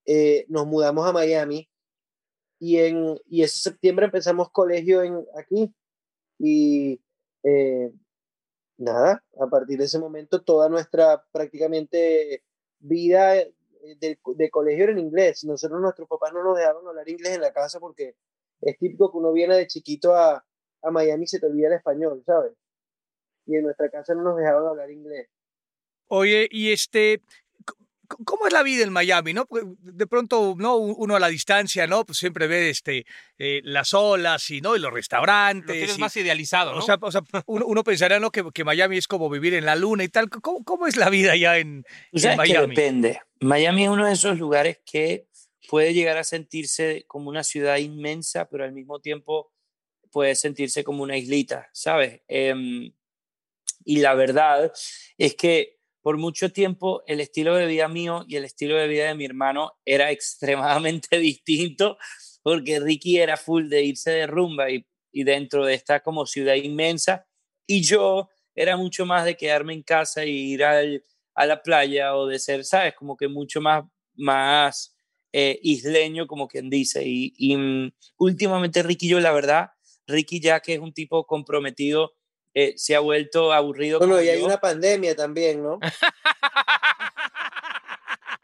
eh, 0.06 0.46
nos 0.50 0.68
mudamos 0.68 1.08
a 1.08 1.14
Miami. 1.14 1.70
Y, 2.60 2.80
en, 2.80 3.20
y 3.26 3.44
ese 3.44 3.60
septiembre 3.60 4.06
empezamos 4.06 4.52
colegio 4.52 5.04
en, 5.04 5.26
aquí. 5.38 5.74
Y 6.38 7.02
eh, 7.44 7.92
nada, 8.78 9.24
a 9.40 9.48
partir 9.48 9.78
de 9.78 9.86
ese 9.86 10.00
momento 10.00 10.42
toda 10.42 10.70
nuestra 10.70 11.24
prácticamente 11.32 12.44
vida 12.80 13.38
eh, 13.38 13.54
de, 14.00 14.20
de 14.36 14.50
colegio 14.50 14.86
era 14.86 14.94
en 14.94 15.00
inglés. 15.00 15.44
Nosotros, 15.46 15.82
nuestros 15.82 16.08
papás 16.08 16.34
no 16.34 16.44
nos 16.44 16.58
dejaban 16.58 16.88
hablar 16.88 17.08
inglés 17.08 17.36
en 17.36 17.42
la 17.42 17.54
casa 17.54 17.80
porque 17.80 18.16
es 18.62 18.78
típico 18.78 19.12
que 19.12 19.18
uno 19.18 19.32
viene 19.32 19.56
de 19.56 19.68
chiquito 19.68 20.16
a, 20.16 20.46
a 20.82 20.92
Miami 20.92 21.24
y 21.26 21.28
se 21.28 21.40
te 21.40 21.46
olvida 21.46 21.68
el 21.68 21.74
español, 21.74 22.24
¿sabes? 22.26 22.54
Y 23.50 23.56
en 23.56 23.64
nuestra 23.64 23.90
casa 23.90 24.14
no 24.14 24.22
nos 24.22 24.38
dejaban 24.38 24.68
hablar 24.68 24.92
inglés. 24.92 25.28
Oye, 26.08 26.48
y 26.52 26.72
este, 26.72 27.20
¿cómo 28.26 28.46
es 28.48 28.54
la 28.54 28.62
vida 28.64 28.84
en 28.84 28.92
Miami, 28.94 29.34
no? 29.34 29.46
Porque 29.48 29.66
de 29.80 30.06
pronto, 30.08 30.54
no, 30.58 30.76
uno 30.78 31.16
a 31.16 31.20
la 31.20 31.28
distancia, 31.30 31.88
¿no? 31.88 32.06
Pues 32.06 32.20
siempre 32.20 32.46
ve 32.48 32.70
este, 32.70 33.06
eh, 33.40 33.62
las 33.64 33.94
olas 33.96 34.50
y, 34.52 34.62
¿no? 34.62 34.76
Y 34.76 34.80
los 34.80 34.92
Lo 34.92 34.96
restaurantes. 34.96 35.76
tienes 35.76 35.98
y- 35.98 36.02
más 36.02 36.16
idealizado, 36.16 36.74
¿no? 36.74 36.80
o 36.80 36.82
sea, 36.84 36.98
o 37.02 37.12
sea, 37.12 37.22
uno, 37.48 37.66
uno 37.66 37.84
pensaría, 37.84 38.20
¿no? 38.20 38.32
Que, 38.32 38.44
que 38.54 38.64
Miami 38.64 38.98
es 38.98 39.08
como 39.08 39.30
vivir 39.30 39.56
en 39.56 39.66
la 39.66 39.76
luna 39.76 40.04
y 40.04 40.10
tal. 40.10 40.30
¿Cómo, 40.30 40.64
cómo 40.64 40.86
es 40.86 40.96
la 40.96 41.10
vida 41.10 41.32
allá 41.32 41.58
en, 41.58 41.84
que 42.12 42.36
Miami? 42.36 42.76
depende. 42.76 43.20
Miami 43.40 43.84
es 43.86 43.90
uno 43.90 44.06
de 44.06 44.14
esos 44.14 44.38
lugares 44.38 44.80
que 44.86 45.26
puede 45.70 45.94
llegar 45.96 46.18
a 46.18 46.24
sentirse 46.24 47.04
como 47.08 47.30
una 47.30 47.44
ciudad 47.44 47.78
inmensa, 47.78 48.48
pero 48.50 48.64
al 48.64 48.74
mismo 48.74 49.00
tiempo 49.00 49.52
puede 50.12 50.34
sentirse 50.34 50.84
como 50.84 51.04
una 51.04 51.16
islita, 51.18 51.70
¿sabes? 51.72 52.22
Em, 52.28 52.92
y 53.90 54.02
la 54.02 54.14
verdad 54.14 54.72
es 55.18 55.34
que 55.34 55.80
por 56.04 56.18
mucho 56.18 56.52
tiempo 56.52 57.02
el 57.08 57.20
estilo 57.20 57.56
de 57.56 57.66
vida 57.66 57.88
mío 57.88 58.24
y 58.28 58.36
el 58.36 58.46
estilo 58.46 58.76
de 58.76 58.88
vida 58.88 59.08
de 59.08 59.16
mi 59.16 59.26
hermano 59.26 59.72
era 59.84 60.12
extremadamente 60.12 61.18
distinto 61.18 61.98
porque 62.44 62.80
Ricky 62.80 63.18
era 63.18 63.36
full 63.36 63.68
de 63.68 63.84
irse 63.84 64.12
de 64.12 64.28
rumba 64.28 64.70
y, 64.70 64.86
y 65.12 65.24
dentro 65.24 65.66
de 65.66 65.74
esta 65.74 66.02
como 66.02 66.28
ciudad 66.28 66.54
inmensa 66.54 67.26
y 67.66 67.82
yo 67.82 68.30
era 68.54 68.78
mucho 68.78 69.08
más 69.08 69.26
de 69.26 69.36
quedarme 69.36 69.74
en 69.74 69.82
casa 69.82 70.24
y 70.24 70.54
ir 70.54 70.64
al, 70.64 71.04
a 71.34 71.48
la 71.48 71.64
playa 71.64 72.16
o 72.16 72.28
de 72.28 72.38
ser, 72.38 72.66
¿sabes? 72.66 72.94
Como 72.94 73.18
que 73.18 73.28
mucho 73.28 73.60
más, 73.60 73.86
más 74.16 74.96
eh, 75.32 75.60
isleño, 75.64 76.28
como 76.28 76.48
quien 76.48 76.70
dice. 76.70 77.04
Y, 77.06 77.56
mm, 77.56 77.92
últimamente 78.18 78.84
Ricky 78.84 79.08
yo, 79.08 79.20
la 79.20 79.32
verdad, 79.32 79.70
Ricky 80.06 80.42
ya 80.42 80.60
que 80.60 80.74
es 80.74 80.80
un 80.80 80.94
tipo 80.94 81.26
comprometido, 81.26 82.14
eh, 82.54 82.74
se 82.78 82.96
ha 82.96 83.00
vuelto 83.00 83.52
aburrido. 83.54 84.00
Bueno, 84.00 84.22
y 84.22 84.30
hay 84.30 84.40
yo. 84.40 84.46
una 84.46 84.60
pandemia 84.60 85.16
también, 85.16 85.64
¿no? 85.64 85.80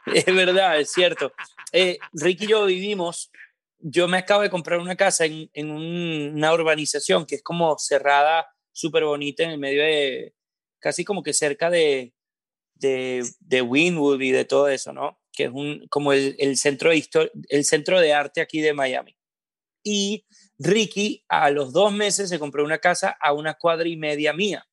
Es 0.06 0.24
verdad, 0.26 0.78
es 0.78 0.92
cierto. 0.92 1.32
Eh, 1.72 1.98
Ricky 2.12 2.44
y 2.44 2.48
yo 2.48 2.64
vivimos, 2.66 3.30
yo 3.78 4.06
me 4.08 4.18
acabo 4.18 4.42
de 4.42 4.50
comprar 4.50 4.78
una 4.78 4.96
casa 4.96 5.24
en, 5.24 5.50
en 5.52 5.70
un- 5.70 6.32
una 6.36 6.52
urbanización 6.54 7.26
que 7.26 7.36
es 7.36 7.42
como 7.42 7.76
cerrada, 7.78 8.46
súper 8.72 9.04
bonita, 9.04 9.42
en 9.42 9.50
el 9.50 9.58
medio 9.58 9.82
de, 9.82 10.34
casi 10.78 11.04
como 11.04 11.22
que 11.22 11.32
cerca 11.32 11.70
de, 11.70 12.14
de, 12.74 13.24
de 13.40 13.62
Wynwood 13.62 14.20
y 14.20 14.30
de 14.30 14.44
todo 14.44 14.68
eso, 14.68 14.92
¿no? 14.92 15.20
Que 15.32 15.44
es 15.44 15.50
un, 15.52 15.86
como 15.88 16.12
el, 16.12 16.36
el, 16.38 16.56
centro 16.56 16.90
de 16.90 17.04
el 17.48 17.64
centro 17.64 18.00
de 18.00 18.14
arte 18.14 18.40
aquí 18.40 18.60
de 18.60 18.72
Miami. 18.74 19.16
Y 19.82 20.24
Ricky 20.58 21.24
a 21.28 21.50
los 21.50 21.72
dos 21.72 21.92
meses 21.92 22.28
se 22.28 22.38
compró 22.38 22.64
una 22.64 22.78
casa 22.78 23.16
a 23.20 23.32
una 23.32 23.54
cuadra 23.54 23.88
y 23.88 23.96
media 23.96 24.32
mía. 24.32 24.66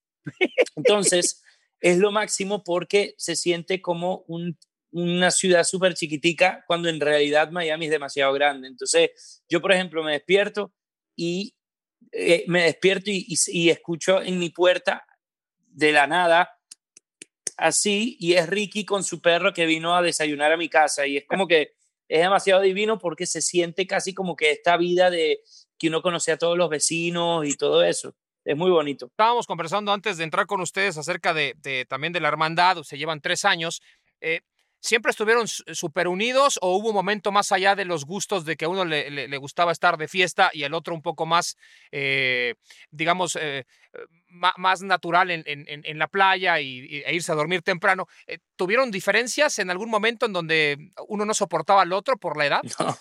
Entonces, 0.75 1.43
es 1.81 1.97
lo 1.97 2.11
máximo 2.11 2.63
porque 2.63 3.13
se 3.17 3.35
siente 3.35 3.81
como 3.81 4.23
un, 4.27 4.57
una 4.91 5.31
ciudad 5.31 5.63
súper 5.63 5.95
chiquitica 5.95 6.63
cuando 6.67 6.89
en 6.89 6.99
realidad 6.99 7.51
Miami 7.51 7.85
es 7.85 7.91
demasiado 7.91 8.31
grande. 8.33 8.67
Entonces, 8.67 9.43
yo, 9.49 9.61
por 9.61 9.73
ejemplo, 9.73 10.03
me 10.03 10.13
despierto 10.13 10.73
y 11.15 11.55
eh, 12.11 12.45
me 12.47 12.63
despierto 12.63 13.09
y, 13.09 13.25
y, 13.27 13.37
y 13.47 13.69
escucho 13.69 14.21
en 14.21 14.39
mi 14.39 14.49
puerta 14.49 15.05
de 15.67 15.91
la 15.91 16.07
nada 16.07 16.57
así 17.57 18.17
y 18.19 18.33
es 18.33 18.47
Ricky 18.47 18.85
con 18.85 19.03
su 19.03 19.21
perro 19.21 19.53
que 19.53 19.65
vino 19.65 19.95
a 19.95 20.01
desayunar 20.01 20.51
a 20.51 20.57
mi 20.57 20.69
casa 20.69 21.05
y 21.05 21.17
es 21.17 21.25
como 21.25 21.47
que 21.47 21.73
es 22.07 22.21
demasiado 22.21 22.61
divino 22.61 22.99
porque 22.99 23.25
se 23.25 23.41
siente 23.41 23.87
casi 23.87 24.13
como 24.13 24.35
que 24.35 24.51
esta 24.51 24.77
vida 24.77 25.09
de 25.09 25.39
que 25.83 25.89
uno 25.89 26.01
conoce 26.01 26.31
a 26.31 26.37
todos 26.37 26.57
los 26.57 26.69
vecinos 26.69 27.45
y 27.45 27.57
todo 27.57 27.83
eso. 27.83 28.15
Es 28.45 28.55
muy 28.55 28.71
bonito. 28.71 29.07
Estábamos 29.07 29.45
conversando 29.45 29.91
antes 29.91 30.17
de 30.17 30.23
entrar 30.23 30.45
con 30.45 30.61
ustedes 30.61 30.97
acerca 30.97 31.33
de, 31.33 31.55
de 31.57 31.85
también 31.85 32.13
de 32.13 32.21
la 32.21 32.29
hermandad, 32.29 32.81
se 32.83 32.97
llevan 32.97 33.19
tres 33.19 33.43
años. 33.43 33.81
Eh, 34.21 34.39
¿Siempre 34.79 35.11
estuvieron 35.11 35.47
súper 35.47 36.09
unidos 36.09 36.59
o 36.61 36.75
hubo 36.75 36.89
un 36.89 36.95
momento 36.95 37.31
más 37.31 37.53
allá 37.53 37.73
de 37.75 37.85
los 37.85 38.05
gustos 38.05 38.43
de 38.43 38.57
que 38.57 38.65
a 38.65 38.69
uno 38.69 38.83
le, 38.83 39.09
le, 39.11 39.29
le 39.29 39.37
gustaba 39.37 39.71
estar 39.71 39.97
de 39.97 40.09
fiesta 40.09 40.51
y 40.53 40.63
al 40.63 40.73
otro 40.73 40.93
un 40.93 41.01
poco 41.01 41.25
más, 41.25 41.55
eh, 41.91 42.55
digamos, 42.91 43.37
eh, 43.39 43.65
más 44.57 44.81
natural 44.81 45.31
en, 45.31 45.43
en, 45.45 45.65
en, 45.67 45.99
la 45.99 46.07
playa 46.09 46.59
y, 46.59 47.01
e 47.05 47.15
irse 47.15 47.31
a 47.31 47.35
dormir 47.35 47.61
temprano? 47.61 48.07
Eh, 48.27 48.39
¿Tuvieron 48.57 48.91
diferencias 48.91 49.57
en 49.59 49.69
algún 49.69 49.89
momento 49.89 50.25
en 50.25 50.33
donde 50.33 50.77
uno 51.07 51.23
no 51.23 51.33
soportaba 51.33 51.83
al 51.83 51.93
otro 51.93 52.17
por 52.17 52.37
la 52.37 52.45
edad? 52.45 52.61
No, 52.79 52.97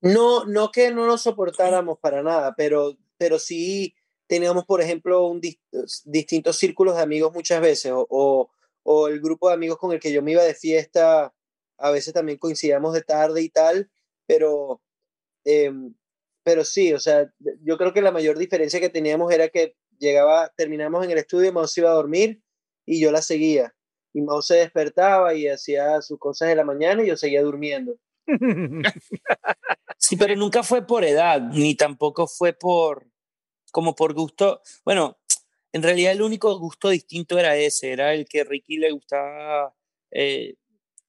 no, 0.00 0.44
no 0.44 0.70
que 0.70 0.90
no 0.90 1.06
nos 1.06 1.22
soportáramos 1.22 1.98
para 1.98 2.22
nada, 2.22 2.54
pero, 2.56 2.96
pero 3.18 3.38
sí 3.38 3.94
teníamos, 4.26 4.64
por 4.64 4.80
ejemplo, 4.80 5.26
un 5.26 5.40
dist 5.40 5.60
distintos 6.04 6.56
círculos 6.56 6.96
de 6.96 7.02
amigos 7.02 7.32
muchas 7.32 7.60
veces 7.60 7.92
o, 7.92 8.06
o 8.10 8.50
o 8.86 9.08
el 9.08 9.20
grupo 9.20 9.48
de 9.48 9.54
amigos 9.54 9.78
con 9.78 9.92
el 9.92 9.98
que 10.00 10.12
yo 10.12 10.22
me 10.22 10.32
iba 10.32 10.44
de 10.44 10.54
fiesta, 10.54 11.34
a 11.76 11.90
veces 11.90 12.14
también 12.14 12.38
coincidíamos 12.38 12.94
de 12.94 13.02
tarde 13.02 13.42
y 13.42 13.48
tal, 13.48 13.90
pero, 14.26 14.80
eh, 15.44 15.72
pero 16.44 16.64
sí, 16.64 16.92
o 16.92 17.00
sea, 17.00 17.28
yo 17.62 17.78
creo 17.78 17.92
que 17.92 18.00
la 18.00 18.12
mayor 18.12 18.38
diferencia 18.38 18.78
que 18.78 18.88
teníamos 18.88 19.32
era 19.32 19.48
que 19.48 19.74
llegaba, 19.98 20.52
terminamos 20.56 21.04
en 21.04 21.10
el 21.10 21.18
estudio, 21.18 21.52
Mao 21.52 21.66
se 21.66 21.80
iba 21.80 21.90
a 21.90 21.94
dormir 21.94 22.40
y 22.86 23.00
yo 23.00 23.10
la 23.10 23.22
seguía. 23.22 23.74
Y 24.12 24.22
Mao 24.22 24.40
se 24.40 24.54
despertaba 24.56 25.34
y 25.34 25.48
hacía 25.48 26.00
sus 26.00 26.18
cosas 26.20 26.48
de 26.48 26.54
la 26.54 26.64
mañana 26.64 27.02
y 27.02 27.08
yo 27.08 27.16
seguía 27.16 27.42
durmiendo. 27.42 27.96
Sí, 29.98 30.16
pero 30.16 30.36
nunca 30.36 30.62
fue 30.62 30.86
por 30.86 31.04
edad, 31.04 31.40
ni 31.40 31.74
tampoco 31.74 32.26
fue 32.26 32.52
por, 32.52 33.06
como 33.72 33.94
por 33.94 34.14
gusto. 34.14 34.60
Bueno, 34.84 35.18
en 35.72 35.82
realidad 35.82 36.12
el 36.12 36.22
único 36.22 36.58
gusto 36.58 36.88
distinto 36.88 37.38
era 37.38 37.56
ese, 37.56 37.92
era 37.92 38.14
el 38.14 38.26
que 38.26 38.42
a 38.42 38.44
Ricky 38.44 38.78
le 38.78 38.92
gustaba 38.92 39.74
eh, 40.10 40.54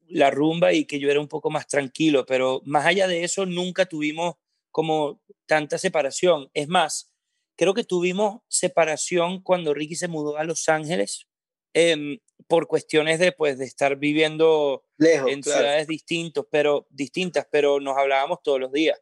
la 0.07 0.31
rumba 0.31 0.73
y 0.73 0.85
que 0.85 0.99
yo 0.99 1.09
era 1.09 1.19
un 1.19 1.27
poco 1.27 1.49
más 1.49 1.67
tranquilo, 1.67 2.25
pero 2.25 2.61
más 2.65 2.85
allá 2.85 3.07
de 3.07 3.23
eso 3.23 3.45
nunca 3.45 3.85
tuvimos 3.85 4.35
como 4.71 5.21
tanta 5.45 5.77
separación. 5.77 6.49
Es 6.53 6.67
más, 6.67 7.11
creo 7.55 7.73
que 7.73 7.83
tuvimos 7.83 8.41
separación 8.47 9.41
cuando 9.41 9.73
Ricky 9.73 9.95
se 9.95 10.07
mudó 10.07 10.37
a 10.37 10.43
Los 10.43 10.69
Ángeles 10.69 11.27
eh, 11.73 12.19
por 12.47 12.67
cuestiones 12.67 13.19
de, 13.19 13.31
pues, 13.31 13.57
de 13.57 13.65
estar 13.65 13.97
viviendo 13.97 14.83
Lejos, 14.97 15.31
en 15.31 15.41
claro. 15.41 15.59
ciudades 15.59 15.87
distintos, 15.87 16.45
pero, 16.49 16.87
distintas, 16.89 17.47
pero 17.51 17.79
nos 17.79 17.97
hablábamos 17.97 18.41
todos 18.43 18.59
los 18.59 18.71
días 18.71 18.99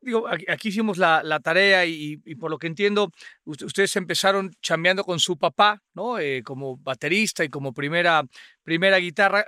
digo, 0.00 0.28
aquí, 0.28 0.44
aquí 0.48 0.68
hicimos 0.68 0.98
la, 0.98 1.22
la 1.22 1.40
tarea 1.40 1.84
y, 1.86 2.20
y, 2.24 2.34
por 2.36 2.50
lo 2.50 2.58
que 2.58 2.66
entiendo, 2.66 3.10
ustedes 3.44 3.94
empezaron 3.96 4.52
chambeando 4.62 5.04
con 5.04 5.18
su 5.18 5.36
papá, 5.36 5.82
¿no? 5.94 6.18
Eh, 6.18 6.42
como 6.44 6.76
baterista 6.78 7.44
y 7.44 7.48
como 7.48 7.72
primera, 7.72 8.22
primera 8.62 8.98
guitarra. 8.98 9.44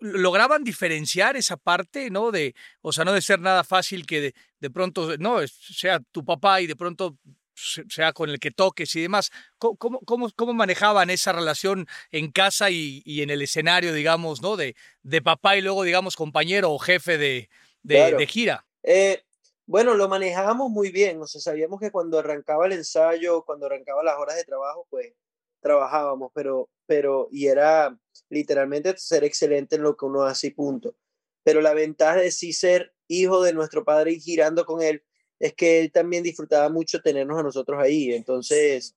¿Lograban 0.00 0.64
diferenciar 0.64 1.36
esa 1.36 1.56
parte, 1.56 2.10
no? 2.10 2.32
De, 2.32 2.54
o 2.80 2.92
sea, 2.92 3.04
no 3.04 3.12
de 3.12 3.22
ser 3.22 3.40
nada 3.40 3.62
fácil 3.62 4.04
que 4.04 4.20
de, 4.20 4.34
de 4.58 4.70
pronto, 4.70 5.16
no, 5.18 5.46
sea 5.46 6.00
tu 6.10 6.24
papá 6.24 6.60
y 6.60 6.66
de 6.66 6.76
pronto 6.76 7.16
sea 7.54 8.12
con 8.12 8.30
el 8.30 8.38
que 8.38 8.50
toques 8.50 8.94
y 8.96 9.02
demás. 9.02 9.30
¿Cómo, 9.58 10.00
cómo, 10.00 10.30
cómo 10.34 10.52
manejaban 10.54 11.10
esa 11.10 11.32
relación 11.32 11.86
en 12.10 12.30
casa 12.30 12.70
y, 12.70 13.02
y, 13.04 13.22
en 13.22 13.30
el 13.30 13.42
escenario, 13.42 13.92
digamos, 13.92 14.42
¿no? 14.42 14.56
De, 14.56 14.74
de 15.02 15.22
papá 15.22 15.56
y 15.56 15.62
luego, 15.62 15.82
digamos, 15.82 16.16
compañero 16.16 16.70
o 16.72 16.78
jefe 16.78 17.18
de, 17.18 17.48
de, 17.82 17.94
claro. 17.94 18.18
de 18.18 18.26
gira. 18.26 18.66
Eh, 18.82 19.22
bueno, 19.66 19.94
lo 19.94 20.08
manejábamos 20.08 20.70
muy 20.70 20.90
bien, 20.90 21.20
o 21.22 21.26
sea, 21.26 21.40
sabíamos 21.40 21.80
que 21.80 21.90
cuando 21.90 22.18
arrancaba 22.18 22.66
el 22.66 22.72
ensayo, 22.72 23.44
cuando 23.44 23.66
arrancaba 23.66 24.02
las 24.02 24.18
horas 24.18 24.36
de 24.36 24.44
trabajo, 24.44 24.86
pues 24.90 25.14
trabajábamos, 25.60 26.32
pero, 26.34 26.68
pero, 26.86 27.28
y 27.30 27.46
era 27.46 27.96
literalmente 28.28 28.94
ser 28.98 29.24
excelente 29.24 29.76
en 29.76 29.82
lo 29.82 29.96
que 29.96 30.04
uno 30.04 30.24
hace 30.24 30.48
y 30.48 30.50
punto. 30.50 30.96
Pero 31.44 31.60
la 31.60 31.74
ventaja 31.74 32.16
de 32.16 32.30
sí 32.32 32.52
ser 32.52 32.94
hijo 33.06 33.42
de 33.42 33.52
nuestro 33.52 33.84
padre 33.84 34.12
y 34.12 34.20
girando 34.20 34.64
con 34.64 34.82
él 34.82 35.04
es 35.42 35.54
que 35.54 35.80
él 35.80 35.90
también 35.90 36.22
disfrutaba 36.22 36.68
mucho 36.68 37.02
tenernos 37.02 37.36
a 37.36 37.42
nosotros 37.42 37.76
ahí, 37.82 38.14
entonces 38.14 38.94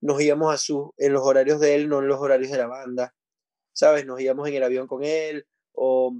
nos 0.00 0.18
íbamos 0.18 0.54
a 0.54 0.56
su, 0.56 0.94
en 0.96 1.12
los 1.12 1.22
horarios 1.22 1.60
de 1.60 1.74
él, 1.74 1.90
no 1.90 1.98
en 1.98 2.08
los 2.08 2.18
horarios 2.18 2.50
de 2.50 2.56
la 2.56 2.66
banda, 2.66 3.14
¿sabes? 3.74 4.06
Nos 4.06 4.18
íbamos 4.18 4.48
en 4.48 4.54
el 4.54 4.62
avión 4.62 4.86
con 4.86 5.04
él 5.04 5.46
o 5.74 6.16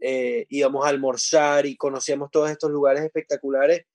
eh, 0.00 0.44
íbamos 0.50 0.84
a 0.84 0.90
almorzar 0.90 1.64
y 1.64 1.78
conocíamos 1.78 2.30
todos 2.30 2.50
estos 2.50 2.70
lugares 2.70 3.04
espectaculares 3.04 3.86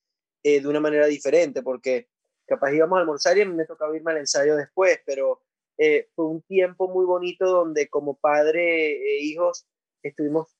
eh, 0.42 0.60
de 0.60 0.68
una 0.68 0.80
manera 0.80 1.06
diferente, 1.06 1.62
porque 1.62 2.08
capaz 2.48 2.74
íbamos 2.74 2.98
a 2.98 3.02
almorzar 3.02 3.38
y 3.38 3.46
me 3.46 3.66
tocaba 3.66 3.96
irme 3.96 4.14
al 4.14 4.18
ensayo 4.18 4.56
después, 4.56 5.02
pero 5.06 5.44
eh, 5.78 6.10
fue 6.16 6.26
un 6.26 6.42
tiempo 6.42 6.88
muy 6.88 7.06
bonito 7.06 7.46
donde 7.46 7.90
como 7.90 8.18
padre 8.18 8.94
e 8.94 9.20
hijos 9.22 9.68
estuvimos 10.02 10.58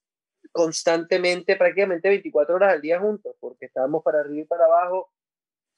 constantemente, 0.52 1.56
prácticamente 1.56 2.10
24 2.10 2.56
horas 2.56 2.74
al 2.74 2.82
día 2.82 3.00
juntos, 3.00 3.36
porque 3.40 3.66
estábamos 3.66 4.04
para 4.04 4.20
arriba 4.20 4.42
y 4.42 4.46
para 4.46 4.66
abajo. 4.66 5.12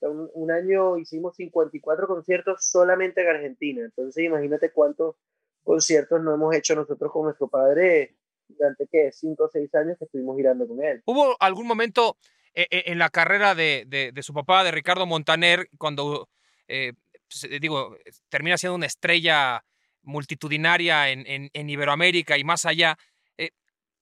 Un, 0.01 0.51
año 0.51 0.97
hicimos 0.97 1.33
54 1.37 2.07
conciertos 2.07 2.65
solamente 2.65 3.21
en 3.21 3.27
Argentina, 3.29 3.85
entonces 3.85 4.25
imagínate 4.25 4.69
cuántos 4.71 5.15
conciertos 5.63 6.21
no 6.21 6.33
hemos 6.33 6.53
hecho 6.53 6.75
nosotros 6.75 7.09
con 7.09 7.23
nuestro 7.23 7.47
padre 7.47 8.17
durante 8.49 8.85
¿qué? 8.91 9.13
cinco 9.13 9.45
o 9.45 9.49
seis 9.49 9.73
años 9.75 9.97
que 9.97 10.03
estuvimos 10.03 10.35
girando 10.35 10.67
con 10.67 10.83
él. 10.83 11.01
¿Hubo 11.05 11.37
algún 11.39 11.65
momento 11.65 12.17
eh, 12.53 12.67
en 12.69 12.99
la 12.99 13.07
carrera 13.07 13.55
de, 13.55 13.85
de, 14.13 14.23
su 14.23 14.33
papá, 14.33 14.65
de 14.65 14.71
Ricardo 14.71 15.05
Montaner, 15.05 15.69
cuando, 15.77 16.27
eh, 16.67 16.91
pues, 17.29 17.61
digo, 17.61 17.95
termina 18.27 18.57
siendo 18.57 18.75
una 18.75 18.87
estrella 18.87 19.63
multitudinaria 20.01 21.11
en, 21.11 21.49
en 21.53 21.69
Iberoamérica 21.69 22.37
y 22.37 22.43
más 22.43 22.65
allá? 22.65 22.97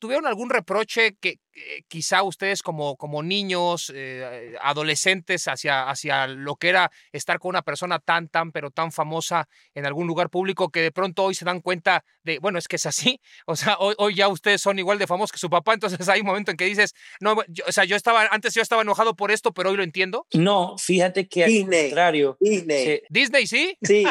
¿Tuvieron 0.02 0.26
algún 0.26 0.49
reproche 0.49 1.16
que 1.22 1.39
eh, 1.54 1.84
quizá 1.88 2.24
ustedes 2.24 2.64
como, 2.64 2.97
como 2.97 3.22
niños, 3.22 3.91
eh, 3.93 4.56
adolescentes, 4.60 5.47
hacia, 5.47 5.88
hacia 5.88 6.26
lo 6.26 6.56
que 6.56 6.70
era 6.70 6.91
estar 7.12 7.38
con 7.38 7.49
una 7.49 7.62
persona 7.62 7.99
tan, 7.99 8.28
tan, 8.28 8.52
pero 8.52 8.72
tan 8.72 8.91
famosa 8.91 9.47
en 9.76 9.86
algún 9.86 10.08
lugar 10.08 10.32
público 10.32 10.70
que 10.70 10.82
de 10.82 10.91
pronto 10.91 11.24
hoy 11.24 11.36
se 11.36 11.45
dan 11.45 11.62
cuenta 11.62 12.04
de, 12.24 12.39
bueno, 12.39 12.58
es 12.58 12.68
que 12.68 12.78
es 12.78 12.86
así, 12.88 13.22
o 13.45 13.56
sea, 13.56 13.78
hoy, 13.78 13.93
hoy 13.99 14.16
ya 14.16 14.28
ustedes 14.28 14.60
son 14.60 14.80
igual 14.80 14.97
de 14.97 15.06
famosos 15.06 15.32
que 15.32 15.38
su 15.38 15.52
papá, 15.52 15.76
entonces 15.76 16.10
hay 16.10 16.22
un 16.22 16.28
momento 16.28 16.49
en 16.49 16.58
que 16.58 16.66
dices, 16.66 16.95
no, 17.20 17.34
o 17.68 17.72
sea, 17.72 17.86
yo 17.86 17.95
estaba, 17.95 18.26
antes 18.32 18.56
yo 18.56 18.64
estaba 18.64 18.82
enojado 18.82 19.16
por 19.16 19.30
esto, 19.30 19.54
pero 19.54 19.70
hoy 19.70 19.78
lo 19.78 19.84
entiendo. 19.84 20.26
No, 20.34 20.78
fíjate 20.80 21.28
que 21.28 21.45
al 21.45 21.68
contrario. 21.68 22.38
Disney. 22.39 23.04
Disney, 23.10 23.45
¿sí? 23.45 23.78
Sí, 23.84 24.04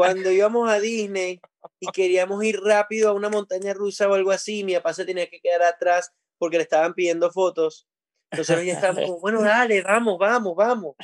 cuando 0.00 0.30
íbamos 0.30 0.70
a 0.70 0.80
Disney 0.80 1.42
y 1.78 1.86
queríamos 1.88 2.42
ir 2.42 2.58
rápido 2.58 3.10
a 3.10 3.12
una 3.12 3.28
montaña 3.28 3.74
rusa 3.74 4.08
o 4.08 4.14
algo 4.14 4.30
así, 4.30 4.64
mi 4.64 4.72
papá 4.72 4.94
se 4.94 5.04
tenía 5.04 5.28
que 5.28 5.42
quedar 5.42 5.62
atrás 5.62 6.10
porque 6.38 6.56
le 6.56 6.62
estaban 6.62 6.94
pidiendo 6.94 7.30
fotos. 7.30 7.86
Entonces 8.30 8.64
ya 8.64 8.72
estábamos 8.72 9.04
como, 9.04 9.20
bueno, 9.20 9.42
dale, 9.42 9.82
vamos, 9.82 10.18
vamos, 10.18 10.56
vamos. 10.56 10.96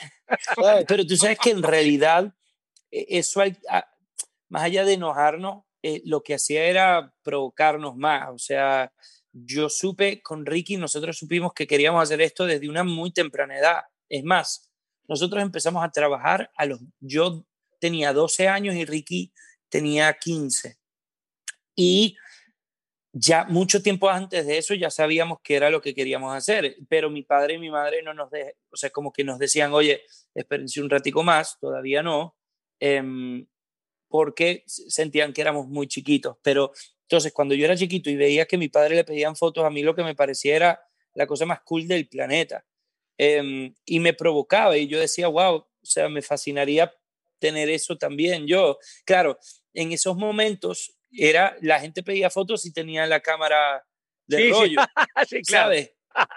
Pero 0.88 1.06
tú 1.06 1.14
sabes 1.14 1.38
que 1.38 1.50
en 1.50 1.62
realidad 1.62 2.32
e, 2.90 3.18
eso, 3.18 3.42
más 4.48 4.62
allá 4.62 4.86
de 4.86 4.94
enojarnos, 4.94 5.64
eh, 5.82 6.00
lo 6.06 6.22
que 6.22 6.32
hacía 6.32 6.64
era 6.64 7.12
provocarnos 7.22 7.96
más. 7.96 8.30
O 8.30 8.38
sea, 8.38 8.90
yo 9.30 9.68
supe 9.68 10.22
con 10.22 10.46
Ricky, 10.46 10.78
nosotros 10.78 11.18
supimos 11.18 11.52
que 11.52 11.66
queríamos 11.66 12.02
hacer 12.02 12.22
esto 12.22 12.46
desde 12.46 12.70
una 12.70 12.82
muy 12.82 13.10
temprana 13.10 13.58
edad. 13.58 13.82
Es 14.08 14.24
más, 14.24 14.70
nosotros 15.06 15.42
empezamos 15.42 15.84
a 15.84 15.90
trabajar 15.90 16.50
a 16.56 16.64
los, 16.64 16.80
yo 16.98 17.44
tenía 17.78 18.12
12 18.12 18.48
años 18.48 18.74
y 18.74 18.84
Ricky 18.84 19.32
tenía 19.68 20.12
15. 20.12 20.78
Y 21.74 22.16
ya 23.12 23.44
mucho 23.44 23.82
tiempo 23.82 24.10
antes 24.10 24.46
de 24.46 24.58
eso 24.58 24.74
ya 24.74 24.90
sabíamos 24.90 25.38
que 25.42 25.56
era 25.56 25.70
lo 25.70 25.80
que 25.80 25.94
queríamos 25.94 26.34
hacer, 26.34 26.76
pero 26.88 27.08
mi 27.08 27.22
padre 27.22 27.54
y 27.54 27.58
mi 27.58 27.70
madre 27.70 28.02
no 28.02 28.12
nos, 28.12 28.28
o 28.70 28.76
sea, 28.76 28.90
como 28.90 29.12
que 29.12 29.24
nos 29.24 29.38
decían, 29.38 29.72
oye, 29.72 30.02
espérense 30.34 30.82
un 30.82 30.90
ratico 30.90 31.22
más, 31.22 31.58
todavía 31.58 32.02
no, 32.02 32.36
eh, 32.80 33.46
porque 34.08 34.64
sentían 34.66 35.32
que 35.32 35.40
éramos 35.40 35.66
muy 35.66 35.86
chiquitos. 35.86 36.36
Pero 36.42 36.72
entonces, 37.02 37.32
cuando 37.32 37.54
yo 37.54 37.64
era 37.64 37.76
chiquito 37.76 38.10
y 38.10 38.16
veía 38.16 38.46
que 38.46 38.58
mi 38.58 38.68
padre 38.68 38.96
le 38.96 39.04
pedían 39.04 39.36
fotos, 39.36 39.64
a 39.64 39.70
mí 39.70 39.82
lo 39.82 39.94
que 39.94 40.02
me 40.02 40.14
parecía 40.14 40.56
era 40.56 40.80
la 41.14 41.26
cosa 41.26 41.46
más 41.46 41.60
cool 41.62 41.86
del 41.86 42.08
planeta. 42.08 42.64
Eh, 43.18 43.72
y 43.84 44.00
me 44.00 44.12
provocaba 44.12 44.76
y 44.76 44.88
yo 44.88 45.00
decía, 45.00 45.28
wow, 45.28 45.56
o 45.56 45.68
sea, 45.82 46.08
me 46.08 46.20
fascinaría 46.20 46.92
tener 47.38 47.68
eso 47.70 47.96
también 47.96 48.46
yo. 48.46 48.78
Claro, 49.04 49.38
en 49.74 49.92
esos 49.92 50.16
momentos 50.16 50.96
era 51.10 51.56
la 51.62 51.80
gente 51.80 52.02
pedía 52.02 52.30
fotos 52.30 52.66
y 52.66 52.72
tenía 52.72 53.06
la 53.06 53.20
cámara 53.20 53.84
de 54.26 54.50
rollo, 54.50 54.80
Sí, 55.28 55.42
claro. 55.42 55.66
¿sabes? 55.66 55.92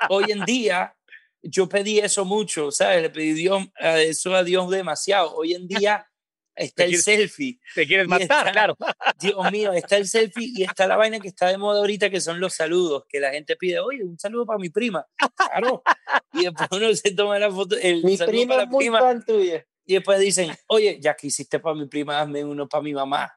Hoy 0.10 0.26
en 0.32 0.46
día 0.46 0.96
yo 1.42 1.68
pedí 1.70 2.00
eso 2.00 2.26
mucho, 2.26 2.72
¿sabes? 2.72 3.02
Le 3.02 3.10
pedí 3.10 3.34
Dios, 3.34 3.64
a 3.80 4.00
eso 4.02 4.36
a 4.36 4.44
Dios 4.44 4.70
demasiado. 4.70 5.36
Hoy 5.36 5.54
en 5.54 5.68
día 5.68 6.06
está 6.54 6.84
el 6.84 6.92
quieres- 6.92 7.04
selfie. 7.06 7.60
Te 7.74 7.88
quieres 7.88 8.08
matar, 8.08 8.22
está- 8.24 8.52
claro. 8.52 8.78
Dios 9.20 9.52
mío, 9.52 9.72
está 9.74 9.96
el 9.98 10.08
selfie 10.08 10.52
y 10.54 10.64
está 10.64 10.86
la 10.86 10.98
vaina 10.98 11.20
que 11.20 11.30
está 11.30 11.48
de 11.48 11.58
moda 11.58 11.80
ahorita, 11.80 12.10
que 12.10 12.20
son 12.20 12.40
los 12.42 12.54
saludos, 12.54 13.06
que 13.08 13.20
la 13.22 13.32
gente 13.32 13.56
pide, 13.56 13.80
oye, 13.80 14.04
un 14.04 14.20
saludo 14.20 14.46
para 14.46 14.60
mi 14.60 14.70
prima. 14.70 15.06
Claro. 15.36 15.82
Y 16.34 16.44
después 16.44 16.68
uno 16.74 16.94
se 16.94 17.12
toma 17.12 17.40
la 17.40 17.50
foto, 17.50 17.76
el 17.78 18.04
Mi 18.04 18.18
saludo 18.18 18.32
prima 18.32 18.50
para 18.56 18.64
es 18.64 18.68
la 18.68 18.72
muy 18.72 18.84
prima, 18.84 19.00
fan 19.00 19.26
tuya. 19.26 19.66
Y 19.90 19.96
después 19.96 20.20
dicen, 20.20 20.52
oye, 20.68 21.00
ya 21.02 21.16
que 21.16 21.26
hiciste 21.28 21.60
para 21.60 21.74
mi 21.76 21.88
prima, 21.88 22.22
hazme 22.22 22.44
uno 22.46 22.68
para 22.70 22.84
mi 22.84 22.94
mamá. 22.94 23.32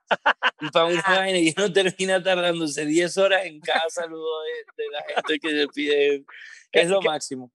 Y 0.61 0.69
para 0.71 0.85
una 0.85 1.03
vaina, 1.03 1.39
y 1.39 1.55
uno 1.57 1.73
termina 1.73 2.23
tardándose 2.23 2.85
10 2.85 3.17
horas 3.17 3.47
en 3.47 3.59
cada 3.61 3.89
saludo 3.89 4.43
de, 4.43 4.83
de 4.85 4.91
la 4.91 5.03
gente 5.15 5.39
que 5.41 5.49
le 5.53 5.69
pide. 5.69 6.25
Es 6.71 6.89
lo 6.91 7.01
que- 7.01 7.09
máximo. 7.09 7.51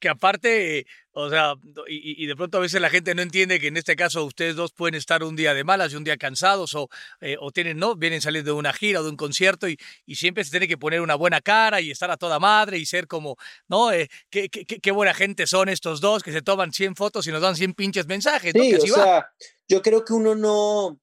Que 0.00 0.08
aparte, 0.08 0.86
o 1.12 1.28
sea, 1.30 1.54
y, 1.88 2.22
y 2.22 2.26
de 2.26 2.36
pronto 2.36 2.58
a 2.58 2.60
veces 2.60 2.80
la 2.80 2.90
gente 2.90 3.14
no 3.14 3.22
entiende 3.22 3.58
que 3.60 3.68
en 3.68 3.76
este 3.76 3.96
caso 3.96 4.24
ustedes 4.24 4.56
dos 4.56 4.72
pueden 4.72 4.94
estar 4.94 5.22
un 5.24 5.36
día 5.36 5.54
de 5.54 5.64
malas 5.64 5.92
y 5.92 5.96
un 5.96 6.04
día 6.04 6.16
cansados 6.16 6.74
o, 6.74 6.88
eh, 7.20 7.36
o 7.40 7.50
tienen, 7.50 7.78
¿no? 7.78 7.96
Vienen 7.96 8.20
salir 8.20 8.44
de 8.44 8.52
una 8.52 8.72
gira 8.72 9.00
o 9.00 9.04
de 9.04 9.10
un 9.10 9.16
concierto 9.16 9.68
y, 9.68 9.76
y 10.04 10.16
siempre 10.16 10.44
se 10.44 10.50
tiene 10.50 10.68
que 10.68 10.78
poner 10.78 11.00
una 11.00 11.14
buena 11.14 11.40
cara 11.40 11.80
y 11.80 11.90
estar 11.90 12.10
a 12.10 12.16
toda 12.16 12.38
madre 12.38 12.78
y 12.78 12.86
ser 12.86 13.06
como, 13.06 13.36
¿no? 13.68 13.92
Eh, 13.92 14.08
qué, 14.30 14.48
qué, 14.48 14.64
qué- 14.64 14.90
buena 14.90 15.14
gente 15.14 15.46
son 15.46 15.68
estos 15.68 16.00
dos 16.00 16.22
que 16.22 16.32
se 16.32 16.42
toman 16.42 16.72
100 16.72 16.96
fotos 16.96 17.26
y 17.26 17.30
nos 17.32 17.42
dan 17.42 17.56
100 17.56 17.74
pinches 17.74 18.06
mensajes, 18.06 18.54
¿no? 18.54 18.62
Sí, 18.62 18.70
Que 18.70 18.76
o 18.76 18.80
va. 18.80 18.86
sea, 19.04 19.30
yo 19.68 19.82
creo 19.82 20.04
que 20.04 20.12
uno 20.12 20.34
no. 20.34 20.98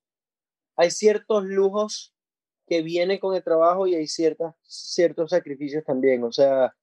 Hay 0.75 0.89
ciertos 0.89 1.43
lujos 1.45 2.13
que 2.67 2.81
vienen 2.81 3.19
con 3.19 3.35
el 3.35 3.43
trabajo 3.43 3.85
y 3.87 3.93
hay 3.95 4.07
ciertas, 4.07 4.55
ciertos 4.63 5.29
sacrificios 5.31 5.83
también. 5.83 6.23
O 6.23 6.31
sea, 6.31 6.73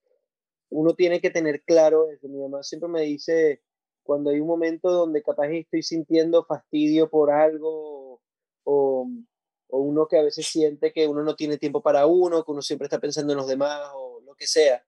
uno 0.71 0.95
tiene 0.95 1.21
que 1.21 1.31
tener 1.31 1.63
claro 1.65 2.11
eso. 2.11 2.29
Mi 2.29 2.39
mamá 2.39 2.63
siempre 2.63 2.89
me 2.89 3.03
dice, 3.03 3.63
cuando 4.03 4.31
hay 4.31 4.41
un 4.41 4.47
momento 4.49 4.91
donde 4.91 5.23
capaz 5.23 5.49
estoy 5.49 5.83
sintiendo 5.83 6.45
fastidio 6.45 7.11
por 7.11 7.31
algo 7.31 8.21
o, 8.65 9.09
o 9.69 9.79
uno 9.79 10.07
que 10.09 10.19
a 10.19 10.23
veces 10.23 10.47
siente 10.47 10.93
que 10.93 11.07
uno 11.07 11.23
no 11.23 11.37
tiene 11.37 11.59
tiempo 11.59 11.83
para 11.83 12.07
uno, 12.07 12.45
que 12.45 12.53
uno 12.53 12.63
siempre 12.63 12.87
está 12.87 12.99
pensando 12.99 13.33
en 13.33 13.39
los 13.39 13.49
demás 13.49 13.91
o 13.95 14.21
lo 14.25 14.35
que 14.35 14.47
sea. 14.47 14.85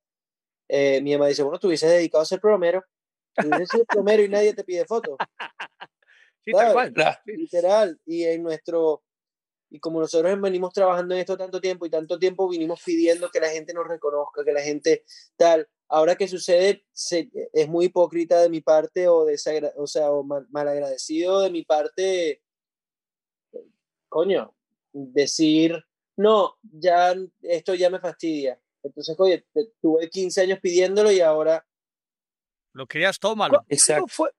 eh, 0.69 1.01
mi 1.03 1.13
mamá 1.13 1.29
dice, 1.29 1.43
bueno, 1.43 1.59
tú 1.59 1.69
hubieses 1.69 1.91
dedicado 1.91 2.23
a 2.23 2.27
ser 2.27 2.41
plomero. 2.41 2.85
Tú 3.37 3.49
hubieses 3.49 3.69
sido 3.71 3.85
plomero 3.87 4.23
y 4.23 4.29
nadie 4.29 4.55
te 4.55 4.65
pide 4.65 4.85
fotos 4.85 5.17
Sí, 6.45 6.53
tal 6.53 6.73
cual. 6.73 6.95
Literal. 7.25 8.01
Y 8.05 8.25
en 8.25 8.43
nuestro, 8.43 9.05
y 9.71 9.79
como 9.79 10.01
nosotros 10.01 10.41
venimos 10.41 10.73
trabajando 10.73 11.15
en 11.15 11.21
esto 11.21 11.37
tanto 11.37 11.61
tiempo 11.61 11.87
y 11.87 11.91
tanto 11.91 12.19
tiempo 12.19 12.49
vinimos 12.49 12.83
pidiendo 12.85 13.31
que 13.31 13.41
la 13.41 13.49
gente 13.49 13.73
nos 13.73 13.87
reconozca, 13.87 14.45
que 14.45 14.53
la 14.53 14.61
gente 14.61 15.05
tal. 15.37 15.69
Ahora 15.95 16.17
que 16.17 16.27
sucede, 16.27 16.87
se- 16.93 17.31
es 17.53 17.69
muy 17.69 17.85
hipócrita 17.87 18.41
de 18.41 18.49
mi 18.49 18.63
parte 18.63 19.09
o, 19.09 19.27
desagra- 19.27 19.75
o 19.77 19.87
sea, 19.87 20.11
o 20.11 20.25
mal, 20.25 20.47
malagradecido 20.51 21.41
de 21.43 21.51
mi 21.51 21.65
parte, 21.67 22.43
coño, 24.09 24.55
decir, 24.93 25.85
no, 26.17 26.57
ya 26.63 27.15
esto 27.43 27.75
ya 27.75 27.91
me 27.91 28.01
fastidia. 28.01 28.59
Entonces, 28.83 29.15
oye, 29.19 29.47
te- 29.53 29.73
tuve 29.81 30.09
15 30.09 30.41
años 30.41 30.59
pidiéndolo 30.61 31.13
y 31.13 31.21
ahora 31.21 31.67
Lo 32.75 32.87
querías, 32.87 33.19
tómalo. 33.19 33.59
¿Cuándo 33.59 33.67
Exacto. 33.69 34.07
fue- 34.09 34.31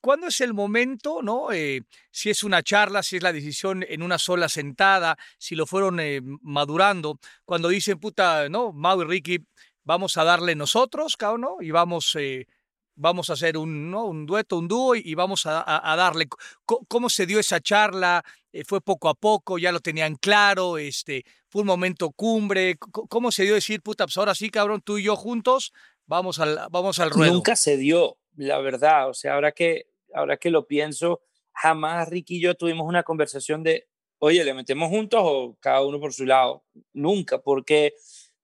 ¿Cuándo 0.00 0.28
es 0.28 0.40
el 0.40 0.54
momento, 0.54 1.22
no? 1.22 1.50
Eh, 1.52 1.82
si 2.12 2.30
es 2.30 2.44
una 2.44 2.62
charla, 2.62 3.02
si 3.02 3.16
es 3.16 3.22
la 3.22 3.32
decisión 3.32 3.84
en 3.88 4.02
una 4.02 4.18
sola 4.18 4.48
sentada, 4.48 5.16
si 5.38 5.56
lo 5.56 5.66
fueron 5.66 5.98
eh, 6.00 6.20
madurando, 6.42 7.18
cuando 7.44 7.68
dicen, 7.68 7.98
puta, 7.98 8.48
no, 8.48 8.72
Mau 8.72 9.00
y 9.02 9.04
Ricky, 9.06 9.44
vamos 9.84 10.16
a 10.16 10.24
darle 10.24 10.54
nosotros, 10.54 11.16
¿no? 11.38 11.56
Y 11.60 11.70
vamos, 11.70 12.14
eh, 12.18 12.46
vamos 12.94 13.30
a 13.30 13.34
hacer 13.34 13.56
un, 13.56 13.90
¿no? 13.90 14.06
un 14.06 14.26
dueto, 14.26 14.58
un 14.58 14.68
dúo 14.68 14.94
y, 14.94 15.14
vamos 15.14 15.46
a, 15.46 15.94
darle. 15.96 16.28
Co- 16.64 16.84
¿Cómo 16.88 17.08
se 17.08 17.26
dio 17.26 17.38
esa 17.38 17.60
charla? 17.60 18.22
Eh, 18.52 18.64
¿Fue 18.64 18.80
poco 18.80 19.08
a 19.08 19.14
poco? 19.14 19.58
¿Ya 19.58 19.72
lo 19.72 19.80
tenían 19.80 20.16
claro? 20.16 20.78
Este, 20.78 21.24
¿Fue 21.48 21.62
un 21.62 21.68
momento 21.68 22.10
cumbre? 22.10 22.76
¿Cómo 22.78 23.32
se 23.32 23.44
dio 23.44 23.54
decir, 23.54 23.82
puta, 23.82 24.06
pues 24.06 24.16
ahora 24.16 24.34
sí, 24.34 24.50
cabrón, 24.50 24.82
tú 24.82 24.98
y 24.98 25.04
yo 25.04 25.16
juntos, 25.16 25.72
vamos 26.06 26.38
al, 26.38 26.58
vamos 26.70 26.98
al 26.98 27.10
ruedo? 27.10 27.32
Nunca 27.32 27.56
se 27.56 27.76
dio, 27.76 28.18
la 28.36 28.58
verdad. 28.58 29.08
O 29.08 29.14
sea, 29.14 29.34
ahora 29.34 29.52
que, 29.52 29.86
ahora 30.14 30.36
que 30.36 30.50
lo 30.50 30.66
pienso, 30.66 31.22
jamás 31.52 32.08
Ricky 32.08 32.36
y 32.36 32.40
yo 32.42 32.54
tuvimos 32.54 32.86
una 32.86 33.02
conversación 33.02 33.62
de, 33.62 33.88
oye, 34.18 34.44
¿le 34.44 34.54
metemos 34.54 34.88
juntos 34.88 35.20
o 35.24 35.56
cada 35.60 35.82
uno 35.82 35.98
por 35.98 36.12
su 36.12 36.24
lado? 36.24 36.64
Nunca, 36.92 37.40
porque 37.40 37.94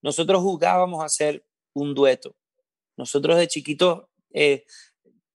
nosotros 0.01 0.41
jugábamos 0.41 1.01
a 1.01 1.05
hacer 1.05 1.45
un 1.73 1.93
dueto. 1.93 2.35
Nosotros 2.97 3.37
de 3.37 3.47
chiquitos 3.47 4.05
eh, 4.33 4.65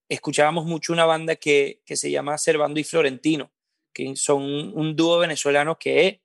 escuchábamos 0.08 0.66
mucho 0.66 0.92
una 0.92 1.06
banda 1.06 1.36
que, 1.36 1.82
se 1.86 2.10
llama 2.10 2.38
Servando 2.38 2.80
y 2.80 2.84
Florentino, 2.84 3.52
que 3.92 4.16
son 4.16 4.42
un, 4.42 4.72
un 4.74 4.96
dúo 4.96 5.18
venezolano 5.18 5.78
que 5.78 6.22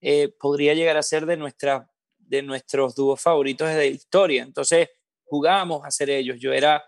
eh, 0.00 0.28
podría 0.38 0.74
llegar 0.74 0.96
a 0.96 1.02
ser 1.02 1.26
de, 1.26 1.36
nuestra, 1.36 1.90
de 2.18 2.42
nuestros 2.42 2.94
dúos 2.94 3.20
favoritos 3.20 3.68
de 3.68 3.76
la 3.76 3.84
historia. 3.84 4.42
Entonces 4.42 4.88
jugábamos 5.24 5.84
a 5.84 5.90
ser 5.90 6.10
ellos. 6.10 6.38
Yo 6.40 6.52
era 6.52 6.84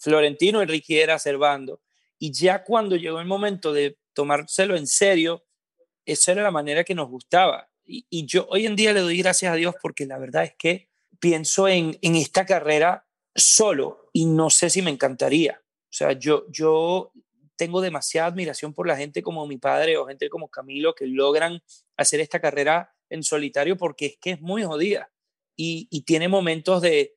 Florentino 0.00 0.64
Ricky 0.64 0.98
era 0.98 1.18
Servando. 1.18 1.80
Y 2.18 2.32
ya 2.32 2.64
cuando 2.64 2.96
llegó 2.96 3.20
el 3.20 3.26
momento 3.26 3.72
de 3.72 3.98
tomárselo 4.12 4.76
en 4.76 4.86
serio, 4.86 5.44
esa 6.04 6.32
era 6.32 6.42
la 6.42 6.50
manera 6.50 6.84
que 6.84 6.94
nos 6.94 7.08
gustaba. 7.08 7.67
Y, 7.90 8.26
yo 8.26 8.46
hoy 8.50 8.66
en 8.66 8.76
día 8.76 8.92
le 8.92 9.00
doy 9.00 9.16
gracias 9.18 9.50
a 9.52 9.56
Dios 9.56 9.74
porque 9.80 10.04
la 10.04 10.18
verdad 10.18 10.44
es 10.44 10.54
que 10.58 10.88
pienso 11.18 11.68
en, 11.68 11.98
en 12.02 12.16
esta 12.16 12.44
carrera 12.44 13.06
solo 13.34 14.10
y 14.12 14.26
no 14.26 14.50
sé 14.50 14.68
si 14.68 14.82
me 14.82 14.90
encantaría. 14.90 15.62
O 15.64 15.92
sea, 15.92 16.12
yo, 16.12 16.44
yo 16.50 17.12
tengo 17.56 17.80
demasiada 17.80 18.28
admiración 18.28 18.74
por 18.74 18.86
la 18.86 18.96
gente 18.96 19.22
como 19.22 19.46
mi 19.46 19.56
padre 19.56 19.96
o 19.96 20.06
gente 20.06 20.28
como 20.28 20.50
Camilo 20.50 20.94
que 20.94 21.06
logran 21.06 21.62
hacer 21.96 22.20
esta 22.20 22.40
carrera 22.40 22.94
en 23.08 23.22
solitario 23.22 23.78
porque 23.78 24.06
es 24.06 24.18
que 24.20 24.32
es 24.32 24.40
muy 24.40 24.64
jodida 24.64 25.10
y, 25.56 25.88
y 25.90 26.02
tiene 26.02 26.28
momentos 26.28 26.82
de, 26.82 27.16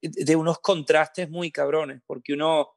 de 0.00 0.36
unos 0.36 0.60
contrastes 0.60 1.28
muy 1.28 1.50
cabrones, 1.50 2.00
porque 2.06 2.32
uno 2.32 2.76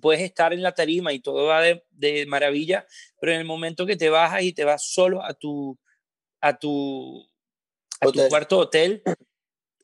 puedes 0.00 0.22
estar 0.22 0.52
en 0.52 0.62
la 0.62 0.74
tarima 0.74 1.12
y 1.12 1.20
todo 1.20 1.46
va 1.46 1.60
de, 1.60 1.84
de, 1.90 2.26
maravilla, 2.26 2.86
pero 3.20 3.32
en 3.32 3.40
el 3.40 3.46
momento 3.46 3.86
que 3.86 3.96
te 3.96 4.08
bajas 4.08 4.42
y 4.42 4.52
te 4.52 4.64
vas 4.64 4.84
solo 4.84 5.22
a 5.22 5.34
tu, 5.34 5.78
a 6.40 6.58
tu, 6.58 7.28
a 8.00 8.04
tu 8.06 8.08
Hotel. 8.10 8.28
cuarto 8.28 8.58
hotel, 8.58 9.02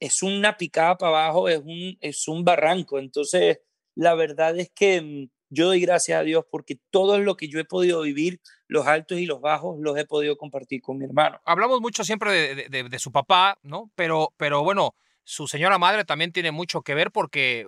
es 0.00 0.22
una 0.22 0.56
picada 0.56 0.96
para 0.98 1.10
abajo, 1.26 1.48
es 1.48 1.58
un, 1.58 1.96
es 2.00 2.28
un 2.28 2.44
barranco. 2.44 2.98
Entonces, 2.98 3.60
la 3.94 4.14
verdad 4.14 4.58
es 4.58 4.70
que 4.74 5.00
mm, 5.00 5.28
yo 5.50 5.66
doy 5.66 5.80
gracias 5.80 6.18
a 6.20 6.22
Dios 6.22 6.44
porque 6.50 6.78
todo 6.90 7.18
lo 7.18 7.36
que 7.36 7.48
yo 7.48 7.58
he 7.60 7.64
podido 7.64 8.02
vivir, 8.02 8.40
los 8.68 8.86
altos 8.86 9.18
y 9.18 9.26
los 9.26 9.40
bajos, 9.40 9.76
los 9.80 9.96
he 9.96 10.04
podido 10.04 10.36
compartir 10.36 10.82
con 10.82 10.98
mi 10.98 11.04
hermano. 11.04 11.40
Hablamos 11.44 11.80
mucho 11.80 12.04
siempre 12.04 12.32
de, 12.32 12.54
de- 12.54 12.68
de- 12.68 12.88
de 12.88 12.98
su 12.98 13.12
papá, 13.12 13.58
¿no? 13.62 13.90
Pero, 13.94 14.34
pero 14.36 14.62
bueno, 14.64 14.94
su 15.24 15.46
señora 15.48 15.78
madre 15.78 16.04
también 16.04 16.32
tiene 16.32 16.50
mucho 16.50 16.82
que 16.82 16.94
ver 16.94 17.10
porque 17.12 17.66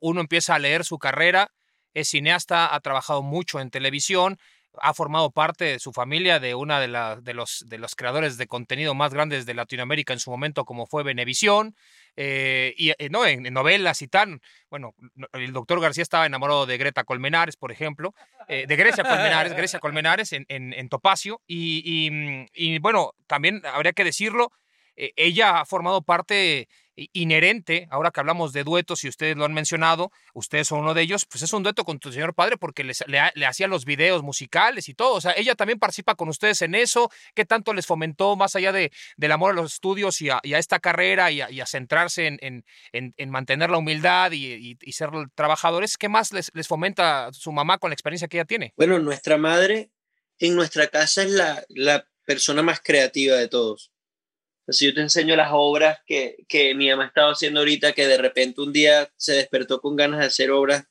uno 0.00 0.20
empieza 0.20 0.54
a 0.54 0.58
leer 0.58 0.84
su 0.84 0.98
carrera, 0.98 1.52
es 1.94 2.08
cineasta, 2.08 2.74
ha 2.74 2.80
trabajado 2.80 3.22
mucho 3.22 3.60
en 3.60 3.70
televisión, 3.70 4.38
ha 4.80 4.94
formado 4.94 5.30
parte 5.30 5.64
de 5.64 5.78
su 5.78 5.92
familia 5.92 6.40
de 6.40 6.54
una 6.54 6.80
de, 6.80 6.88
la- 6.88 7.16
de 7.16 7.34
los, 7.34 7.64
de 7.68 7.78
los 7.78 7.94
creadores 7.94 8.38
de 8.38 8.46
contenido 8.46 8.94
más 8.94 9.12
grandes 9.12 9.44
de 9.46 9.54
Latinoamérica 9.54 10.12
en 10.12 10.18
su 10.20 10.30
momento, 10.30 10.64
como 10.64 10.86
fue 10.86 11.02
Venevisión, 11.02 11.74
eh, 12.16 12.74
y 12.76 12.90
eh, 12.90 13.08
no, 13.10 13.26
en, 13.26 13.42
novelas 13.52 14.02
y 14.02 14.08
tal. 14.08 14.40
Bueno, 14.70 14.94
no- 15.14 15.26
el 15.32 15.52
doctor 15.52 15.80
García 15.80 16.02
estaba 16.02 16.26
enamorado 16.26 16.66
de 16.66 16.78
Greta 16.78 17.04
Colmenares, 17.04 17.56
por 17.56 17.72
ejemplo, 17.72 18.14
eh, 18.48 18.64
de 18.66 18.76
Grecia 18.76 19.04
Colmenares, 19.04 19.52
Grecia 19.54 19.78
Colmenares 19.78 20.32
en, 20.32 20.46
en, 20.48 20.88
Topacio. 20.88 21.40
Y, 21.46 21.82
y, 22.06 22.10
mm, 22.10 22.46
y, 22.54 22.78
bueno, 22.78 23.12
también 23.26 23.62
habría 23.72 23.92
que 23.92 24.04
decirlo, 24.04 24.50
eh, 24.96 25.12
ella 25.16 25.60
ha 25.60 25.64
formado 25.64 26.02
parte 26.02 26.68
inherente, 27.12 27.86
ahora 27.90 28.10
que 28.10 28.20
hablamos 28.20 28.52
de 28.52 28.64
duetos 28.64 29.04
y 29.04 29.08
ustedes 29.08 29.36
lo 29.36 29.44
han 29.44 29.54
mencionado, 29.54 30.10
ustedes 30.34 30.68
son 30.68 30.80
uno 30.80 30.94
de 30.94 31.02
ellos, 31.02 31.26
pues 31.26 31.42
es 31.42 31.52
un 31.52 31.62
dueto 31.62 31.84
con 31.84 31.98
tu 31.98 32.12
señor 32.12 32.34
padre 32.34 32.56
porque 32.56 32.84
les- 32.84 33.04
le, 33.06 33.20
le 33.34 33.46
hacía 33.46 33.66
los 33.66 33.84
videos 33.84 34.22
musicales 34.22 34.88
y 34.88 34.94
todo, 34.94 35.14
o 35.14 35.20
sea, 35.20 35.32
ella 35.36 35.54
también 35.54 35.78
participa 35.78 36.14
con 36.14 36.28
ustedes 36.28 36.60
en 36.62 36.74
eso, 36.74 37.10
¿qué 37.34 37.44
tanto 37.44 37.72
les 37.74 37.86
fomentó 37.86 38.36
más 38.36 38.56
allá 38.56 38.72
de, 38.72 38.92
del 39.16 39.32
amor 39.32 39.52
a 39.52 39.54
los 39.54 39.74
estudios 39.74 40.20
y 40.20 40.30
a, 40.30 40.36
a 40.36 40.58
esta 40.58 40.80
carrera 40.80 41.30
y 41.30 41.40
a, 41.40 41.66
centrarse 41.66 42.26
en, 42.26 42.38
en, 42.42 42.64
en- 42.92 43.14
en 43.16 43.30
mantener 43.30 43.70
la 43.70 43.78
humildad 43.78 44.32
y, 44.32 44.52
y- 44.52 44.78
y 44.80 44.92
ser 44.92 45.10
trabajadores? 45.34 45.96
¿Qué 45.96 46.08
más 46.08 46.32
les, 46.32 46.50
les 46.54 46.68
fomenta 46.68 47.30
su 47.32 47.52
mamá 47.52 47.78
con 47.78 47.90
la 47.90 47.94
experiencia 47.94 48.28
que 48.28 48.36
ella 48.38 48.44
tiene? 48.44 48.74
Bueno, 48.76 48.98
nuestra 48.98 49.36
madre 49.36 49.90
en 50.38 50.54
nuestra 50.56 50.88
casa 50.88 51.22
es 51.22 51.30
la, 51.30 51.64
la 51.68 52.06
persona 52.26 52.62
más 52.62 52.80
creativa 52.80 53.36
de 53.36 53.48
todos. 53.48 53.91
Si 54.72 54.86
yo 54.86 54.94
te 54.94 55.00
enseño 55.00 55.36
las 55.36 55.50
obras 55.52 55.98
que, 56.06 56.44
que 56.48 56.74
mi 56.74 56.88
mamá 56.90 57.06
estaba 57.06 57.32
haciendo 57.32 57.60
ahorita, 57.60 57.92
que 57.92 58.06
de 58.06 58.18
repente 58.18 58.60
un 58.60 58.72
día 58.72 59.08
se 59.16 59.32
despertó 59.32 59.80
con 59.80 59.96
ganas 59.96 60.20
de 60.20 60.26
hacer 60.26 60.50
obras 60.50 60.84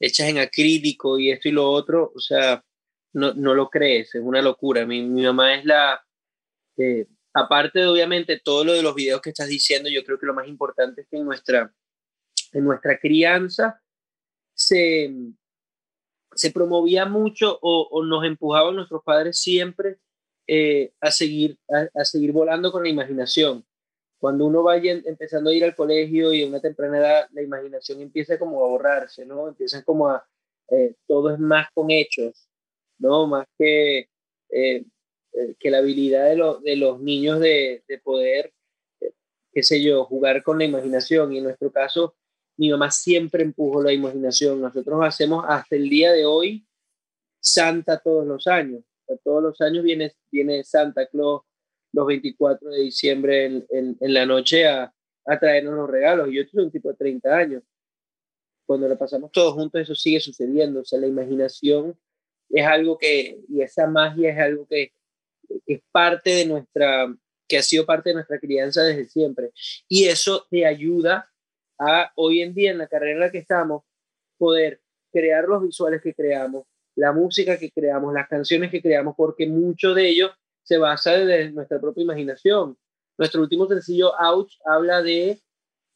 hechas 0.00 0.28
en 0.28 0.38
acrílico 0.38 1.18
y 1.18 1.30
esto 1.30 1.48
y 1.48 1.52
lo 1.52 1.70
otro, 1.70 2.12
o 2.14 2.20
sea, 2.20 2.64
no, 3.12 3.32
no 3.34 3.54
lo 3.54 3.70
crees, 3.70 4.14
es 4.14 4.22
una 4.22 4.42
locura. 4.42 4.84
Mi, 4.86 5.02
mi 5.02 5.22
mamá 5.22 5.54
es 5.54 5.64
la, 5.64 6.04
eh, 6.76 7.06
aparte 7.32 7.80
de 7.80 7.86
obviamente 7.86 8.40
todo 8.40 8.64
lo 8.64 8.72
de 8.72 8.82
los 8.82 8.94
videos 8.94 9.20
que 9.20 9.30
estás 9.30 9.48
diciendo, 9.48 9.88
yo 9.88 10.04
creo 10.04 10.18
que 10.18 10.26
lo 10.26 10.34
más 10.34 10.48
importante 10.48 11.02
es 11.02 11.08
que 11.08 11.16
en 11.16 11.24
nuestra, 11.24 11.72
en 12.52 12.64
nuestra 12.64 12.98
crianza 12.98 13.80
se, 14.54 15.14
se 16.34 16.50
promovía 16.50 17.06
mucho 17.06 17.58
o, 17.62 17.88
o 17.90 18.04
nos 18.04 18.24
empujaban 18.24 18.76
nuestros 18.76 19.02
padres 19.04 19.38
siempre 19.38 19.98
eh, 20.46 20.92
a, 21.00 21.10
seguir, 21.10 21.58
a, 21.68 21.88
a 22.00 22.04
seguir 22.04 22.32
volando 22.32 22.70
con 22.72 22.82
la 22.82 22.88
imaginación. 22.88 23.64
Cuando 24.18 24.46
uno 24.46 24.62
vaya 24.62 24.92
empezando 24.92 25.50
a 25.50 25.54
ir 25.54 25.64
al 25.64 25.76
colegio 25.76 26.32
y 26.32 26.42
a 26.42 26.46
una 26.46 26.60
temprana 26.60 26.98
edad, 26.98 27.28
la 27.32 27.42
imaginación 27.42 28.00
empieza 28.00 28.38
como 28.38 28.64
a 28.64 28.68
borrarse, 28.68 29.26
¿no? 29.26 29.48
Empieza 29.48 29.82
como 29.82 30.08
a, 30.08 30.26
eh, 30.68 30.94
todo 31.06 31.34
es 31.34 31.38
más 31.38 31.68
con 31.74 31.90
hechos, 31.90 32.48
¿no? 32.98 33.26
Más 33.26 33.46
que, 33.58 34.08
eh, 34.50 34.84
que 35.58 35.70
la 35.70 35.78
habilidad 35.78 36.28
de, 36.28 36.36
los 36.36 36.62
de 36.62 36.76
los 36.76 37.00
niños 37.00 37.40
de, 37.40 37.82
de 37.86 37.98
poder, 37.98 38.52
qué 39.52 39.62
sé 39.62 39.82
yo, 39.82 40.04
jugar 40.04 40.42
con 40.42 40.58
la 40.58 40.64
imaginación. 40.64 41.32
Y 41.32 41.38
en 41.38 41.44
nuestro 41.44 41.70
caso, 41.70 42.14
mi 42.56 42.70
mamá 42.70 42.90
siempre 42.90 43.42
empujó 43.42 43.82
la 43.82 43.92
imaginación. 43.92 44.60
Nosotros 44.60 45.00
hacemos 45.02 45.44
hasta 45.46 45.76
el 45.76 45.88
día 45.90 46.12
de 46.12 46.24
hoy 46.24 46.66
Santa 47.40 47.98
todos 47.98 48.26
los 48.26 48.46
años. 48.46 48.82
Todos 49.22 49.42
los 49.42 49.60
años 49.60 49.84
viene, 49.84 50.64
Santa 50.64 51.06
Claus 51.06 51.42
los 51.92 52.06
24 52.06 52.70
de 52.70 52.80
diciembre 52.80 53.64
en, 53.70 53.96
la 54.00 54.26
noche 54.26 54.66
a, 54.66 54.92
a 55.26 55.38
traernos 55.38 55.74
los 55.74 55.88
regalos. 55.88 56.28
Yo 56.32 56.42
soy 56.50 56.64
un 56.64 56.70
tipo 56.70 56.88
de 56.88 56.96
30 56.96 57.36
años. 57.36 57.62
Cuando 58.66 58.88
lo 58.88 58.98
pasamos 58.98 59.30
todos 59.30 59.54
juntos, 59.54 59.80
eso 59.80 59.94
sigue 59.94 60.18
sucediendo. 60.18 60.80
O 60.80 60.84
sea, 60.84 60.98
la 60.98 61.06
imaginación 61.06 61.96
es 62.50 62.66
algo 62.66 62.98
que, 62.98 63.40
y 63.48 63.60
esa 63.60 63.86
magia 63.86 64.30
es 64.30 64.38
algo 64.38 64.66
que 64.66 64.92
es 65.66 65.80
parte 65.92 66.30
de 66.30 66.46
nuestra, 66.46 67.14
que 67.48 67.58
ha 67.58 67.62
sido 67.62 67.84
parte 67.84 68.10
de 68.10 68.14
nuestra 68.14 68.38
crianza 68.38 68.82
desde 68.82 69.06
siempre. 69.06 69.52
Y 69.88 70.06
eso 70.06 70.46
te 70.50 70.66
ayuda 70.66 71.30
a 71.78 72.12
hoy 72.16 72.40
en 72.42 72.54
día 72.54 72.70
en 72.70 72.78
la 72.78 72.88
carrera 72.88 73.12
en 73.12 73.20
la 73.20 73.30
que 73.30 73.38
estamos 73.38 73.82
poder 74.38 74.80
crear 75.12 75.44
los 75.44 75.62
visuales 75.62 76.02
que 76.02 76.14
creamos, 76.14 76.66
la 76.96 77.12
música 77.12 77.58
que 77.58 77.70
creamos, 77.70 78.14
las 78.14 78.28
canciones 78.28 78.70
que 78.70 78.80
creamos, 78.82 79.14
porque 79.16 79.46
mucho 79.46 79.94
de 79.94 80.08
ello 80.08 80.30
se 80.62 80.78
basa 80.78 81.12
de 81.12 81.50
nuestra 81.50 81.80
propia 81.80 82.02
imaginación. 82.02 82.76
Nuestro 83.18 83.42
último 83.42 83.66
sencillo, 83.66 84.12
Ouch, 84.18 84.54
habla 84.64 85.02
de 85.02 85.38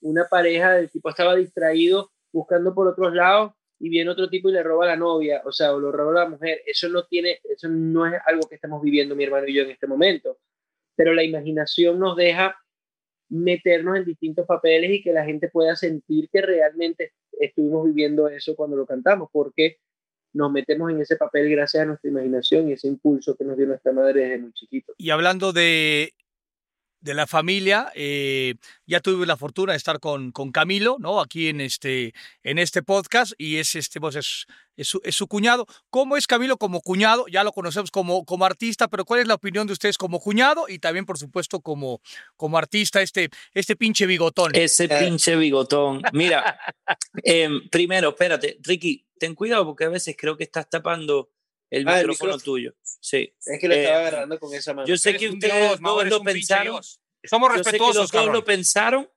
una 0.01 0.26
pareja, 0.26 0.78
el 0.78 0.90
tipo 0.90 1.09
estaba 1.09 1.34
distraído 1.34 2.11
buscando 2.32 2.74
por 2.74 2.86
otros 2.86 3.14
lados 3.14 3.53
y 3.80 3.88
viene 3.88 4.11
otro 4.11 4.28
tipo 4.28 4.49
y 4.49 4.53
le 4.53 4.62
roba 4.62 4.84
a 4.84 4.88
la 4.88 4.96
novia, 4.96 5.42
o 5.44 5.53
sea, 5.53 5.72
o 5.72 5.80
lo 5.80 5.92
roba 5.92 6.24
la 6.24 6.28
mujer. 6.28 6.62
Eso 6.66 6.88
no 6.88 7.05
tiene, 7.05 7.40
eso 7.44 7.68
no 7.68 8.07
es 8.07 8.20
algo 8.26 8.49
que 8.49 8.57
estamos 8.57 8.82
viviendo 8.82 9.14
mi 9.14 9.24
hermano 9.24 9.46
y 9.46 9.55
yo 9.55 9.62
en 9.62 9.70
este 9.70 9.86
momento. 9.86 10.38
Pero 10.96 11.14
la 11.14 11.22
imaginación 11.22 11.99
nos 11.99 12.16
deja 12.16 12.59
meternos 13.30 13.96
en 13.96 14.05
distintos 14.05 14.46
papeles 14.46 14.90
y 14.90 15.03
que 15.03 15.12
la 15.12 15.24
gente 15.24 15.49
pueda 15.49 15.76
sentir 15.76 16.28
que 16.30 16.40
realmente 16.40 17.12
estuvimos 17.38 17.86
viviendo 17.86 18.28
eso 18.28 18.57
cuando 18.57 18.76
lo 18.76 18.86
cantamos, 18.86 19.28
porque 19.32 19.78
nos 20.33 20.53
metemos 20.53 20.91
en 20.91 21.01
ese 21.01 21.16
papel 21.16 21.51
gracias 21.51 21.83
a 21.83 21.87
nuestra 21.87 22.11
imaginación 22.11 22.68
y 22.68 22.72
ese 22.72 22.89
impulso 22.89 23.37
que 23.37 23.45
nos 23.45 23.57
dio 23.57 23.66
nuestra 23.66 23.93
madre 23.93 24.22
desde 24.22 24.39
muy 24.39 24.53
chiquito. 24.53 24.95
Y 24.99 25.11
hablando 25.11 25.53
de, 25.53 26.12
de 27.01 27.14
la 27.14 27.26
familia, 27.26 27.93
eh, 27.95 28.55
ya 28.87 29.01
tuve 29.01 29.24
la 29.26 29.37
fortuna 29.37 29.72
de 29.72 29.76
estar 29.76 30.01
con, 30.01 30.33
con 30.33 30.51
Camilo, 30.51 30.97
¿no? 30.99 31.20
Aquí 31.20 31.49
en 31.49 31.61
este, 31.61 32.12
en 32.43 32.59
este 32.59 32.83
podcast 32.83 33.33
y 33.39 33.57
es, 33.57 33.74
este, 33.76 34.01
pues 34.01 34.16
es, 34.16 34.47
es, 34.76 34.89
su, 34.89 35.01
es 35.05 35.14
su 35.14 35.29
cuñado. 35.29 35.66
¿Cómo 35.91 36.16
es 36.16 36.26
Camilo 36.26 36.57
como 36.57 36.81
cuñado? 36.81 37.26
Ya 37.31 37.45
lo 37.45 37.53
conocemos 37.53 37.91
como, 37.91 38.24
como 38.24 38.45
artista, 38.45 38.89
pero 38.89 39.05
¿cuál 39.05 39.20
es 39.20 39.29
la 39.29 39.35
opinión 39.35 39.66
de 39.66 39.74
ustedes 39.74 39.97
como 39.97 40.18
cuñado 40.18 40.66
y 40.68 40.79
también, 40.79 41.07
por 41.07 41.18
supuesto, 41.18 41.61
como, 41.61 42.01
como 42.37 42.59
artista, 42.59 43.01
este, 43.01 43.31
este 43.55 43.76
pinche 43.76 44.07
bigotón? 44.07 44.53
Ese 44.55 44.89
pinche 44.89 45.37
bigotón. 45.37 46.03
Mira, 46.12 46.59
em, 47.22 47.68
primero, 47.70 48.11
espérate, 48.11 48.59
Ricky, 48.62 49.08
ten 49.19 49.35
cuidado 49.35 49.64
porque 49.66 49.85
a 49.85 49.89
veces 49.89 50.16
creo 50.19 50.37
que 50.37 50.45
estás 50.45 50.69
tapando 50.71 51.31
el 51.71 51.87
Ah, 51.87 52.01
el 52.01 52.09
micrófono 52.09 52.39
tuyo. 52.39 52.75
Sí. 52.83 53.35
Es 53.45 53.61
que 53.61 53.69
lo 53.69 53.75
Eh, 53.75 53.83
estaba 53.83 54.01
agarrando 54.01 54.39
con 54.41 54.55
esa 54.55 54.73
mano. 54.75 54.87
Yo 54.89 54.97
sé 54.97 55.16
que 55.16 55.29
un 55.29 55.35
ustedes 55.35 55.79
todos 55.81 56.07
lo 56.09 56.23
pensaron. 56.23 56.81
Somos 57.25 57.49
Yo 57.51 57.57
sé 57.59 57.62
que 57.62 57.71
respetuosos, 57.71 57.97
los 57.97 58.11
dos 58.11 58.12
cabrón. 58.12 58.35
lo 58.35 58.45
pensaron, 58.45 59.11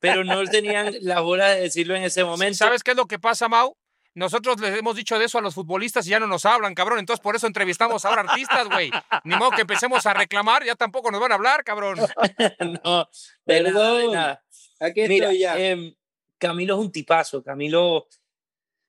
pero 0.00 0.24
no 0.24 0.42
tenían 0.44 0.94
la 1.02 1.20
bola 1.20 1.50
de 1.50 1.62
decirlo 1.62 1.94
en 1.94 2.04
ese 2.04 2.24
momento. 2.24 2.56
¿Sabes 2.56 2.82
qué 2.82 2.92
es 2.92 2.96
lo 2.96 3.06
que 3.06 3.18
pasa, 3.18 3.48
Mau? 3.48 3.76
Nosotros 4.14 4.58
les 4.60 4.76
hemos 4.78 4.96
dicho 4.96 5.18
de 5.18 5.26
eso 5.26 5.38
a 5.38 5.40
los 5.40 5.54
futbolistas 5.54 6.04
y 6.06 6.10
ya 6.10 6.18
no 6.20 6.26
nos 6.26 6.44
hablan, 6.44 6.74
cabrón. 6.74 6.98
Entonces 6.98 7.22
por 7.22 7.36
eso 7.36 7.46
entrevistamos 7.46 8.04
ahora 8.04 8.22
artistas, 8.22 8.68
güey. 8.68 8.90
Ni 9.24 9.36
modo 9.36 9.50
que 9.52 9.60
empecemos 9.60 10.04
a 10.06 10.14
reclamar, 10.14 10.64
ya 10.64 10.74
tampoco 10.74 11.10
nos 11.12 11.20
van 11.20 11.30
a 11.32 11.34
hablar, 11.36 11.62
cabrón. 11.64 11.96
no, 11.98 12.08
de 12.56 12.80
nada, 12.80 13.08
de 13.44 13.62
Perdón. 13.62 14.12
nada. 14.12 14.44
Aquí 14.80 15.02
Mira, 15.06 15.26
estoy 15.26 15.38
ya. 15.40 15.58
em, 15.58 15.94
Camilo 16.38 16.74
es 16.74 16.80
un 16.80 16.90
tipazo. 16.90 17.42
Camilo 17.42 18.08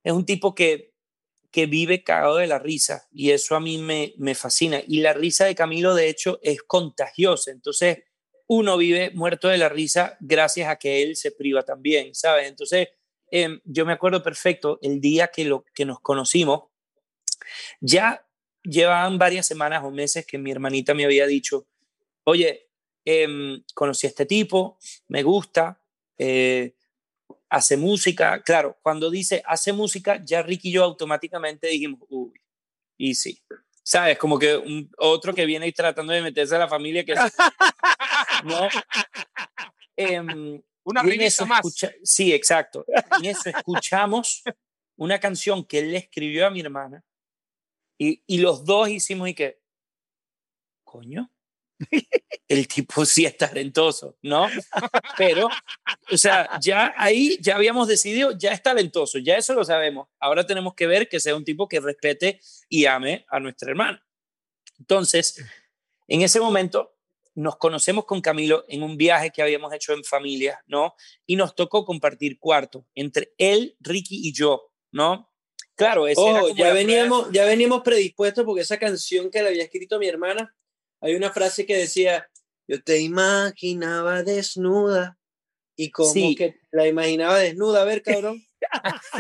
es 0.04 0.14
un 0.14 0.26
tipo 0.26 0.56
que, 0.56 0.94
que 1.52 1.66
vive 1.66 2.04
cagado 2.04 2.38
de 2.38 2.48
la 2.48 2.60
risa 2.60 3.08
y 3.12 3.32
eso 3.32 3.56
a 3.56 3.60
mí 3.60 3.78
me, 3.78 4.14
me 4.18 4.36
fascina. 4.36 4.82
Y 4.88 5.02
la 5.02 5.14
risa 5.14 5.46
de 5.46 5.56
Camilo, 5.56 5.96
de 5.96 6.10
hecho, 6.10 6.40
es 6.42 6.64
contagiosa. 6.64 7.52
Entonces, 7.52 8.00
uno 8.54 8.78
vive 8.78 9.12
muerto 9.12 9.48
de 9.48 9.58
la 9.58 9.70
risa 9.70 10.18
gracias 10.20 10.70
a 10.70 10.76
que 10.76 11.04
él 11.04 11.16
se 11.16 11.32
priva 11.32 11.64
también, 11.64 12.14
¿sabes? 12.14 12.50
Entonces, 12.50 12.90
em, 13.32 13.62
yo 13.64 13.86
me 13.86 13.94
acuerdo 13.94 14.22
perfecto 14.22 14.78
el 14.82 15.00
día 15.00 15.30
que, 15.30 15.46
lo, 15.46 15.64
que 15.74 15.86
nos 15.86 16.02
conocimos. 16.02 16.64
Ya 17.80 18.26
llevaban 18.62 19.18
varias 19.18 19.48
semanas 19.48 19.84
o 19.86 19.92
meses 19.92 20.26
que 20.26 20.38
mi 20.38 20.52
hermanita 20.52 20.94
me 20.94 21.06
había 21.06 21.26
dicho, 21.28 21.68
oye, 22.26 22.68
em, 23.06 23.64
conocí 23.74 24.08
a 24.08 24.10
este 24.10 24.26
tipo, 24.26 24.78
me 25.08 25.24
gusta, 25.24 25.82
eh, 26.18 26.76
hace 27.52 27.76
música. 27.76 28.42
Claro, 28.42 28.80
cuando 28.82 29.12
dice 29.12 29.44
hace 29.46 29.74
música, 29.74 30.20
ya 30.24 30.42
Ricky 30.42 30.70
y 30.70 30.72
yo 30.72 30.84
automáticamente 30.84 31.68
dijimos, 31.68 32.00
uy, 32.10 32.34
y 32.98 33.14
sí. 33.14 33.40
¿Sabes? 33.84 34.18
Como 34.18 34.40
que 34.40 34.56
un, 34.56 34.90
otro 34.98 35.34
que 35.34 35.46
viene 35.46 35.68
y 35.68 35.74
tratando 35.74 36.14
de 36.14 36.22
meterse 36.22 36.56
a 36.56 36.60
la 36.60 36.70
familia 36.70 37.04
que... 37.04 37.14
¿no? 38.46 38.70
Em, 39.98 40.62
Una 40.84 41.02
eso 41.02 41.46
más. 41.46 41.60
escucha- 41.60 41.94
sí, 42.04 42.34
exacto. 42.34 42.86
En 43.20 43.26
eso 43.26 43.50
escuchamos 43.50 44.44
una 44.96 45.20
canción 45.20 45.66
que 45.66 45.80
él 45.80 45.92
le 45.92 45.98
escribió 45.98 46.48
a 46.48 46.52
mi 46.52 46.62
hermana 46.62 47.04
y, 47.98 48.24
y 48.28 48.38
los 48.38 48.64
dos 48.64 48.88
hicimos 48.90 49.28
y 49.28 49.34
que, 49.34 49.60
coño, 50.84 51.30
el 52.48 52.68
tipo 52.68 53.06
sí 53.06 53.26
es 53.26 53.38
talentoso, 53.38 54.18
¿no? 54.22 54.48
Pero, 55.18 55.48
o 56.12 56.18
sea, 56.18 56.60
ya 56.62 56.94
ahí 56.98 57.38
ya 57.42 57.56
habíamos 57.56 57.88
decidido, 57.88 58.38
ya 58.38 58.52
es 58.52 58.62
talentoso, 58.62 59.18
ya 59.20 59.38
eso 59.38 59.54
lo 59.54 59.64
sabemos. 59.64 60.08
Ahora 60.20 60.46
tenemos 60.46 60.74
que 60.76 60.88
ver 60.88 61.08
que 61.08 61.20
sea 61.20 61.36
un 61.36 61.46
tipo 61.46 61.68
que 61.68 61.80
respete 61.80 62.40
y 62.70 62.86
ame 62.86 63.26
a 63.30 63.40
nuestra 63.40 63.70
hermana. 63.70 64.06
Entonces, 64.80 65.44
en 66.08 66.22
ese 66.22 66.40
momento 66.40 66.96
nos 67.36 67.56
conocemos 67.58 68.06
con 68.06 68.22
Camilo 68.22 68.66
en 68.68 68.84
un 68.84 68.98
viaje 68.98 69.32
que 69.32 69.42
habíamos 69.42 69.74
hecho 69.74 69.94
en 69.94 70.04
familia, 70.04 70.62
¿no? 70.68 70.96
Y 71.26 71.36
nos 71.36 71.56
tocó 71.56 71.86
compartir 71.86 72.40
cuarto 72.40 72.86
entre 72.94 73.34
él, 73.38 73.78
Ricky 73.80 74.28
y 74.28 74.34
yo, 74.34 74.72
¿no? 74.92 75.30
Claro, 75.76 76.08
ese 76.08 76.22
era 76.22 76.42
como 76.42 76.56
ya 76.56 76.74
veníamos, 76.74 77.32
ya 77.32 77.46
veníamos 77.46 77.82
predispuestos 77.82 78.44
porque 78.44 78.62
esa 78.62 78.78
canción 78.78 79.32
que 79.32 79.42
le 79.42 79.50
había 79.50 79.64
escrito 79.64 79.96
a 79.96 80.00
mi 80.00 80.08
hermana, 80.08 80.54
hay 81.02 81.16
una 81.16 81.32
frase 81.32 81.66
que 81.66 81.76
decía, 81.78 82.28
yo 82.68 82.82
te 82.84 83.00
imaginaba 83.00 84.24
desnuda 84.24 85.18
y 85.76 85.90
como 85.92 86.14
Sí. 86.14 86.36
que 86.36 86.60
la 86.72 86.88
imaginaba 86.88 87.38
desnuda, 87.38 87.82
a 87.82 87.86
ver, 87.86 88.02
cabrón. 88.24 88.46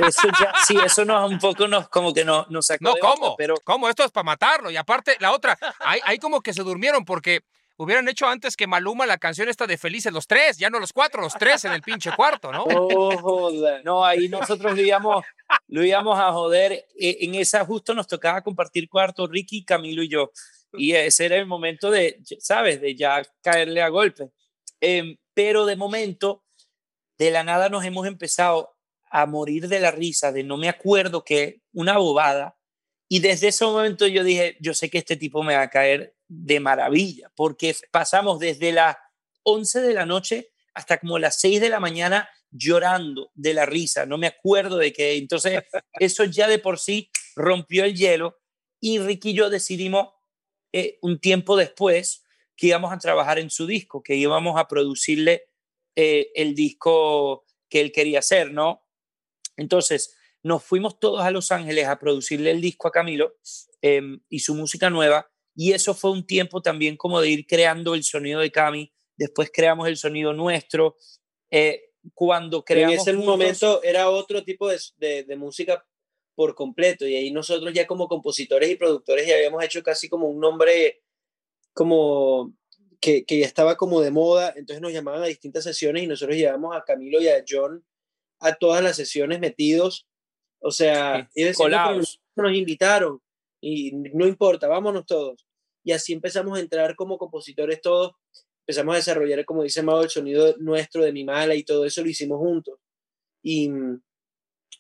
Eso 0.07 0.27
ya, 0.39 0.53
sí, 0.67 0.77
eso 0.85 1.03
nos 1.03 1.29
un 1.31 1.39
poco 1.39 1.67
nos 1.67 1.89
como 1.89 2.13
que 2.13 2.23
nos, 2.23 2.49
nos 2.51 2.67
sacó 2.67 2.83
No, 2.83 2.93
¿cómo? 3.01 3.35
pero 3.35 3.55
¿Cómo? 3.63 3.89
Esto 3.89 4.03
es 4.03 4.11
para 4.11 4.23
matarlo. 4.23 4.69
Y 4.69 4.77
aparte, 4.77 5.17
la 5.19 5.31
otra, 5.31 5.57
ahí, 5.79 5.99
ahí 6.05 6.17
como 6.19 6.41
que 6.41 6.53
se 6.53 6.61
durmieron 6.61 7.03
porque 7.05 7.41
hubieran 7.77 8.07
hecho 8.07 8.27
antes 8.27 8.55
que 8.55 8.67
Maluma 8.67 9.07
la 9.07 9.17
canción 9.17 9.49
esta 9.49 9.65
de 9.65 9.77
Felices 9.79 10.13
los 10.13 10.27
tres, 10.27 10.57
ya 10.59 10.69
no 10.69 10.79
los 10.79 10.93
cuatro, 10.93 11.21
los 11.21 11.33
tres 11.33 11.65
en 11.65 11.71
el 11.71 11.81
pinche 11.81 12.11
cuarto, 12.15 12.51
¿no? 12.51 12.65
Oh, 13.23 13.51
no, 13.83 14.05
ahí 14.05 14.29
nosotros 14.29 14.75
lo 14.77 14.81
íbamos, 14.81 15.25
lo 15.67 15.83
íbamos 15.83 16.19
a 16.19 16.31
joder. 16.31 16.85
E- 16.97 17.17
En 17.21 17.33
esa 17.35 17.65
justo 17.65 17.95
nos 17.95 18.07
tocaba 18.07 18.41
compartir 18.43 18.87
cuarto 18.87 19.25
Ricky, 19.25 19.65
Camilo 19.65 20.03
y 20.03 20.09
yo. 20.09 20.31
Y 20.73 20.93
ese 20.93 21.25
era 21.25 21.37
el 21.37 21.45
momento 21.45 21.91
de, 21.91 22.21
¿sabes? 22.39 22.81
De 22.81 22.95
ya 22.95 23.21
caerle 23.41 23.81
a 23.81 23.89
golpe. 23.89 24.31
Em, 24.79 25.17
pero 25.33 25.65
de 25.65 25.75
momento, 25.75 26.43
de 27.17 27.31
la 27.31 27.43
nada 27.43 27.69
nos 27.69 27.85
hemos 27.85 28.07
empezado 28.07 28.75
a 29.11 29.25
morir 29.25 29.67
de 29.67 29.79
la 29.79 29.91
risa, 29.91 30.31
de 30.31 30.43
no 30.43 30.57
me 30.57 30.69
acuerdo 30.69 31.23
que 31.23 31.61
una 31.73 31.97
bobada. 31.97 32.57
Y 33.07 33.19
desde 33.19 33.49
ese 33.49 33.65
momento 33.65 34.07
yo 34.07 34.23
dije, 34.23 34.57
yo 34.61 34.73
sé 34.73 34.89
que 34.89 34.97
este 34.97 35.17
tipo 35.17 35.43
me 35.43 35.55
va 35.55 35.63
a 35.63 35.69
caer 35.69 36.15
de 36.27 36.59
maravilla, 36.61 37.29
porque 37.35 37.75
pasamos 37.91 38.39
desde 38.39 38.71
las 38.71 38.95
11 39.43 39.81
de 39.81 39.93
la 39.93 40.05
noche 40.05 40.51
hasta 40.73 40.97
como 40.97 41.19
las 41.19 41.39
6 41.39 41.59
de 41.59 41.69
la 41.69 41.81
mañana 41.81 42.29
llorando 42.51 43.31
de 43.33 43.53
la 43.53 43.65
risa, 43.65 44.05
no 44.05 44.17
me 44.17 44.27
acuerdo 44.27 44.77
de 44.77 44.93
qué. 44.93 45.17
Entonces, 45.17 45.61
eso 45.99 46.23
ya 46.25 46.47
de 46.47 46.59
por 46.59 46.79
sí 46.79 47.09
rompió 47.35 47.83
el 47.85 47.95
hielo 47.95 48.39
y 48.79 48.99
Ricky 48.99 49.31
y 49.31 49.33
yo 49.33 49.49
decidimos 49.49 50.09
eh, 50.73 50.97
un 51.01 51.19
tiempo 51.19 51.55
después 51.57 52.23
que 52.55 52.67
íbamos 52.67 52.91
a 52.93 52.97
trabajar 52.99 53.39
en 53.39 53.49
su 53.49 53.65
disco, 53.67 54.03
que 54.03 54.15
íbamos 54.15 54.59
a 54.59 54.67
producirle 54.67 55.47
eh, 55.95 56.31
el 56.35 56.53
disco 56.55 57.45
que 57.69 57.81
él 57.81 57.91
quería 57.91 58.19
hacer, 58.19 58.51
¿no? 58.51 58.85
Entonces, 59.57 60.15
nos 60.43 60.63
fuimos 60.63 60.99
todos 60.99 61.21
a 61.21 61.31
Los 61.31 61.51
Ángeles 61.51 61.87
a 61.87 61.99
producirle 61.99 62.51
el 62.51 62.61
disco 62.61 62.87
a 62.87 62.91
Camilo 62.91 63.35
eh, 63.81 64.01
y 64.29 64.39
su 64.39 64.55
música 64.55 64.89
nueva, 64.89 65.29
y 65.55 65.73
eso 65.73 65.93
fue 65.93 66.11
un 66.11 66.25
tiempo 66.25 66.61
también 66.61 66.95
como 66.97 67.19
de 67.21 67.29
ir 67.29 67.45
creando 67.45 67.93
el 67.93 68.03
sonido 68.03 68.39
de 68.39 68.51
Cami, 68.51 68.91
después 69.17 69.51
creamos 69.53 69.87
el 69.87 69.97
sonido 69.97 70.33
nuestro, 70.33 70.97
eh, 71.51 71.89
cuando 72.13 72.63
Pero 72.65 72.79
en 72.81 72.85
creamos 72.87 73.07
ese 73.07 73.15
juntos- 73.17 73.31
momento 73.37 73.83
era 73.83 74.09
otro 74.09 74.43
tipo 74.43 74.67
de, 74.69 74.79
de- 74.97 75.23
de 75.23 75.35
música 75.35 75.85
por 76.35 76.55
completo 76.55 77.07
y 77.07 77.15
ahí 77.15 77.31
nosotros 77.31 77.73
ya 77.73 77.87
como 77.87 78.07
compositores 78.07 78.69
y 78.69 78.75
productores 78.75 79.27
ya 79.27 79.35
habíamos 79.35 79.63
hecho 79.63 79.83
casi 79.83 80.09
como 80.09 80.27
un 80.27 80.39
nombre 80.39 81.01
como 81.73 82.53
que, 82.99 83.25
que 83.25 83.39
ya 83.39 83.45
estaba 83.45 83.77
como 83.77 84.01
de 84.01 84.11
moda, 84.11 84.53
entonces 84.55 84.81
nos 84.81 84.93
llamaban 84.93 85.23
a 85.23 85.27
distintas 85.27 85.63
sesiones 85.63 86.03
y 86.03 86.07
nosotros 86.07 86.37
llevamos 86.37 86.75
a 86.75 86.83
Camilo 86.83 87.21
y 87.21 87.27
a 87.27 87.43
John 87.47 87.83
a 88.39 88.55
todas 88.55 88.83
las 88.83 88.95
sesiones 88.95 89.39
metidos, 89.39 90.07
o 90.59 90.71
sea, 90.71 91.29
ellos 91.35 91.57
decían, 91.57 91.71
"No, 91.71 91.77
pero 91.77 91.93
colados. 91.93 92.21
nos 92.35 92.53
invitaron 92.53 93.21
y 93.61 93.91
no 93.91 94.27
importa, 94.27 94.67
vámonos 94.67 95.05
todos. 95.05 95.45
Y 95.83 95.91
así 95.91 96.13
empezamos 96.13 96.57
a 96.57 96.61
entrar 96.61 96.95
como 96.95 97.17
compositores 97.17 97.81
todos, 97.81 98.13
empezamos 98.61 98.93
a 98.93 98.97
desarrollar, 98.97 99.45
como 99.45 99.63
dice 99.63 99.83
Mau, 99.83 100.01
el 100.01 100.09
sonido 100.09 100.55
nuestro 100.57 101.03
de 101.03 101.13
Mi 101.13 101.23
Mala 101.23 101.55
y 101.55 101.63
todo 101.63 101.85
eso 101.85 102.03
lo 102.03 102.09
hicimos 102.09 102.39
juntos. 102.39 102.79
Y, 103.43 103.69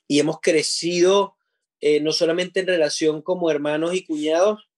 y 0.07 0.19
hemos 0.19 0.39
crecido 0.39 1.35
eh, 1.81 1.99
no 1.99 2.11
solamente 2.11 2.59
en 2.59 2.67
relación 2.67 3.21
como 3.21 3.49
hermanos 3.49 3.93
y 3.95 4.05
cuñados, 4.05 4.69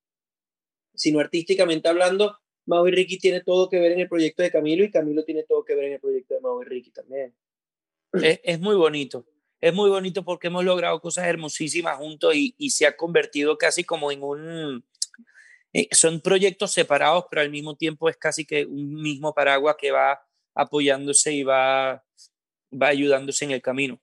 sino 0.96 1.20
artísticamente 1.20 1.90
hablando, 1.90 2.38
Mau 2.66 2.88
y 2.88 2.92
Ricky 2.92 3.18
tiene 3.18 3.42
todo 3.42 3.70
que 3.70 3.80
ver 3.80 3.92
en 3.92 4.00
el 4.00 4.08
proyecto 4.08 4.42
de 4.42 4.52
Camilo 4.52 4.84
y 4.84 4.92
Camilo 4.92 5.24
tiene 5.26 5.44
todo 5.44 5.66
que 5.66 5.76
ver 5.76 5.86
en 5.86 5.94
el 5.94 6.00
proyecto 6.00 6.34
de 6.34 6.40
Mau 6.40 6.62
y 6.62 6.66
Ricky 6.66 6.92
también. 6.92 7.36
es, 8.14 8.60
muy 8.60 8.76
bonito. 8.76 9.26
Es 9.60 9.74
muy 9.74 9.90
bonito 9.90 10.24
porque 10.24 10.48
hemos 10.48 10.64
logrado 10.64 11.00
cosas 11.02 11.26
hermosísimas 11.26 11.98
juntos 11.98 12.36
y, 12.36 12.56
y 12.58 12.70
se 12.70 12.86
ha 12.86 12.96
convertido 12.96 13.58
casi 13.58 13.84
como 13.84 14.12
en 14.12 14.24
un... 14.24 14.86
eh, 15.74 15.90
son 15.92 16.22
proyectos 16.22 16.72
separados, 16.72 17.26
pero 17.30 17.42
al 17.42 17.50
mismo 17.50 17.76
tiempo 17.76 18.08
es 18.08 18.16
casi 18.16 18.46
que 18.46 18.66
un 18.66 19.02
mismo 19.02 19.34
paraguas 19.34 19.76
que 19.78 19.92
va 19.92 20.26
apoyándose 20.56 21.34
y 21.34 21.44
va, 21.44 22.06
va 22.72 22.88
ayudándose 22.88 23.46
en 23.46 23.52
el 23.52 23.62
camino. 23.62 24.00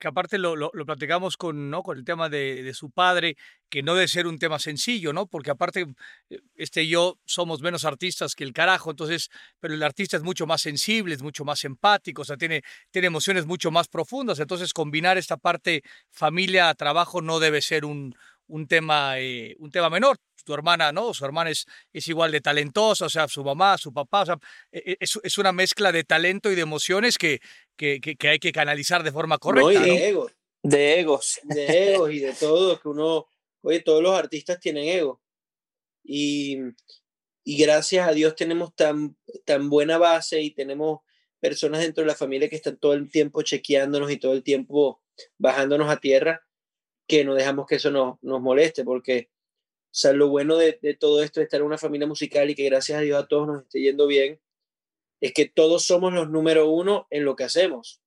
Que 0.00 0.08
aparte 0.08 0.38
lo, 0.38 0.56
lo, 0.56 0.70
platicamos 0.86 1.36
con, 1.36 1.70
¿no? 1.70 1.82
con 1.82 1.98
el 1.98 2.04
tema 2.04 2.30
de, 2.30 2.62
de, 2.62 2.74
su 2.74 2.90
padre, 2.90 3.36
que 3.68 3.82
no 3.82 3.94
debe 3.94 4.08
ser 4.08 4.26
un 4.26 4.38
tema 4.38 4.58
sencillo, 4.58 5.12
¿no? 5.12 5.26
Porque 5.26 5.50
aparte, 5.50 5.86
eh, 6.30 6.40
este 6.56 6.88
yo 6.88 7.18
somos 7.26 7.60
menos 7.60 7.84
artistas 7.84 8.34
que 8.34 8.42
el 8.42 8.54
carajo, 8.54 8.90
entonces, 8.90 9.28
pero 9.60 9.74
el 9.74 9.82
artista 9.82 10.16
es 10.16 10.22
mucho 10.22 10.46
más 10.46 10.62
sensible, 10.62 11.14
es 11.14 11.22
mucho 11.22 11.44
más 11.44 11.64
empático, 11.64 12.22
o 12.22 12.24
sea, 12.24 12.38
tiene, 12.38 12.62
tiene 12.90 13.08
emociones 13.08 13.44
mucho 13.44 13.70
más 13.70 13.88
profundas, 13.88 14.40
entonces 14.40 14.72
combinar 14.72 15.18
esta 15.18 15.36
parte 15.36 15.82
familia, 16.10 16.74
trabajo 16.74 17.20
no 17.20 17.38
debe 17.38 17.60
ser 17.60 17.84
un, 17.84 18.16
un, 18.50 18.66
tema, 18.66 19.18
eh, 19.18 19.56
un 19.58 19.70
tema 19.70 19.90
menor. 19.90 20.16
Tu 20.44 20.54
hermana, 20.54 20.90
¿no? 20.90 21.12
Su 21.12 21.24
hermana 21.24 21.50
es, 21.50 21.66
es 21.92 22.08
igual 22.08 22.32
de 22.32 22.40
talentosa, 22.40 23.04
o 23.04 23.08
sea, 23.10 23.28
su 23.28 23.44
mamá, 23.44 23.76
su 23.76 23.92
papá, 23.92 24.22
o 24.22 24.26
sea, 24.26 24.38
e, 24.72 24.96
es, 24.98 25.18
es 25.22 25.38
una 25.38 25.52
mezcla 25.52 25.92
de 25.92 26.02
talento 26.02 26.50
y 26.50 26.54
de 26.54 26.62
emociones 26.62 27.18
que, 27.18 27.40
que, 27.76 28.00
que, 28.00 28.16
que 28.16 28.28
hay 28.28 28.38
que 28.38 28.50
canalizar 28.50 29.02
de 29.02 29.12
forma 29.12 29.38
correcta. 29.38 29.80
No, 29.80 29.86
y 29.86 29.90
de 29.90 29.94
¿no? 29.94 29.98
egos. 29.98 30.32
De 30.62 31.00
egos. 31.00 31.40
De 31.44 31.92
egos 31.92 32.12
y 32.12 32.18
de 32.20 32.32
todo, 32.32 32.80
que 32.80 32.88
uno, 32.88 33.26
oye, 33.62 33.80
todos 33.80 34.02
los 34.02 34.14
artistas 34.14 34.58
tienen 34.58 34.88
ego. 34.88 35.20
Y, 36.02 36.58
y 37.44 37.58
gracias 37.58 38.08
a 38.08 38.12
Dios 38.12 38.34
tenemos 38.34 38.74
tan, 38.74 39.16
tan 39.44 39.68
buena 39.68 39.98
base 39.98 40.40
y 40.40 40.52
tenemos 40.52 41.00
personas 41.40 41.80
dentro 41.80 42.02
de 42.02 42.08
la 42.08 42.14
familia 42.14 42.48
que 42.48 42.56
están 42.56 42.78
todo 42.78 42.94
el 42.94 43.10
tiempo 43.10 43.42
chequeándonos 43.42 44.10
y 44.10 44.18
todo 44.18 44.32
el 44.32 44.42
tiempo 44.42 45.02
bajándonos 45.38 45.90
a 45.90 45.98
tierra, 45.98 46.46
que 47.10 47.24
no 47.24 47.34
dejamos 47.34 47.66
que 47.66 47.74
eso 47.74 47.90
nos, 47.90 48.22
nos 48.22 48.40
moleste, 48.40 48.84
porque 48.84 49.30
o 49.32 49.88
sea, 49.90 50.12
lo 50.12 50.28
bueno 50.28 50.56
de, 50.56 50.78
de, 50.80 50.94
todo 50.94 51.24
esto 51.24 51.40
de 51.40 51.44
estar 51.44 51.58
en 51.58 51.66
una 51.66 51.76
familia 51.76 52.06
musical 52.06 52.48
y 52.48 52.54
que 52.54 52.64
gracias 52.66 52.98
a 52.98 53.02
Dios 53.02 53.20
a 53.20 53.26
todos 53.26 53.48
nos 53.48 53.62
esté 53.62 53.80
yendo 53.80 54.06
bien, 54.06 54.40
es 55.20 55.32
que 55.32 55.46
todos 55.48 55.84
somos 55.84 56.12
los 56.12 56.30
número 56.30 56.70
uno 56.70 57.08
en 57.10 57.24
lo 57.24 57.34
que 57.34 57.42
hacemos. 57.42 58.00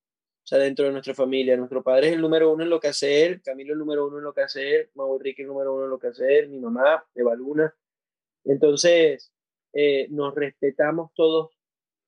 O 0.44 0.48
sea, 0.48 0.58
dentro 0.58 0.86
de 0.86 0.92
nuestra 0.92 1.14
familia, 1.14 1.58
nuestro 1.58 1.84
padre 1.84 2.08
es 2.08 2.14
el 2.14 2.22
número 2.22 2.54
uno 2.54 2.64
en 2.64 2.70
lo 2.70 2.80
que 2.80 2.88
hace 2.88 3.26
él, 3.26 3.42
Camilo 3.42 3.74
el 3.74 3.80
número 3.80 4.08
uno 4.08 4.20
en 4.20 4.24
lo 4.24 4.34
que 4.34 4.42
hace 4.42 4.76
él, 4.76 4.90
Mau 4.94 5.14
Enrique 5.18 5.42
el 5.42 5.50
número 5.50 5.76
uno 5.76 5.84
en 5.84 5.90
lo 5.90 6.00
que 6.00 6.08
hace 6.08 6.40
él, 6.40 6.48
mi 6.48 6.60
mamá, 6.60 7.06
Eva 7.14 7.36
Luna. 7.36 7.76
Entonces, 8.46 9.34
eh, 9.74 10.08
nos 10.12 10.34
respetamos 10.34 11.12
todos 11.14 11.52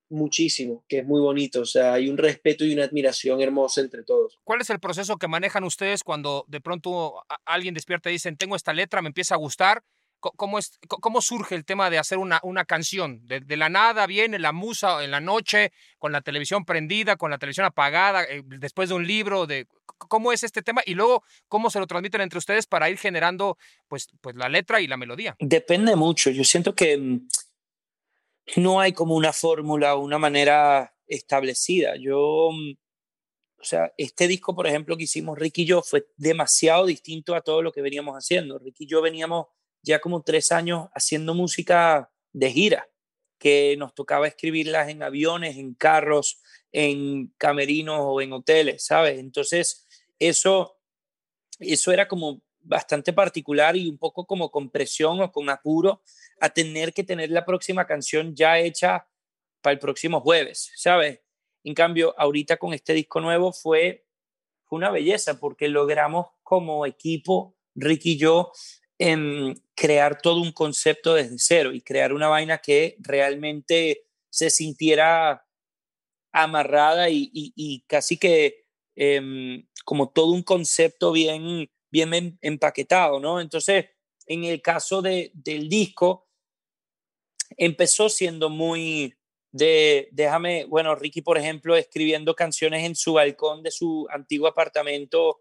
muchísimo, 0.10 0.84
que 0.88 1.00
es 1.00 1.06
muy 1.06 1.22
bonito. 1.22 1.62
O 1.62 1.66
sea, 1.66 1.94
hay 1.94 2.10
un 2.10 2.18
respeto 2.18 2.66
y 2.66 2.74
una 2.74 2.84
admiración 2.84 3.42
hermosa 3.42 3.82
entre 3.82 4.04
todos. 4.04 4.40
¿Cuál 4.44 4.62
es 4.62 4.70
el 4.70 4.80
proceso 4.80 5.18
que 5.18 5.28
manejan 5.28 5.64
ustedes 5.64 6.04
cuando 6.04 6.46
de 6.48 6.62
pronto 6.62 7.24
alguien 7.46 7.74
despierta 7.74 8.10
y 8.10 8.14
dicen, 8.14 8.38
tengo 8.38 8.56
esta 8.56 8.74
letra, 8.74 9.02
me 9.02 9.08
empieza 9.08 9.36
a 9.36 9.40
gustar? 9.40 9.84
¿Cómo, 10.20 10.58
es, 10.58 10.80
cómo 10.88 11.22
surge 11.22 11.54
el 11.54 11.66
tema 11.66 11.92
de 11.92 12.00
hacer 12.00 12.18
una, 12.18 12.40
una 12.42 12.66
canción? 12.66 13.28
De, 13.28 13.42
de, 13.42 13.58
la 13.58 13.70
nada 13.70 14.08
viene 14.08 14.40
la 14.40 14.54
musa 14.54 15.04
en 15.04 15.12
la 15.12 15.20
noche, 15.20 15.72
con 16.00 16.12
la 16.12 16.22
televisión 16.22 16.66
prendida, 16.66 17.16
con 17.16 17.30
la 17.30 17.38
televisión 17.38 17.68
apagada, 17.68 18.24
eh, 18.24 18.42
después 18.44 18.90
de 18.90 18.96
un 18.96 19.06
libro, 19.06 19.46
de 19.46 19.68
cómo 19.98 20.32
es 20.32 20.44
este 20.44 20.62
tema 20.62 20.82
y 20.86 20.96
luego 20.96 21.24
cómo 21.48 21.70
se 21.70 21.80
lo 21.80 21.88
transmiten 21.88 22.22
entre 22.22 22.40
ustedes 22.40 22.66
para 22.66 22.90
ir 22.90 22.98
generando 22.98 23.58
pues, 23.88 24.08
pues 24.22 24.36
la 24.36 24.50
letra 24.50 24.82
y 24.82 24.88
la 24.88 24.98
melodía. 24.98 25.36
Depende 25.40 25.96
mucho. 25.96 26.30
Yo 26.32 26.44
siento 26.44 26.74
que 26.74 26.98
mm, 26.98 27.28
no 28.58 28.80
hay 28.80 28.94
como 28.94 29.16
una 29.16 29.34
fórmula 29.34 29.96
o 29.96 30.04
una 30.04 30.18
manera 30.18 30.94
establecida. 31.08 31.96
Yo, 31.98 32.50
mm, 32.52 32.72
o 33.60 33.64
sea, 33.64 33.94
este 33.98 34.28
disco, 34.28 34.56
por 34.56 34.68
ejemplo, 34.68 34.98
que 34.98 35.04
hicimos 35.04 35.38
Ricky 35.38 35.64
y 35.64 35.66
yo 35.66 35.82
fue 35.82 36.08
demasiado 36.18 36.86
distinto 36.86 37.36
a 37.36 37.42
todo 37.42 37.62
lo 37.62 37.72
que 37.72 37.82
veníamos 37.82 38.16
haciendo. 38.16 38.60
Ricky 38.60 38.86
y 38.86 38.88
yo 38.88 39.02
veníamos 39.02 39.48
ya 39.82 40.00
como 40.00 40.24
tres 40.24 40.52
años 40.52 40.88
haciendo 40.94 41.34
música 41.34 42.12
de 42.34 42.52
gira, 42.52 42.90
que 43.38 43.76
nos 43.78 43.94
tocaba 43.94 44.28
escribirlas 44.28 44.90
en 44.90 45.04
aviones, 45.04 45.58
en 45.58 45.74
carros, 45.74 46.42
en 46.72 47.34
camerinos 47.38 48.00
o 48.02 48.22
en 48.22 48.34
hoteles, 48.34 48.86
¿sabes? 48.86 49.20
Entonces, 49.20 49.88
eso, 50.20 50.80
eso 51.60 51.92
era 51.92 52.08
como 52.08 52.42
bastante 52.60 53.14
particular 53.14 53.76
y 53.76 53.90
un 53.90 53.98
poco 53.98 54.26
como 54.26 54.50
con 54.50 54.70
presión 54.70 55.22
o 55.22 55.32
con 55.32 55.50
apuro 55.50 56.02
a 56.40 56.50
tener 56.50 56.94
que 56.94 57.04
tener 57.04 57.32
la 57.32 57.46
próxima 57.46 57.86
canción 57.86 58.36
ya 58.36 58.60
hecha 58.60 59.08
para 59.62 59.74
el 59.74 59.80
próximo 59.80 60.22
jueves, 60.22 60.72
¿sabes? 60.76 61.22
En 61.64 61.74
cambio, 61.74 62.14
ahorita 62.18 62.58
con 62.58 62.74
este 62.74 62.94
disco 62.94 63.20
nuevo 63.20 63.52
fue, 63.52 64.06
fue 64.66 64.78
una 64.78 64.92
belleza 64.92 65.40
porque 65.40 65.68
logramos 65.68 66.28
como 66.44 66.86
equipo, 66.86 67.56
Ricky 67.74 68.12
y 68.12 68.18
yo, 68.18 68.52
en 68.98 69.62
crear 69.76 70.22
todo 70.22 70.42
un 70.42 70.52
concepto 70.52 71.16
desde 71.16 71.38
cero 71.40 71.74
y 71.74 71.82
crear 71.82 72.14
una 72.14 72.28
vaina 72.28 72.60
que 72.60 72.96
realmente 73.00 74.06
se 74.30 74.50
sintiera 74.50 75.46
amarrada 76.32 77.10
y, 77.10 77.84
casi 77.88 78.18
que 78.18 78.66
em, 78.96 79.66
como 79.86 80.10
todo 80.10 80.32
un 80.32 80.44
concepto 80.44 81.12
bien, 81.12 81.70
bien 81.90 82.14
em, 82.14 82.38
empaquetado, 82.42 83.20
¿no? 83.20 83.42
Entonces, 83.42 83.88
en 84.28 84.44
el 84.44 84.62
caso 84.62 85.02
de, 85.02 85.32
del 85.34 85.70
disco, 85.70 86.25
empezó 87.58 88.10
siendo 88.10 88.50
muy 88.50 89.16
de, 89.52 90.10
déjame, 90.12 90.66
bueno, 90.66 90.96
Ricky, 90.96 91.22
por 91.22 91.38
ejemplo, 91.38 91.78
escribiendo 91.78 92.36
canciones 92.36 92.84
en 92.84 92.94
su 92.94 93.14
balcón 93.14 93.64
de 93.64 93.72
su 93.72 94.06
antiguo 94.12 94.48
apartamento, 94.48 95.40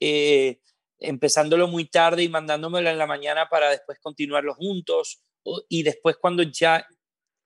eh, 0.00 0.60
empezándolo 0.98 1.68
muy 1.68 1.84
tarde 1.84 2.22
y 2.22 2.28
mandándomelo 2.30 2.88
en 2.88 2.96
la 2.96 3.06
mañana 3.06 3.48
para 3.50 3.68
después 3.68 3.98
continuarlo 4.00 4.54
juntos. 4.54 5.20
Y 5.68 5.82
después 5.82 6.16
cuando 6.16 6.42
ya 6.42 6.86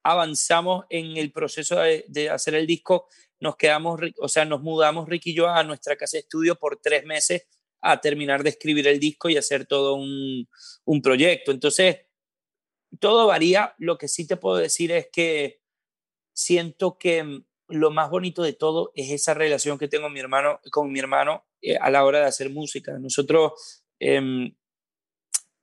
avanzamos 0.04 0.84
en 0.88 1.16
el 1.16 1.32
proceso 1.32 1.80
de, 1.80 2.30
hacer 2.30 2.54
el 2.54 2.66
disco, 2.66 3.08
nos 3.40 3.56
quedamos, 3.56 4.00
o 4.20 4.28
sea, 4.28 4.44
nos 4.44 4.62
mudamos 4.62 5.08
Ricky 5.08 5.30
y 5.30 5.34
yo 5.34 5.48
a 5.48 5.64
nuestra 5.64 5.96
casa 5.96 6.16
de 6.16 6.20
estudio 6.20 6.54
por 6.54 6.80
tres 6.80 7.04
meses 7.04 7.46
a 7.80 8.00
terminar 8.00 8.44
de 8.44 8.50
escribir 8.50 8.86
el 8.86 9.00
disco 9.00 9.28
y 9.28 9.36
hacer 9.36 9.66
todo 9.66 9.94
un, 9.94 10.48
un 10.84 11.02
proyecto. 11.02 11.50
Entonces, 11.50 12.07
todo 13.00 13.26
varía. 13.26 13.74
Lo 13.78 13.98
que 13.98 14.08
sí 14.08 14.26
te 14.26 14.36
puedo 14.36 14.56
decir 14.56 14.92
es 14.92 15.08
que 15.12 15.60
siento 16.32 16.98
que 16.98 17.22
mm, 17.22 17.44
lo 17.68 17.90
más 17.90 18.10
bonito 18.10 18.42
de 18.42 18.52
todo 18.52 18.92
es 18.94 19.10
esa 19.10 19.34
relación 19.34 19.78
que 19.78 19.88
tengo 19.88 20.08
mi 20.08 20.20
hermano, 20.20 20.60
con 20.70 20.90
mi 20.90 20.98
hermano 20.98 21.44
eh, 21.60 21.76
a 21.76 21.90
la 21.90 22.04
hora 22.04 22.20
de 22.20 22.26
hacer 22.26 22.50
música. 22.50 22.98
Nosotros 22.98 23.82
em, 24.00 24.54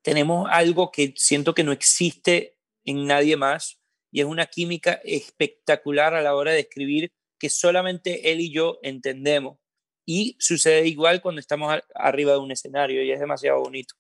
tenemos 0.02 0.48
algo 0.52 0.92
que 0.92 1.14
siento 1.16 1.54
que 1.54 1.64
no 1.64 1.72
existe 1.72 2.58
en 2.86 3.06
nadie 3.06 3.38
más 3.38 3.80
y 4.12 4.22
es 4.22 4.28
una 4.28 4.46
química 4.46 5.02
espectacular 5.04 6.14
a 6.14 6.22
la 6.22 6.36
hora 6.36 6.52
de 6.52 6.60
escribir 6.60 7.12
que 7.40 7.50
solamente 7.50 8.32
él 8.32 8.40
y 8.40 8.52
yo 8.54 8.80
entendemos. 8.84 9.58
Y 10.06 10.38
sucede 10.40 10.88
igual 10.88 11.22
cuando 11.22 11.40
estamos 11.42 11.82
arriba 11.96 12.34
de 12.34 12.38
un 12.38 12.52
escenario 12.52 13.04
y 13.04 13.12
es 13.12 13.20
demasiado 13.20 13.60
bonito. 13.60 13.96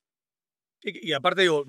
Y, 0.82 1.10
y 1.10 1.14
aparte, 1.14 1.42
digo, 1.42 1.66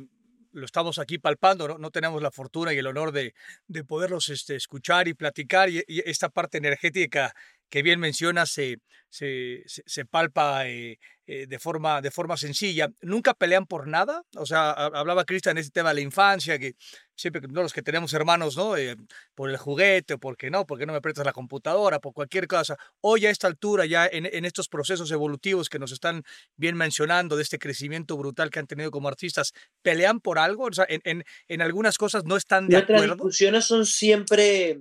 lo 0.57 0.65
estamos 0.65 0.99
aquí 0.99 1.19
palpando, 1.19 1.69
no, 1.69 1.79
no 1.79 1.91
tenemos 1.91 2.23
la 2.23 2.31
fortuna 2.31 2.73
y 2.73 2.79
el 2.79 2.87
honor 2.87 3.13
de, 3.13 3.35
de 3.69 3.85
poderlos 3.85 4.31
este, 4.31 4.57
escuchar 4.57 5.07
y 5.07 5.15
platicar 5.15 5.69
y, 5.69 5.85
esta 5.87 6.31
parte 6.31 6.59
energética 6.59 7.35
que 7.69 7.83
bien 7.83 8.01
mencionas 8.01 8.51
se, 8.51 8.79
se, 9.11 9.63
se, 9.67 10.05
palpa 10.05 10.69
eh, 10.69 10.99
eh, 11.27 11.47
de, 11.47 11.59
forma, 11.59 12.01
de 12.01 12.11
forma 12.11 12.37
sencilla. 12.37 12.89
¿Nunca 13.01 13.35
pelean 13.35 13.67
por 13.67 13.89
nada? 13.89 14.23
O 14.37 14.47
sea, 14.47 14.71
hablaba 14.71 15.25
Cristian 15.25 15.57
en 15.57 15.63
este 15.63 15.73
tema 15.73 15.91
de 15.91 15.97
la 15.97 16.01
infancia, 16.03 16.59
que 16.59 16.75
siempre 17.17 17.41
no, 17.49 17.63
los 17.63 17.73
que 17.73 17.83
tenemos 17.83 18.13
hermanos, 18.13 18.57
¿no? 18.57 18.77
Eh, 18.77 18.97
por 19.35 19.51
el 19.51 19.57
juguete, 19.57 20.15
o 20.15 20.19
porque 20.19 20.51
no, 20.51 20.67
porque 20.67 20.87
no 20.87 20.93
me 20.93 21.01
prestas 21.01 21.25
la 21.25 21.33
computadora, 21.33 21.99
por 21.99 22.13
cualquier 22.13 22.47
cosa. 22.47 22.77
Hoy 23.01 23.27
a 23.27 23.31
esta 23.31 23.47
altura, 23.47 23.87
ya 23.87 24.07
en, 24.07 24.27
en, 24.27 24.45
estos 24.45 24.69
procesos 24.69 25.11
evolutivos 25.11 25.69
que 25.69 25.79
nos 25.79 25.93
están 25.93 26.23
bien 26.57 26.77
mencionando, 26.77 27.37
de 27.37 27.43
este 27.43 27.59
crecimiento 27.59 28.17
brutal 28.17 28.51
que 28.51 28.59
han 28.59 28.67
tenido 28.67 28.91
como 28.91 29.09
artistas, 29.09 29.53
¿pelean 29.83 30.21
por 30.21 30.39
algo? 30.39 30.65
O 30.65 30.73
sea, 30.73 30.87
en, 30.89 31.01
en, 31.05 31.25
en 31.49 31.63
algunas 31.63 31.97
cosas 31.97 32.25
no 32.25 32.37
están 32.37 32.69
de 32.69 32.75
Nuestras 32.75 32.97
acuerdo. 32.99 33.15
Las 33.15 33.17
discusiones 33.17 33.65
son 33.65 33.87
siempre 33.87 34.81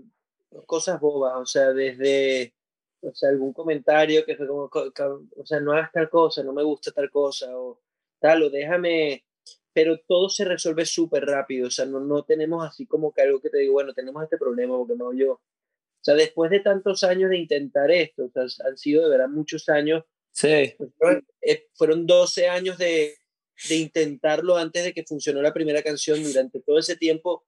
cosas 0.65 0.99
bobas, 0.99 1.33
o 1.35 1.45
sea, 1.45 1.73
desde 1.73 2.54
o 3.05 3.15
sea, 3.15 3.29
algún 3.29 3.53
comentario 3.53 4.25
que 4.25 4.35
fue 4.35 4.47
como, 4.47 4.69
o 4.71 5.45
sea, 5.45 5.59
no 5.59 5.73
hagas 5.73 5.91
tal 5.91 6.09
cosa, 6.09 6.43
no 6.43 6.53
me 6.53 6.63
gusta 6.63 6.91
tal 6.91 7.09
cosa, 7.09 7.57
o 7.57 7.79
tal, 8.19 8.43
o 8.43 8.49
déjame, 8.49 9.25
pero 9.73 9.99
todo 10.07 10.29
se 10.29 10.45
resuelve 10.45 10.85
súper 10.85 11.25
rápido, 11.25 11.67
o 11.67 11.71
sea, 11.71 11.85
no, 11.85 11.99
no 11.99 12.23
tenemos 12.23 12.65
así 12.65 12.85
como 12.85 13.13
que 13.13 13.21
algo 13.21 13.41
que 13.41 13.49
te 13.49 13.59
digo, 13.59 13.73
bueno, 13.73 13.93
tenemos 13.93 14.23
este 14.23 14.37
problema, 14.37 14.77
porque 14.77 14.95
no 14.95 15.13
yo. 15.13 15.33
O 15.33 16.05
sea, 16.05 16.15
después 16.15 16.51
de 16.51 16.59
tantos 16.59 17.03
años 17.03 17.31
de 17.31 17.37
intentar 17.37 17.89
esto, 17.89 18.25
o 18.25 18.49
sea, 18.49 18.67
han 18.67 18.77
sido 18.77 19.03
de 19.03 19.09
verdad 19.09 19.27
muchos 19.27 19.67
años. 19.69 20.03
Sí. 20.31 20.75
Fueron, 21.73 22.05
12 22.05 22.43
eh, 22.43 22.49
años 22.49 22.77
de, 22.77 23.15
de 23.69 23.75
intentarlo 23.75 24.55
antes 24.55 24.83
de 24.83 24.93
que 24.93 25.03
funcionó 25.03 25.41
la 25.41 25.53
primera 25.53 25.81
canción. 25.81 26.21
Durante 26.21 26.61
todo 26.61 26.77
ese 26.77 26.95
tiempo 26.95 27.43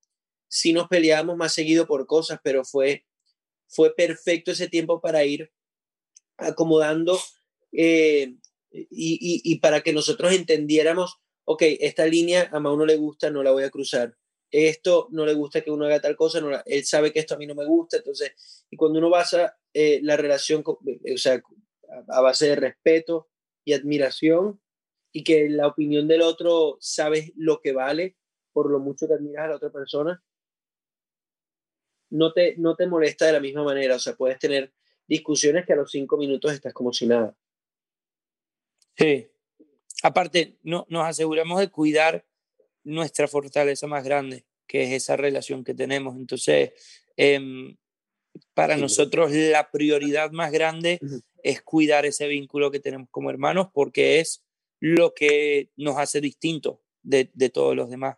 sí 0.48 0.74
nos 0.74 0.88
peleábamos 0.88 1.38
más 1.38 1.54
seguido 1.54 1.86
por 1.86 2.08
cosas, 2.08 2.40
pero 2.44 2.64
fue 2.64 3.06
fue 3.68 3.94
perfecto 3.96 4.52
ese 4.52 4.68
tiempo 4.68 5.02
para 5.02 5.24
ir 5.24 5.52
acomodando 6.38 7.20
eh, 7.72 8.36
y, 8.72 9.60
para 9.60 9.82
que 9.82 9.94
nosotros 9.94 10.34
entendiéramos, 10.34 11.18
ok, 11.46 11.64
esta 11.80 12.06
línea 12.06 12.50
a 12.52 12.58
uno 12.60 12.86
le 12.86 12.98
gusta, 12.98 13.30
no 13.32 13.44
la 13.44 13.52
voy 13.52 13.64
a 13.64 13.72
cruzar. 13.72 14.16
Esto 14.50 15.08
no 15.12 15.26
le 15.26 15.34
gusta 15.34 15.62
que 15.62 15.72
uno 15.72 15.86
haga 15.86 16.00
tal 16.00 16.16
cosa, 16.16 16.40
no 16.40 16.50
él 16.66 16.86
sabe 16.86 17.12
que 17.12 17.20
esto 17.20 17.36
a 17.36 17.38
mí 17.38 17.46
no 17.46 17.56
me 17.56 17.66
gusta, 17.66 17.98
entonces, 17.98 18.32
y 18.70 18.78
cuando 18.78 19.00
uno 19.00 19.10
basa 19.10 19.58
eh, 19.74 20.00
la 20.04 20.16
relación, 20.16 20.64
eh, 21.04 21.14
o 21.14 21.18
sea, 21.18 21.42
a 22.08 22.22
base 22.22 22.48
de 22.48 22.56
respeto 22.56 23.30
y 23.66 23.74
admiración, 23.74 24.62
y 25.12 25.24
que 25.24 25.50
la 25.50 25.68
opinión 25.68 26.08
del 26.08 26.22
otro 26.22 26.78
sabes 26.80 27.32
lo 27.36 27.60
que 27.60 27.74
vale 27.74 28.16
por 28.54 28.72
lo 28.72 28.80
mucho 28.80 29.08
que 29.08 29.14
admiras 29.14 29.46
a 29.46 29.48
la 29.50 29.56
otra 29.56 29.72
persona, 29.72 30.24
no 32.10 32.34
te, 32.34 32.56
no 32.58 32.76
te 32.76 32.88
molesta 32.88 33.26
de 33.26 33.34
la 33.34 33.40
misma 33.40 33.64
manera. 33.64 33.96
O 33.96 34.00
sea, 34.00 34.16
puedes 34.16 34.40
tener 34.40 34.72
discusiones 35.08 35.66
que 35.66 35.74
a 35.74 35.78
los 35.78 35.92
cinco 35.92 36.18
minutos 36.18 36.54
estás 36.54 36.74
como 36.74 36.94
si 36.94 37.08
nada. 37.08 37.36
Sí. 38.98 39.28
Aparte, 40.04 40.58
no, 40.64 40.86
nos 40.90 41.06
aseguramos 41.06 41.60
de 41.60 41.70
cuidar 41.70 42.26
nuestra 42.84 43.28
fortaleza 43.28 43.88
más 43.88 44.04
grande, 44.04 44.46
que 44.68 44.84
es 44.84 44.92
esa 44.92 45.18
relación 45.18 45.64
que 45.64 45.74
tenemos. 45.74 46.16
Entonces, 46.16 46.72
em, 47.16 47.76
para 48.54 48.78
nosotros 48.78 49.32
la 49.32 49.72
prioridad 49.72 50.32
más 50.32 50.52
grande 50.52 51.00
es 51.44 51.62
cuidar 51.62 52.06
ese 52.06 52.28
vínculo 52.28 52.72
que 52.72 52.80
tenemos 52.80 53.10
como 53.10 53.30
hermanos 53.30 53.68
porque 53.74 54.20
es 54.20 54.44
lo 54.80 55.14
que 55.14 55.72
nos 55.76 55.98
hace 55.98 56.22
distintos 56.22 56.80
de, 57.02 57.32
de 57.34 57.50
todos 57.50 57.76
los 57.76 57.90
demás. 57.90 58.18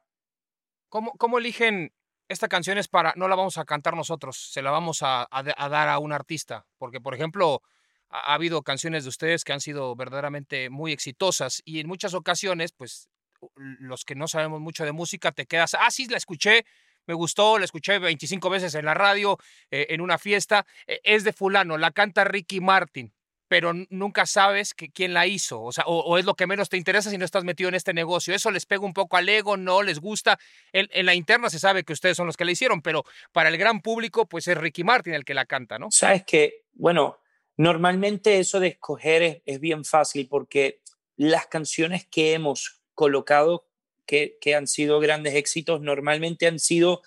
¿Cómo, 0.89 1.13
¿Cómo 1.17 1.37
eligen 1.37 1.93
esta 2.29 2.47
canción 2.47 2.77
es 2.77 2.87
para, 2.87 3.13
no 3.17 3.27
la 3.27 3.35
vamos 3.35 3.57
a 3.57 3.65
cantar 3.65 3.95
nosotros, 3.95 4.37
se 4.37 4.61
la 4.61 4.71
vamos 4.71 4.99
a, 5.01 5.27
dar 5.31 5.89
a 5.89 5.99
un 5.99 6.13
artista, 6.13 6.65
porque 6.77 7.01
por 7.01 7.15
ejemplo, 7.15 7.63
ha, 8.09 8.35
habido 8.35 8.61
canciones 8.61 9.03
de 9.03 9.09
ustedes 9.09 9.43
que 9.43 9.51
han 9.51 9.61
sido 9.61 9.95
verdaderamente 9.95 10.69
muy 10.69 10.91
exitosas 10.91 11.61
y 11.65 11.79
en 11.79 11.87
muchas 11.87 12.13
ocasiones, 12.13 12.71
pues 12.71 13.09
los 13.55 14.05
que 14.05 14.15
no 14.15 14.27
sabemos 14.27 14.61
mucho 14.61 14.85
de 14.85 14.91
música, 14.91 15.31
te 15.31 15.47
quedas, 15.47 15.73
ah, 15.73 15.89
sí, 15.89 16.07
la 16.07 16.17
escuché, 16.17 16.65
me 17.07 17.15
gustó, 17.15 17.57
la 17.57 17.65
escuché 17.65 17.97
25 17.97 18.49
veces 18.49 18.75
en 18.75 18.85
la 18.85 18.93
radio, 18.93 19.37
eh, 19.71 19.87
en 19.89 20.01
una 20.01 20.19
fiesta, 20.19 20.67
e, 20.85 21.01
es 21.03 21.23
de 21.23 21.33
fulano, 21.33 21.77
la 21.77 21.91
canta 21.91 22.25
Ricky 22.25 22.61
Martin 22.61 23.11
pero 23.49 23.73
nunca 23.89 24.27
sabes 24.27 24.73
que, 24.73 24.91
quién 24.91 25.13
la 25.13 25.27
hizo, 25.27 25.61
o 25.61 25.71
sea, 25.71 25.83
o, 25.87 26.17
es 26.17 26.23
lo 26.23 26.35
que 26.35 26.47
menos 26.47 26.69
te 26.69 26.77
interesa 26.77 27.09
si 27.09 27.17
no 27.17 27.25
estás 27.25 27.43
metido 27.43 27.67
en 27.67 27.75
este 27.75 27.93
negocio. 27.93 28.33
Eso 28.33 28.51
les 28.51 28.67
pega 28.67 28.85
un 28.85 28.93
poco 28.93 29.17
al 29.17 29.27
ego, 29.27 29.57
no 29.57 29.81
les 29.81 29.99
gusta. 29.99 30.39
En, 30.71 30.87
en, 30.91 31.07
la 31.07 31.15
interna 31.15 31.49
se 31.49 31.59
sabe 31.59 31.83
que 31.83 31.91
ustedes 31.91 32.15
son 32.15 32.27
los 32.27 32.37
que 32.37 32.45
la 32.45 32.51
hicieron, 32.51 32.81
pero 32.81 33.03
para 33.31 33.49
el 33.49 33.57
gran 33.57 33.81
público, 33.81 34.27
pues 34.27 34.47
es 34.47 34.55
Ricky 34.55 34.83
Martin 34.83 35.15
el 35.15 35.25
que 35.25 35.33
la 35.33 35.47
canta, 35.47 35.79
¿no? 35.79 35.87
Sabes 35.89 36.23
que, 36.25 36.65
bueno, 36.73 37.17
normalmente 37.57 38.39
eso 38.39 38.59
de 38.59 38.67
escoger 38.67 39.41
es, 39.45 39.59
bien 39.59 39.83
fácil 39.83 40.27
porque 40.29 40.81
las 41.17 41.47
canciones 41.47 42.05
que 42.05 42.33
hemos 42.33 42.81
colocado 42.93 43.67
que, 44.05 44.37
que 44.39 44.53
han 44.53 44.67
sido 44.67 44.99
grandes 44.99 45.33
éxitos 45.33 45.81
normalmente 45.81 46.45
han 46.45 46.59
sido 46.59 47.01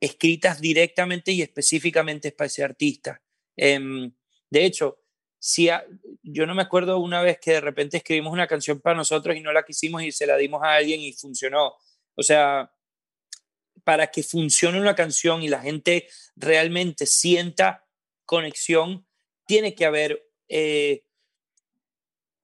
escritas 0.00 0.60
directamente 0.60 1.32
y 1.32 1.40
específicamente 1.40 2.30
para 2.32 2.46
ese 2.46 2.62
artista. 2.62 3.22
Em, 3.56 4.12
de 4.50 4.64
hecho, 4.66 5.01
si 5.44 5.68
yo 6.22 6.46
no 6.46 6.54
me 6.54 6.62
acuerdo 6.62 6.98
una 7.00 7.20
vez 7.20 7.40
que 7.40 7.50
de 7.50 7.60
repente 7.60 7.96
escribimos 7.96 8.32
una 8.32 8.46
canción 8.46 8.80
para 8.80 8.94
nosotros 8.94 9.36
y 9.36 9.40
no 9.40 9.52
la 9.52 9.64
quisimos 9.64 10.04
y 10.04 10.12
se 10.12 10.24
la 10.24 10.36
dimos 10.36 10.62
a 10.62 10.74
alguien 10.74 11.00
y 11.00 11.12
funcionó. 11.14 11.74
O 12.14 12.22
sea, 12.22 12.72
para 13.82 14.06
que 14.06 14.22
funcione 14.22 14.80
una 14.80 14.94
canción 14.94 15.42
y 15.42 15.48
la 15.48 15.58
gente 15.58 16.06
realmente 16.36 17.06
sienta 17.06 17.88
conexión, 18.24 19.04
tiene 19.44 19.74
que 19.74 19.84
haber, 19.84 20.30
eh, 20.48 21.06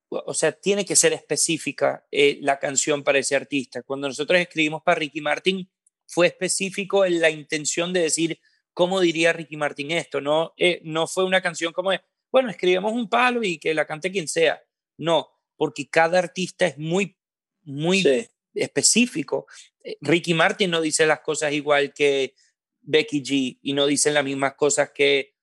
o 0.09 0.33
sea, 0.33 0.51
tiene 0.51 0.83
que 0.83 0.97
ser 0.97 1.13
específica 1.13 2.05
eh, 2.11 2.37
la 2.41 2.59
canción 2.59 3.05
para 3.05 3.19
ese 3.19 3.33
artista. 3.33 3.81
Cuando 3.81 4.09
nosotros 4.09 4.41
escribimos 4.41 4.81
para 4.83 4.99
Ricky 4.99 5.21
Martin, 5.21 5.71
fue 6.05 6.27
específico 6.27 7.05
en 7.05 7.21
la 7.21 7.29
intención 7.29 7.93
de 7.93 8.01
decir 8.01 8.41
cómo 8.73 8.99
diría 8.99 9.31
Ricky 9.31 9.55
Martin 9.55 9.91
esto, 9.91 10.19
no, 10.19 10.53
eh, 10.57 10.81
no 10.83 11.07
fue 11.07 11.23
una 11.23 11.41
canción 11.41 11.71
como 11.71 11.93
bueno, 12.31 12.49
escribimos 12.49 12.93
un 12.93 13.09
palo 13.09 13.43
y 13.43 13.57
que 13.57 13.73
la 13.73 13.85
cante 13.85 14.11
quien 14.11 14.27
sea. 14.27 14.61
No, 14.97 15.29
porque 15.55 15.89
cada 15.89 16.19
artista 16.19 16.65
es 16.65 16.77
muy, 16.77 17.17
muy 17.63 18.27
específico. 18.53 19.47
Eh, 19.83 19.97
Ricky 20.01 20.33
Martin 20.33 20.71
no 20.71 20.81
dice 20.81 21.05
las 21.05 21.21
cosas 21.21 21.53
igual 21.53 21.93
que 21.93 22.33
Becky 22.81 23.23
G 23.23 23.59
y 23.61 23.73
no 23.73 23.85
dicen 23.85 24.13
las 24.13 24.23
mismas 24.23 24.55
cosas 24.55 24.91
que 24.91 25.35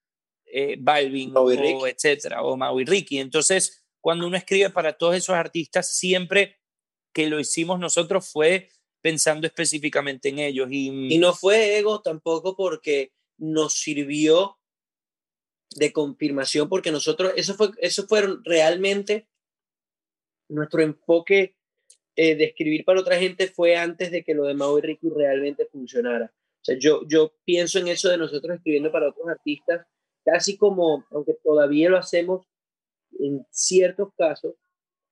eh, 0.46 0.76
Balvin 0.78 1.32
o 1.34 1.86
etcétera, 1.86 2.42
o 2.42 2.56
Maui 2.56 2.84
Ricky. 2.84 3.18
Entonces, 3.18 3.84
cuando 4.00 4.26
uno 4.26 4.36
escribe 4.36 4.70
para 4.70 4.92
todos 4.92 5.16
esos 5.16 5.34
artistas, 5.34 5.96
siempre 5.96 6.60
que 7.12 7.26
lo 7.28 7.40
hicimos 7.40 7.78
nosotros 7.80 8.28
fue 8.28 8.68
pensando 9.00 9.46
específicamente 9.46 10.28
en 10.28 10.38
ellos. 10.38 10.68
Y, 10.70 11.14
y 11.14 11.18
no 11.18 11.34
fue 11.34 11.78
ego 11.78 12.00
tampoco 12.02 12.56
porque 12.56 13.12
nos 13.38 13.74
sirvió 13.74 14.58
de 15.74 15.92
confirmación, 15.92 16.68
porque 16.68 16.92
nosotros, 16.92 17.32
eso 17.36 17.54
fue, 17.54 17.70
eso 17.78 18.06
fue 18.06 18.22
realmente 18.44 19.26
nuestro 20.48 20.80
enfoque 20.82 21.56
eh, 22.14 22.34
de 22.34 22.44
escribir 22.44 22.84
para 22.84 23.00
otra 23.00 23.18
gente 23.18 23.48
fue 23.48 23.76
antes 23.76 24.10
de 24.10 24.24
que 24.24 24.34
lo 24.34 24.44
de 24.44 24.54
Mau 24.54 24.78
y 24.78 24.80
Ricky 24.80 25.10
realmente 25.10 25.66
funcionara. 25.66 26.32
O 26.34 26.64
sea, 26.64 26.76
yo, 26.78 27.02
yo 27.06 27.32
pienso 27.44 27.78
en 27.78 27.88
eso 27.88 28.08
de 28.08 28.16
nosotros 28.16 28.56
escribiendo 28.56 28.90
para 28.90 29.08
otros 29.08 29.28
artistas, 29.28 29.86
casi 30.24 30.56
como, 30.56 31.04
aunque 31.10 31.34
todavía 31.44 31.90
lo 31.90 31.98
hacemos 31.98 32.46
en 33.18 33.46
ciertos 33.50 34.08
casos, 34.16 34.54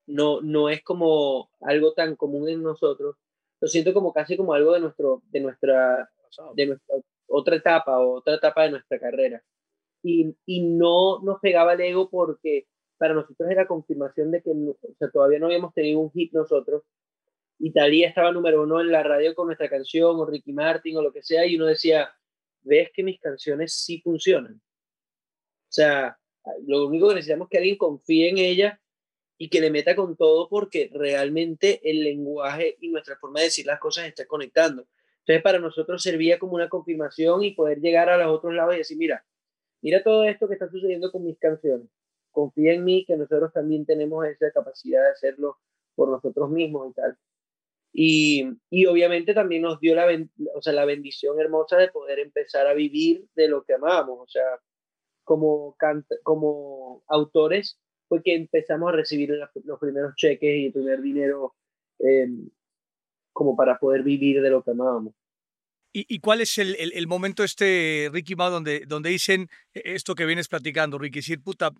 no, 0.06 0.40
no 0.40 0.68
es 0.68 0.82
como 0.82 1.50
algo 1.60 1.92
tan 1.92 2.16
común 2.16 2.48
en 2.48 2.62
nosotros, 2.62 3.16
lo 3.60 3.68
siento 3.68 3.94
como 3.94 4.12
casi 4.12 4.36
como 4.36 4.52
algo 4.52 4.72
de, 4.72 4.80
nuestro, 4.80 5.22
de, 5.30 5.40
nuestra, 5.40 6.10
de 6.54 6.66
nuestra 6.66 6.96
otra 7.26 7.56
etapa, 7.56 7.98
otra 7.98 8.34
etapa 8.34 8.64
de 8.64 8.70
nuestra 8.72 8.98
carrera. 8.98 9.42
Y, 10.06 10.36
y 10.44 10.62
no 10.62 11.20
nos 11.22 11.40
pegaba 11.40 11.72
el 11.72 11.80
ego 11.80 12.10
porque 12.10 12.66
para 12.98 13.14
nosotros 13.14 13.50
era 13.50 13.66
confirmación 13.66 14.30
de 14.30 14.42
que 14.42 14.50
o 14.50 14.76
sea, 14.98 15.10
todavía 15.10 15.38
no 15.38 15.46
habíamos 15.46 15.72
tenido 15.72 15.98
un 16.00 16.12
hit 16.12 16.32
nosotros. 16.32 16.82
Italia 17.58 18.08
estaba 18.08 18.32
número 18.32 18.62
uno 18.62 18.80
en 18.80 18.92
la 18.92 19.02
radio 19.02 19.34
con 19.34 19.46
nuestra 19.46 19.68
canción, 19.68 20.16
o 20.20 20.26
Ricky 20.26 20.52
Martin, 20.52 20.96
o 20.98 21.02
lo 21.02 21.12
que 21.12 21.22
sea, 21.22 21.46
y 21.46 21.56
uno 21.56 21.66
decía, 21.66 22.10
ves 22.62 22.90
que 22.92 23.02
mis 23.02 23.18
canciones 23.18 23.72
sí 23.72 24.00
funcionan. 24.02 24.54
O 24.54 25.72
sea, 25.74 26.18
lo 26.66 26.86
único 26.86 27.08
que 27.08 27.14
necesitamos 27.14 27.46
es 27.46 27.50
que 27.50 27.58
alguien 27.58 27.76
confíe 27.76 28.28
en 28.28 28.38
ella 28.38 28.80
y 29.38 29.48
que 29.48 29.60
le 29.60 29.70
meta 29.70 29.96
con 29.96 30.16
todo 30.16 30.48
porque 30.48 30.90
realmente 30.92 31.80
el 31.88 32.04
lenguaje 32.04 32.76
y 32.80 32.88
nuestra 32.88 33.16
forma 33.16 33.40
de 33.40 33.46
decir 33.46 33.66
las 33.66 33.80
cosas 33.80 34.06
está 34.06 34.26
conectando. 34.26 34.86
Entonces 35.20 35.42
para 35.42 35.58
nosotros 35.58 36.02
servía 36.02 36.38
como 36.38 36.54
una 36.54 36.68
confirmación 36.68 37.42
y 37.42 37.52
poder 37.52 37.80
llegar 37.80 38.08
a 38.08 38.18
los 38.18 38.28
otros 38.28 38.54
lados 38.54 38.74
y 38.74 38.78
decir, 38.78 38.96
mira, 38.96 39.24
mira 39.84 40.02
todo 40.02 40.24
esto 40.24 40.48
que 40.48 40.54
está 40.54 40.68
sucediendo 40.68 41.12
con 41.12 41.24
mis 41.24 41.38
canciones 41.38 41.88
confía 42.34 42.74
en 42.74 42.84
mí 42.84 43.06
que 43.06 43.16
nosotros 43.16 43.52
también 43.52 43.86
tenemos 43.86 44.26
esa 44.26 44.50
capacidad 44.52 45.02
de 45.02 45.10
hacerlo 45.12 45.58
por 45.94 46.10
nosotros 46.10 46.50
mismos 46.50 46.90
y 46.90 46.94
tal. 46.94 47.16
Y, 47.92 48.44
y 48.70 48.86
obviamente 48.86 49.32
también 49.32 49.62
nos 49.62 49.80
dio 49.80 49.94
la, 49.94 50.06
o 50.54 50.60
sea, 50.60 50.72
la 50.72 50.84
bendición 50.84 51.40
hermosa 51.40 51.78
de 51.78 51.88
poder 51.88 52.18
empezar 52.18 52.66
a 52.66 52.74
vivir 52.74 53.26
de 53.36 53.48
lo 53.48 53.62
que 53.62 53.74
amábamos. 53.74 54.18
O 54.20 54.26
sea, 54.26 54.58
como, 55.22 55.76
como 56.24 57.04
autores 57.06 57.78
fue 58.08 58.22
que 58.22 58.34
empezamos 58.34 58.92
a 58.92 58.96
recibir 58.96 59.30
los 59.64 59.78
primeros 59.78 60.14
cheques 60.16 60.56
y 60.56 60.66
el 60.66 60.72
primer 60.72 61.00
dinero 61.00 61.54
em, 62.00 62.50
como 63.32 63.56
para 63.56 63.78
poder 63.78 64.02
vivir 64.02 64.42
de 64.42 64.50
lo 64.50 64.62
que 64.64 64.72
amábamos. 64.72 65.14
¿Y, 65.96 66.06
¿Y, 66.08 66.18
cuál 66.18 66.40
es 66.40 66.58
el, 66.58 66.74
el, 66.80 66.92
el, 66.92 67.06
momento 67.06 67.44
este, 67.44 68.10
Ricky 68.12 68.34
Mao, 68.34 68.50
donde, 68.50 68.80
donde 68.84 69.10
dicen 69.10 69.48
e, 69.72 69.94
esto 69.94 70.16
que 70.16 70.26
vienes 70.26 70.48
platicando, 70.48 70.98
Ricky? 70.98 71.20
Decir, 71.20 71.40
puta, 71.40 71.70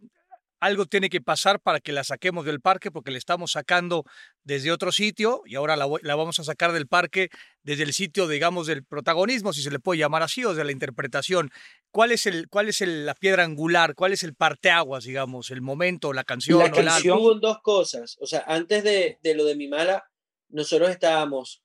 algo 0.60 0.86
tiene 0.86 1.10
que 1.10 1.20
pasar 1.20 1.60
para 1.60 1.80
que 1.80 1.90
la 1.90 2.04
saquemos 2.04 2.46
del 2.46 2.60
parque 2.60 2.92
porque 2.92 3.10
le 3.10 3.18
estamos 3.18 3.52
sacando 3.52 4.04
desde 4.44 4.70
otro 4.70 4.92
sitio 4.92 5.42
y 5.44 5.56
ahora 5.56 5.74
la, 5.74 5.88
la, 6.02 6.14
vamos 6.14 6.38
a 6.38 6.44
sacar 6.44 6.70
del 6.70 6.86
parque 6.86 7.28
desde 7.64 7.82
el 7.82 7.92
sitio, 7.92 8.28
digamos, 8.28 8.68
del 8.68 8.84
protagonismo, 8.84 9.52
si 9.52 9.62
se 9.62 9.72
le 9.72 9.80
puede 9.80 9.98
llamar 9.98 10.22
así, 10.22 10.44
o 10.44 10.54
de 10.54 10.62
la 10.62 10.70
interpretación. 10.70 11.50
¿Cuál 11.90 12.12
es, 12.12 12.26
el, 12.26 12.48
cuál 12.48 12.68
es 12.68 12.82
el, 12.82 13.06
la 13.06 13.14
piedra 13.14 13.42
angular? 13.42 13.96
¿Cuál 13.96 14.12
es 14.12 14.22
el 14.22 14.36
parteaguas, 14.36 15.02
digamos, 15.02 15.50
el 15.50 15.60
momento, 15.60 16.12
la 16.12 16.22
canción? 16.22 16.60
La 16.60 16.70
canción 16.70 17.18
hubo 17.18 17.34
dos 17.34 17.58
cosas. 17.62 18.16
O 18.20 18.26
sea, 18.28 18.44
antes 18.46 18.84
de, 18.84 19.18
de 19.24 19.34
lo 19.34 19.44
de 19.44 19.56
mi 19.56 19.66
mala, 19.66 20.08
nosotros 20.50 20.90
estábamos 20.90 21.63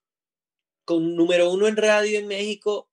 con 0.89 1.15
número 1.15 1.51
uno 1.51 1.67
en 1.67 1.77
radio 1.77 2.17
en 2.17 2.25
México 2.25 2.89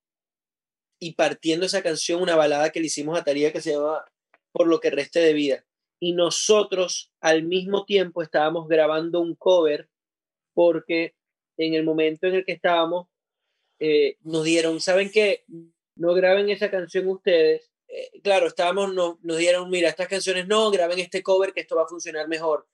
y 1.00 1.14
partiendo 1.14 1.64
esa 1.64 1.82
canción, 1.82 2.20
una 2.20 2.36
balada 2.36 2.68
que 2.68 2.78
le 2.78 2.88
hicimos 2.88 3.18
a 3.18 3.24
Taría 3.24 3.54
que 3.54 3.62
se 3.62 3.72
llama 3.72 4.04
Por 4.52 4.66
lo 4.66 4.80
que 4.80 4.90
reste 4.90 5.20
de 5.20 5.32
vida 5.32 5.64
y 5.98 6.12
nosotros 6.12 7.10
al 7.22 7.44
mismo 7.44 7.86
tiempo 7.86 8.20
estábamos 8.20 8.68
grabando 8.68 9.22
un 9.22 9.34
cover 9.34 9.88
porque 10.52 11.14
en 11.56 11.72
el 11.72 11.84
momento 11.84 12.26
en 12.26 12.34
el 12.34 12.44
que 12.44 12.52
estábamos 12.52 13.08
eh, 13.78 14.18
nos 14.20 14.44
dieron, 14.44 14.78
¿saben 14.82 15.10
qué? 15.10 15.46
No 15.94 16.12
graben 16.12 16.50
esa 16.50 16.70
canción 16.70 17.08
ustedes. 17.08 17.72
Eh, 17.88 18.20
claro, 18.22 18.46
estábamos, 18.46 18.92
no, 18.92 19.18
nos 19.22 19.38
dieron, 19.38 19.70
mira, 19.70 19.88
estas 19.88 20.08
canciones 20.08 20.46
no, 20.46 20.70
graben 20.70 20.98
este 20.98 21.22
cover 21.22 21.54
que 21.54 21.60
esto 21.60 21.76
va 21.76 21.84
a 21.84 21.88
funcionar 21.88 22.28
mejor. 22.28 22.68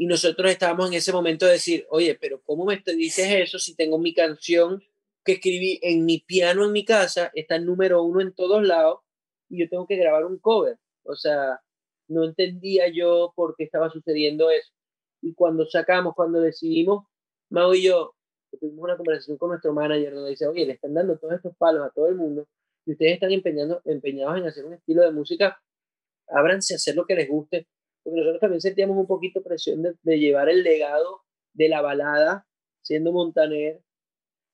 Y 0.00 0.06
nosotros 0.06 0.48
estábamos 0.48 0.86
en 0.88 0.94
ese 0.94 1.12
momento 1.12 1.44
de 1.44 1.52
decir, 1.54 1.84
oye, 1.90 2.14
pero 2.14 2.40
¿cómo 2.42 2.64
me 2.64 2.80
dices 2.96 3.26
eso 3.32 3.58
si 3.58 3.74
tengo 3.74 3.98
mi 3.98 4.14
canción 4.14 4.80
que 5.24 5.32
escribí 5.32 5.80
en 5.82 6.04
mi 6.04 6.20
piano 6.20 6.64
en 6.64 6.70
mi 6.70 6.84
casa, 6.84 7.32
está 7.34 7.58
número 7.58 8.04
uno 8.04 8.20
en 8.20 8.32
todos 8.32 8.62
lados 8.64 9.00
y 9.48 9.58
yo 9.58 9.68
tengo 9.68 9.88
que 9.88 9.96
grabar 9.96 10.24
un 10.24 10.38
cover? 10.38 10.78
O 11.02 11.16
sea, 11.16 11.60
no 12.06 12.24
entendía 12.24 12.84
yo 12.94 13.32
por 13.34 13.56
qué 13.56 13.64
estaba 13.64 13.90
sucediendo 13.90 14.50
eso. 14.50 14.72
Y 15.20 15.34
cuando 15.34 15.66
sacamos, 15.66 16.14
cuando 16.14 16.40
decidimos, 16.40 17.06
Mau 17.50 17.74
y 17.74 17.82
yo, 17.82 18.14
tuvimos 18.60 18.84
una 18.84 18.96
conversación 18.96 19.36
con 19.36 19.48
nuestro 19.48 19.72
manager 19.72 20.14
donde 20.14 20.30
dice, 20.30 20.46
oye, 20.46 20.64
le 20.64 20.74
están 20.74 20.94
dando 20.94 21.18
todos 21.18 21.34
estos 21.34 21.56
palos 21.56 21.84
a 21.84 21.90
todo 21.90 22.06
el 22.06 22.14
mundo 22.14 22.46
y 22.86 22.92
ustedes 22.92 23.14
están 23.14 23.32
empeñando, 23.32 23.82
empeñados 23.84 24.38
en 24.38 24.46
hacer 24.46 24.64
un 24.64 24.74
estilo 24.74 25.02
de 25.02 25.10
música, 25.10 25.60
ábranse 26.28 26.74
a 26.74 26.76
hacer 26.76 26.94
lo 26.94 27.04
que 27.04 27.16
les 27.16 27.28
guste, 27.28 27.66
porque 28.08 28.20
nosotros 28.20 28.40
también 28.40 28.60
sentíamos 28.62 28.96
un 28.96 29.06
poquito 29.06 29.42
presión 29.42 29.82
de, 29.82 29.94
de 30.02 30.18
llevar 30.18 30.48
el 30.48 30.62
legado 30.62 31.20
de 31.52 31.68
la 31.68 31.82
balada, 31.82 32.46
siendo 32.80 33.12
Montaner, 33.12 33.82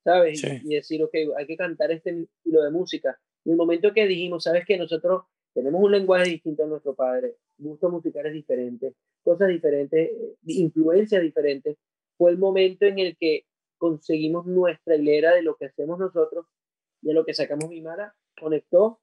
¿sabes? 0.03 0.43
Y, 0.43 0.73
y, 0.73 0.75
decir, 0.75 1.01
ok, 1.01 1.13
hay 1.37 1.47
que 1.47 1.55
cantar 1.55 1.91
este 1.91 2.09
estilo 2.09 2.63
de 2.63 2.71
música. 2.71 3.17
Y 3.45 3.51
el 3.51 3.57
momento 3.57 3.93
que 3.93 4.07
dijimos, 4.07 4.43
¿sabes 4.43 4.65
qué? 4.65 4.77
Nosotros 4.77 5.23
tenemos 5.53 5.81
un 5.81 5.91
lenguaje 5.91 6.31
distinto 6.31 6.65
a 6.65 6.67
nuestro 6.67 6.95
padre, 6.95 7.37
gustos 7.57 7.89
musicales 7.89 8.33
diferentes, 8.33 8.93
cosas 9.23 9.47
diferentes, 9.47 10.11
eh, 10.11 10.35
influencias 10.47 11.21
diferentes. 11.21 11.77
Fue 12.17 12.31
el 12.31 12.37
momento 12.37 12.85
en 12.85 12.99
el 12.99 13.15
que 13.17 13.45
conseguimos 13.77 14.45
nuestra 14.45 14.95
hilera 14.95 15.33
de 15.33 15.43
lo 15.43 15.55
que 15.55 15.67
hacemos 15.67 15.97
nosotros, 15.97 16.45
de 17.01 17.13
lo 17.13 17.23
que 17.25 17.33
sacamos 17.33 17.69
Mimara, 17.69 18.13
conectó 18.37 18.99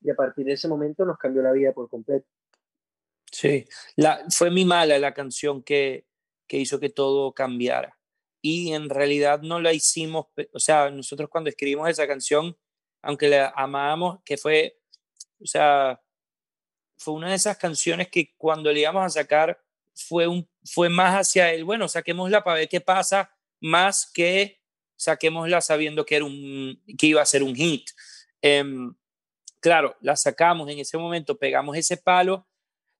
y 0.00 0.10
a 0.10 0.16
partir 0.16 0.46
de 0.46 0.52
ese 0.52 0.66
momento 0.66 1.04
nos 1.04 1.18
cambió 1.18 1.42
la 1.42 1.52
vida 1.52 1.72
por 1.72 1.88
completo. 1.88 2.26
Sí, 3.30 3.66
la, 3.96 4.24
fue 4.30 4.50
mi 4.50 4.64
mala 4.64 4.98
la 4.98 5.14
canción 5.14 5.62
que, 5.62 6.06
que 6.46 6.56
hizo 6.56 6.80
que 6.80 6.88
todo 6.88 7.32
cambiara. 7.32 7.98
Y 8.40 8.72
en 8.72 8.88
realidad 8.88 9.42
no 9.42 9.60
la 9.60 9.72
hicimos, 9.72 10.26
o 10.52 10.58
sea, 10.58 10.90
nosotros 10.90 11.28
cuando 11.30 11.50
escribimos 11.50 11.88
esa 11.88 12.06
canción, 12.06 12.56
aunque 13.02 13.28
la 13.28 13.52
amábamos, 13.54 14.20
que 14.24 14.36
fue, 14.36 14.80
o 15.40 15.46
sea, 15.46 16.00
fue 16.96 17.14
una 17.14 17.30
de 17.30 17.36
esas 17.36 17.58
canciones 17.58 18.08
que 18.08 18.34
cuando 18.36 18.72
le 18.72 18.80
íbamos 18.80 19.04
a 19.04 19.10
sacar 19.10 19.60
fue, 19.94 20.26
un, 20.26 20.48
fue 20.64 20.88
más 20.88 21.14
hacia 21.14 21.52
el, 21.52 21.64
bueno, 21.64 21.88
saquémosla 21.88 22.42
para 22.42 22.60
ver 22.60 22.68
qué 22.68 22.80
pasa, 22.80 23.30
más 23.60 24.10
que 24.10 24.60
saquémosla 24.96 25.60
sabiendo 25.60 26.04
que, 26.04 26.16
era 26.16 26.24
un, 26.24 26.82
que 26.96 27.06
iba 27.06 27.22
a 27.22 27.26
ser 27.26 27.42
un 27.42 27.54
hit. 27.54 27.90
Eh, 28.42 28.64
claro, 29.60 29.96
la 30.00 30.16
sacamos 30.16 30.68
en 30.70 30.78
ese 30.78 30.96
momento, 30.98 31.38
pegamos 31.38 31.76
ese 31.76 31.96
palo 31.96 32.47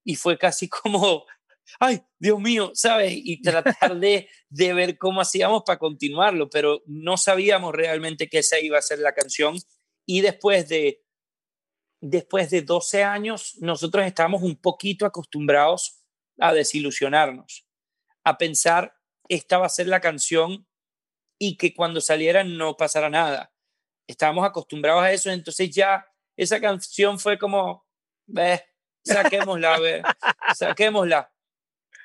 y 0.09 0.17
fue 0.17 0.39
casi 0.39 0.71
como, 0.71 1.27
ay, 1.81 2.03
Dios 2.19 2.41
mío, 2.41 2.71
¿sabes? 2.73 3.13
Y 3.15 3.43
tratar 3.43 3.95
de, 4.01 4.27
de 4.49 4.73
ver 4.73 4.97
cómo 4.97 5.21
hacíamos 5.21 5.65
para 5.67 5.79
continuarlo, 5.79 6.49
pero 6.49 6.83
no 6.87 7.19
sabíamos 7.19 7.75
realmente 7.75 8.31
que 8.31 8.39
esa 8.39 8.59
iba 8.59 8.79
a 8.79 8.83
ser 8.83 9.01
la 9.01 9.13
canción. 9.13 9.59
Y 10.07 10.23
después 10.23 10.67
de 10.67 11.05
después 12.01 12.49
de 12.49 12.63
12 12.63 13.05
años, 13.05 13.57
nosotros 13.59 14.07
estamos 14.07 14.43
un 14.43 14.57
poquito 14.57 15.05
acostumbrados 15.05 16.01
a 16.39 16.55
desilusionarnos, 16.55 17.67
a 18.25 18.39
pensar 18.39 18.95
esta 19.29 19.59
va 19.59 19.67
a 19.67 19.69
ser 19.69 19.89
la 19.89 20.01
canción 20.01 20.67
y 21.39 21.59
que 21.59 21.75
cuando 21.75 22.01
saliera 22.01 22.45
no 22.45 22.79
pasara 22.79 23.11
nada. 23.11 23.53
Estábamos 24.07 24.47
acostumbrados 24.47 25.03
a 25.03 25.13
eso, 25.13 25.31
entonces 25.31 25.69
ya 25.69 26.07
esa 26.35 26.61
canción 26.63 27.19
fue 27.19 27.37
como, 27.37 27.85
ve, 28.27 28.65
saquémosla, 29.05 29.79
ve, 29.79 30.03
saquémosla. 30.55 31.33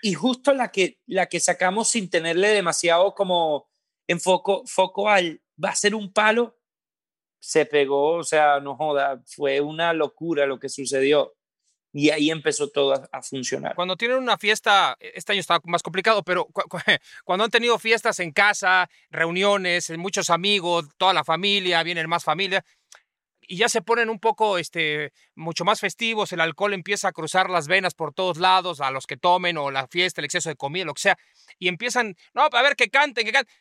Y 0.01 0.13
justo 0.13 0.53
la 0.53 0.71
que, 0.71 0.99
la 1.05 1.27
que 1.27 1.39
sacamos 1.39 1.89
sin 1.89 2.09
tenerle 2.09 2.49
demasiado 2.49 3.15
como 3.15 3.69
enfoco, 4.07 4.63
foco 4.65 5.09
al, 5.09 5.41
va 5.63 5.69
a 5.69 5.75
ser 5.75 5.95
un 5.95 6.11
palo, 6.11 6.57
se 7.39 7.65
pegó, 7.65 8.15
o 8.15 8.23
sea, 8.23 8.59
no 8.59 8.75
joda, 8.75 9.21
fue 9.25 9.61
una 9.61 9.93
locura 9.93 10.45
lo 10.45 10.59
que 10.59 10.69
sucedió. 10.69 11.35
y 11.95 12.09
ahí 12.09 12.31
empezó 12.31 12.69
todo 12.69 12.93
a, 12.93 13.07
a, 13.11 13.21
funcionar. 13.21 13.75
Cuando 13.75 13.95
tienen 13.95 14.17
una 14.17 14.37
fiesta, 14.37 14.97
e, 14.99 15.11
este 15.15 15.33
año 15.33 15.41
está 15.41 15.59
más 15.65 15.83
complicado, 15.83 16.23
pero 16.23 16.45
cu 16.45 16.63
cu 16.67 16.77
cuando 17.23 17.45
han 17.45 17.51
tenido 17.51 17.77
fiestas 17.77 18.19
en 18.19 18.31
casa, 18.31 18.89
reuniones, 19.11 19.89
muchos 19.97 20.29
amigos, 20.29 20.85
toda 20.97 21.13
la 21.13 21.23
familia, 21.23 21.83
vienen 21.83 22.09
más 22.09 22.23
familia, 22.23 22.65
y 23.47 23.57
ya 23.57 23.69
se 23.69 23.81
ponen 23.81 24.09
un 24.09 24.19
poco, 24.19 24.57
este, 24.57 25.11
mucho 25.35 25.65
más 25.65 25.79
festivos, 25.79 26.31
el 26.31 26.41
alcohol 26.41 26.73
empieza 26.73 27.07
a 27.07 27.11
cruzar 27.11 27.49
las 27.49 27.67
venas 27.67 27.93
por 27.93 28.13
todos 28.13 28.37
lados, 28.37 28.81
a 28.81 28.91
los 28.91 29.05
que 29.05 29.17
tomen, 29.17 29.57
o 29.57 29.71
la 29.71 29.87
fiesta, 29.87 30.21
el 30.21 30.25
exceso 30.25 30.49
de 30.49 30.55
comida, 30.55 30.85
lo 30.85 30.93
que 30.93 31.01
sea, 31.01 31.17
y 31.59 31.67
empiezan, 31.67 32.15
no, 32.33 32.43
a 32.51 32.61
ver, 32.61 32.75
que 32.75 32.89
canten, 32.89 33.25
que 33.25 33.31
canten. 33.31 33.53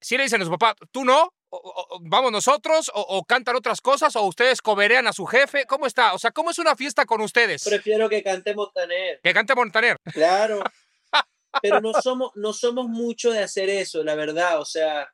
Si 0.00 0.16
le 0.16 0.24
dicen 0.24 0.42
a 0.42 0.44
su 0.44 0.50
papá, 0.50 0.74
tú 0.90 1.04
no, 1.04 1.32
o, 1.48 1.56
o, 1.56 1.98
vamos 2.02 2.32
nosotros, 2.32 2.90
o, 2.94 3.00
o, 3.00 3.24
cantan 3.24 3.56
otras 3.56 3.80
cosas, 3.80 4.16
o 4.16 4.22
ustedes 4.22 4.62
coberean 4.62 5.06
a 5.06 5.12
su 5.12 5.26
jefe, 5.26 5.64
¿cómo 5.66 5.86
está? 5.86 6.14
O 6.14 6.18
sea, 6.18 6.30
¿cómo 6.30 6.50
es 6.50 6.58
una 6.58 6.76
fiesta 6.76 7.04
con 7.04 7.20
ustedes? 7.20 7.64
Prefiero 7.64 8.08
que 8.08 8.22
cante 8.22 8.54
Montaner. 8.54 9.20
Que 9.22 9.32
cante 9.32 9.54
Montaner. 9.54 9.96
Claro. 10.12 10.62
Pero 11.62 11.80
no 11.80 11.92
somos, 11.92 12.32
no 12.34 12.52
somos 12.52 12.88
mucho 12.88 13.30
de 13.30 13.40
hacer 13.40 13.68
eso, 13.68 14.02
la 14.02 14.14
verdad, 14.14 14.60
o 14.60 14.64
sea, 14.64 15.12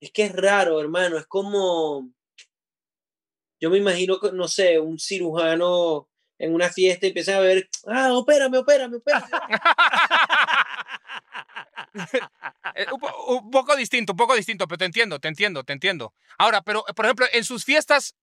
es 0.00 0.12
que 0.12 0.24
es 0.24 0.32
raro, 0.32 0.80
hermano, 0.80 1.18
es 1.18 1.26
como 1.26 2.08
yo 3.60 3.70
me 3.70 3.78
imagino, 3.78 4.18
no 4.32 4.48
sé, 4.48 4.78
un 4.78 4.98
cirujano 4.98 6.08
en 6.38 6.54
una 6.54 6.70
fiesta 6.70 7.06
y 7.06 7.08
empiezan 7.08 7.36
a 7.36 7.40
ver, 7.40 7.68
ah, 7.86 8.12
opérame, 8.12 8.58
opérame, 8.58 8.96
opérame. 8.96 9.28
Eh, 12.74 12.86
un, 12.92 13.00
un, 13.36 13.50
poco 13.50 13.74
distinto, 13.74 14.12
un 14.12 14.16
poco 14.16 14.36
distinto, 14.36 14.68
pero 14.68 14.78
te 14.78 14.84
entiendo, 14.84 15.18
te 15.18 15.26
entiendo, 15.26 15.64
te 15.64 15.72
entiendo. 15.72 16.14
Ahora, 16.36 16.62
pero, 16.62 16.84
por 16.94 17.06
ejemplo, 17.06 17.26
en 17.32 17.42
sus 17.42 17.64
fiestas, 17.64 18.14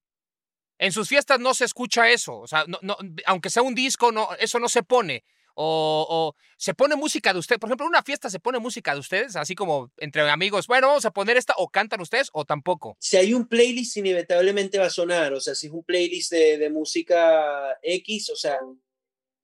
en 0.77 0.91
sus 0.91 1.09
fiestas 1.09 1.39
no 1.39 1.53
se 1.53 1.65
escucha 1.65 2.09
eso. 2.09 2.37
O 2.37 2.47
sea, 2.47 2.63
no, 2.67 2.79
no, 2.81 2.95
aunque 3.25 3.49
sea 3.49 3.63
un 3.63 3.75
disco, 3.75 4.11
no, 4.11 4.29
eso 4.39 4.59
no 4.59 4.69
se 4.69 4.83
pone. 4.83 5.25
O, 5.55 6.05
o, 6.09 6.35
se 6.57 6.73
pone 6.73 6.95
música 6.95 7.33
de 7.33 7.39
ustedes. 7.39 7.59
Por 7.59 7.69
ejemplo, 7.69 7.85
en 7.85 7.89
una 7.89 8.03
fiesta 8.03 8.29
se 8.29 8.39
pone 8.39 8.59
música 8.59 8.93
de 8.93 8.99
ustedes, 8.99 9.35
así 9.35 9.55
como 9.55 9.91
entre 9.97 10.29
amigos, 10.29 10.67
bueno, 10.67 10.87
vamos 10.87 11.05
a 11.05 11.11
poner 11.11 11.37
esta, 11.37 11.53
o 11.57 11.69
cantan 11.69 12.01
ustedes, 12.01 12.29
o 12.33 12.45
tampoco. 12.45 12.97
Si 12.99 13.17
hay 13.17 13.33
un 13.33 13.47
playlist, 13.47 13.97
inevitablemente 13.97 14.77
va 14.77 14.85
a 14.85 14.89
sonar. 14.89 15.33
O 15.33 15.39
sea, 15.39 15.55
si 15.55 15.67
es 15.67 15.73
un 15.73 15.83
playlist 15.83 16.31
de, 16.31 16.69
música 16.69 17.77
X, 17.81 18.29
o 18.31 18.35
sea, 18.35 18.59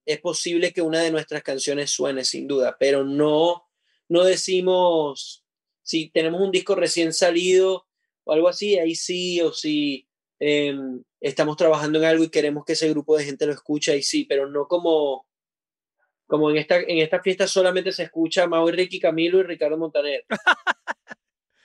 es 0.05 0.19
posible 0.19 0.73
que 0.73 0.81
una 0.81 0.99
de 0.99 1.11
nuestras 1.11 1.43
canciones 1.43 1.91
suene, 1.91 2.25
sin 2.25 2.47
duda, 2.47 2.75
pero 2.79 3.03
no, 3.03 3.69
no 4.09 4.23
decimos 4.23 5.45
si 5.83 6.09
tenemos 6.09 6.41
un 6.41 6.51
disco 6.51 6.75
recién 6.75 7.13
salido 7.13 7.87
o 8.23 8.33
algo 8.33 8.47
así, 8.47 8.77
ahí 8.77 8.95
sí, 8.95 9.41
o 9.41 9.53
si 9.53 10.07
eh, 10.39 10.75
estamos 11.19 11.57
trabajando 11.57 11.99
en 11.99 12.05
algo 12.05 12.23
y 12.23 12.29
queremos 12.29 12.65
que 12.65 12.73
ese 12.73 12.89
grupo 12.89 13.17
de 13.17 13.25
gente 13.25 13.45
lo 13.45 13.53
escuche, 13.53 13.91
ahí 13.91 14.03
sí, 14.03 14.25
pero 14.25 14.47
no 14.47 14.67
como 14.67 15.25
como 16.31 16.49
en 16.49 16.55
esta, 16.55 16.77
en 16.77 16.99
esta 16.99 17.21
fiesta 17.21 17.45
solamente 17.45 17.91
se 17.91 18.03
escucha 18.03 18.47
Mau 18.47 18.69
y 18.69 18.71
Ricky 18.71 19.01
Camilo 19.01 19.41
y 19.41 19.43
Ricardo 19.43 19.77
Montaner. 19.77 20.23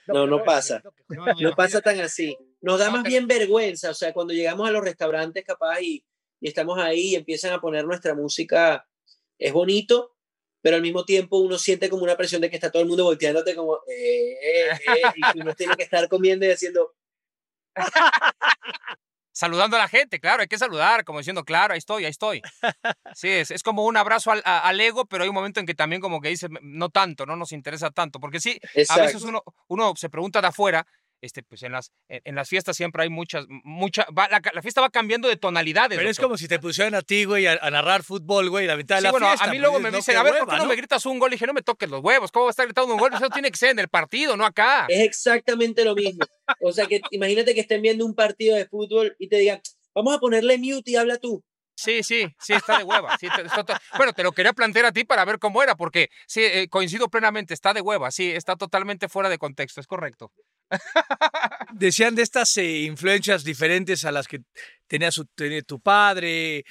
no, 0.07 0.27
no 0.27 0.43
pasa. 0.43 0.83
No 1.07 1.55
pasa 1.55 1.79
tan 1.79 2.01
así. 2.01 2.37
Nos 2.59 2.77
da 2.77 2.91
más 2.91 3.03
bien 3.03 3.27
vergüenza, 3.27 3.91
o 3.91 3.93
sea, 3.93 4.11
cuando 4.11 4.33
llegamos 4.33 4.67
a 4.67 4.71
los 4.71 4.83
restaurantes 4.83 5.45
capaz 5.45 5.79
y, 5.79 6.03
y 6.41 6.49
estamos 6.49 6.77
ahí 6.79 7.11
y 7.11 7.15
empiezan 7.15 7.53
a 7.53 7.61
poner 7.61 7.85
nuestra 7.85 8.13
música, 8.13 8.85
es 9.39 9.53
bonito, 9.53 10.17
pero 10.61 10.75
al 10.75 10.81
mismo 10.81 11.05
tiempo 11.05 11.37
uno 11.37 11.57
siente 11.57 11.89
como 11.89 12.03
una 12.03 12.17
presión 12.17 12.41
de 12.41 12.49
que 12.49 12.57
está 12.57 12.69
todo 12.69 12.81
el 12.81 12.89
mundo 12.89 13.05
volteándote 13.05 13.55
como, 13.55 13.77
eh, 13.87 14.33
eh, 14.33 14.69
eh, 14.71 15.01
y 15.33 15.39
uno 15.39 15.53
tiene 15.53 15.77
que 15.77 15.83
estar 15.83 16.09
comiendo 16.09 16.45
y 16.45 16.51
haciendo... 16.51 16.93
saludando 19.37 19.77
a 19.77 19.79
la 19.79 19.87
gente, 19.87 20.19
claro, 20.19 20.41
hay 20.41 20.47
que 20.47 20.57
saludar, 20.57 21.03
como 21.03 21.19
diciendo, 21.19 21.43
claro, 21.43 21.73
ahí 21.73 21.77
estoy, 21.77 22.05
ahí 22.05 22.09
estoy. 22.09 22.41
Sí, 23.15 23.29
es, 23.29 23.51
es 23.51 23.63
como 23.63 23.85
un 23.85 23.95
abrazo 23.95 24.31
al, 24.31 24.41
a, 24.45 24.59
al, 24.59 24.79
ego, 24.81 25.05
pero 25.05 25.23
hay 25.23 25.29
un 25.29 25.35
momento 25.35 25.59
en 25.59 25.65
que 25.65 25.75
también 25.75 26.01
como 26.01 26.21
que 26.21 26.29
dice, 26.29 26.47
no 26.61 26.89
tanto, 26.89 27.25
no 27.25 27.35
nos 27.35 27.51
interesa 27.51 27.91
tanto, 27.91 28.19
porque 28.19 28.39
sí, 28.39 28.59
Exacto. 28.73 29.01
a 29.01 29.05
veces 29.05 29.23
uno, 29.23 29.43
uno 29.67 29.93
se 29.95 30.09
pregunta 30.09 30.41
de 30.41 30.47
afuera, 30.47 30.87
este, 31.21 31.43
pues 31.43 31.63
en 31.63 31.71
las, 31.71 31.91
en, 32.09 32.35
las 32.35 32.49
fiestas 32.49 32.77
siempre 32.77 33.03
hay 33.03 33.09
muchas, 33.09 33.45
mucha, 33.63 34.05
va, 34.17 34.27
la, 34.29 34.41
la, 34.53 34.61
fiesta 34.61 34.81
va 34.81 34.89
cambiando 34.89 35.27
de 35.27 35.37
tonalidades. 35.37 35.97
Pero 35.97 36.07
doctor. 36.07 36.11
es 36.11 36.19
como 36.19 36.37
si 36.37 36.47
te 36.47 36.59
pusieran 36.59 36.95
a 36.95 37.01
ti, 37.01 37.25
güey, 37.25 37.47
a, 37.47 37.57
a, 37.61 37.71
narrar 37.71 38.03
fútbol, 38.03 38.49
güey, 38.49 38.67
la 38.67 38.77
mitad 38.77 38.95
de 38.95 39.01
sí, 39.01 39.03
la 39.05 39.11
bueno, 39.11 39.27
fiesta. 39.27 39.45
a 39.45 39.51
mí 39.51 39.59
luego 39.59 39.79
me 39.79 39.91
dicen, 39.91 40.15
a 40.15 40.23
ver, 40.23 40.33
hueva, 40.33 40.45
¿por 40.45 40.53
qué 40.53 40.57
no, 40.57 40.63
no, 40.63 40.69
me 40.69 40.75
gritas 40.75 41.05
un 41.05 41.19
gol? 41.19 41.31
Y 41.31 41.35
dije, 41.35 41.47
no 41.47 41.53
me 41.53 41.61
toques 41.61 41.89
los 41.89 42.03
huevos, 42.03 42.31
¿cómo 42.31 42.45
va 42.45 42.49
a 42.49 42.51
estar 42.51 42.65
gritando 42.65 42.93
un 42.93 42.99
gol? 42.99 43.13
Eso 43.13 43.29
tiene 43.29 43.51
que 43.51 43.57
ser 43.57 43.71
en 43.71 43.79
el 43.79 43.89
partido, 43.89 44.37
no 44.37 44.45
acá. 44.45 44.85
Es 44.89 44.99
exactamente 45.05 45.83
lo 45.83 45.95
mismo. 45.95 46.25
O 46.61 46.71
sea, 46.71 46.85
que 46.85 47.01
imagínate 47.11 47.53
que 47.53 47.61
estén 47.61 47.81
viendo 47.81 48.05
un 48.05 48.15
partido 48.15 48.55
de 48.55 48.65
fútbol 48.67 49.15
y 49.19 49.27
te 49.27 49.37
digan, 49.37 49.61
vamos 49.93 50.15
a 50.15 50.19
ponerle 50.19 50.57
mute 50.57 50.91
y 50.91 50.95
habla 50.95 51.17
tú. 51.17 51.43
Sí, 51.77 52.01
sí, 52.01 52.27
sí, 52.39 52.53
está 52.53 52.79
de 52.79 52.83
hueva. 52.83 53.17
Sí, 53.19 53.27
está, 53.27 53.79
bueno, 53.97 54.11
te 54.11 54.23
lo 54.23 54.31
quería 54.31 54.51
plantear 54.51 54.85
a 54.85 54.91
ti 54.91 55.03
para 55.03 55.23
ver 55.25 55.37
cómo 55.37 55.61
era, 55.61 55.75
porque 55.75 56.09
sí, 56.25 56.41
eh, 56.43 56.67
coincido 56.69 57.07
plenamente, 57.07 57.53
está 57.53 57.71
de 57.71 57.81
hueva, 57.81 58.09
sí, 58.09 58.31
está 58.31 58.55
totalmente 58.55 59.07
fuera 59.07 59.29
de 59.29 59.37
contexto, 59.37 59.79
es 59.79 59.85
correcto. 59.85 60.31
Decían 61.73 62.15
de 62.15 62.23
estas 62.23 62.55
eh, 62.57 62.79
influencias 62.81 63.43
diferentes 63.43 64.05
a 64.05 64.11
las 64.11 64.27
que 64.27 64.41
tenía, 64.87 65.11
su, 65.11 65.25
tenía 65.25 65.61
tu 65.61 65.79
padre. 65.79 66.63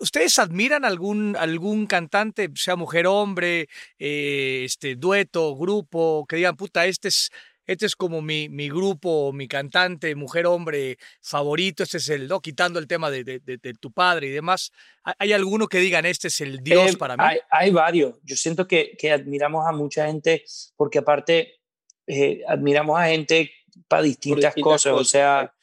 ¿Ustedes 0.00 0.38
admiran 0.38 0.84
algún, 0.84 1.36
algún 1.36 1.86
cantante, 1.86 2.50
sea 2.56 2.74
mujer, 2.74 3.06
hombre, 3.06 3.68
eh, 3.98 4.62
este, 4.64 4.96
dueto, 4.96 5.54
grupo, 5.56 6.26
que 6.28 6.36
digan, 6.36 6.56
puta, 6.56 6.84
este 6.86 7.08
es, 7.08 7.30
este 7.64 7.86
es 7.86 7.94
como 7.94 8.20
mi, 8.22 8.48
mi 8.48 8.68
grupo, 8.68 9.32
mi 9.32 9.46
cantante, 9.46 10.16
mujer, 10.16 10.46
hombre 10.46 10.96
favorito, 11.20 11.84
este 11.84 11.98
es 11.98 12.08
el, 12.08 12.26
¿no? 12.26 12.40
Quitando 12.40 12.80
el 12.80 12.88
tema 12.88 13.08
de, 13.08 13.22
de, 13.22 13.38
de, 13.38 13.56
de 13.58 13.74
tu 13.74 13.92
padre 13.92 14.26
y 14.28 14.30
demás. 14.30 14.72
¿Hay 15.04 15.32
alguno 15.32 15.68
que 15.68 15.78
digan, 15.78 16.06
este 16.06 16.26
es 16.26 16.40
el 16.40 16.58
Dios 16.58 16.94
eh, 16.94 16.96
para 16.96 17.16
mí? 17.16 17.22
Hay, 17.24 17.38
hay, 17.48 17.70
varios. 17.70 18.18
Yo 18.24 18.34
siento 18.36 18.66
que, 18.66 18.96
que 18.98 19.12
admiramos 19.12 19.64
a 19.66 19.70
mucha 19.70 20.06
gente 20.06 20.44
porque 20.76 20.98
aparte 20.98 21.61
eh, 22.06 22.42
admiramos 22.46 22.98
a 22.98 23.06
gente 23.06 23.50
para 23.88 24.02
distintas, 24.02 24.54
distintas 24.54 24.64
cosas. 24.64 24.92
cosas. 24.92 25.00
O 25.00 25.04
sea, 25.04 25.54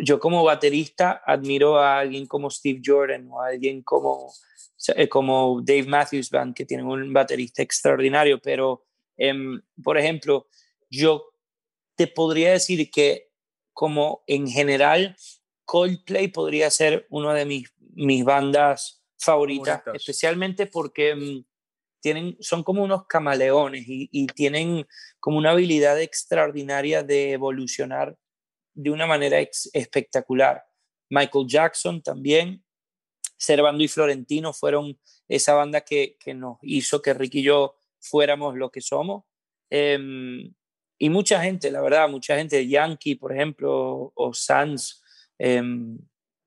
yo 0.00 0.18
como 0.18 0.44
baterista 0.44 1.22
admiro 1.24 1.78
a 1.78 1.98
alguien 1.98 2.26
como 2.26 2.50
Steve 2.50 2.80
Jordan 2.84 3.28
o 3.30 3.40
a 3.40 3.48
alguien 3.48 3.82
como, 3.82 4.32
eh, 4.96 5.08
como 5.08 5.60
Dave 5.62 5.84
Matthews 5.84 6.30
Band, 6.30 6.54
que 6.54 6.64
tienen 6.64 6.86
un 6.86 7.12
baterista 7.12 7.62
extraordinario, 7.62 8.40
pero, 8.40 8.84
eh, 9.16 9.34
por 9.82 9.98
ejemplo, 9.98 10.46
yo 10.90 11.30
te 11.96 12.06
podría 12.06 12.52
decir 12.52 12.90
que 12.90 13.30
como 13.72 14.22
en 14.26 14.48
general 14.48 15.16
Coldplay 15.64 16.28
podría 16.28 16.70
ser 16.70 17.06
una 17.10 17.34
de 17.34 17.44
mis, 17.44 17.72
mis 17.78 18.24
bandas 18.24 19.02
favoritas, 19.18 19.82
especialmente 19.94 20.66
porque 20.66 21.14
um, 21.14 21.44
son 22.40 22.62
como 22.62 22.82
unos 22.82 23.06
camaleones 23.06 23.84
y, 23.86 24.26
tienen 24.28 24.86
como 25.20 25.38
una 25.38 25.50
habilidad 25.50 26.00
extraordinaria 26.00 27.02
de 27.02 27.32
evolucionar 27.32 28.16
de 28.74 28.90
una 28.90 29.06
manera 29.06 29.38
espectacular. 29.72 30.62
Michael 31.10 31.46
Jackson 31.46 32.02
también, 32.02 32.64
Servando 33.36 33.82
y 33.82 33.88
Florentino 33.88 34.52
fueron 34.52 34.98
esa 35.28 35.54
banda 35.54 35.80
que, 35.80 36.16
que 36.18 36.34
nos 36.34 36.58
hizo 36.62 37.02
que 37.02 37.14
Ricky 37.14 37.40
y 37.40 37.44
yo 37.44 37.76
fuéramos 38.00 38.56
lo 38.56 38.70
que 38.70 38.80
somos. 38.80 39.24
Eh, 39.70 39.98
y 40.98 41.10
mucha 41.10 41.42
gente, 41.42 41.70
la 41.70 41.80
verdad, 41.80 42.08
mucha 42.08 42.36
gente, 42.36 42.66
Yankee, 42.66 43.16
por 43.16 43.32
ejemplo, 43.32 44.12
o 44.14 44.32
Sanz, 44.32 45.02
eh, 45.38 45.62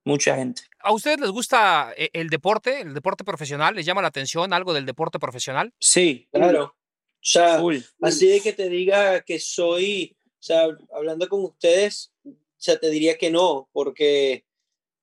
mucha 0.05 0.35
gente. 0.35 0.63
¿A 0.79 0.93
ustedes 0.93 1.19
les 1.19 1.31
gusta 1.31 1.93
eh, 1.97 2.09
el 2.13 2.29
deporte, 2.29 2.81
el 2.81 2.93
deporte 2.93 3.23
profesional? 3.23 3.75
¿Les 3.75 3.85
llama 3.85 4.01
la 4.01 4.09
atención 4.09 4.53
algo 4.53 4.73
del 4.73 4.85
deporte 4.85 5.19
profesional? 5.19 5.73
Sí, 5.79 6.27
claro. 6.31 6.65
O 6.65 7.29
sea, 7.29 7.59
full. 7.59 7.77
así 8.01 8.27
de 8.27 8.41
que 8.41 8.53
te 8.53 8.69
diga 8.69 9.21
que 9.21 9.39
soy, 9.39 10.15
o 10.25 10.43
sea, 10.43 10.67
hablando 10.93 11.27
con 11.27 11.43
ustedes, 11.43 12.13
o 12.23 12.31
sea, 12.57 12.77
te 12.79 12.89
diría 12.89 13.17
que 13.17 13.31
no, 13.31 13.69
porque, 13.73 14.45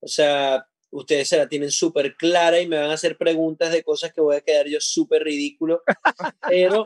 o 0.01 0.09
sea, 0.09 0.67
ustedes 0.91 1.29
se 1.29 1.37
la 1.37 1.49
tienen 1.49 1.71
súper 1.71 2.17
clara 2.17 2.61
y 2.61 2.69
me 2.69 2.79
van 2.79 2.91
a 2.91 2.95
hacer 2.95 3.19
preguntas 3.19 3.73
de 3.73 3.83
cosas 3.83 4.13
que 4.13 4.21
voy 4.21 4.37
a 4.37 4.41
quedar 4.41 4.69
yo 4.69 4.81
súper 4.81 5.25
ridículo, 5.25 5.83
pero 6.49 6.85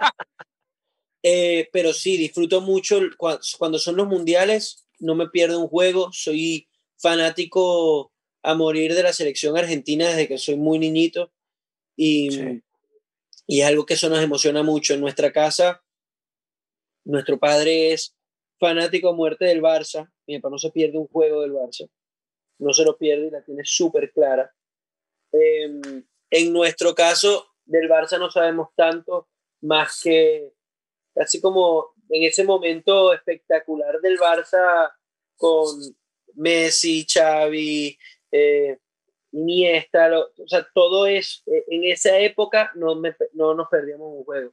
eh, 1.23 1.69
pero 1.73 1.93
sí, 1.93 2.17
disfruto 2.17 2.61
mucho 2.61 3.01
cuando 3.17 3.79
son 3.79 3.97
los 3.97 4.07
mundiales, 4.07 4.87
no 4.99 5.15
me 5.15 5.29
pierdo 5.29 5.61
un 5.61 5.69
juego, 5.69 6.11
soy 6.13 6.69
fanático 6.97 8.13
a 8.49 8.55
morir 8.55 8.95
de 8.95 9.03
la 9.03 9.13
selección 9.13 9.59
argentina 9.59 10.09
desde 10.09 10.27
que 10.27 10.39
soy 10.39 10.57
muy 10.57 10.79
niñito 10.79 11.31
y, 11.95 12.31
sí. 12.31 12.63
y 13.47 13.61
es 13.61 13.67
algo 13.67 13.85
que 13.85 13.93
eso 13.93 14.09
nos 14.09 14.23
emociona 14.23 14.63
mucho. 14.63 14.95
En 14.95 15.03
nuestra 15.03 15.31
casa, 15.31 15.85
nuestro 17.05 17.39
padre 17.39 17.93
es 17.93 18.17
fanático 18.59 19.11
a 19.11 19.13
muerte 19.15 19.45
del 19.45 19.61
Barça, 19.61 20.11
mi 20.27 20.39
papá 20.39 20.49
no 20.49 20.59
se 20.59 20.71
pierde 20.71 20.97
un 20.97 21.09
juego 21.09 21.43
del 21.43 21.53
Barça, 21.53 21.91
no 22.59 22.73
se 22.73 22.85
lo 22.85 22.97
pierde 22.97 23.27
y 23.27 23.31
la 23.31 23.45
tiene 23.45 23.65
súper 23.67 24.13
clara. 24.13 24.51
Eh, 25.33 25.71
en 26.31 26.53
nuestro 26.53 26.95
caso, 26.95 27.49
del 27.67 27.87
Barça 27.87 28.19
no 28.19 28.31
sabemos 28.31 28.71
tanto 28.75 29.29
más 29.61 30.01
que 30.03 30.55
así 31.17 31.39
como 31.39 31.93
en 32.09 32.23
ese 32.23 32.45
momento 32.45 33.13
espectacular 33.13 34.01
del 34.01 34.19
Barça 34.19 34.91
con 35.37 35.67
Messi, 36.35 37.07
Xavi, 37.07 37.99
eh, 38.33 38.79
Iniesta, 39.33 40.09
lo, 40.09 40.23
o 40.23 40.49
sea, 40.49 40.67
todo 40.73 41.07
es, 41.07 41.43
eh, 41.47 41.65
en 41.69 41.85
esa 41.85 42.19
época 42.19 42.73
no, 42.75 42.95
me, 42.95 43.15
no 43.35 43.55
nos 43.55 43.69
perdíamos 43.69 44.09
un 44.11 44.25
juego. 44.25 44.53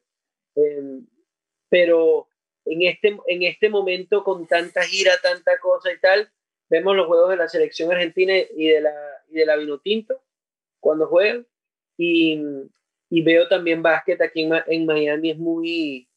Em, 0.56 1.06
pero 1.70 2.28
en 2.66 2.82
este, 2.84 3.18
en 3.28 3.44
este 3.44 3.70
momento, 3.70 4.24
con 4.24 4.48
tanta 4.48 4.84
gira, 4.84 5.14
tanta 5.22 5.58
cosa 5.60 5.92
y 5.94 6.00
tal, 6.00 6.30
vemos 6.70 6.96
los 6.96 7.08
juegos 7.08 7.30
de 7.30 7.38
la 7.38 7.48
selección 7.48 7.92
argentina 7.92 8.34
y 8.38 8.68
de 8.68 8.82
la, 8.82 8.94
y 9.30 9.36
de 9.36 9.46
la 9.46 9.56
Vinotinto 9.56 10.22
cuando 10.80 11.08
juegan. 11.08 11.48
Y, 11.98 12.42
y 13.10 13.22
veo 13.22 13.48
también 13.48 13.82
básquet 13.82 14.22
aquí 14.22 14.50
en, 14.68 14.86
Miami, 14.86 15.32
es 15.32 15.38
muy, 15.38 16.10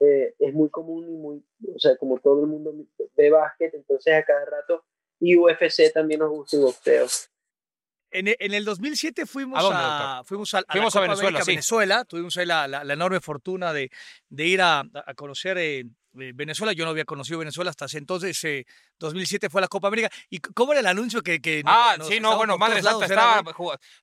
eh, 0.00 0.34
es 0.38 0.52
muy 0.52 0.68
común 0.70 1.08
y 1.08 1.16
muy, 1.16 1.44
o 1.74 1.78
sea, 1.78 1.96
como 1.96 2.18
todo 2.18 2.40
el 2.42 2.48
mundo 2.48 2.74
ve 3.16 3.30
básquet, 3.30 3.72
entonces 3.74 4.14
a 4.14 4.24
cada 4.24 4.44
rato, 4.46 4.84
y 5.20 5.36
UFC 5.36 5.92
también 5.92 6.20
nos 6.20 6.30
gusta 6.30 6.56
el 6.56 6.62
boxeo. 6.62 7.06
En, 8.12 8.26
e, 8.26 8.36
en, 8.40 8.54
el 8.54 8.64
2007 8.64 9.24
fuimos 9.26 9.62
a, 9.62 10.18
a 10.18 10.24
fuimos 10.24 10.52
a, 10.54 10.64
fuimos 10.68 10.96
a 10.96 11.00
Venezuela, 11.00 11.42
sí. 11.42 11.52
Venezuela, 11.52 12.04
tuvimos 12.04 12.36
ahí 12.36 12.46
la, 12.46 12.66
la, 12.66 12.82
la, 12.82 12.94
enorme 12.94 13.20
fortuna 13.20 13.72
de, 13.72 13.90
de 14.28 14.46
ir 14.46 14.60
a, 14.62 14.80
a 14.80 15.14
conocer 15.14 15.58
eh, 15.58 15.84
Venezuela. 16.12 16.72
Yo 16.72 16.84
no 16.84 16.90
había 16.90 17.04
conocido 17.04 17.38
Venezuela 17.38 17.70
hasta 17.70 17.84
ese 17.84 17.98
entonces. 17.98 18.42
Eh, 18.44 18.66
2007 18.98 19.48
fue 19.48 19.60
la 19.60 19.68
Copa 19.68 19.88
América. 19.88 20.10
¿Y 20.28 20.40
cómo 20.40 20.72
era 20.72 20.80
el 20.80 20.86
anuncio 20.86 21.22
que.? 21.22 21.40
que 21.40 21.62
ah, 21.64 21.94
nos, 21.98 22.08
sí, 22.08 22.20
no, 22.20 22.36
bueno, 22.36 22.58
Madre 22.58 22.82
Santa 22.82 23.06
estaba. 23.06 23.42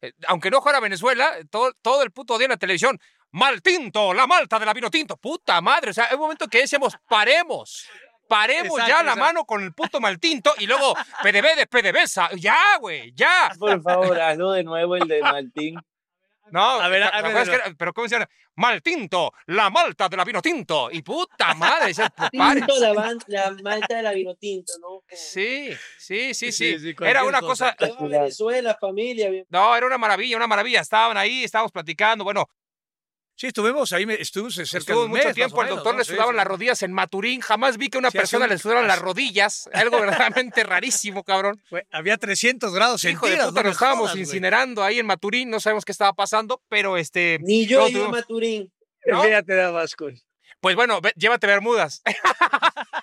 Era... 0.02 0.16
Aunque 0.28 0.50
no 0.50 0.62
fuera 0.62 0.80
Venezuela, 0.80 1.34
todo, 1.50 1.74
todo 1.82 2.04
el 2.04 2.12
puto 2.12 2.38
día 2.38 2.46
en 2.46 2.52
la 2.52 2.58
televisión. 2.58 3.00
Mal 3.32 3.62
tinto, 3.62 4.14
la 4.14 4.26
malta 4.26 4.58
de 4.58 4.66
la 4.66 4.74
vino 4.74 4.90
tinto. 4.90 5.18
Puta 5.18 5.60
madre. 5.60 5.92
O 5.92 5.94
sea, 5.94 6.06
hay 6.06 6.16
un 6.16 6.22
momento 6.22 6.48
que 6.48 6.60
decíamos, 6.60 6.96
paremos. 7.10 7.88
Paremos 8.28 8.80
exacto, 8.80 8.88
ya 8.88 9.04
la 9.04 9.12
exacto. 9.12 9.20
mano 9.20 9.46
con 9.46 9.64
el 9.64 9.74
puto 9.74 10.00
mal 10.00 10.20
tinto 10.20 10.54
y 10.58 10.68
luego 10.68 10.94
PDB 11.24 11.56
de 11.56 11.68
PDVSA. 11.68 12.30
Ya, 12.36 12.78
güey, 12.80 13.14
ya. 13.14 13.52
Por 13.58 13.82
favor, 13.82 14.20
hazlo 14.20 14.52
de 14.52 14.64
nuevo 14.64 14.96
el 14.96 15.08
de 15.08 15.22
Maltín. 15.22 15.80
No, 16.52 16.62
a 16.62 16.88
ver, 16.88 17.04
a 17.04 17.22
ver, 17.22 17.36
es 17.38 17.50
que, 17.50 17.76
pero 17.78 17.94
¿cómo 17.94 18.08
se 18.08 18.16
llama? 18.16 18.30
Mal 18.56 18.82
tinto, 18.82 19.34
la 19.48 19.70
malta 19.70 20.08
de 20.08 20.18
la 20.18 20.24
vino 20.24 20.42
tinto. 20.42 20.90
Y 20.92 21.02
puta 21.02 21.54
madre, 21.54 21.92
ese 21.92 22.04
tinto, 22.32 22.80
la, 22.80 22.94
la, 23.28 23.52
malta 23.62 23.98
de 23.98 24.04
la 24.04 24.12
vino 24.14 24.36
tinto, 24.36 24.74
¿no? 24.82 25.04
Sí, 25.16 25.72
sí, 25.98 26.34
sí, 26.34 26.52
sí. 26.52 26.80
sí, 26.80 26.80
sí 26.80 26.96
era 27.02 27.24
una 27.24 27.42
cosa. 27.42 27.76
cosa... 27.76 27.96
Venezuela, 28.00 28.78
familia. 28.80 29.30
No, 29.50 29.76
era 29.76 29.86
una 29.86 29.98
maravilla, 29.98 30.38
una 30.38 30.48
maravilla. 30.48 30.82
Estaban 30.82 31.18
ahí, 31.18 31.44
estábamos 31.44 31.72
platicando. 31.72 32.24
Bueno, 32.24 32.48
Sí, 33.40 33.48
estuvimos 33.48 33.94
ahí, 33.94 34.04
estuvimos 34.20 34.56
cerca 34.56 34.78
Estuvo 34.80 35.04
de 35.04 35.08
mucho 35.10 35.24
mes, 35.26 35.36
tiempo, 35.36 35.62
el 35.62 35.66
menos, 35.68 35.78
doctor 35.78 35.94
¿no? 35.94 36.00
le 36.00 36.06
sudaban 36.06 36.32
sí. 36.32 36.38
las 36.38 36.48
rodillas 36.48 36.82
en 36.82 36.92
Maturín. 36.92 37.40
Jamás 37.42 37.78
vi 37.78 37.88
que 37.90 37.98
a 37.98 38.00
una 38.00 38.10
Sí, 38.10 38.18
persona 38.18 38.46
un- 38.46 38.50
le 38.50 38.58
sudaran 38.58 38.88
las 38.88 38.98
rodillas. 38.98 39.70
Algo 39.74 40.00
verdaderamente 40.00 40.64
rarísimo, 40.64 41.24
cabrón. 41.24 41.62
Fue- 41.70 41.86
había 41.92 42.18
300 42.18 42.74
grados 42.74 43.04
Hijo 43.06 43.28
de 43.28 43.34
puta, 43.34 43.46
no 43.46 43.64
nos 43.64 43.74
estábamos 43.74 44.00
jodas, 44.02 44.14
güey. 44.16 44.24
incinerando 44.24 44.84
ahí 44.84 44.98
en 44.98 45.06
Maturín. 45.06 45.52
No 45.52 45.60
sabemos 45.60 45.86
qué 45.86 45.92
estaba 45.92 46.14
pasando, 46.14 46.64
pero 46.68 46.98
este. 46.98 47.38
Ni 47.44 47.68
yo 47.68 47.82
no, 47.82 47.88
ido 47.90 48.06
a 48.08 48.10
Maturín. 48.10 48.74
¿no? 49.06 49.22
Fíjate 49.24 49.54
güey. 50.00 50.20
Pues 50.60 50.76
bueno, 50.76 51.00
ve- 51.00 51.14
llévate 51.16 51.46
Bermudas. 51.46 52.02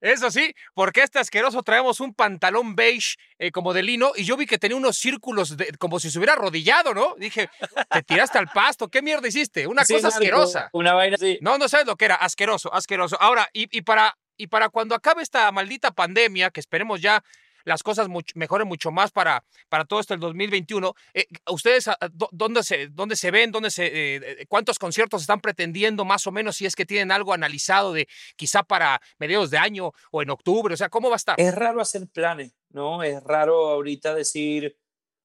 Eso 0.00 0.30
sí, 0.30 0.54
porque 0.74 1.02
este 1.02 1.18
asqueroso 1.18 1.62
traemos 1.62 2.00
un 2.00 2.14
pantalón 2.14 2.74
beige 2.74 3.16
eh, 3.38 3.50
como 3.50 3.72
de 3.74 3.82
lino 3.82 4.12
y 4.16 4.24
yo 4.24 4.36
vi 4.36 4.46
que 4.46 4.58
tenía 4.58 4.76
unos 4.76 4.96
círculos 4.96 5.56
de- 5.56 5.72
como 5.78 6.00
si 6.00 6.10
se 6.10 6.18
hubiera 6.18 6.32
arrodillado, 6.32 6.94
¿no? 6.94 7.14
Dije, 7.18 7.50
te 7.90 8.02
tiraste 8.02 8.38
al 8.38 8.48
pasto, 8.48 8.88
¿qué 8.88 9.02
mierda 9.02 9.28
hiciste? 9.28 9.66
Una 9.66 9.84
Sí, 9.84 9.94
cosa 9.94 10.06
Marco, 10.08 10.18
asquerosa. 10.18 10.70
Una 10.72 10.94
vaina 10.94 11.16
así. 11.16 11.38
No, 11.42 11.58
no 11.58 11.68
sabes 11.68 11.86
lo 11.86 11.96
que 11.96 12.06
era, 12.06 12.14
asqueroso, 12.14 12.72
asqueroso. 12.72 13.16
Ahora, 13.20 13.48
y, 13.52 13.68
y 13.76 13.82
para, 13.82 14.16
y 14.36 14.46
para 14.46 14.68
cuando 14.70 14.94
acabe 14.94 15.22
esta 15.22 15.50
maldita 15.52 15.90
pandemia, 15.90 16.50
que 16.50 16.60
esperemos 16.60 17.00
ya 17.02 17.22
las 17.64 17.82
cosas 17.82 18.08
mejoren 18.34 18.68
mucho 18.68 18.90
más 18.90 19.10
para, 19.10 19.44
para 19.68 19.84
todo 19.84 20.00
esto 20.00 20.14
el 20.14 20.20
2021, 20.20 20.94
eh, 21.14 21.26
¿ustedes 21.50 21.88
dónde 22.32 22.62
se, 22.62 22.88
dónde 22.88 23.16
se 23.16 23.30
ven? 23.30 23.50
Dónde 23.50 23.70
se, 23.70 24.16
eh, 24.16 24.46
¿Cuántos 24.48 24.78
conciertos 24.78 25.22
están 25.22 25.40
pretendiendo 25.40 26.04
más 26.04 26.26
o 26.26 26.32
menos 26.32 26.56
si 26.56 26.66
es 26.66 26.74
que 26.74 26.86
tienen 26.86 27.12
algo 27.12 27.32
analizado 27.32 27.92
de 27.92 28.08
quizá 28.36 28.62
para 28.62 29.00
mediados 29.18 29.50
de 29.50 29.58
año 29.58 29.92
o 30.10 30.22
en 30.22 30.30
octubre? 30.30 30.74
O 30.74 30.76
sea, 30.76 30.88
¿cómo 30.88 31.08
va 31.08 31.16
a 31.16 31.16
estar? 31.16 31.40
Es 31.40 31.54
raro 31.54 31.80
hacer 31.80 32.06
planes, 32.08 32.54
¿no? 32.70 33.02
Es 33.02 33.22
raro 33.22 33.68
ahorita 33.68 34.14
decir, 34.14 34.76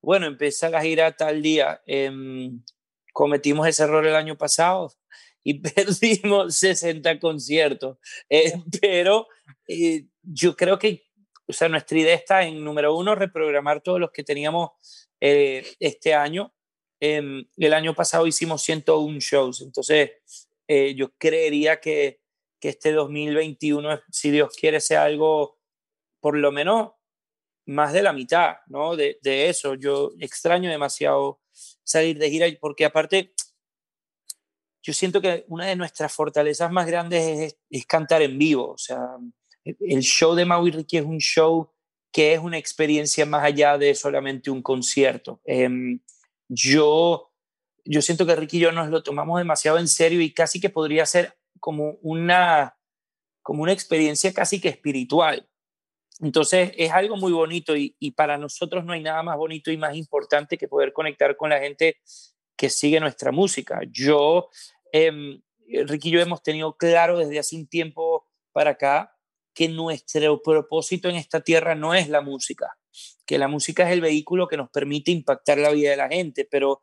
bueno, 0.01 0.27
empieza 0.27 0.69
la 0.69 0.81
gira 0.81 1.11
tal 1.15 1.41
día. 1.41 1.81
Em, 1.85 2.61
cometimos 3.11 3.67
ese 3.67 3.83
error 3.83 4.05
el 4.05 4.15
año 4.15 4.37
pasado 4.37 4.93
y 5.43 5.59
perdimos 5.59 6.55
60 6.55 7.19
conciertos. 7.19 7.97
Eh, 8.29 8.53
pero 8.81 9.27
eh, 9.67 10.05
yo 10.21 10.55
creo 10.55 10.77
que, 10.77 11.04
o 11.47 11.53
sea, 11.53 11.69
nuestra 11.69 11.97
idea 11.97 12.15
está 12.15 12.43
en, 12.43 12.63
número 12.63 12.95
uno, 12.95 13.15
reprogramar 13.15 13.81
todos 13.81 13.99
los 13.99 14.11
que 14.11 14.23
teníamos 14.23 14.71
eh, 15.21 15.65
este 15.79 16.13
año. 16.13 16.53
Em, 16.99 17.45
el 17.57 17.73
año 17.73 17.93
pasado 17.93 18.25
hicimos 18.25 18.61
101 18.63 19.19
shows, 19.19 19.61
entonces 19.61 20.11
eh, 20.67 20.95
yo 20.95 21.13
creería 21.17 21.79
que, 21.79 22.21
que 22.59 22.69
este 22.69 22.91
2021, 22.91 24.01
si 24.09 24.31
Dios 24.31 24.55
quiere, 24.55 24.79
sea 24.79 25.03
algo 25.03 25.59
por 26.19 26.37
lo 26.37 26.51
menos 26.51 26.93
más 27.67 27.93
de 27.93 28.03
la 28.03 28.13
mitad, 28.13 28.57
¿no? 28.67 28.95
De, 28.95 29.19
eso. 29.23 29.75
Yo 29.75 30.11
extraño 30.19 30.69
demasiado 30.69 31.41
salir 31.83 32.17
de 32.17 32.29
gira 32.29 32.47
porque 32.59 32.85
aparte, 32.85 33.33
yo 34.81 34.93
siento 34.93 35.21
que 35.21 35.45
una 35.47 35.67
de 35.67 35.75
nuestras 35.75 36.13
fortalezas 36.13 36.71
más 36.71 36.87
grandes 36.87 37.39
es, 37.39 37.57
es 37.69 37.85
cantar 37.85 38.21
en 38.21 38.37
vivo. 38.37 38.71
O 38.71 38.77
sea, 38.77 39.17
el 39.65 40.01
show 40.01 40.35
de 40.35 40.45
Maui 40.45 40.71
Ricky 40.71 40.97
es 40.97 41.05
un 41.05 41.17
show 41.17 41.71
que 42.11 42.33
es 42.33 42.39
una 42.39 42.57
experiencia 42.57 43.25
más 43.25 43.43
allá 43.43 43.77
de 43.77 43.93
solamente 43.93 44.49
un 44.49 44.61
concierto. 44.61 45.41
Em, 45.43 45.99
yo, 46.47 47.31
yo 47.83 48.01
siento 48.01 48.25
que 48.25 48.35
Ricky 48.35 48.57
y 48.57 48.61
yo 48.61 48.71
nos 48.71 48.89
lo 48.89 49.03
tomamos 49.03 49.37
demasiado 49.39 49.79
en 49.79 49.87
serio 49.87 50.21
y 50.21 50.33
casi 50.33 50.61
que 50.61 50.69
podría 50.69 51.05
ser 51.05 51.37
como 51.59 51.97
una, 52.01 52.77
como 53.41 53.63
una 53.63 53.73
experiencia 53.73 54.33
casi 54.33 54.61
que 54.61 54.69
espiritual. 54.69 55.49
Entonces 56.21 56.71
es 56.77 56.91
algo 56.91 57.17
muy 57.17 57.33
bonito 57.33 57.75
y, 57.75 57.93
para 58.15 58.37
nosotros 58.37 58.85
no 58.85 58.93
hay 58.93 59.01
nada 59.01 59.21
más 59.21 59.35
bonito 59.35 59.69
y 59.69 59.77
más 59.77 59.97
importante 59.97 60.57
que 60.57 60.69
poder 60.69 60.93
conectar 60.93 61.35
con 61.35 61.49
la 61.49 61.59
gente 61.59 61.97
que 62.55 62.69
sigue 62.69 63.01
nuestra 63.01 63.33
música. 63.33 63.81
Yo, 63.91 64.49
eh, 64.93 65.11
Ricky 65.85 66.07
y 66.07 66.11
yo 66.11 66.21
hemos 66.21 66.41
tenido 66.41 66.77
claro 66.77 67.17
desde 67.17 67.39
hace 67.39 67.57
un 67.57 67.67
tiempo 67.67 68.25
para 68.53 68.69
acá 68.71 69.14
que 69.55 69.69
nuestro 69.69 70.41
propósito 70.43 71.09
en 71.09 71.15
esta 71.15 71.41
tierra 71.41 71.73
no 71.73 71.95
es 71.95 72.09
la 72.09 72.21
música, 72.21 72.77
que 73.25 73.37
la 73.39 73.47
música 73.47 73.87
es 73.87 73.93
el 73.93 74.01
vehículo 74.01 74.47
que 74.47 74.57
nos 74.57 74.69
permite 74.69 75.11
impactar 75.11 75.57
la 75.57 75.71
vida 75.71 75.91
de 75.91 75.97
la 75.97 76.09
gente, 76.09 76.45
pero 76.45 76.81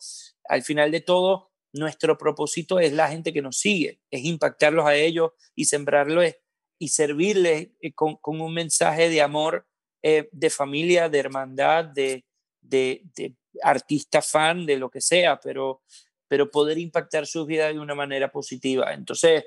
al 0.49 0.63
final 0.63 0.91
de 0.91 1.03
todo, 1.03 1.53
nuestro 1.75 2.19
propósito 2.19 2.81
es 2.81 2.93
la 2.93 3.09
gente 3.09 3.33
que 3.33 3.43
nos 3.43 3.59
sigue, 3.59 4.01
es 4.11 4.25
impactarlos 4.25 4.87
a 4.87 4.95
ellos 4.95 5.33
y 5.55 5.67
sembrarlos 5.67 6.35
y 6.79 6.89
servirles 6.89 7.69
eh, 7.81 7.93
con, 7.95 8.19
un 8.23 8.55
mensaje 8.55 9.09
de 9.09 9.23
amor, 9.23 9.67
eh, 10.03 10.29
de 10.33 10.51
familia, 10.51 11.09
de 11.09 11.19
hermandad, 11.19 11.85
de, 11.85 12.25
de, 12.61 13.03
de, 13.15 13.37
artista 13.63 14.23
fan, 14.23 14.65
de 14.67 14.79
lo 14.79 14.91
que 14.91 15.01
sea, 15.01 15.39
pero, 15.39 15.83
pero 16.27 16.51
poder 16.51 16.79
impactar 16.79 17.27
sus 17.27 17.47
vidas 17.47 17.73
de 17.73 17.79
una 17.79 17.95
manera 17.95 18.33
positiva. 18.33 18.95
Entonces, 18.95 19.45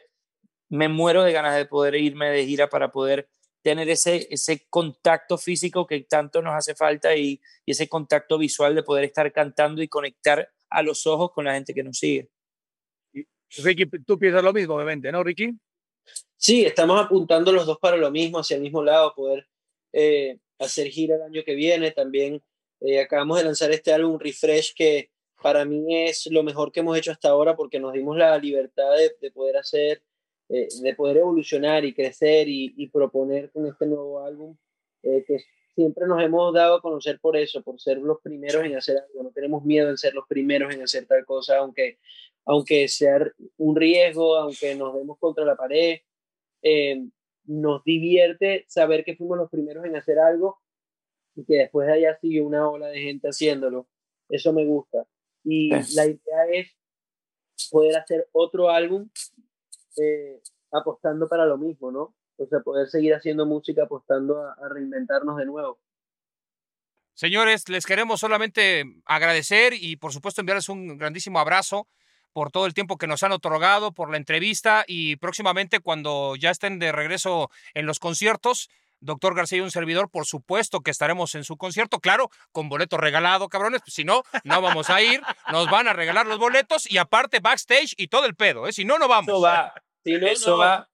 me 0.70 0.90
muero 0.90 1.24
de 1.24 1.32
ganas 1.32 1.56
de 1.56 1.66
poder 1.66 1.96
irme 1.96 2.30
de 2.30 2.46
gira 2.46 2.70
para 2.70 2.92
poder 2.92 3.30
tener 3.62 3.90
ese, 3.90 4.28
ese 4.30 4.68
contacto 4.70 5.38
físico 5.38 5.88
que 5.88 6.02
tanto 6.02 6.42
nos 6.42 6.54
hace 6.54 6.76
falta 6.76 7.16
y, 7.16 7.42
y 7.66 7.72
ese 7.72 7.90
contacto 7.90 8.38
visual 8.38 8.76
de 8.76 8.84
poder 8.84 9.06
estar 9.06 9.32
cantando 9.32 9.82
y 9.82 9.88
conectar 9.88 10.50
a 10.70 10.84
los 10.84 11.08
ojos 11.08 11.32
con 11.32 11.46
la 11.46 11.54
gente 11.54 11.74
que 11.74 11.84
nos 11.84 11.98
sigue. 11.98 12.30
Ricky, 13.58 13.86
tú 14.06 14.20
piensas 14.20 14.44
lo 14.44 14.54
mismo, 14.54 14.76
obviamente, 14.76 15.12
¿no, 15.12 15.24
Ricky? 15.24 15.52
Sí, 16.38 16.66
estamos 16.66 17.04
apuntando 17.04 17.52
los 17.52 17.66
dos 17.66 17.80
para 17.80 17.98
lo 17.98 18.12
mismo, 18.12 18.40
hacia 18.40 18.56
el 18.56 18.62
mismo 18.62 18.84
lado, 18.84 19.14
poder 19.16 19.48
eh, 19.94 20.38
hacer 20.60 20.88
gira 20.88 21.16
el 21.16 21.24
año 21.24 21.44
que 21.44 21.56
viene. 21.56 21.92
También 21.92 22.44
eh, 22.82 23.00
acabamos 23.00 23.38
de 23.38 23.46
lanzar 23.46 23.72
este 23.72 23.94
álbum 23.94 24.20
Refresh 24.20 24.74
que 24.76 25.12
para 25.42 25.66
mí 25.66 26.04
es 26.04 26.28
lo 26.28 26.44
mejor 26.44 26.72
que 26.72 26.82
hemos 26.82 26.98
hecho 26.98 27.12
hasta 27.12 27.30
ahora 27.30 27.56
porque 27.56 27.80
nos 27.80 27.94
dimos 27.94 28.18
la 28.18 28.38
libertad 28.38 28.96
de, 28.96 29.16
de 29.22 29.32
poder 29.32 29.58
hacer, 29.58 30.04
eh, 30.50 30.68
de 30.82 30.96
poder 30.96 31.18
evolucionar 31.18 31.86
y 31.86 31.94
crecer 31.94 32.48
y, 32.48 32.74
y, 32.78 32.88
proponer 32.90 33.52
con 33.52 33.66
este 33.66 33.88
nuevo 33.88 34.24
álbum 34.24 34.56
eh, 35.02 35.24
que 35.26 35.40
siempre 35.76 36.08
nos 36.08 36.22
hemos 36.24 36.54
dado 36.54 36.76
a 36.76 36.82
conocer 36.82 37.20
por 37.20 37.36
eso, 37.36 37.62
por 37.62 37.80
ser 37.80 37.98
los 37.98 38.22
primeros 38.22 38.64
en 38.64 38.76
hacer 38.76 38.98
algo. 38.98 39.24
No 39.24 39.32
tenemos 39.32 39.64
miedo 39.66 39.90
en 39.90 39.98
ser 39.98 40.14
los 40.14 40.28
primeros 40.28 40.74
en 40.74 40.82
hacer 40.84 41.06
tal 41.06 41.26
cosa, 41.26 41.58
aunque, 41.58 42.00
aunque 42.46 42.88
sea 42.88 43.20
un 43.58 43.76
riesgo, 43.76 44.36
aunque 44.38 44.76
nos 44.76 44.96
demos 44.96 45.18
contra 45.20 45.46
la 45.46 45.56
pared. 45.56 46.00
Eh, 46.62 47.04
nos 47.46 47.84
divierte 47.84 48.66
saber 48.68 49.04
que 49.04 49.16
fuimos 49.16 49.38
los 49.38 49.50
primeros 49.50 49.86
en 49.86 49.96
hacer 49.96 50.18
algo 50.18 50.60
y 51.36 51.44
que 51.46 51.56
después 51.56 51.88
de 51.88 51.94
allá 51.94 52.18
sigue 52.20 52.42
una 52.42 52.70
ola 52.70 52.88
de 52.88 53.02
gente 53.02 53.28
haciéndolo. 53.28 53.88
Eso 54.30 54.54
me 54.54 54.66
gusta. 54.66 55.06
Y 55.44 55.70
la 55.70 56.06
idea 56.06 56.46
es 56.52 56.76
poder 57.70 57.98
hacer 57.98 58.28
otro 58.32 58.70
álbum 58.70 59.10
eh, 59.98 60.42
apostando 60.72 61.28
para 61.28 61.46
lo 61.46 61.58
mismo, 61.58 61.92
¿no? 61.92 62.16
O 62.38 62.46
sea, 62.48 62.60
poder 62.60 62.88
seguir 62.88 63.14
haciendo 63.14 63.46
música 63.46 63.84
apostando 63.84 64.42
a, 64.42 64.54
a 64.54 64.70
reinventarnos 64.70 65.38
de 65.38 65.46
nuevo. 65.46 65.80
Señores, 67.14 67.70
les 67.70 67.86
queremos 67.86 68.20
solamente 68.20 68.84
agradecer 69.06 69.74
y 69.74 69.96
por 69.96 70.12
supuesto 70.12 70.42
enviarles 70.42 70.68
un 70.68 70.98
grandísimo 70.98 71.40
abrazo 71.40 71.88
por 72.34 72.52
todo 72.52 72.66
el 72.66 72.74
tiempo 72.74 72.98
que 72.98 73.08
nos 73.08 73.24
han 73.24 73.32
otorgado, 73.32 73.94
por 73.94 74.12
la 74.12 74.18
entrevista 74.18 74.84
y 74.86 75.16
próximamente 75.16 75.80
cuando 75.80 76.36
ya 76.36 76.50
estén 76.50 76.80
de 76.80 76.92
regreso 76.92 77.50
en 77.74 77.86
los 77.86 78.00
conciertos, 78.00 78.70
doctor 79.00 79.34
García 79.34 79.60
y 79.60 79.62
un 79.62 79.72
servidor, 79.72 80.10
por 80.10 80.26
supuesto 80.26 80.82
que 80.82 80.92
estaremos 80.92 81.34
en 81.36 81.46
su 81.46 81.56
concierto, 81.56 82.00
claro, 82.02 82.30
con 82.52 82.68
boleto 82.68 82.98
regalado, 82.98 83.48
cabrones, 83.48 83.82
pues 83.82 83.94
si 83.94 84.04
no, 84.04 84.24
no 84.44 84.62
vamos 84.62 84.90
a 84.90 85.02
ir, 85.02 85.22
nos 85.50 85.70
van 85.70 85.88
a 85.88 85.94
regalar 85.94 86.28
los 86.28 86.38
boletos 86.38 86.92
y 86.92 86.98
aparte 86.98 87.40
backstage 87.40 87.94
y 87.96 88.10
todo 88.10 88.26
el 88.26 88.36
pedo, 88.36 88.68
¿eh? 88.68 88.74
si 88.74 88.84
no, 88.84 88.98
no 88.98 89.08
vamos. 89.08 89.30
Eso 89.30 89.40
va, 89.40 89.74
Si 90.06 90.14
no, 90.14 90.28
eso 90.28 90.52
no. 90.52 90.58
va, 90.60 90.90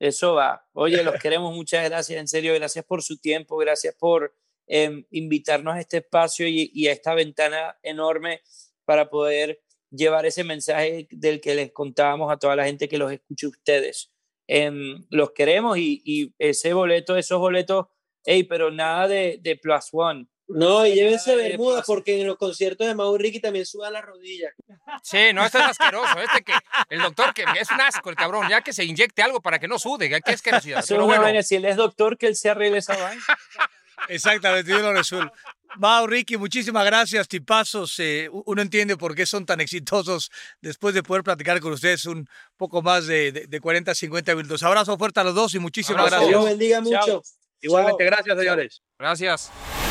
eso 0.00 0.34
va. 0.34 0.66
Oye, 0.72 1.02
los 1.04 1.14
queremos, 1.20 1.54
muchas 1.54 1.84
gracias, 1.88 2.18
en 2.18 2.26
serio, 2.26 2.52
gracias 2.54 2.84
por 2.84 3.04
su 3.04 3.18
tiempo, 3.18 3.56
gracias 3.56 3.94
por 3.94 4.34
em, 4.66 5.06
invitarnos 5.12 5.76
a 5.76 5.80
este 5.80 5.98
espacio 5.98 6.48
y, 6.48 6.70
y 6.74 6.88
a 6.88 6.92
esta 6.92 7.14
ventana 7.14 7.78
enorme 7.82 8.42
para 8.84 9.08
poder 9.08 9.62
llevar 9.90 10.26
ese 10.26 10.42
mensaje 10.42 11.06
del 11.12 11.40
que 11.40 11.54
les 11.54 11.72
contábamos 11.72 12.32
a 12.32 12.36
toda 12.36 12.56
la 12.56 12.64
gente 12.64 12.88
que 12.88 12.98
los 12.98 13.12
escuche 13.12 13.46
ustedes. 13.46 14.10
Em, 14.48 15.06
los 15.10 15.30
queremos 15.30 15.78
y, 15.78 16.02
y 16.04 16.34
ese 16.38 16.72
boleto, 16.72 17.16
esos 17.16 17.38
boletos, 17.38 17.86
hey, 18.24 18.42
pero 18.42 18.72
nada 18.72 19.06
de, 19.06 19.38
de 19.40 19.56
plus 19.56 19.90
one. 19.92 20.26
No, 20.48 20.86
y 20.86 20.94
llévense 20.94 21.32
Ay, 21.32 21.50
bermuda 21.50 21.80
pasa. 21.80 21.86
porque 21.86 22.20
en 22.20 22.26
los 22.26 22.38
conciertos 22.38 22.86
de 22.86 22.94
Mau 22.94 23.16
Ricky 23.18 23.38
también 23.38 23.66
sudan 23.66 23.92
las 23.92 24.04
rodillas. 24.04 24.54
Sí, 25.02 25.32
no, 25.34 25.44
este 25.44 25.58
es 25.58 25.64
asqueroso, 25.64 26.18
este 26.20 26.42
que, 26.42 26.52
el 26.88 27.00
doctor 27.00 27.34
que 27.34 27.44
es 27.60 27.70
un 27.70 27.80
asco 27.80 28.08
el 28.08 28.16
cabrón, 28.16 28.48
ya 28.48 28.62
que 28.62 28.72
se 28.72 28.84
inyecte 28.84 29.22
algo 29.22 29.42
para 29.42 29.58
que 29.58 29.68
no 29.68 29.78
sude, 29.78 30.08
qué 30.08 30.32
asquerosidad. 30.32 30.84
Una 30.90 31.04
bueno, 31.04 31.22
vaina, 31.22 31.42
si 31.42 31.56
él 31.56 31.66
es 31.66 31.76
doctor, 31.76 32.16
que 32.16 32.26
él 32.28 32.34
se 32.36 32.48
arregle 32.48 32.78
esa 32.78 32.96
vaina. 32.96 33.22
Exactamente, 34.08 34.70
yo 34.70 34.78
lo 34.78 34.92
resuelvo. 34.92 35.32
Mau, 35.76 36.06
Ricky, 36.06 36.36
muchísimas 36.38 36.84
gracias, 36.84 37.28
tipazos. 37.28 37.98
Eh, 37.98 38.30
uno 38.32 38.62
entiende 38.62 38.96
por 38.96 39.14
qué 39.14 39.26
son 39.26 39.44
tan 39.44 39.60
exitosos 39.60 40.30
después 40.62 40.94
de 40.94 41.02
poder 41.02 41.22
platicar 41.22 41.60
con 41.60 41.72
ustedes 41.72 42.06
un 42.06 42.26
poco 42.56 42.80
más 42.80 43.06
de, 43.06 43.32
de, 43.32 43.46
de 43.46 43.60
40, 43.60 43.94
50 43.94 44.34
minutos. 44.34 44.62
Abrazo 44.62 44.96
fuerte 44.96 45.20
a 45.20 45.24
los 45.24 45.34
dos 45.34 45.54
y 45.54 45.58
muchísimas 45.58 46.06
Abrazo. 46.06 46.26
Dios 46.26 46.42
gracias. 46.42 46.58
bendiga 46.58 46.76
Chao. 46.76 47.06
mucho. 47.06 47.22
Igualmente, 47.60 48.04
Chao. 48.04 48.10
gracias, 48.10 48.38
señores. 48.38 48.82
gracias. 48.98 49.87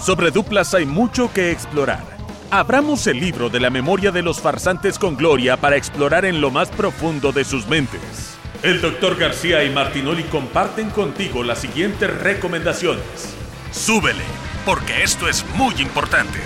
Sobre 0.00 0.30
duplas 0.30 0.74
hay 0.74 0.86
mucho 0.86 1.32
que 1.32 1.50
explorar. 1.50 2.04
Abramos 2.50 3.06
el 3.06 3.20
libro 3.20 3.50
de 3.50 3.60
la 3.60 3.68
memoria 3.68 4.10
de 4.10 4.22
los 4.22 4.40
farsantes 4.40 4.98
con 4.98 5.16
gloria 5.16 5.56
para 5.56 5.76
explorar 5.76 6.24
en 6.24 6.40
lo 6.40 6.50
más 6.50 6.70
profundo 6.70 7.32
de 7.32 7.44
sus 7.44 7.66
mentes. 7.66 8.36
El 8.62 8.80
doctor 8.80 9.16
García 9.16 9.64
y 9.64 9.70
Martinoli 9.70 10.22
comparten 10.24 10.90
contigo 10.90 11.42
las 11.42 11.58
siguientes 11.58 12.10
recomendaciones. 12.20 13.04
Súbele, 13.70 14.24
porque 14.64 15.02
esto 15.02 15.28
es 15.28 15.44
muy 15.56 15.74
importante. 15.80 16.38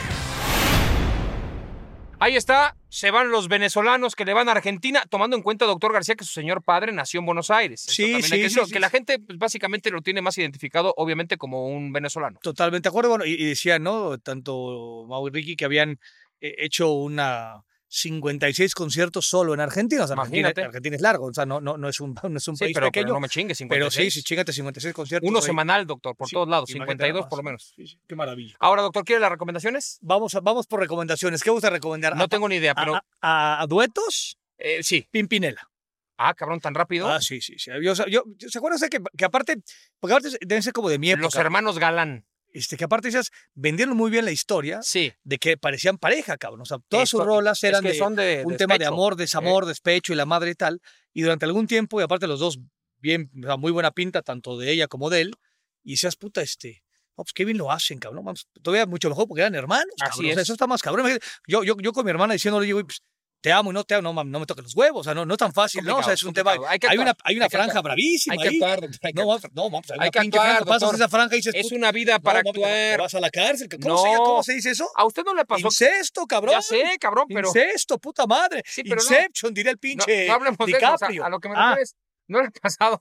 Ahí 2.23 2.37
está, 2.37 2.77
se 2.89 3.11
van 3.11 3.33
los 3.33 3.49
venezolanos 3.49 4.15
que 4.15 4.25
le 4.25 4.33
van 4.33 4.49
a 4.49 4.53
Argentina, 4.53 5.03
tomando 5.11 5.37
en 5.37 5.43
cuenta, 5.43 5.65
doctor 5.65 5.93
García, 5.93 6.15
que 6.15 6.23
su 6.23 6.33
señor 6.33 6.63
padre 6.63 6.93
nació 6.93 7.19
en 7.19 7.27
Buenos 7.27 7.51
Aires. 7.51 7.81
Sí, 7.81 8.23
sí, 8.23 8.31
que 8.41 8.49
sí, 8.49 8.79
la 8.79 8.91
gente 8.91 9.19
pues, 9.19 9.39
básicamente 9.39 9.91
lo 9.91 10.03
tiene 10.03 10.23
más 10.23 10.39
identificado, 10.39 10.95
obviamente, 10.97 11.37
como 11.37 11.67
un 11.67 11.93
venezolano. 11.93 12.39
Totalmente 12.41 12.89
de 12.89 12.91
acuerdo. 12.91 13.11
Bueno, 13.11 13.25
y, 13.25 13.33
y 13.33 13.45
decían, 13.45 13.83
¿no? 13.83 14.19
Tanto 14.19 15.05
Mau 15.09 15.27
y 15.27 15.33
Ricky 15.33 15.57
que 15.57 15.65
habían 15.65 15.99
eh, 16.41 16.55
hecho 16.59 16.93
una 16.93 17.65
56 17.95 18.75
conciertos 18.75 19.27
solo 19.27 19.53
en 19.53 19.61
Argentina. 19.61 20.05
O 20.05 20.07
sea, 20.07 20.15
Imagínate. 20.15 20.63
Argentina 20.63 20.97
es 20.97 21.03
largo, 21.03 21.27
o 21.27 21.35
sea, 21.35 21.45
no, 21.45 21.61
no, 21.61 21.77
no 21.77 21.89
es 21.91 22.01
un, 22.01 22.15
no 22.29 22.39
es 22.39 22.49
un 22.49 22.57
Sí, 22.57 22.65
país 22.65 22.75
pero, 22.75 22.87
pequeño. 22.87 23.05
pero 23.05 23.15
no 23.15 23.21
me 23.21 23.29
chingue, 23.29 23.55
Pero 23.69 23.91
56. 23.91 24.15
sí, 24.15 24.21
sí, 24.21 24.25
chíngate 24.25 24.53
56 24.53 24.95
conciertos. 24.95 25.29
Uno 25.29 25.39
ahí. 25.41 25.45
semanal, 25.45 25.87
doctor, 25.87 26.17
por 26.17 26.27
Sí, 26.27 26.35
todos 26.35 26.49
lados, 26.49 26.71
imagínate 26.71 26.93
52 27.05 27.21
nada 27.21 27.29
por 27.29 27.39
lo 27.39 27.43
menos. 27.43 27.75
Sí, 27.77 27.99
qué 28.09 28.17
maravilla. 28.17 28.57
Ahora, 28.61 28.81
doctor, 28.83 29.05
¿quiere 29.05 29.21
las 29.21 29.31
recomendaciones? 29.31 29.99
Vamos, 30.01 30.35
a- 30.35 30.41
vamos 30.41 30.67
por 30.67 30.81
recomendaciones. 30.81 31.43
¿Qué 31.43 31.51
gusta 31.51 31.69
recomendar? 31.69 32.17
No 32.17 32.25
¿A- 32.25 32.29
tengo 32.29 32.49
ni 32.49 32.57
idea, 32.57 32.75
pero... 32.75 32.99
a- 33.21 33.63
a 33.63 33.67
duetos? 33.67 34.39
eh, 34.59 34.83
sí. 34.83 35.07
Pimpinela. 35.11 35.69
Ah, 36.17 36.35
cabrón, 36.35 36.61
tan 36.61 36.75
rápido. 36.75 37.09
Ah, 37.11 37.21
sí, 37.21 37.41
sí. 37.41 37.55
sí. 37.59 37.71
Yo, 37.83 37.93
yo, 37.95 38.07
yo- 38.07 38.25
¿Se 38.49 38.59
acuerdan 38.59 38.79
que, 38.89 39.01
que 39.19 39.25
aparte, 39.25 39.57
porque 39.99 40.15
aparte 40.15 40.39
deben 40.41 40.63
ser 40.63 40.73
como 40.73 40.89
de 40.89 40.99
mi 40.99 41.11
época, 41.11 41.25
Los 41.25 41.35
hermanos 41.35 41.79
Galán. 41.79 42.25
Este, 42.53 42.77
que 42.77 42.85
aparte 42.85 43.09
ellas 43.09 43.31
vendieron 43.55 43.97
muy 43.97 44.11
bien 44.11 44.25
la 44.25 44.31
historia 44.31 44.81
Sí. 44.83 45.13
de 45.25 45.39
que 45.39 45.57
parecían 45.57 45.99
pareja, 45.99 46.37
cabrón. 46.37 46.61
O 46.63 46.65
sea, 46.67 46.79
todas 46.89 47.09
sus 47.09 47.25
rolas 47.25 47.59
es 47.59 47.71
eran 47.71 47.83
que 47.83 47.93
de, 47.93 47.99
son 47.99 48.15
de 48.15 48.43
un 48.45 48.57
tema 48.57 48.75
de 48.75 48.81
despecho. 48.81 48.93
amor, 48.95 49.17
desamor, 49.17 49.67
despecho 49.67 50.13
y 50.13 50.17
la 50.17 50.27
madre 50.27 50.51
y 50.51 50.55
tal. 50.55 50.81
Y 51.13 51.23
durante 51.23 51.45
algún 51.47 51.67
tiempo, 51.67 52.01
y 52.01 52.05
aparte 52.05 52.27
los 52.27 52.41
dos, 52.41 52.59
bien, 52.99 53.31
o 53.43 53.47
sea, 53.47 53.57
muy 53.57 53.73
buena 53.73 53.91
pinta, 53.91 54.23
tanto 54.23 54.57
de 54.59 54.71
ella 54.71 54.87
como 54.87 55.11
de 55.11 55.23
él. 55.23 55.35
Y 55.83 55.93
decías, 55.93 56.17
puta, 56.17 56.43
este. 56.43 56.85
No, 57.17 57.25
pues 57.25 57.33
qué 57.35 57.45
bien 57.45 57.59
lo 57.59 57.71
hacen, 57.71 57.99
cabrón. 57.99 58.25
Vamos, 58.25 58.49
todavía 58.63 58.87
mucho 58.87 59.09
mejor 59.11 59.29
porque 59.29 59.43
eran 59.43 59.55
hermanos. 59.55 59.93
Así 60.01 60.11
cabrón. 60.11 60.25
O 60.31 60.35
sea, 60.35 60.43
es. 60.43 60.47
eso 60.47 60.53
está 60.55 60.67
más 60.67 60.81
cabrón. 60.83 61.19
Yo, 61.47 61.63
yo, 61.63 61.77
yo 61.79 61.93
con 61.93 62.05
mi 62.05 62.11
hermana 62.11 62.33
diciéndole, 62.33 62.65
digo, 62.67 62.81
pues, 62.85 63.03
te 63.43 63.53
amo 63.53 63.71
y 63.71 63.75
no 63.75 63.85
te 63.85 63.95
amo, 63.97 64.13
no, 64.15 64.25
no 64.25 64.41
me 64.41 64.47
toques 64.47 64.65
los 64.65 64.75
huevos. 64.75 65.01
O 65.01 65.05
sea, 65.05 65.15
no, 65.15 65.27
no 65.27 65.35
es 65.35 65.39
tan 65.39 65.53
fácil, 65.53 65.85
¿no? 65.85 65.99
O 65.99 66.03
sea, 66.03 66.15
es 66.15 66.23
un 66.23 66.33
tema. 66.33 66.53
Hay 66.53 66.97
una, 66.97 67.15
hay 67.25 67.37
una 67.37 67.45
hay 67.47 67.51
franja 67.51 67.67
actuar. 67.73 67.83
bravísima 67.85 68.35
Hay 68.35 68.39
que 68.39 68.49
actuar, 68.57 68.81
doctor. 68.81 69.01
hay 69.03 69.13
que 69.13 69.23
No, 69.23 69.33
actuar. 69.33 69.51
vamos, 69.51 69.55
no, 69.55 69.63
vamos, 69.71 69.91
hay 69.91 69.99
Hay 70.01 70.11
que 70.11 70.21
pinche 70.21 70.39
actuar, 70.39 70.57
franja. 70.65 70.73
Pasas 70.81 70.95
esa 70.95 71.09
franja 71.09 71.35
y 71.35 71.39
dices, 71.39 71.55
Es 71.55 71.73
una 71.73 71.93
vida 71.93 72.15
no, 72.15 72.23
para 72.23 72.43
te 72.43 72.49
actuar. 72.51 73.01
vas 73.01 73.15
a 73.15 73.21
la 73.21 73.31
cárcel. 73.31 73.69
¿Cómo, 73.69 73.99
se, 74.03 74.13
No. 74.13 74.19
¿Cómo 74.25 74.43
se 74.43 74.53
dice 74.55 74.71
eso? 74.71 74.89
A 74.97 75.05
usted 75.05 75.23
no 75.25 75.35
le 75.35 75.45
pasó. 75.45 75.67
Incesto, 75.67 76.27
cabrón. 76.27 76.55
Ya 76.55 76.63
sé, 76.63 76.97
cabrón, 77.01 77.27
pero. 77.29 77.49
Incesto, 77.49 77.99
puta 77.99 78.27
madre. 78.27 78.63
Sí, 78.65 78.83
pero 78.85 78.97
no. 78.97 79.03
Inception, 79.03 79.53
diría 79.53 79.73
el 79.73 79.77
No, 79.77 79.81
pinche 79.81 80.27
no 80.29 80.35
hablemos 80.35 80.59
de 80.59 80.65
eso. 80.65 80.77
o 80.77 80.81
sea, 80.81 81.09
DiCaprio. 81.09 81.25
a 81.25 81.29
lo 81.29 81.41
que 81.41 81.49
me 81.49 81.55
Ah, 81.57 81.71
refiero 81.71 81.83
es. 81.83 81.97
No 82.29 82.41
le 82.41 82.47
ha 82.47 82.51
pasado. 82.53 82.99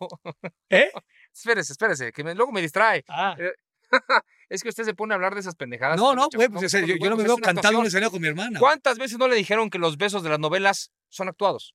¿Eh? 0.70 0.92
espérese, 1.34 1.74
espérese, 1.74 2.12
que 2.12 2.24
me- 2.24 2.34
luego 2.36 2.52
me 2.52 2.62
distrae. 2.62 3.06
Ah. 3.08 3.36
Es 4.52 4.64
que 4.64 4.69
usted 4.69 4.84
se 4.84 4.94
pone 4.94 5.14
a 5.14 5.15
hablar 5.15 5.34
de 5.34 5.40
esas 5.40 5.56
pendejadas. 5.56 5.98
No, 5.98 6.14
no, 6.14 6.28
güey, 6.34 6.49
pues, 6.49 6.72
yo, 6.72 6.80
yo 6.80 7.10
no 7.10 7.15
me 7.15 7.23
veo 7.23 7.38
cantando 7.38 7.80
un 7.80 7.86
escenario 7.86 8.11
con 8.11 8.22
mi 8.22 8.28
hermana. 8.28 8.60
¿Cuántas 8.60 8.98
veces 8.98 9.18
no 9.18 9.28
le 9.30 9.36
dijeron 9.36 9.69
que 9.69 9.80
los 9.80 9.98
besos 9.98 10.23
de 10.23 10.30
las 10.30 10.40
novelas 10.40 10.91
son 11.07 11.30
actuados? 11.30 11.73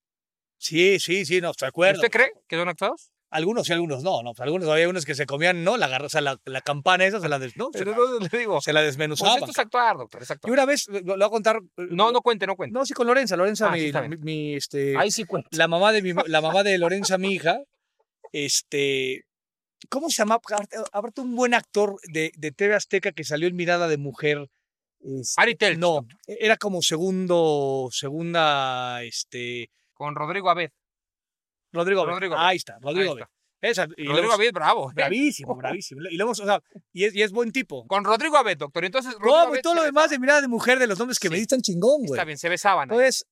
Sí, 0.58 0.98
sí, 1.00 1.24
sí, 1.24 1.40
no, 1.40 1.52
estoy 1.52 1.66
de 1.66 1.70
acuerdo. 1.70 2.00
¿Usted 2.00 2.10
cree 2.10 2.32
que 2.46 2.56
son 2.56 2.68
actuados? 2.68 3.10
Algunos 3.30 3.66
sí, 3.66 3.72
algunos 3.72 4.02
no, 4.04 4.22
no. 4.22 4.32
pues, 4.34 4.40
Algunos 4.46 4.68
había 4.68 4.88
unos 4.88 5.04
que 5.04 5.14
se 5.14 5.26
comían, 5.26 5.64
¿no? 5.64 5.76
La, 5.76 5.88
o 6.02 6.08
sea, 6.08 6.20
la, 6.20 6.38
la 6.44 6.60
campana 6.60 7.04
esa 7.06 7.18
se 7.20 7.28
la, 7.28 7.38
des- 7.38 7.56
¿no? 7.56 7.70
se, 7.72 7.84
la, 7.84 7.96
le 8.30 8.38
digo. 8.38 8.60
se 8.60 8.72
la 8.72 8.80
Pues 8.82 9.00
esto 9.00 9.50
es 9.50 9.58
actuar, 9.58 9.96
doctor, 9.96 10.22
es 10.22 10.30
y 10.30 10.32
actuar. 10.34 10.52
una 10.52 10.64
vez, 10.64 10.86
lo, 10.88 11.02
voy 11.16 11.22
a 11.24 11.28
contar. 11.28 11.56
eh, 11.78 11.86
No, 11.90 12.12
no 12.12 12.20
cuente, 12.20 12.46
no 12.46 12.56
cuente. 12.56 12.72
No, 12.72 12.86
sí, 12.86 12.94
con 12.94 13.06
Lorenza. 13.06 13.36
Lorenza, 13.36 13.68
Ah, 13.72 14.02
mi- 14.08 14.16
mi, 14.18 14.54
este, 14.54 14.96
Ahí 14.96 15.10
sí 15.10 15.24
cuenta. 15.24 15.48
la 15.52 15.66
mamá 15.66 15.92
de 15.92 16.02
mi, 16.02 16.12
la 16.26 16.40
mamá 16.40 16.62
de 16.62 16.78
Lorenza, 16.78 17.18
mi 17.18 17.32
hija, 17.34 17.58
este, 18.32 19.24
¿cómo 19.88 20.08
se 20.10 20.16
llama? 20.18 20.40
Aparte 20.92 21.20
un 21.20 21.34
buen 21.36 21.54
actor 21.54 21.98
de, 22.12 22.32
de 22.36 22.52
TV 22.52 22.74
Azteca 22.74 23.12
que 23.12 23.24
salió 23.24 23.48
en 23.48 23.56
Mirada 23.56 23.88
de 23.88 23.96
Mujer. 23.98 24.48
este, 25.00 25.40
Ari 25.40 25.54
Telch, 25.56 25.78
No, 25.78 26.06
era 26.26 26.56
como 26.56 26.82
segundo, 26.82 27.88
segunda, 27.92 29.02
este, 29.02 29.70
Con 29.94 30.14
Rodrigo 30.14 30.50
Abed. 30.50 30.70
Rodrigo. 31.72 32.02
Abed. 32.02 32.12
Rodrigo 32.12 32.34
Abed. 32.36 32.46
Ahí 32.46 32.56
está, 32.56 32.78
Rodrigo. 32.80 33.12
Ahí 33.14 33.18
Abed. 33.22 33.30
Esa, 33.62 33.84
y 33.96 34.04
Rodrigo 34.06 34.18
hemos- 34.28 34.34
Abed, 34.34 34.52
bravo. 34.52 34.90
¿eh? 34.90 34.94
Bravísimo, 34.94 35.56
bravísimo. 35.56 36.02
Y 36.10 36.16
lo 36.16 36.24
hemos, 36.24 36.40
o 36.40 36.44
sea, 36.44 36.62
y 36.92 37.04
es, 37.04 37.14
y 37.14 37.22
es 37.22 37.32
buen 37.32 37.52
tipo. 37.52 37.86
Con 37.86 38.04
Rodrigo 38.04 38.36
Abed, 38.36 38.58
doctor. 38.58 38.84
Entonces, 38.84 39.14
Rodrigo 39.14 39.36
No, 39.36 39.44
y 39.44 39.46
Abed 39.48 39.60
todo 39.62 39.74
lo 39.74 39.82
demás 39.82 40.04
besaba. 40.04 40.12
de 40.14 40.18
Mirada 40.20 40.40
de 40.42 40.48
Mujer, 40.48 40.78
de 40.78 40.86
los 40.86 40.98
nombres 40.98 41.18
que 41.18 41.30
me 41.30 41.36
Sí. 41.36 41.42
dicen 41.42 41.62
chingón, 41.62 42.00
güey. 42.06 42.12
Está 42.12 42.24
bien, 42.24 42.38
se 42.38 42.48
besaban. 42.48 42.90
Entonces, 42.90 43.26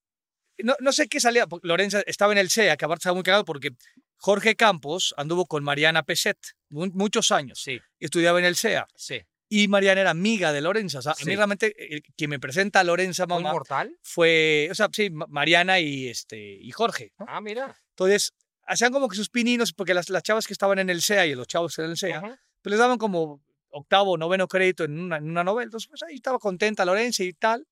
no, 0.63 0.75
no 0.79 0.91
sé 0.91 1.07
qué 1.07 1.19
salía. 1.19 1.45
Lorenza 1.63 2.01
estaba 2.07 2.31
en 2.33 2.39
el 2.39 2.49
CEA, 2.49 2.75
que 2.77 2.85
aparte 2.85 3.01
estaba 3.01 3.13
muy 3.13 3.23
cagado 3.23 3.45
porque 3.45 3.69
Jorge 4.17 4.55
Campos 4.55 5.13
anduvo 5.17 5.45
con 5.45 5.63
Mariana 5.63 6.03
Peset 6.03 6.37
mu- 6.69 6.89
muchos 6.93 7.31
años. 7.31 7.59
Sí, 7.61 7.79
Estudiaba 7.99 8.39
en 8.39 8.45
el 8.45 8.55
CEA. 8.55 8.87
sí. 8.95 9.21
Y 9.47 9.67
Mariana 9.67 10.01
era 10.01 10.09
amiga 10.09 10.51
de 10.51 10.59
Lorenza. 10.61 10.99
O 10.99 11.01
sea, 11.03 11.11
a 11.11 11.15
Sí. 11.15 11.25
mí 11.25 11.35
realmente, 11.35 11.75
el- 11.95 12.01
quien 12.17 12.31
me 12.31 12.39
presenta 12.39 12.79
a 12.79 12.83
Lorenza, 12.83 13.25
¿Fue 13.27 13.35
mamá, 13.35 13.49
inmortal? 13.49 13.95
fue, 14.01 14.67
o 14.71 14.75
sea, 14.75 14.89
sí, 14.91 15.11
Ma- 15.11 15.27
Mariana 15.29 15.79
y, 15.79 16.07
este, 16.07 16.37
y 16.39 16.71
Jorge. 16.71 17.13
¿no? 17.19 17.25
Ah, 17.29 17.39
mira. 17.41 17.79
Entonces, 17.91 18.33
hacían 18.63 18.91
como 18.91 19.07
que 19.07 19.15
sus 19.15 19.29
pininos, 19.29 19.71
porque 19.71 19.93
las, 19.93 20.09
las 20.09 20.23
chavas 20.23 20.47
que 20.47 20.53
estaban 20.53 20.79
en 20.79 20.89
el 20.89 21.03
CEA 21.03 21.27
y 21.27 21.35
los 21.35 21.45
chavos 21.47 21.77
en 21.77 21.85
el 21.85 21.95
CEA, 21.97 22.19
Ujú. 22.21 22.35
pues 22.63 22.71
les 22.71 22.79
daban 22.79 22.97
como 22.97 23.39
octavo 23.69 24.13
o 24.13 24.17
noveno 24.17 24.47
crédito 24.47 24.83
en 24.83 24.97
una, 24.99 25.17
en 25.17 25.29
una 25.29 25.43
novela. 25.43 25.65
Entonces, 25.65 25.87
pues 25.89 26.01
ahí 26.01 26.15
estaba 26.15 26.39
contenta 26.39 26.83
Lorenza 26.83 27.23
y 27.23 27.31
tal. 27.33 27.67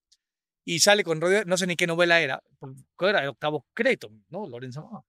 Y 0.66 0.80
sale 0.80 1.04
con 1.04 1.20
no 1.20 1.58
sé 1.58 1.66
ni 1.68 1.76
qué 1.76 1.88
novela 1.88 2.22
era, 2.22 2.42
porque 2.60 2.78
era 3.10 3.22
el 3.24 3.30
octavo 3.30 3.66
crédito, 3.74 4.10
¿no? 4.30 4.48
Lorenza. 4.48 4.82
Mamá. 4.82 5.04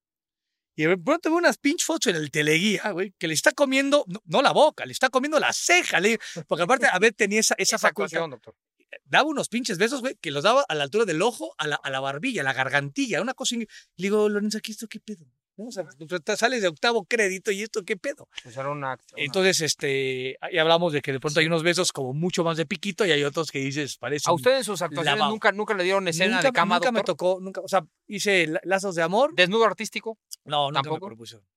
Y 0.75 0.83
de 0.85 0.97
pronto 0.97 1.29
veo 1.29 1.37
unas 1.37 1.57
pinch 1.57 1.83
fotos 1.83 2.07
en 2.07 2.17
el 2.17 2.31
teleguía, 2.31 2.91
güey, 2.91 3.13
que 3.17 3.27
le 3.27 3.33
está 3.33 3.51
comiendo, 3.53 4.03
no, 4.07 4.21
no 4.25 4.41
la 4.41 4.51
boca, 4.51 4.85
le 4.85 4.91
está 4.91 5.09
comiendo 5.09 5.39
la 5.39 5.53
ceja, 5.53 5.99
le- 5.99 6.19
porque 6.47 6.63
aparte 6.63 6.87
a 6.87 6.99
ver 6.99 7.13
tenía 7.13 7.39
esa, 7.39 7.55
esa 7.57 7.77
Esa 7.77 7.87
facultad. 7.87 8.27
doctor. 8.29 8.55
Daba 9.03 9.29
unos 9.29 9.49
pinches 9.49 9.77
besos, 9.77 10.01
güey, 10.01 10.15
que 10.21 10.31
los 10.31 10.43
daba 10.43 10.65
a 10.67 10.75
la 10.75 10.83
altura 10.83 11.05
del 11.05 11.21
ojo, 11.21 11.53
a 11.57 11.67
la, 11.67 11.75
a 11.75 11.89
la 11.89 11.99
barbilla, 11.99 12.41
a 12.41 12.43
la 12.45 12.53
gargantilla, 12.53 13.21
una 13.21 13.33
cosa. 13.33 13.55
Le 13.57 13.67
digo, 13.97 14.29
Lorenza, 14.29 14.59
¿qué 14.61 14.71
esto 14.71 14.87
qué 14.87 14.99
pedo? 14.99 15.25
¿No? 15.57 15.67
O 15.67 15.71
sea, 15.71 15.85
pues, 15.85 16.21
te 16.23 16.35
sales 16.37 16.61
de 16.61 16.67
octavo 16.67 17.05
crédito 17.05 17.49
y 17.51 17.61
esto 17.63 17.83
qué 17.83 17.95
pedo. 17.95 18.27
Pues 18.43 18.57
era 18.57 18.69
una 18.69 18.91
acto- 18.97 19.13
una- 19.15 19.23
Entonces, 19.23 19.61
este, 19.61 20.37
ahí 20.41 20.57
hablamos 20.57 20.91
de 20.91 21.01
que 21.01 21.13
de 21.13 21.19
pronto 21.21 21.39
hay 21.39 21.45
unos 21.45 21.63
besos 21.63 21.91
como 21.93 22.13
mucho 22.13 22.43
más 22.43 22.57
de 22.57 22.65
piquito 22.65 23.05
y 23.05 23.11
hay 23.11 23.23
otros 23.23 23.51
que 23.51 23.59
dices, 23.59 23.97
parece. 23.97 24.29
¿A 24.29 24.33
usted 24.33 24.57
en 24.57 24.63
sus 24.65 24.81
actuaciones 24.81 25.17
lavado. 25.17 25.31
nunca, 25.31 25.51
nunca 25.53 25.73
le 25.73 25.83
dieron 25.85 26.07
escena 26.09 26.35
nunca, 26.37 26.47
de 26.49 26.53
cama, 26.53 26.75
nunca 26.75 26.91
me 26.91 27.03
tocó, 27.03 27.39
nunca, 27.41 27.61
o 27.61 27.67
sea, 27.69 27.85
hice 28.07 28.47
la- 28.47 28.59
lazos 28.63 28.95
de 28.95 29.01
amor. 29.03 29.33
¿Desnudo 29.33 29.63
artístico? 29.65 30.19
No, 30.43 30.67
nunca 30.67 30.81
¿Tampoco? 30.81 31.05
me 31.05 31.09
propusieron. 31.11 31.47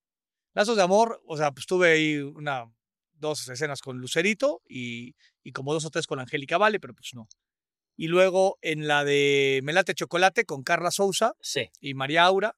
Lazos 0.55 0.77
de 0.77 0.83
amor, 0.83 1.21
o 1.27 1.37
sea, 1.37 1.51
pues 1.53 1.67
tuve 1.67 1.91
ahí 1.93 2.19
una 2.19 2.71
dos 3.15 3.49
escenas 3.49 3.81
con 3.81 3.99
Lucerito 3.99 4.63
y, 4.69 5.17
y 5.43 5.51
como 5.53 5.73
dos 5.73 5.85
o 5.85 5.91
tres 5.91 6.07
con 6.07 6.21
Angélica 6.21 6.57
Vale, 6.57 6.79
pero 6.79 6.95
pues 6.95 7.11
no. 7.15 7.29
Y 7.97 8.07
luego 8.07 8.59
en 8.63 8.87
la 8.87 9.03
de 9.05 9.61
Melate 9.65 9.93
Chocolate 9.95 10.45
con 10.45 10.63
Carla 10.63 10.93
Sousa 10.93 11.35
Sí. 11.41 11.69
y 11.81 11.95
María 11.95 12.25
Aura, 12.25 12.57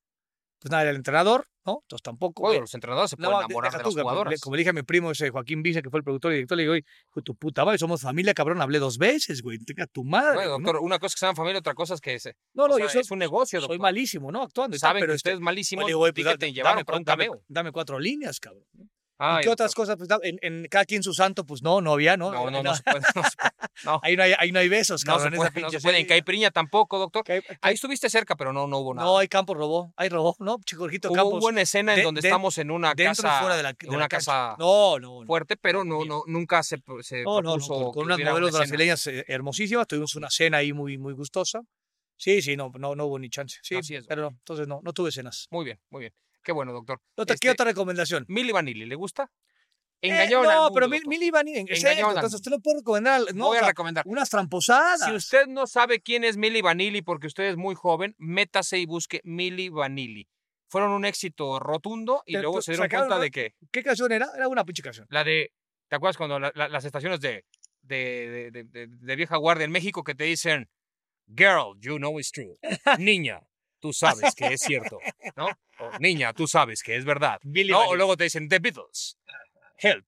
pues 0.60 0.70
nada, 0.70 0.82
era 0.82 0.90
el 0.90 0.96
entrenador, 0.98 1.46
¿no? 1.64 1.80
Entonces 1.82 2.02
tampoco. 2.02 2.42
Oye, 2.48 2.60
los 2.60 2.74
entrenadores 2.74 3.10
se 3.10 3.16
pueden 3.16 3.32
de- 3.32 3.44
enamorar 3.46 3.72
de 3.76 3.82
jugadoras. 3.82 4.30
le- 4.32 4.38
Como 4.38 4.56
le 4.56 4.60
dije 4.60 4.70
a 4.70 4.72
mi 4.74 4.82
primo 4.82 5.10
ese 5.10 5.30
Joaquín 5.30 5.62
Vice, 5.62 5.80
que 5.82 5.88
fue 5.90 5.98
el 6.00 6.04
productor 6.04 6.32
y 6.32 6.34
director, 6.36 6.56
le 6.56 6.62
digo, 6.64 6.72
oye, 6.74 6.84
tu 7.24 7.34
puta 7.34 7.64
madre, 7.64 7.78
somos 7.78 8.02
familia, 8.02 8.34
cabrón, 8.34 8.60
hablé 8.60 8.78
dos 8.78 8.98
veces, 8.98 9.42
güey, 9.42 9.58
tenga 9.58 9.86
tu 9.86 10.04
madre. 10.04 10.44
¿no? 10.44 10.50
doctor, 10.58 10.76
una 10.80 10.98
cosa 10.98 11.06
es 11.08 11.14
que 11.14 11.20
sean 11.20 11.34
familia, 11.34 11.60
otra 11.60 11.74
cosa 11.74 11.94
es 11.94 12.00
que 12.00 12.18
se, 12.20 12.34
No, 12.54 12.68
no, 12.68 12.74
o 12.74 12.76
sea, 12.76 12.86
yo 12.86 12.90
soy, 12.92 13.00
es 13.00 13.10
un 13.10 13.18
negocio, 13.18 13.58
soy 13.60 13.68
doctor. 13.68 13.80
malísimo, 13.80 14.30
¿no? 14.30 14.42
Actuando 14.42 14.76
y 14.76 14.80
tal, 14.80 14.88
Saben 14.90 15.00
pero 15.00 15.12
que 15.12 15.16
este, 15.16 15.30
usted 15.30 15.38
es 15.38 15.40
malísimo, 15.40 15.84
oye, 15.84 15.94
güey, 15.94 16.12
pues, 16.12 16.26
que 16.26 16.36
te 16.38 16.46
da- 16.46 16.52
llevaron 16.52 16.84
dame, 16.86 16.98
un 16.98 17.04
dame- 17.04 17.26
cameo. 17.26 17.42
dame 17.48 17.72
cuatro 17.72 17.98
líneas, 17.98 18.38
cabrón. 18.38 18.64
Ay, 19.22 19.40
¿Y 19.40 19.42
qué 19.44 19.48
otras 19.50 19.74
cosas? 19.74 19.96
Pues, 19.98 20.08
en, 20.22 20.38
en 20.40 20.66
cada 20.68 20.84
quien 20.86 21.02
su 21.02 21.12
santo, 21.12 21.44
pues 21.44 21.62
no, 21.62 21.80
no 21.82 21.92
había, 21.92 22.16
¿no? 22.16 22.32
No, 22.32 22.50
no, 22.50 22.62
no 22.62 22.74
se 22.74 22.82
puede. 22.82 23.00
No 23.14 23.22
se 23.22 23.36
puede, 23.36 23.50
no, 23.84 24.00
Ahí 24.02 24.16
no 24.16 24.22
hay, 24.22 24.32
ahí 24.38 24.50
no 24.50 24.58
hay 24.60 24.68
besos, 24.68 25.04
no 25.04 25.12
cabrón. 25.12 25.22
se 25.32 25.36
en 25.36 25.42
esa 25.42 25.50
puede, 25.52 25.62
no 25.62 25.70
se 25.70 25.80
puede. 25.80 25.98
En. 26.00 26.06
Caipirinha 26.06 26.50
tampoco, 26.50 26.98
doctor. 26.98 27.22
Ahí 27.60 27.74
estuviste 27.74 28.08
cerca, 28.08 28.34
pero 28.34 28.52
no, 28.52 28.66
no 28.66 28.78
hubo 28.78 28.94
nada. 28.94 29.06
No, 29.06 29.18
hay 29.18 29.28
Campos 29.28 29.56
robó, 29.56 29.92
hay 29.96 30.08
robó, 30.08 30.34
¿no? 30.38 30.56
Chico 30.64 30.80
Jorgito 30.82 31.08
Hubo 31.08 31.14
Campos. 31.16 31.44
una 31.44 31.60
escena 31.60 31.92
en 31.92 31.98
de- 31.98 32.04
donde 32.04 32.20
de- 32.22 32.28
estamos 32.28 32.56
en 32.58 32.70
una 32.70 32.94
dentro 32.94 33.22
casa, 33.24 33.40
fuera 33.40 33.56
de 33.56 33.62
la, 33.62 33.68
de 33.72 33.76
en 33.82 33.90
la 33.90 33.96
una 33.96 34.08
cancha. 34.08 34.24
casa 34.32 34.56
No, 34.58 34.98
no, 34.98 35.26
fuerte, 35.26 35.56
pero 35.56 35.84
no, 35.84 36.04
no, 36.06 36.22
nunca 36.26 36.62
se, 36.62 36.78
se 37.02 37.22
No, 37.22 37.42
no, 37.42 37.42
no, 37.42 37.42
propuso 37.66 37.74
con, 37.74 37.92
con 37.92 38.04
unas 38.06 38.18
modelos 38.20 38.50
una 38.50 38.58
brasileñas 38.60 39.06
eh, 39.06 39.24
hermosísimas, 39.28 39.86
tuvimos 39.86 40.14
una 40.14 40.30
cena 40.30 40.56
ahí 40.58 40.72
muy, 40.72 40.96
muy 40.98 41.12
gustosa. 41.12 41.60
Sí, 42.16 42.42
sí, 42.42 42.56
no, 42.56 42.70
no, 42.78 42.94
no 42.94 43.06
hubo 43.06 43.18
ni 43.18 43.30
chance. 43.30 43.58
Sí, 43.62 43.76
Así 43.76 43.94
es, 43.94 44.06
pero 44.06 44.22
no, 44.22 44.28
entonces 44.28 44.66
no, 44.68 44.80
no 44.82 44.92
tuve 44.92 45.10
cenas. 45.12 45.46
Muy 45.50 45.64
bien, 45.64 45.78
muy 45.90 46.00
bien. 46.00 46.12
Qué 46.42 46.52
bueno, 46.52 46.72
doctor. 46.72 47.00
Otra, 47.16 47.34
¿Qué 47.36 47.48
Este, 47.48 47.50
otra 47.50 47.64
recomendación? 47.66 48.24
Milli 48.28 48.52
Vanilli, 48.52 48.86
¿le 48.86 48.94
gusta? 48.94 49.30
Eh, 50.02 50.08
Engañaron 50.08 50.44
no, 50.44 50.50
mundo, 50.62 50.74
pero 50.74 50.88
Mil- 50.88 51.00
doctor. 51.00 51.08
Milli 51.10 51.30
Vanilli, 51.30 51.58
en 51.58 51.68
Engañaron 51.68 51.90
serio, 51.90 52.06
al 52.08 52.14
entonces 52.14 52.36
usted 52.40 52.50
no 52.50 52.60
puede 52.60 52.78
recomendar, 52.78 53.20
no, 53.34 53.46
Voy 53.48 53.56
o 53.56 53.58
a 53.58 53.60
sea, 53.60 53.68
recomendar. 53.68 54.04
unas 54.06 54.30
tramposadas. 54.30 55.04
Si 55.04 55.12
usted 55.12 55.46
no 55.46 55.66
sabe 55.66 56.00
quién 56.00 56.24
es 56.24 56.36
Milli 56.38 56.62
Vanilli 56.62 57.02
porque 57.02 57.26
usted 57.26 57.44
es 57.44 57.56
muy 57.56 57.74
joven, 57.74 58.14
métase 58.18 58.78
y 58.78 58.86
busque 58.86 59.20
Milli 59.24 59.68
Vanilli. 59.68 60.26
Fueron 60.68 60.92
un 60.92 61.04
éxito 61.04 61.58
rotundo 61.58 62.22
y 62.24 62.36
luego 62.38 62.62
se 62.62 62.72
dieron 62.72 62.84
sacaron, 62.84 63.08
cuenta 63.08 63.22
de 63.22 63.30
que 63.30 63.54
¿Qué 63.70 63.82
canción 63.82 64.10
era? 64.12 64.30
Era 64.34 64.48
una 64.48 64.64
pinche 64.64 64.82
canción. 64.82 65.06
la 65.10 65.22
de, 65.24 65.52
¿te 65.88 65.96
acuerdas 65.96 66.16
cuando 66.16 66.38
la- 66.38 66.52
la- 66.54 66.68
las 66.68 66.84
estaciones 66.86 67.20
de, 67.20 67.44
de, 67.82 67.96
de- 67.96 68.50
de- 68.52 68.64
de- 68.64 68.86
de 68.88 69.16
vieja 69.16 69.36
guardia 69.36 69.64
en 69.64 69.72
México 69.72 70.02
que 70.04 70.14
te 70.14 70.24
dicen, 70.24 70.70
girl, 71.26 71.76
you 71.80 71.96
know 71.98 72.18
it's 72.18 72.30
true, 72.32 72.56
niña, 72.98 73.40
tú 73.80 73.92
sabes 73.92 74.34
que 74.34 74.46
es 74.52 74.60
cierto, 74.60 74.98
¿no? 75.36 75.46
O 75.78 75.98
niña, 75.98 76.32
tú 76.32 76.46
sabes 76.46 76.82
que 76.82 76.96
es 76.96 77.04
verdad. 77.04 77.40
Milli 77.42 77.72
¿no? 77.72 77.80
O 77.88 77.96
luego 77.96 78.16
te 78.16 78.24
dicen, 78.24 78.48
The 78.48 78.58
Beatles, 78.58 79.16
help, 79.78 80.06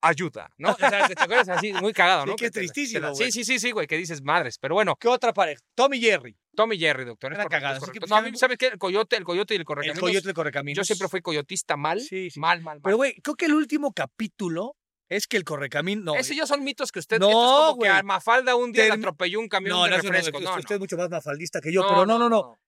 ayuda, 0.00 0.50
¿no? 0.58 0.72
O 0.72 0.76
sea, 0.76 1.08
¿te 1.08 1.14
acuerdas 1.22 1.48
así? 1.48 1.72
Muy 1.72 1.92
cagado, 1.92 2.24
Sí, 2.24 2.30
¿no? 2.30 2.36
qué 2.36 2.44
Que 2.46 2.50
te 2.50 2.60
tristísimo, 2.60 3.12
güey. 3.12 3.32
Sí, 3.32 3.32
sí, 3.32 3.44
sí, 3.44 3.58
sí, 3.58 3.70
güey, 3.70 3.86
que 3.86 3.96
dices 3.96 4.22
madres. 4.22 4.58
Pero 4.58 4.74
bueno, 4.74 4.96
¿Qué 4.96 5.08
otra 5.08 5.32
pareja? 5.32 5.62
Tom 5.74 5.94
y 5.94 6.00
Jerry. 6.00 6.36
Tom 6.54 6.72
y 6.72 6.78
Jerry, 6.78 7.04
doctor. 7.04 7.32
es 7.32 7.38
Era 7.38 7.48
cagada, 7.48 7.78
es 7.78 7.84
pues, 7.84 8.08
No, 8.08 8.16
a 8.16 8.22
mí, 8.22 8.36
¿sabes 8.36 8.58
qué? 8.58 8.66
El 8.68 8.78
coyote, 8.78 9.16
el 9.16 9.24
coyote 9.24 9.54
y 9.54 9.56
el 9.56 9.60
El 9.62 9.66
correcaminos. 9.66 10.00
coyote 10.00 10.26
del 10.26 10.34
correcaminos. 10.34 10.76
Yo 10.76 10.84
siempre 10.84 11.08
fui 11.08 11.20
coyotista 11.22 11.76
mal, 11.76 12.00
Sí, 12.00 12.30
sí. 12.30 12.38
mal, 12.38 12.58
mal, 12.60 12.76
mal. 12.76 12.80
Pero, 12.82 12.96
güey, 12.96 13.14
creo 13.22 13.34
que 13.34 13.46
el 13.46 13.54
último 13.54 13.92
capítulo 13.92 14.76
es 15.08 15.26
que 15.26 15.36
el 15.36 15.44
correcaminos. 15.44 16.04
No, 16.04 16.14
Esos 16.16 16.36
ya 16.36 16.46
son 16.46 16.62
mitos 16.64 16.92
que 16.92 16.98
usted. 16.98 17.18
No, 17.18 17.26
esto 17.28 17.40
es 17.40 17.70
como 17.70 17.82
que 17.82 17.88
a 17.88 18.02
Mafalda 18.02 18.54
un 18.56 18.72
día 18.72 18.84
le 18.86 18.92
atropelló 18.92 19.40
un 19.40 19.48
camión 19.48 19.76
no, 19.76 19.84
de 19.84 19.90
no, 19.90 19.96
no, 19.96 20.02
refresco. 20.02 20.38
usted, 20.38 20.50
No, 20.50 20.56
usted 20.56 20.70
no. 20.70 20.74
es 20.76 20.80
mucho 20.80 20.96
más 20.96 21.10
mafaldista 21.10 21.60
que 21.60 21.72
yo, 21.72 21.86
pero 21.88 22.06
no, 22.06 22.18
no, 22.18 22.28
no. 22.28 22.58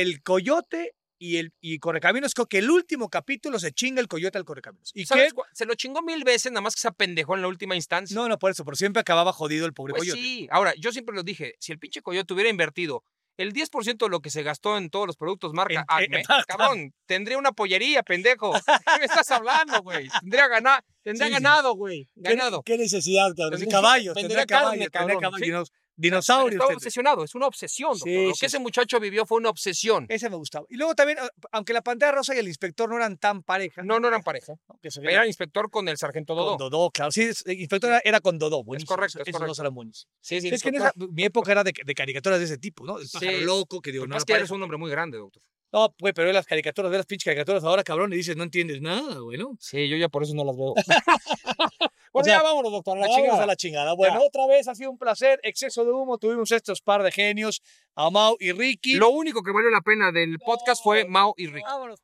El 0.00 0.22
coyote 0.22 0.94
y 1.18 1.38
el 1.38 1.52
y 1.60 1.78
correcaminos, 1.78 2.34
creo 2.34 2.46
que 2.46 2.58
el 2.58 2.70
último 2.70 3.08
capítulo 3.08 3.58
se 3.58 3.72
chinga 3.72 4.00
el 4.02 4.08
coyote 4.08 4.36
al 4.36 4.44
correcaminos. 4.44 4.90
¿Y 4.94 5.06
qué? 5.06 5.30
Se 5.54 5.64
lo 5.64 5.74
chingó 5.74 6.02
mil 6.02 6.22
veces, 6.24 6.52
nada 6.52 6.60
más 6.60 6.74
que 6.74 6.80
se 6.82 6.88
apendejó 6.88 7.34
en 7.34 7.40
la 7.42 7.48
última 7.48 7.74
instancia. 7.74 8.14
No, 8.14 8.28
no, 8.28 8.38
por 8.38 8.50
eso, 8.50 8.64
pero 8.64 8.76
siempre 8.76 9.00
acababa 9.00 9.32
jodido 9.32 9.64
el 9.64 9.72
pobre 9.72 9.92
Pues 9.94 10.02
coyote. 10.02 10.20
sí. 10.20 10.46
Ahora, 10.50 10.74
yo 10.78 10.92
siempre 10.92 11.14
lo 11.14 11.22
dije, 11.22 11.54
si 11.58 11.72
el 11.72 11.78
pinche 11.78 12.02
coyote 12.02 12.34
hubiera 12.34 12.50
invertido 12.50 13.02
el 13.38 13.52
10% 13.52 14.06
de 14.06 14.10
lo 14.10 14.20
que 14.20 14.30
se 14.30 14.42
gastó 14.42 14.76
en 14.78 14.88
todos 14.90 15.06
los 15.06 15.16
productos 15.16 15.52
marca 15.54 15.80
En- 15.80 15.84
Acme, 15.88 16.20
en- 16.20 16.24
cabrón, 16.46 16.94
tendría 17.06 17.38
una 17.38 17.52
pollería, 17.52 18.02
pendejo. 18.02 18.52
¿Qué 18.52 18.98
me 18.98 19.04
estás 19.06 19.30
hablando, 19.30 19.80
güey? 19.82 20.08
Tendría, 20.20 20.48
gana- 20.48 20.84
tendría 21.02 21.26
Sí, 21.28 21.32
ganado, 21.32 21.74
güey. 21.74 22.04
¿Qué, 22.14 22.30
Ganado. 22.34 22.62
qué 22.62 22.76
necesidad, 22.76 23.30
cabrón? 23.36 23.64
Caballos, 23.70 24.14
tendría 24.14 24.44
caballos, 24.46 24.88
carne, 24.90 24.90
tendría 24.90 25.18
caballos, 25.30 25.68
sí. 25.68 25.74
Dinos- 25.96 26.26
Pero 26.26 26.42
dinosaurios. 26.46 26.60
Estaba 26.60 26.74
obsesionado, 26.76 27.24
es 27.24 27.34
una 27.34 27.46
obsesión, 27.46 27.92
doctor. 27.92 28.08
Sí, 28.08 28.26
Lo 28.28 28.34
sí, 28.34 28.40
que 28.40 28.46
ese 28.46 28.58
muchacho 28.58 29.00
vivió 29.00 29.26
fue 29.26 29.38
una 29.38 29.48
obsesión. 29.50 30.06
Ese 30.08 30.28
me 30.30 30.36
gustaba. 30.36 30.66
Y 30.68 30.76
luego 30.76 30.94
también, 30.94 31.18
a- 31.18 31.28
aunque 31.52 31.72
la 31.72 31.82
pantalla 31.82 32.12
rosa 32.12 32.34
y 32.34 32.38
el 32.38 32.48
inspector 32.48 32.88
no 32.88 32.96
eran 32.96 33.16
tan 33.18 33.42
pareja. 33.42 33.82
No, 33.82 33.98
no 34.00 34.08
eran 34.08 34.22
pareja. 34.22 34.54
¿no? 34.68 34.78
Que 34.82 34.90
se 34.90 35.00
Era 35.00 35.22
el 35.22 35.28
inspector 35.28 35.70
con 35.70 35.88
el 35.88 35.96
sargento 35.98 36.34
con 36.34 36.44
Dodó. 36.44 36.56
Dodó, 36.70 36.90
claro. 36.90 37.10
Sí, 37.10 37.22
es- 37.22 37.44
el 37.46 37.58
inspector 37.60 37.90
era, 37.90 38.00
era 38.04 38.20
con 38.20 38.38
Dodó. 38.38 38.62
buenísimo. 38.62 38.88
correcto, 38.94 39.18
es 39.18 39.28
Esos 39.28 39.32
correcto. 39.32 39.50
dos 39.50 39.58
eran 39.58 39.74
buenos. 39.74 40.08
Sí, 40.20 40.40
sí, 40.40 40.48
es 40.48 40.62
que 40.62 40.68
en 40.68 40.74
esa, 40.76 40.92
mi 40.96 41.24
época 41.24 41.52
era 41.52 41.64
de, 41.64 41.72
de 41.84 41.94
caricaturas 41.94 42.38
de 42.38 42.44
ese 42.44 42.58
tipo, 42.58 42.84
¿no? 42.84 42.98
El 42.98 43.08
pájaro 43.12 43.38
Sí. 43.38 43.44
loco, 43.44 43.80
que 43.80 43.92
digo, 43.92 44.04
que 44.04 44.08
no 44.08 44.16
es 44.16 44.24
que 44.24 44.32
eres 44.34 44.50
un 44.50 44.62
hombre 44.62 44.78
muy 44.78 44.90
grande, 44.90 45.18
doctor. 45.18 45.42
No, 45.72 45.92
pues, 45.98 46.14
pero 46.14 46.32
las 46.32 46.46
caricaturas, 46.46 46.90
de 46.92 46.96
las 46.98 47.06
pinches 47.06 47.24
caricaturas 47.24 47.64
ahora, 47.64 47.82
cabrón, 47.82 48.12
y 48.12 48.16
dices, 48.16 48.36
no 48.36 48.44
entiendes 48.44 48.80
nada, 48.80 49.18
güey, 49.18 49.36
¿no? 49.36 49.56
Sí, 49.60 49.88
yo 49.88 49.96
ya 49.96 50.08
por 50.08 50.22
eso 50.22 50.32
no 50.34 50.44
las 50.44 50.56
veo. 50.56 50.74
O 52.16 52.20
bueno, 52.20 52.24
sea, 52.32 52.38
ya 52.38 52.42
vámonos, 52.44 52.72
doctor, 52.72 52.96
a 52.96 53.00
la 53.02 53.06
Vámonos 53.08 53.24
chingada. 53.26 53.42
a 53.42 53.46
la 53.46 53.56
chingada. 53.56 53.92
Bueno, 53.94 54.18
Ya. 54.20 54.26
otra 54.26 54.46
vez 54.46 54.66
ha 54.68 54.74
sido 54.74 54.90
un 54.90 54.96
placer. 54.96 55.38
Exceso 55.42 55.84
de 55.84 55.92
humo. 55.92 56.16
Tuvimos 56.16 56.50
estos 56.50 56.80
par 56.80 57.02
de 57.02 57.12
genios, 57.12 57.60
Amau 57.94 58.38
y 58.40 58.52
Ricky. 58.52 58.94
Lo 58.94 59.10
único 59.10 59.42
que 59.42 59.52
valió 59.52 59.68
la 59.68 59.82
pena 59.82 60.10
del 60.12 60.38
podcast 60.38 60.82
fue 60.82 61.04
Mao 61.04 61.34
y 61.36 61.46
Rick. 61.48 61.66
Vámonos. 61.66 62.00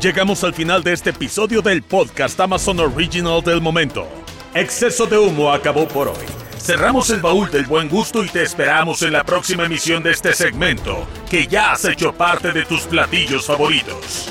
Llegamos 0.00 0.42
al 0.44 0.54
final 0.54 0.82
de 0.82 0.94
este 0.94 1.10
episodio 1.10 1.60
del 1.60 1.82
podcast 1.82 2.40
Amazon 2.40 2.80
Original 2.80 3.42
del 3.42 3.60
momento. 3.60 4.08
Exceso 4.54 5.04
de 5.04 5.18
humo 5.18 5.52
acabó 5.52 5.86
por 5.86 6.08
hoy. 6.08 6.26
Cerramos 6.58 7.10
el 7.10 7.20
baúl 7.20 7.50
del 7.50 7.66
buen 7.66 7.90
gusto 7.90 8.24
y 8.24 8.28
te 8.30 8.42
esperamos 8.42 9.02
en 9.02 9.12
la 9.12 9.24
próxima 9.24 9.66
emisión 9.66 10.02
de 10.02 10.12
este 10.12 10.32
segmento, 10.32 11.06
que 11.30 11.46
ya 11.46 11.72
has 11.72 11.84
hecho 11.84 12.14
parte 12.14 12.50
de 12.52 12.64
tus 12.64 12.86
platillos 12.86 13.46
favoritos. 13.46 14.30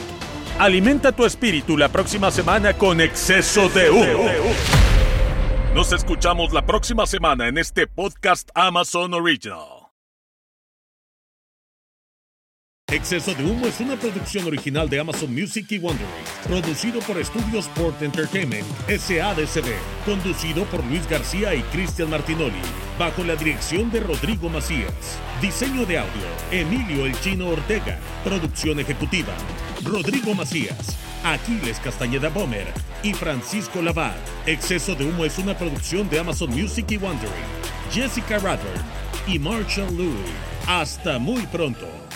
Alimenta 0.60 1.14
tu 1.14 1.26
espíritu 1.26 1.78
la 1.78 1.88
próxima 1.88 2.32
semana 2.32 2.74
con 2.74 3.00
exceso 3.00 3.70
de 3.70 3.90
humo. 3.90 4.30
Nos 5.74 5.94
escuchamos 5.94 6.52
la 6.52 6.66
próxima 6.66 7.06
semana 7.06 7.48
en 7.48 7.58
este 7.58 7.88
podcast 7.88 8.50
Amazon 8.54 9.14
Original. 9.14 9.80
Exceso 12.92 13.36
de 13.36 13.44
Humo 13.46 13.68
es 13.68 13.80
una 13.80 13.96
producción 13.96 14.48
original 14.48 14.90
de 14.90 15.00
Amazon 15.00 15.32
Music 15.32 15.68
y 15.70 15.78
Wondery, 15.78 16.08
producido 16.48 17.00
por 17.02 17.20
Estudios 17.20 17.68
Sport 17.68 18.02
Entertainment, 18.02 18.66
SADCB, 18.88 19.76
conducido 20.06 20.66
por 20.66 20.84
Luis 20.86 21.08
García 21.08 21.54
y 21.54 21.62
Cristian 21.72 22.10
Martinoli, 22.10 22.60
bajo 22.98 23.24
la 23.24 23.36
dirección 23.36 23.92
de 23.92 24.00
Rodrigo 24.00 24.50
Macías. 24.50 25.20
Diseño 25.40 25.86
de 25.86 26.00
audio, 26.00 26.28
Emilio 26.52 27.06
El 27.06 27.18
Chino 27.22 27.50
Ortega. 27.50 28.00
Producción 28.24 28.80
ejecutiva, 28.80 29.34
Rodrigo 29.84 30.34
Macías, 30.34 30.98
Aquiles 31.24 31.80
Castañeda 31.80 32.30
Bomer 32.30 32.68
y 33.04 33.14
Francisco 33.14 33.82
Lavar. 33.82 34.18
Exceso 34.46 34.96
de 34.96 35.06
Humo 35.06 35.26
es 35.26 35.38
una 35.38 35.58
producción 35.58 36.10
de 36.10 36.20
Amazon 36.20 36.50
Music 36.50 36.86
y 36.90 36.98
Wondery, 36.98 37.32
Jessica 37.92 38.40
Radburn 38.40 38.84
y 39.28 39.40
Marshall 39.40 39.96
Louis. 39.96 40.32
Hasta 40.68 41.18
muy 41.18 41.46
pronto. 41.48 42.09